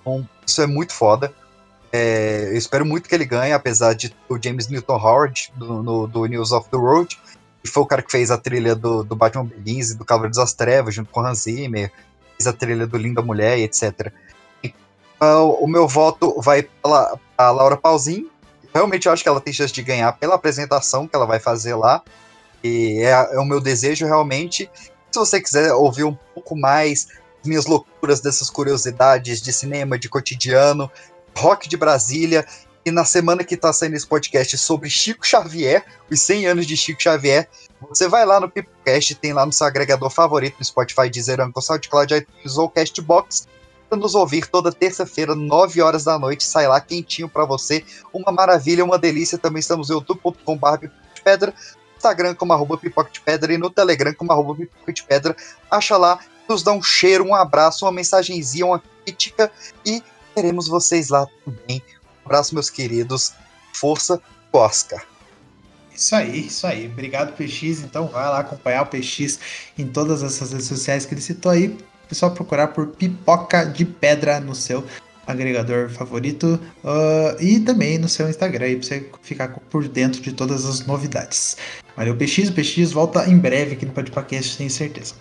Então, 0.00 0.28
isso 0.46 0.62
é 0.62 0.66
muito 0.66 0.92
foda. 0.92 1.32
É, 1.92 2.50
eu 2.50 2.56
espero 2.56 2.84
muito 2.84 3.08
que 3.08 3.14
ele 3.14 3.24
ganhe, 3.24 3.52
apesar 3.52 3.94
de 3.94 4.14
o 4.28 4.38
James 4.42 4.68
Newton 4.68 4.96
Howard, 4.96 5.52
do, 5.56 5.82
no, 5.82 6.06
do 6.06 6.26
News 6.26 6.52
of 6.52 6.68
the 6.70 6.76
World, 6.76 7.18
que 7.62 7.68
foi 7.68 7.82
o 7.82 7.86
cara 7.86 8.02
que 8.02 8.10
fez 8.10 8.30
a 8.30 8.38
trilha 8.38 8.74
do, 8.74 9.02
do 9.02 9.16
Batman 9.16 9.44
Begins 9.44 9.90
e 9.90 9.96
do 9.96 10.04
Cavaleiro 10.04 10.34
das 10.34 10.52
Trevas, 10.52 10.94
junto 10.94 11.10
com 11.10 11.20
Hans 11.20 11.40
Zimmer, 11.40 11.90
fez 12.36 12.46
a 12.46 12.52
trilha 12.52 12.86
do 12.86 12.96
Linda 12.96 13.22
Mulher 13.22 13.58
etc. 13.58 14.12
Então, 15.18 15.50
o 15.60 15.66
meu 15.66 15.86
voto 15.86 16.40
vai 16.40 16.62
para 16.62 17.50
Laura 17.50 17.76
Pausini. 17.76 18.30
Realmente 18.72 19.06
eu 19.06 19.12
acho 19.12 19.22
que 19.22 19.28
ela 19.28 19.40
tem 19.40 19.52
chance 19.52 19.72
de 19.72 19.82
ganhar 19.82 20.12
pela 20.12 20.36
apresentação 20.36 21.06
que 21.06 21.14
ela 21.14 21.26
vai 21.26 21.40
fazer 21.40 21.74
lá. 21.74 22.00
E 22.62 23.00
é, 23.02 23.34
é 23.34 23.38
o 23.38 23.44
meu 23.44 23.60
desejo 23.60 24.06
realmente. 24.06 24.70
Se 25.10 25.18
você 25.18 25.40
quiser 25.40 25.72
ouvir 25.72 26.04
um 26.04 26.16
pouco 26.34 26.56
mais 26.56 27.08
minhas 27.44 27.66
loucuras 27.66 28.20
dessas 28.20 28.48
curiosidades 28.48 29.40
de 29.40 29.52
cinema, 29.52 29.98
de 29.98 30.08
cotidiano, 30.08 30.90
rock 31.36 31.68
de 31.68 31.76
Brasília. 31.76 32.46
E 32.84 32.90
na 32.90 33.04
semana 33.04 33.44
que 33.44 33.56
tá 33.56 33.72
saindo 33.72 33.96
esse 33.96 34.06
podcast 34.06 34.56
sobre 34.56 34.88
Chico 34.88 35.26
Xavier, 35.26 35.84
os 36.10 36.20
100 36.20 36.46
anos 36.46 36.66
de 36.66 36.76
Chico 36.76 37.02
Xavier, 37.02 37.48
você 37.88 38.08
vai 38.08 38.24
lá 38.24 38.40
no 38.40 38.48
Pipocast, 38.48 39.14
tem 39.16 39.32
lá 39.32 39.44
no 39.44 39.52
seu 39.52 39.66
agregador 39.66 40.10
favorito, 40.10 40.56
no 40.58 40.64
Spotify, 40.64 41.10
Deezer, 41.10 41.40
Anchor, 41.40 41.62
SoundCloud, 41.62 42.14
iTunes 42.14 42.56
ou 42.56 42.68
Castbox, 42.68 43.46
nos 43.96 44.14
ouvir 44.14 44.46
toda 44.46 44.72
terça-feira, 44.72 45.34
9 45.34 45.80
horas 45.80 46.04
da 46.04 46.18
noite, 46.18 46.44
sai 46.44 46.68
lá 46.68 46.80
quentinho 46.80 47.28
para 47.28 47.44
você, 47.44 47.84
uma 48.12 48.32
maravilha, 48.32 48.84
uma 48.84 48.98
delícia. 48.98 49.38
Também 49.38 49.60
estamos 49.60 49.88
no 49.88 49.96
youtube.com.br 49.96 50.86
pedra, 51.24 51.54
Instagram 51.96 52.34
como 52.34 52.52
arroba 52.52 52.78
pipoca 52.78 53.10
de 53.10 53.20
pedra 53.20 53.52
e 53.52 53.58
no 53.58 53.70
Telegram 53.70 54.14
como 54.14 54.32
arroba 54.32 54.54
pipoca 54.54 54.92
de 54.92 55.02
pedra. 55.02 55.36
Acha 55.70 55.96
lá 55.96 56.18
nos 56.48 56.62
dá 56.62 56.72
um 56.72 56.82
cheiro, 56.82 57.24
um 57.24 57.34
abraço, 57.34 57.84
uma 57.84 57.92
mensagenzinha, 57.92 58.64
uma 58.64 58.82
crítica 59.04 59.52
e 59.84 60.02
teremos 60.34 60.66
vocês 60.66 61.10
lá 61.10 61.26
também. 61.44 61.82
Um 62.24 62.26
abraço, 62.26 62.54
meus 62.54 62.70
queridos. 62.70 63.34
Força, 63.72 64.20
Oscar. 64.52 65.04
Isso 65.94 66.14
aí, 66.14 66.46
isso 66.46 66.66
aí. 66.66 66.86
Obrigado, 66.86 67.36
PX. 67.36 67.80
Então 67.80 68.06
vai 68.06 68.24
lá 68.24 68.38
acompanhar 68.38 68.82
o 68.82 68.86
PX 68.86 69.38
em 69.76 69.86
todas 69.86 70.22
essas 70.22 70.52
redes 70.52 70.66
sociais 70.66 71.04
que 71.04 71.12
ele 71.12 71.20
citou 71.20 71.52
aí. 71.52 71.76
É 72.10 72.14
só 72.14 72.30
procurar 72.30 72.68
por 72.68 72.88
Pipoca 72.88 73.64
de 73.64 73.84
Pedra 73.84 74.40
no 74.40 74.54
seu 74.54 74.84
agregador 75.26 75.90
favorito 75.90 76.58
uh, 76.82 77.42
e 77.42 77.60
também 77.60 77.98
no 77.98 78.08
seu 78.08 78.30
Instagram 78.30 78.64
aí 78.64 78.76
pra 78.76 78.86
você 78.86 79.10
ficar 79.22 79.48
por 79.70 79.86
dentro 79.86 80.22
de 80.22 80.32
todas 80.32 80.64
as 80.64 80.86
novidades. 80.86 81.58
Valeu, 81.94 82.16
PX. 82.16 82.50
PX 82.50 82.92
volta 82.92 83.28
em 83.28 83.36
breve 83.36 83.72
aqui 83.72 83.84
no 83.84 83.92
Podpacast, 83.92 84.56
tenho 84.56 84.70
certeza. 84.70 85.14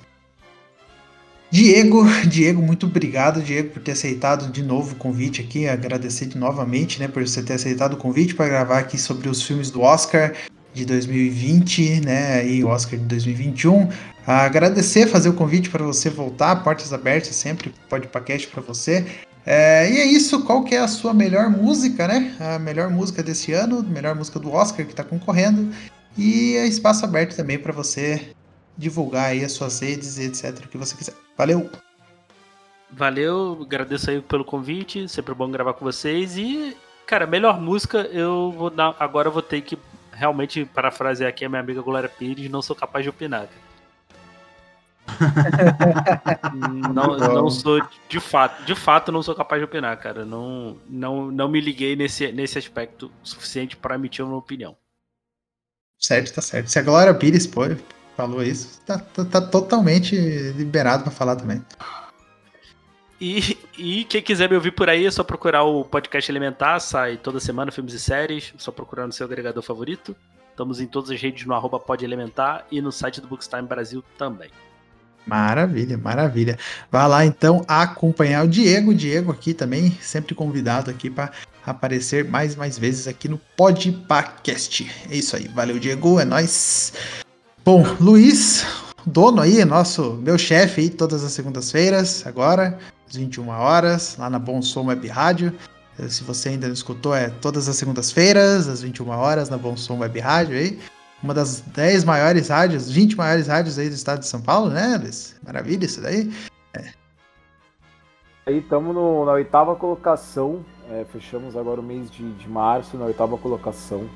Diego, 1.50 2.06
Diego, 2.28 2.62
muito 2.62 2.86
obrigado, 2.86 3.42
Diego, 3.42 3.70
por 3.70 3.82
ter 3.82 3.92
aceitado 3.92 4.52
de 4.52 4.64
novo 4.64 4.94
o 4.94 4.96
convite 4.96 5.42
aqui. 5.42 5.68
Agradecer 5.68 6.28
de 6.28 6.38
novamente, 6.38 7.00
né, 7.00 7.08
por 7.08 7.26
você 7.26 7.42
ter 7.42 7.54
aceitado 7.54 7.94
o 7.94 7.98
convite 7.98 8.36
para 8.36 8.48
gravar 8.48 8.80
aqui 8.80 8.98
sobre 8.98 9.28
os 9.30 9.42
filmes 9.42 9.70
do 9.70 9.82
Oscar 9.82 10.34
de 10.74 10.86
2020, 10.86 12.02
né, 12.02 12.48
e 12.48 12.64
Oscar 12.64 13.00
de 13.00 13.06
2021. 13.06 13.90
Agradecer, 14.28 15.08
fazer 15.08 15.30
o 15.30 15.34
convite 15.34 15.70
para 15.70 15.86
você 15.86 16.10
voltar, 16.10 16.62
portas 16.62 16.92
abertas 16.92 17.34
sempre, 17.34 17.74
pode 17.90 18.08
podcast 18.08 18.46
para 18.50 18.62
você. 18.62 19.06
É, 19.46 19.90
e 19.90 20.02
é 20.02 20.06
isso, 20.06 20.44
qual 20.44 20.66
que 20.66 20.76
é 20.76 20.80
a 20.80 20.88
sua 20.90 21.14
melhor 21.14 21.50
música, 21.50 22.06
né? 22.06 22.36
A 22.38 22.60
melhor 22.60 22.90
música 22.90 23.24
desse 23.24 23.54
ano, 23.54 23.82
melhor 23.82 24.14
música 24.14 24.38
do 24.38 24.52
Oscar 24.52 24.86
que 24.86 24.92
está 24.92 25.06
concorrendo. 25.06 25.74
E 26.18 26.58
é 26.58 26.68
espaço 26.68 27.06
aberto 27.06 27.38
também 27.38 27.58
para 27.58 27.72
você 27.72 28.34
divulgar 28.78 29.28
aí 29.28 29.46
as 29.46 29.54
suas 29.54 29.80
redes, 29.80 30.20
etc, 30.20 30.66
o 30.66 30.68
que 30.68 30.78
você 30.78 30.98
quiser. 30.98 31.14
Valeu! 31.38 31.70
Valeu, 32.92 33.60
agradeço 33.62 34.10
aí 34.10 34.22
pelo 34.22 34.44
convite, 34.44 35.08
sempre 35.08 35.34
bom 35.34 35.50
gravar 35.50 35.74
com 35.74 35.86
vocês 35.86 36.36
e, 36.38 36.76
cara, 37.06 37.26
melhor 37.26 37.62
música 37.62 38.00
eu 38.12 38.52
vou 38.52 38.70
dar, 38.70 38.94
agora 39.00 39.30
eu 39.30 39.32
vou 39.32 39.42
ter 39.42 39.62
que 39.62 39.78
realmente 40.12 40.66
parafrasear 40.66 41.30
aqui 41.30 41.46
a 41.46 41.50
minha 41.50 41.62
amiga 41.62 41.82
Glória 41.82 42.10
Pires, 42.10 42.50
não 42.50 42.62
sou 42.62 42.76
capaz 42.76 43.04
de 43.04 43.10
opinar. 43.10 43.48
não, 46.94 47.18
não 47.18 47.50
sou 47.50 47.82
de 48.10 48.20
fato, 48.20 48.64
de 48.64 48.76
fato 48.76 49.12
não 49.12 49.24
sou 49.24 49.34
capaz 49.34 49.60
de 49.60 49.66
opinar, 49.66 49.98
cara. 49.98 50.26
Não, 50.26 50.78
não, 50.88 51.32
não 51.32 51.48
me 51.48 51.62
liguei 51.62 51.96
nesse, 51.96 52.32
nesse 52.32 52.58
aspecto 52.58 53.12
suficiente 53.24 53.76
para 53.76 53.96
emitir 53.96 54.24
uma 54.26 54.38
opinião. 54.38 54.76
Certo, 55.98 56.36
tá 56.36 56.42
certo. 56.42 56.68
Se 56.68 56.78
a 56.78 56.84
Glória 56.84 57.14
Pires 57.14 57.48
pô, 57.48 57.62
falou 58.16 58.44
isso, 58.44 58.82
tá, 58.86 59.00
tá, 59.00 59.26
tá 59.26 59.42
totalmente 59.42 60.16
liberado 60.16 61.04
para 61.04 61.12
falar 61.12 61.36
também. 61.36 61.64
E, 63.20 63.58
e 63.78 64.04
quem 64.04 64.22
quiser 64.22 64.48
me 64.48 64.56
ouvir 64.56 64.72
por 64.72 64.90
aí, 64.90 65.06
é 65.06 65.12
só 65.12 65.24
procurar 65.24 65.64
o 65.64 65.84
podcast 65.84 66.32
Elementar, 66.32 66.80
sai 66.80 67.18
toda 67.18 67.40
semana 67.40 67.72
filmes 67.72 67.94
e 67.94 68.00
séries, 68.00 68.54
só 68.58 68.72
procurar 68.72 69.08
no 69.08 69.14
seu 69.14 69.26
agregador 69.26 69.64
favorito. 69.64 70.16
Estamos 70.52 70.80
em 70.80 70.88
todas 70.88 71.10
as 71.12 71.22
redes 71.22 71.46
no 71.46 71.54
arroba 71.54 71.82
Elementar 72.02 72.66
e 72.72 72.82
no 72.82 72.92
site 72.92 73.22
do 73.22 73.28
Bookstime 73.28 73.68
Brasil 73.68 74.04
também. 74.18 74.50
Maravilha, 75.28 75.98
maravilha. 75.98 76.58
Vá 76.90 77.06
lá 77.06 77.26
então 77.26 77.64
acompanhar 77.68 78.46
o 78.46 78.48
Diego, 78.48 78.96
Diego 78.96 79.32
aqui 79.32 79.54
também, 79.54 79.92
sempre 80.02 80.34
convidado 80.34 80.90
aqui 80.90 81.10
para 81.10 81.32
aparecer 81.66 82.24
mais 82.24 82.56
mais 82.56 82.80
vezes 82.80 83.08
aqui 83.08 83.28
no 83.28 83.38
Podpacast. 83.58 84.90
É 85.12 85.16
isso 85.16 85.36
aí, 85.36 85.50
valeu 85.50 85.78
Diego, 85.78 86.18
é 86.20 86.24
nós. 86.24 86.94
Bom, 87.66 87.86
Luiz, 88.00 88.66
dono 89.06 89.42
aí, 89.42 89.64
nosso, 89.66 90.14
meu 90.24 90.38
chefe 90.38 90.82
aí, 90.82 90.90
todas 90.90 91.26
as 91.26 91.34
segundas-feiras, 91.34 92.26
agora, 92.26 92.80
às 93.10 93.18
21 93.18 93.50
horas, 93.50 94.16
lá 94.18 94.30
na 94.30 94.40
Bom 94.40 94.62
Som 94.62 94.86
Web 94.86 95.06
Rádio. 95.10 95.54
Se 96.08 96.24
você 96.24 96.50
ainda 96.50 96.68
não 96.68 96.74
escutou, 96.74 97.14
é 97.14 97.30
todas 97.30 97.68
as 97.68 97.76
segundas-feiras, 97.76 98.70
às 98.70 98.82
21 98.82 99.10
horas, 99.10 99.50
na 99.50 99.58
Bom 99.58 99.76
Som 99.76 99.98
Web 99.98 100.20
Rádio 100.20 100.56
aí. 100.56 100.80
Uma 101.22 101.34
das 101.34 101.62
10 101.62 102.04
maiores 102.04 102.50
rádios, 102.50 102.90
20 102.90 103.18
maiores 103.18 103.48
rádios 103.48 103.80
aí 103.80 103.90
do 103.90 103.96
estado 103.96 104.20
de 104.20 104.28
São 104.28 104.42
Paulo, 104.42 104.70
né, 104.70 104.98
Luiz? 104.98 105.36
Maravilha 105.46 105.86
isso 105.86 106.02
daí. 106.02 106.32
Aí 108.46 108.60
estamos 108.60 108.96
na 108.96 109.34
oitava 109.34 109.76
colocação. 109.76 110.64
é, 110.90 111.04
fechamos 111.12 111.58
agora 111.58 111.82
o 111.82 111.84
mês 111.84 112.10
de, 112.10 112.32
de 112.34 112.50
março 112.50 112.96
na 112.96 113.06
oitava 113.06 113.38
colocação. 113.38 114.08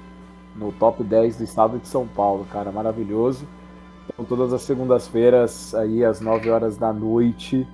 No 0.56 0.72
top 0.72 1.03
10 1.03 1.38
do 1.38 1.44
estado 1.44 1.80
de 1.80 1.88
São 1.88 2.07
Paulo, 2.07 2.45
cara. 2.52 2.72
Maravilhoso. 2.72 3.45
Então, 4.07 4.23
todas 4.23 4.53
as 4.53 4.61
segundas-feiras, 4.61 5.76
aí 5.76 6.03
às 6.03 6.22
9 6.22 6.49
horas 6.49 6.78
da 6.78 6.94
noite, 6.94 7.68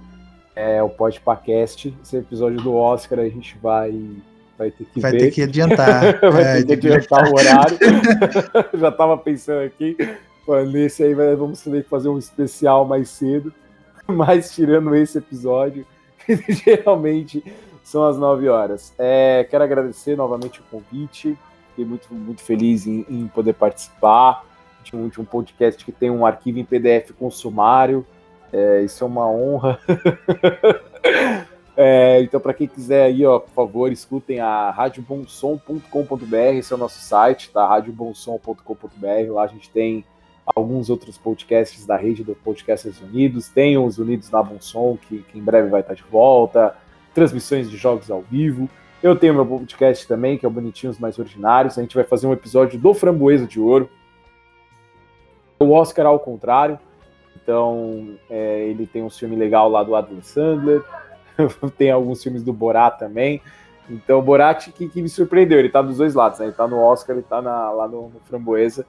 é 0.56 0.82
o 0.82 0.90
Podpacast. 0.90 1.96
Esse 2.02 2.18
episódio 2.18 2.60
do 2.62 2.74
Oscar 2.74 3.20
a 3.20 3.30
gente 3.30 3.56
vai, 3.60 3.94
vai 4.58 4.72
ter 4.72 4.86
que 4.86 5.00
Vai 5.00 5.12
ver. 5.12 5.18
ter 5.20 5.32
que 5.32 5.42
adiantar. 5.44 6.20
vai 6.32 6.44
É, 6.44 6.64
ter 6.64 6.78
que 6.78 6.88
adiantar 6.88 7.28
o 7.30 7.36
horário. 7.38 7.78
Já 8.80 8.92
tava 8.92 9.18
pensando 9.18 9.64
aqui. 9.66 9.96
Nesse 10.72 11.04
aí 11.04 11.14
vamos 11.14 11.62
ter 11.62 11.84
que 11.84 11.90
fazer 11.90 12.08
um 12.10 12.18
especial 12.18 12.86
mais 12.86 13.10
cedo. 13.10 13.54
Mas 14.08 14.56
tirando 14.56 14.96
esse 14.96 15.18
episódio, 15.18 15.86
geralmente 16.66 17.44
são 17.84 18.06
as 18.06 18.18
9 18.18 18.48
horas. 18.50 18.94
É, 18.98 19.46
quero 19.50 19.64
agradecer 19.64 20.16
novamente 20.16 20.60
o 20.62 20.64
convite. 20.72 21.38
Fiquei 21.70 21.86
muito, 21.86 22.08
muito 22.14 22.42
feliz 22.42 22.88
em, 22.88 23.06
em 23.10 23.28
poder 23.28 23.54
participar 23.54 24.46
de 24.84 24.96
um, 24.96 25.10
de 25.10 25.20
um 25.20 25.26
podcast 25.26 25.84
que 25.84 25.92
tem 25.92 26.10
um 26.10 26.26
arquivo 26.26 26.60
em 26.60 26.66
PDF 26.66 27.12
com 27.20 27.30
sumário. 27.30 28.06
É, 28.54 28.82
isso 28.82 29.04
é 29.04 29.08
uma 29.08 29.30
honra. 29.30 29.78
É, 31.80 32.22
então, 32.24 32.40
para 32.40 32.56
quem 32.56 32.68
quiser 32.68 33.04
aí, 33.04 33.24
ó, 33.24 33.38
por 33.38 33.52
favor, 33.52 33.92
escutem 33.92 34.40
a 34.40 34.72
radiobonsom.com.br, 34.72 36.36
esse 36.56 36.74
é 36.74 36.76
o 36.76 36.80
nosso 36.80 37.00
site, 37.00 37.52
tá? 37.52 37.68
radiobonsom.com.br. 37.68 39.32
Lá 39.32 39.44
a 39.44 39.48
gente 39.48 39.70
tem 39.70 40.04
alguns 40.56 40.90
outros 40.90 41.20
podcasts 41.20 41.86
da 41.86 41.96
rede 41.96 42.24
do 42.24 42.34
Podcasters 42.34 43.00
Unidos, 43.00 43.50
tem 43.50 43.78
os 43.78 44.00
Unidos 44.00 44.32
na 44.32 44.42
Bonsom, 44.42 44.98
que, 44.98 45.20
que 45.20 45.38
em 45.38 45.44
breve 45.44 45.70
vai 45.70 45.82
estar 45.82 45.94
de 45.94 46.04
volta, 46.04 46.76
transmissões 47.14 47.70
de 47.70 47.78
jogos 47.78 48.10
ao 48.10 48.22
vivo. 48.22 48.68
Eu 49.04 49.16
tenho 49.16 49.36
meu 49.36 49.46
podcast 49.46 50.08
também, 50.08 50.36
que 50.36 50.48
é 50.48 50.50
o 50.50 50.52
Bonitinhos 50.52 50.98
Mais 50.98 51.20
Ordinários. 51.20 51.78
A 51.78 51.82
gente 51.84 51.94
vai 51.94 52.04
fazer 52.04 52.26
um 52.26 52.34
episódio 52.34 52.80
do 52.80 52.92
Framboesa 52.96 53.46
de 53.46 53.60
Ouro. 53.60 53.88
O 55.60 55.70
Oscar 55.72 56.08
ao 56.08 56.20
contrário. 56.20 56.80
Então, 57.36 58.16
é, 58.28 58.68
ele 58.68 58.88
tem 58.88 59.04
um 59.04 59.10
filme 59.12 59.36
legal 59.36 59.70
lá 59.70 59.84
do 59.84 59.96
Adam 59.96 60.24
Sandler. 60.24 60.84
tem 61.78 61.92
alguns 61.92 62.22
filmes 62.24 62.44
do 62.44 62.54
Borat 62.54 62.98
também. 62.98 63.42
Então, 63.90 64.20
o 64.20 64.22
Borat 64.22 64.70
que, 64.72 64.90
que 64.90 65.02
me 65.02 65.08
surpreendeu. 65.10 65.60
Ele 65.60 65.70
tá 65.70 65.82
dos 65.82 65.98
dois 65.98 66.14
lados, 66.14 66.40
né? 66.40 66.46
Ele 66.48 66.54
tá 66.54 66.68
no 66.68 66.78
Oscar, 66.78 67.16
ele 67.16 67.26
tá 67.28 67.42
na- 67.42 67.72
lá 67.72 67.88
no, 67.88 68.10
no 68.10 68.20
Framboesa. 68.26 68.86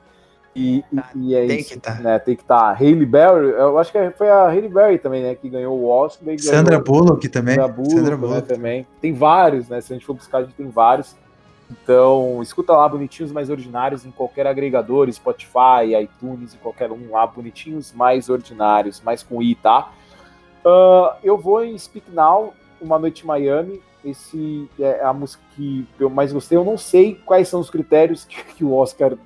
E, 0.57 0.79
e- 0.93 1.03
e 1.15 1.35
é 1.37 1.47
tem 1.47 1.61
isso. 1.61 1.75
que 1.75 1.79
tá. 1.81 1.95
Né? 1.95 2.19
Tem 2.19 2.35
que 2.35 2.43
estar. 2.43 2.75
Tá. 2.75 2.79
Hailey 2.81 3.07
Berry, 3.07 3.51
eu 3.51 3.79
acho 3.79 3.93
que 3.93 4.11
foi 4.13 4.29
a 4.29 4.47
Hailey 4.49 4.69
Berry 4.69 4.99
também, 4.99 5.23
né? 5.23 5.35
Que 5.37 5.49
ganhou 5.49 5.79
o 5.79 5.87
Oscar. 5.89 6.35
e 6.35 6.39
Sandra 6.41 6.79
ganhou, 6.81 6.85
Bullock 6.85 7.29
também. 7.29 7.55
Sandra 7.55 7.73
Bullock, 7.73 7.95
Sandra 7.95 8.11
né, 8.11 8.17
Bullock. 8.17 8.49
também. 8.49 8.87
Tem 9.01 9.13
vários, 9.13 9.69
né? 9.69 9.81
Se 9.81 9.93
a 9.93 9.97
gente 9.97 10.05
for 10.05 10.15
buscar, 10.15 10.39
a 10.39 10.43
gente 10.43 10.55
tem 10.55 10.69
vários. 10.69 11.15
Então, 11.71 12.41
escuta 12.43 12.73
lá, 12.73 12.89
Bonitinhos 12.89 13.31
Mais 13.31 13.51
Ordinários, 13.51 14.05
em 14.07 14.11
qualquer 14.11 14.47
agregador, 14.47 15.11
Spotify, 15.13 15.95
iTunes, 16.03 16.55
em 16.55 16.59
qualquer 16.59 16.91
um 16.91 17.11
lá, 17.11 17.27
Bonitinhos 17.27 17.93
Mais 17.93 18.29
Ordinários, 18.31 19.03
mais 19.05 19.23
com 19.23 19.43
I, 19.43 19.55
tá? 19.55 19.93
Ah, 20.65 21.17
eu 21.23 21.37
vou 21.37 21.65
em 21.65 21.77
Speak 21.79 22.11
Now, 22.11 22.55
Uma 22.81 22.99
Noite 22.99 23.25
em 23.25 23.27
Miami. 23.27 23.81
Esse 24.05 24.69
é 24.79 25.03
a 25.03 25.13
música 25.13 25.43
que 25.55 25.87
eu 25.99 26.09
mais 26.09 26.33
gostei. 26.33 26.57
Eu 26.57 26.65
não 26.65 26.79
sei 26.79 27.15
quais 27.15 27.49
são 27.49 27.61
os 27.61 27.71
critérios 27.71 28.25
que, 28.25 28.43
que 28.55 28.65
o 28.65 28.75
Oscar 28.75 29.17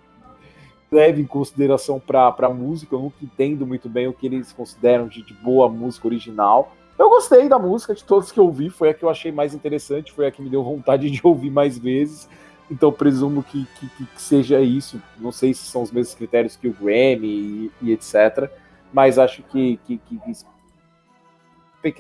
leva 0.90 1.20
em 1.20 1.26
consideração 1.26 2.00
para 2.00 2.34
a 2.38 2.48
música. 2.48 2.94
Eu 2.94 3.00
nunca 3.00 3.16
entendo 3.22 3.66
muito 3.66 3.88
bem 3.88 4.08
o 4.08 4.12
que 4.12 4.26
eles 4.26 4.52
consideram 4.52 5.08
de, 5.08 5.22
de 5.22 5.34
boa 5.34 5.68
música 5.68 6.06
original. 6.06 6.72
Eu 6.98 7.08
gostei 7.08 7.48
da 7.48 7.58
música, 7.58 7.94
de 7.94 8.04
todas 8.04 8.30
que 8.30 8.38
eu 8.38 8.44
ouvi, 8.44 8.68
foi 8.68 8.90
a 8.90 8.94
que 8.94 9.02
eu 9.02 9.08
achei 9.08 9.32
mais 9.32 9.54
interessante, 9.54 10.12
foi 10.12 10.26
a 10.26 10.30
que 10.30 10.42
me 10.42 10.50
deu 10.50 10.62
vontade 10.62 11.10
de 11.10 11.20
ouvir 11.24 11.50
mais 11.50 11.78
vezes. 11.78 12.28
Então 12.70 12.92
presumo 12.92 13.42
que, 13.42 13.66
que, 13.78 13.88
que 13.88 14.22
seja 14.22 14.60
isso. 14.60 15.02
Não 15.18 15.32
sei 15.32 15.52
se 15.52 15.64
são 15.64 15.82
os 15.82 15.90
mesmos 15.90 16.14
critérios 16.14 16.56
que 16.56 16.68
o 16.68 16.72
Grammy 16.72 17.26
e, 17.26 17.72
e 17.82 17.92
etc. 17.92 18.50
Mas 18.92 19.18
acho 19.18 19.42
que, 19.44 19.78
que, 19.86 19.98
que, 19.98 20.18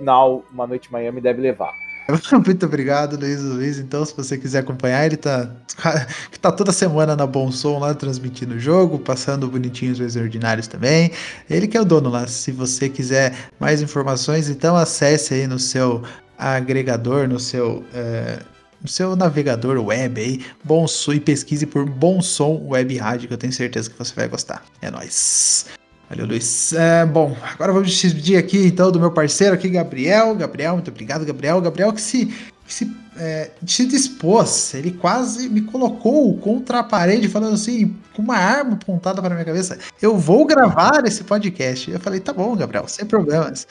Now, 0.00 0.44
Uma 0.52 0.66
Noite 0.66 0.88
em 0.88 0.92
Miami 0.92 1.20
deve 1.20 1.40
levar. 1.40 1.72
Muito 2.44 2.66
obrigado, 2.66 3.18
Luiz 3.18 3.40
Luiz. 3.42 3.78
Então, 3.78 4.04
se 4.04 4.14
você 4.16 4.36
quiser 4.36 4.60
acompanhar, 4.60 5.06
ele 5.06 5.16
tá, 5.16 5.50
tá 6.40 6.52
toda 6.52 6.72
semana 6.72 7.14
na 7.14 7.26
Bom 7.26 7.50
Som 7.50 7.78
lá 7.78 7.94
transmitindo 7.94 8.54
o 8.54 8.58
jogo, 8.58 8.98
passando 8.98 9.48
bonitinhos 9.48 10.00
os 10.00 10.16
ordinários 10.16 10.66
também. 10.66 11.12
Ele 11.48 11.68
que 11.68 11.76
é 11.76 11.80
o 11.80 11.84
dono 11.84 12.10
lá. 12.10 12.26
Se 12.26 12.50
você 12.50 12.88
quiser 12.88 13.34
mais 13.58 13.80
informações, 13.82 14.48
então 14.48 14.76
acesse 14.76 15.34
aí 15.34 15.46
no 15.46 15.58
seu 15.58 16.02
agregador, 16.38 17.28
no 17.28 17.38
seu, 17.38 17.84
é, 17.94 18.40
no 18.80 18.88
seu 18.88 19.14
navegador 19.14 19.78
web 19.78 20.20
aí, 20.20 20.44
Bom 20.64 20.86
Som, 20.88 21.12
e 21.12 21.20
pesquise 21.20 21.66
por 21.66 21.88
Bom 21.88 22.20
Som 22.20 22.66
Web 22.68 22.96
Rádio, 22.96 23.28
que 23.28 23.34
eu 23.34 23.38
tenho 23.38 23.52
certeza 23.52 23.88
que 23.88 23.98
você 23.98 24.14
vai 24.14 24.28
gostar. 24.28 24.62
É 24.80 24.90
nóis. 24.90 25.81
Valeu, 26.12 26.26
Luiz. 26.26 26.74
É, 26.74 27.06
bom, 27.06 27.34
agora 27.42 27.72
vamos 27.72 27.90
despedir 27.90 28.36
aqui 28.36 28.66
então 28.66 28.92
do 28.92 29.00
meu 29.00 29.10
parceiro 29.10 29.54
aqui, 29.54 29.66
Gabriel. 29.70 30.34
Gabriel, 30.34 30.74
muito 30.74 30.90
obrigado, 30.90 31.24
Gabriel. 31.24 31.58
Gabriel 31.58 31.90
que 31.90 32.02
se, 32.02 32.26
que 32.66 32.74
se, 32.74 32.94
é, 33.16 33.50
se 33.66 33.86
dispôs, 33.86 34.74
ele 34.74 34.90
quase 34.90 35.48
me 35.48 35.62
colocou 35.62 36.36
contra 36.36 36.80
a 36.80 36.84
parede, 36.84 37.30
falando 37.30 37.54
assim, 37.54 37.96
com 38.12 38.20
uma 38.20 38.36
arma 38.36 38.74
apontada 38.74 39.22
para 39.22 39.34
minha 39.34 39.46
cabeça: 39.46 39.78
Eu 40.02 40.18
vou 40.18 40.44
gravar 40.44 41.02
esse 41.06 41.24
podcast. 41.24 41.90
Eu 41.90 41.98
falei: 41.98 42.20
Tá 42.20 42.34
bom, 42.34 42.54
Gabriel, 42.54 42.86
sem 42.88 43.06
problemas. 43.06 43.66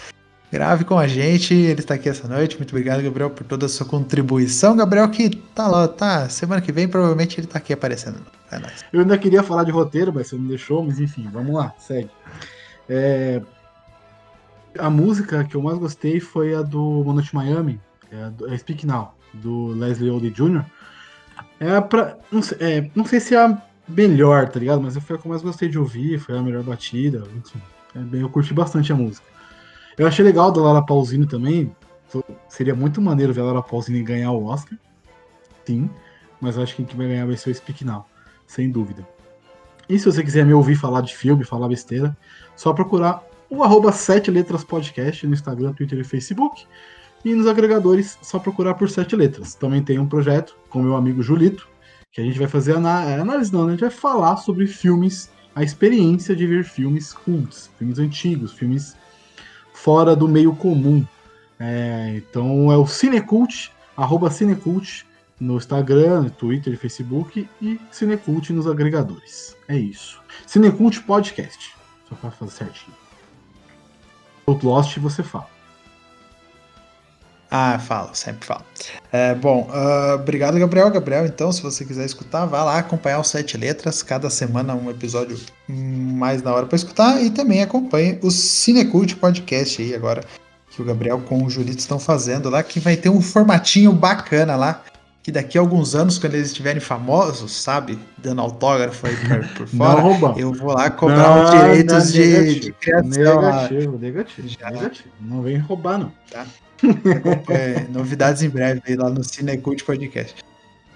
Grave 0.52 0.84
com 0.84 0.98
a 0.98 1.08
gente, 1.08 1.54
ele 1.54 1.80
está 1.80 1.94
aqui 1.94 2.10
essa 2.10 2.28
noite. 2.28 2.58
Muito 2.58 2.72
obrigado, 2.72 3.04
Gabriel, 3.04 3.30
por 3.30 3.46
toda 3.46 3.68
a 3.68 3.70
sua 3.70 3.86
contribuição. 3.86 4.76
Gabriel, 4.76 5.08
que 5.10 5.30
tá 5.30 5.68
lá, 5.68 5.88
tá. 5.88 6.28
Semana 6.28 6.60
que 6.60 6.72
vem, 6.72 6.88
provavelmente 6.88 7.40
ele 7.40 7.46
tá 7.46 7.60
aqui 7.60 7.72
aparecendo. 7.72 8.18
É 8.52 8.60
nóis. 8.60 8.86
Eu 8.92 9.00
ainda 9.00 9.18
queria 9.18 9.42
falar 9.42 9.64
de 9.64 9.72
roteiro, 9.72 10.12
mas 10.14 10.28
você 10.28 10.36
não 10.36 10.46
deixou, 10.48 10.84
mas 10.84 11.00
enfim, 11.00 11.28
vamos 11.32 11.56
lá, 11.56 11.74
segue. 11.78 12.10
É, 12.90 13.42
A 14.78 14.90
música 14.90 15.44
que 15.46 15.56
eu 15.56 15.62
mais 15.62 15.78
gostei 15.78 16.20
foi 16.20 16.54
a 16.54 16.62
do 16.62 17.08
One 17.08 17.24
Miami, 17.34 17.80
é 18.12 18.24
a 18.24 18.30
do 18.30 18.54
é 18.54 18.58
Speak 18.58 18.86
Now, 18.86 19.16
do 19.34 19.68
Leslie 19.68 20.12
Odom 20.12 20.30
Jr. 20.30 20.66
É 21.60 21.80
pra, 21.80 22.18
não, 22.32 22.42
sei, 22.42 22.58
é, 22.60 22.92
não 22.94 23.06
sei 23.06 23.20
se 23.20 23.36
é 23.36 23.46
a 23.46 23.62
melhor, 23.88 24.50
tá 24.50 24.60
ligado? 24.60 24.82
Mas 24.82 24.98
foi 24.98 25.16
a 25.16 25.20
que 25.20 25.26
eu 25.26 25.30
mais 25.30 25.42
gostei 25.42 25.70
de 25.70 25.80
ouvir, 25.80 26.20
foi 26.20 26.38
a 26.38 26.42
melhor 26.42 26.64
batida, 26.64 27.24
enfim. 27.38 27.62
É 27.96 28.00
bem, 28.00 28.22
eu 28.22 28.30
curti 28.30 28.54
bastante 28.54 28.92
a 28.92 28.96
música. 28.96 29.26
Eu 29.98 30.08
achei 30.08 30.24
legal 30.26 30.52
da 30.52 30.62
Lara 30.62 30.82
Pausini 30.82 31.28
também. 31.28 31.74
Seria 32.50 32.76
muito 32.76 33.02
maneiro 33.02 33.34
ver 33.34 33.42
a 33.42 33.46
Lara 33.46 33.62
Pausini 33.62 34.02
ganhar 34.04 34.32
o 34.32 34.46
Oscar. 34.46 34.78
Sim. 35.66 35.90
Mas 36.40 36.58
acho 36.58 36.76
que 36.76 36.84
quem 36.84 36.98
vai 36.98 37.08
ganhar 37.08 37.26
vai 37.28 37.38
ser 37.38 37.52
o 37.52 37.56
Speak 37.56 37.86
Now 37.86 38.06
sem 38.52 38.70
dúvida. 38.70 39.08
E 39.88 39.98
se 39.98 40.06
você 40.06 40.22
quiser 40.22 40.46
me 40.46 40.54
ouvir 40.54 40.76
falar 40.76 41.02
de 41.02 41.16
filme, 41.16 41.46
falar 41.46 41.70
besteira, 41.70 42.16
só 42.54 42.74
procurar 42.74 43.24
o 43.50 43.64
arroba 43.64 43.94
7 43.94 44.30
letras 44.30 44.62
podcast 44.64 45.26
no 45.26 45.34
Instagram, 45.34 45.72
Twitter 45.74 46.00
e 46.00 46.04
Facebook. 46.04 46.66
E 47.24 47.34
nos 47.34 47.48
agregadores, 47.48 48.18
só 48.22 48.40
procurar 48.40 48.74
por 48.74 48.90
7 48.90 49.16
letras. 49.16 49.54
Também 49.56 49.82
tem 49.82 50.00
um 50.00 50.08
projeto 50.08 50.58
com 50.70 50.82
meu 50.82 50.96
amigo 50.98 51.24
Julito, 51.24 51.70
que 52.12 52.20
a 52.20 52.24
gente 52.26 52.38
vai 52.38 52.48
fazer 52.48 52.76
ana- 52.76 53.06
é, 53.06 53.22
análise, 53.22 53.54
não, 53.54 53.62
né? 53.62 53.68
a 53.68 53.72
gente 53.72 53.82
vai 53.82 53.90
falar 53.90 54.36
sobre 54.38 54.68
filmes, 54.68 55.30
a 55.56 55.64
experiência 55.64 56.36
de 56.36 56.46
ver 56.46 56.66
filmes 56.66 57.14
cults, 57.14 57.70
filmes 57.78 58.00
antigos, 58.00 58.52
filmes 58.52 58.98
fora 59.74 60.14
do 60.14 60.28
meio 60.28 60.54
comum. 60.56 61.06
É, 61.58 62.16
então 62.18 62.70
é 62.72 62.76
o 62.76 62.86
Cinecult, 62.86 63.72
arroba 63.96 64.30
Cinecult, 64.30 65.06
no 65.42 65.58
Instagram, 65.58 66.30
Twitter 66.30 66.72
e 66.72 66.78
Facebook 66.78 67.50
e 67.60 67.82
Cinecult 67.92 68.54
nos 68.54 68.68
agregadores. 68.68 69.58
É 69.68 69.76
isso. 69.76 70.22
Cinecult 70.46 71.02
Podcast. 71.02 71.74
Só 72.08 72.14
para 72.14 72.30
fazer 72.30 72.52
certinho. 72.52 72.96
Outlost 74.46 75.00
você 75.00 75.24
fala. 75.24 75.50
Ah, 77.50 77.80
falo, 77.80 78.12
sempre 78.14 78.46
falo. 78.46 78.64
É, 79.12 79.34
bom, 79.34 79.68
ah, 79.74 80.14
obrigado, 80.14 80.60
Gabriel. 80.60 80.92
Gabriel, 80.92 81.26
então, 81.26 81.52
se 81.52 81.62
você 81.62 81.84
quiser 81.84 82.06
escutar, 82.06 82.46
vá 82.46 82.64
lá 82.64 82.78
acompanhar 82.78 83.20
os 83.20 83.28
Sete 83.28 83.58
Letras. 83.58 84.04
Cada 84.04 84.30
semana 84.30 84.76
um 84.76 84.92
episódio 84.92 85.38
mais 85.68 86.44
na 86.44 86.54
hora 86.54 86.68
para 86.68 86.76
escutar. 86.76 87.22
E 87.22 87.32
também 87.32 87.64
acompanhe 87.64 88.20
o 88.22 88.30
Cinecult 88.30 89.16
Podcast 89.16 89.82
aí 89.82 89.96
agora, 89.96 90.24
que 90.70 90.82
o 90.82 90.86
Gabriel 90.86 91.20
com 91.20 91.44
o 91.44 91.50
Julito 91.50 91.80
estão 91.80 91.98
fazendo 92.00 92.48
lá, 92.48 92.62
que 92.62 92.80
vai 92.80 92.96
ter 92.96 93.10
um 93.10 93.22
formatinho 93.22 93.92
bacana 93.92 94.56
lá. 94.56 94.84
Que 95.24 95.32
daqui 95.32 95.58
a 95.58 95.62
alguns 95.62 95.94
anos, 95.94 96.18
quando 96.18 96.34
eles 96.34 96.48
estiverem 96.48 96.82
famosos, 96.82 97.56
sabe, 97.56 98.00
dando 98.18 98.42
autógrafo 98.42 99.06
aí 99.06 99.16
por, 99.16 99.48
por 99.50 99.68
fora, 99.68 100.02
não 100.02 100.38
eu 100.38 100.52
vou 100.52 100.74
lá 100.74 100.90
cobrar 100.90 101.44
os 101.44 101.52
direitos 101.52 102.12
de, 102.12 102.60
de 102.60 102.72
criação. 102.72 103.42
Negativo, 103.42 103.98
negativo, 104.00 104.48
Já. 104.48 104.72
negativo. 104.72 105.10
Não 105.22 105.44
vem 105.44 105.58
roubar, 105.58 106.00
não. 106.00 106.12
É, 107.50 107.86
novidades 107.90 108.42
em 108.42 108.50
breve 108.50 108.82
aí 108.88 108.96
lá 108.96 109.10
no 109.10 109.24
Cinecult 109.24 109.84
Podcast. 109.84 110.44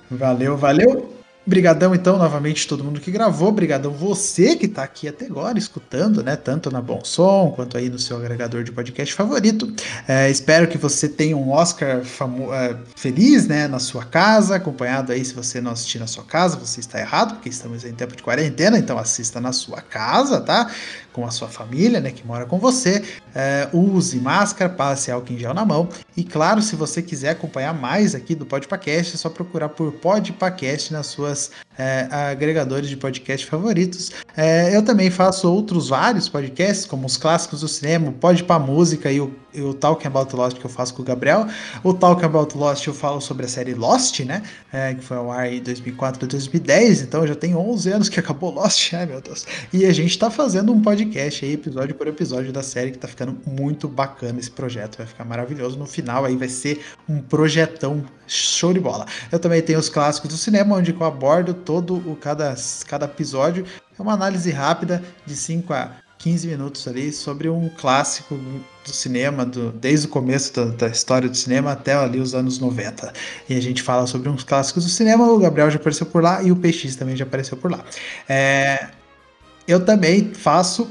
Valeu, 0.10 0.58
valeu. 0.58 1.14
Brigadão, 1.48 1.94
então, 1.94 2.18
novamente, 2.18 2.68
todo 2.68 2.84
mundo 2.84 3.00
que 3.00 3.12
gravou. 3.12 3.52
Brigadão 3.52 3.92
você 3.92 4.56
que 4.56 4.66
está 4.66 4.84
aqui 4.84 5.08
até 5.08 5.26
agora 5.26 5.60
escutando, 5.60 6.24
né? 6.24 6.36
Tanto 6.36 6.72
na 6.72 6.82
Bom 6.82 7.02
Som 7.04 7.54
quanto 7.56 7.78
aí 7.78 7.88
no 7.88 8.00
seu 8.00 8.18
agregador 8.18 8.64
de 8.64 8.72
podcast 8.72 9.14
favorito. 9.14 9.72
É, 10.08 10.30
espero 10.30 10.68
que 10.68 10.78
você 10.78 11.08
tenha 11.08 11.38
um 11.38 11.52
Oscar 11.52 12.02
é, 12.02 12.76
feliz, 12.96 13.48
né? 13.48 13.68
Na 13.68 13.78
sua 13.78 14.04
casa, 14.04 14.56
acompanhado 14.56 15.12
aí. 15.12 15.24
Se 15.24 15.36
você 15.36 15.62
não 15.62 15.72
assistir 15.72 16.00
na 16.00 16.08
sua 16.08 16.24
casa, 16.24 16.58
você 16.58 16.80
está 16.80 17.00
errado, 17.00 17.36
porque 17.36 17.50
estamos 17.50 17.86
em 17.86 17.94
tempo 17.94 18.16
de 18.16 18.24
quarentena, 18.24 18.80
então 18.80 18.98
assista 18.98 19.40
na 19.40 19.54
sua 19.54 19.82
casa, 19.82 20.42
tá? 20.42 20.72
Com 21.16 21.26
a 21.26 21.32
sua 21.32 21.48
família, 21.48 22.02
né? 22.02 22.12
Que 22.12 22.28
mora 22.28 22.46
com 22.46 22.60
você. 22.60 23.02
É, 23.34 23.70
use 23.72 24.20
máscara, 24.20 24.70
passe 24.70 25.10
álcool 25.10 25.32
em 25.32 25.38
gel 25.38 25.54
na 25.54 25.64
mão. 25.64 25.88
E 26.18 26.26
claro, 26.26 26.62
se 26.62 26.76
você 26.76 27.02
quiser 27.02 27.30
acompanhar 27.30 27.74
mais 27.74 28.14
aqui 28.14 28.36
do 28.36 28.46
Podpacast, 28.46 29.16
é 29.16 29.18
só 29.18 29.30
procurar 29.30 29.70
por 29.70 29.94
Podpacast 29.94 30.92
nas 30.92 31.08
suas 31.08 31.52
é, 31.78 32.10
agregadores 32.12 32.90
de 32.90 32.98
podcast 32.98 33.46
favoritos. 33.46 34.12
É, 34.36 34.76
eu 34.76 34.84
também 34.84 35.10
faço 35.10 35.50
outros 35.50 35.88
vários 35.88 36.28
podcasts, 36.28 36.86
como 36.86 37.06
os 37.06 37.16
clássicos 37.16 37.62
do 37.62 37.68
cinema, 37.70 38.12
Pode 38.12 38.44
para 38.44 38.60
Música 38.60 39.10
e 39.10 39.22
o, 39.22 39.34
o 39.62 39.74
Talking 39.74 40.08
About 40.08 40.36
Lost 40.36 40.58
que 40.58 40.66
eu 40.66 40.70
faço 40.70 40.94
com 40.94 41.02
o 41.02 41.06
Gabriel. 41.06 41.48
O 41.84 41.94
Talking 41.94 42.26
About 42.26 42.58
Lost 42.58 42.86
eu 42.88 42.94
falo 42.94 43.22
sobre 43.22 43.46
a 43.46 43.50
série 43.50 43.74
Lost, 43.74 44.20
né? 44.22 44.44
É, 44.72 44.94
que 44.94 45.04
foi 45.04 45.18
ao 45.18 45.32
ar 45.32 45.52
em 45.52 45.62
2004 45.62 46.26
a 46.26 46.28
2010, 46.28 47.02
então 47.02 47.26
já 47.26 47.36
tem 47.36 47.56
11 47.56 47.92
anos 47.92 48.10
que 48.10 48.20
acabou 48.20 48.52
Lost, 48.52 48.94
ai 48.96 49.06
meu 49.06 49.22
Deus. 49.22 49.46
E 49.72 49.86
a 49.86 49.94
gente 49.94 50.18
tá 50.18 50.30
fazendo 50.30 50.72
um 50.72 50.82
podcast 50.82 51.46
aí, 51.46 51.54
episódio 51.54 51.96
por 51.96 52.08
episódio 52.08 52.52
da 52.52 52.64
série, 52.64 52.92
que 52.92 52.98
tá 52.98 53.08
ficando 53.08 53.38
muito 53.46 53.88
bacana 53.88 54.40
esse 54.40 54.52
projeto, 54.52 54.98
vai 54.98 55.08
ficar 55.08 55.26
maravilhoso. 55.26 55.78
No 55.78 55.86
final 55.86 56.26
aí 56.26 56.36
vai 56.36 56.50
ser 56.50 56.84
um 57.08 57.20
projetão 57.20 58.04
show 58.28 58.74
de 58.74 58.80
bola. 58.80 59.06
Eu 59.32 59.40
também 59.40 59.62
tenho 59.62 59.80
os 59.80 59.90
clássicos 59.90 60.30
do 60.30 60.38
cinema, 60.38 60.76
onde 60.76 60.92
eu 60.92 61.04
abordo 61.04 61.54
todo 61.54 61.96
o 61.96 62.16
cada, 62.16 62.56
cada 62.88 63.06
episódio. 63.06 63.66
É 63.98 64.02
uma 64.02 64.14
análise 64.14 64.52
rápida 64.52 65.04
de 65.26 65.36
5 65.36 65.74
a 65.74 66.05
15 66.26 66.48
minutos 66.48 66.88
ali 66.88 67.14
sobre 67.14 67.48
um 67.48 67.70
clássico 67.70 68.36
do 68.84 68.90
cinema, 68.92 69.46
do, 69.46 69.72
desde 69.72 70.08
o 70.08 70.10
começo 70.10 70.52
da, 70.56 70.66
da, 70.66 70.88
história 70.88 71.30
do 71.30 71.38
cinema 71.38 71.72
até 71.74 71.94
ali 71.94 72.20
os 72.20 72.34
anos 72.34 72.58
90. 72.58 73.14
E 73.48 73.56
a 73.56 73.62
gente 73.62 73.84
fala 73.84 74.08
sobre 74.08 74.28
uns 74.28 74.44
clássicos 74.44 74.86
do 74.86 74.90
cinema, 74.90 75.28
o 75.28 75.38
Gabriel 75.38 75.70
já 75.70 75.78
apareceu 75.78 76.08
por 76.08 76.24
lá 76.24 76.42
e 76.42 76.52
o 76.52 76.56
PX 76.56 76.96
também 76.96 77.16
já 77.16 77.26
apareceu 77.26 77.56
por 77.56 77.70
lá. 77.70 77.86
É, 78.28 78.88
eu 79.68 79.86
também 79.86 80.34
faço 80.34 80.90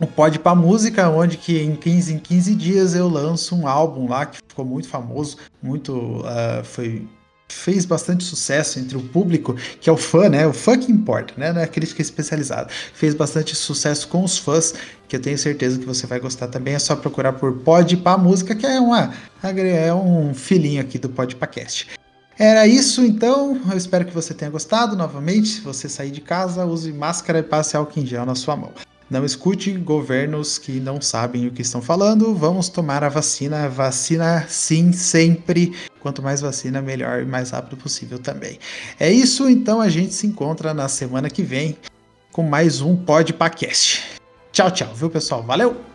o 0.00 0.06
Pod 0.06 0.38
para 0.38 0.54
Música, 0.54 1.10
onde 1.10 1.36
que 1.36 1.60
em 1.60 1.76
15 1.76 2.14
em 2.14 2.18
15 2.18 2.54
dias 2.54 2.94
eu 2.94 3.06
lanço 3.06 3.54
um 3.54 3.68
álbum 3.68 4.08
lá 4.08 4.24
que 4.24 4.38
ficou 4.48 4.64
muito 4.64 4.88
famoso, 4.88 5.36
muito 5.62 5.92
uh, 6.20 6.64
foi 6.64 7.06
fez 7.54 7.84
bastante 7.84 8.24
sucesso 8.24 8.78
entre 8.78 8.96
o 8.96 9.02
público, 9.02 9.54
que 9.80 9.88
é 9.88 9.92
o 9.92 9.96
fã, 9.96 10.28
né? 10.28 10.46
O 10.46 10.52
fã 10.52 10.76
que 10.76 10.90
importa, 10.90 11.34
né? 11.36 11.52
Não 11.52 11.60
é 11.60 11.64
a 11.64 11.68
crítica 11.68 12.02
especializada. 12.02 12.68
Fez 12.92 13.14
bastante 13.14 13.54
sucesso 13.54 14.08
com 14.08 14.24
os 14.24 14.36
fãs, 14.36 14.74
que 15.08 15.16
eu 15.16 15.20
tenho 15.20 15.38
certeza 15.38 15.78
que 15.78 15.86
você 15.86 16.06
vai 16.06 16.18
gostar 16.20 16.48
também. 16.48 16.74
É 16.74 16.78
só 16.78 16.96
procurar 16.96 17.32
por 17.34 17.52
Pod 17.52 17.96
para 17.98 18.18
Música, 18.18 18.54
que 18.54 18.66
é 18.66 18.80
uma 18.80 19.14
é 19.42 19.92
um 19.94 20.34
filhinho 20.34 20.80
aqui 20.80 20.98
do 20.98 21.08
Podpacast. 21.08 21.88
Era 22.38 22.66
isso 22.66 23.04
então, 23.04 23.60
eu 23.70 23.76
espero 23.76 24.04
que 24.04 24.12
você 24.12 24.34
tenha 24.34 24.50
gostado. 24.50 24.96
Novamente, 24.96 25.48
se 25.48 25.60
você 25.60 25.88
sair 25.88 26.10
de 26.10 26.20
casa, 26.20 26.64
use 26.64 26.92
máscara 26.92 27.38
e 27.38 27.42
passe 27.42 27.76
álcool 27.76 28.00
em 28.00 28.06
gel 28.06 28.26
na 28.26 28.34
sua 28.34 28.56
mão. 28.56 28.72
Não 29.08 29.24
escute 29.24 29.70
governos 29.72 30.58
que 30.58 30.80
não 30.80 31.00
sabem 31.00 31.46
o 31.46 31.52
que 31.52 31.62
estão 31.62 31.80
falando. 31.80 32.34
Vamos 32.34 32.68
tomar 32.68 33.04
a 33.04 33.08
vacina. 33.08 33.68
Vacina 33.68 34.46
sim, 34.48 34.92
sempre. 34.92 35.72
Quanto 36.04 36.20
mais 36.20 36.42
vacina, 36.42 36.82
melhor 36.82 37.22
e 37.22 37.24
mais 37.24 37.48
rápido 37.48 37.78
possível 37.78 38.18
também. 38.18 38.58
É 39.00 39.10
isso, 39.10 39.48
então 39.48 39.80
a 39.80 39.88
gente 39.88 40.12
se 40.12 40.26
encontra 40.26 40.74
na 40.74 40.86
semana 40.86 41.30
que 41.30 41.42
vem 41.42 41.78
com 42.30 42.42
mais 42.42 42.82
um 42.82 42.94
Podpacast. 42.94 44.20
Tchau, 44.52 44.70
tchau, 44.70 44.94
viu 44.94 45.08
pessoal? 45.08 45.42
Valeu! 45.42 45.93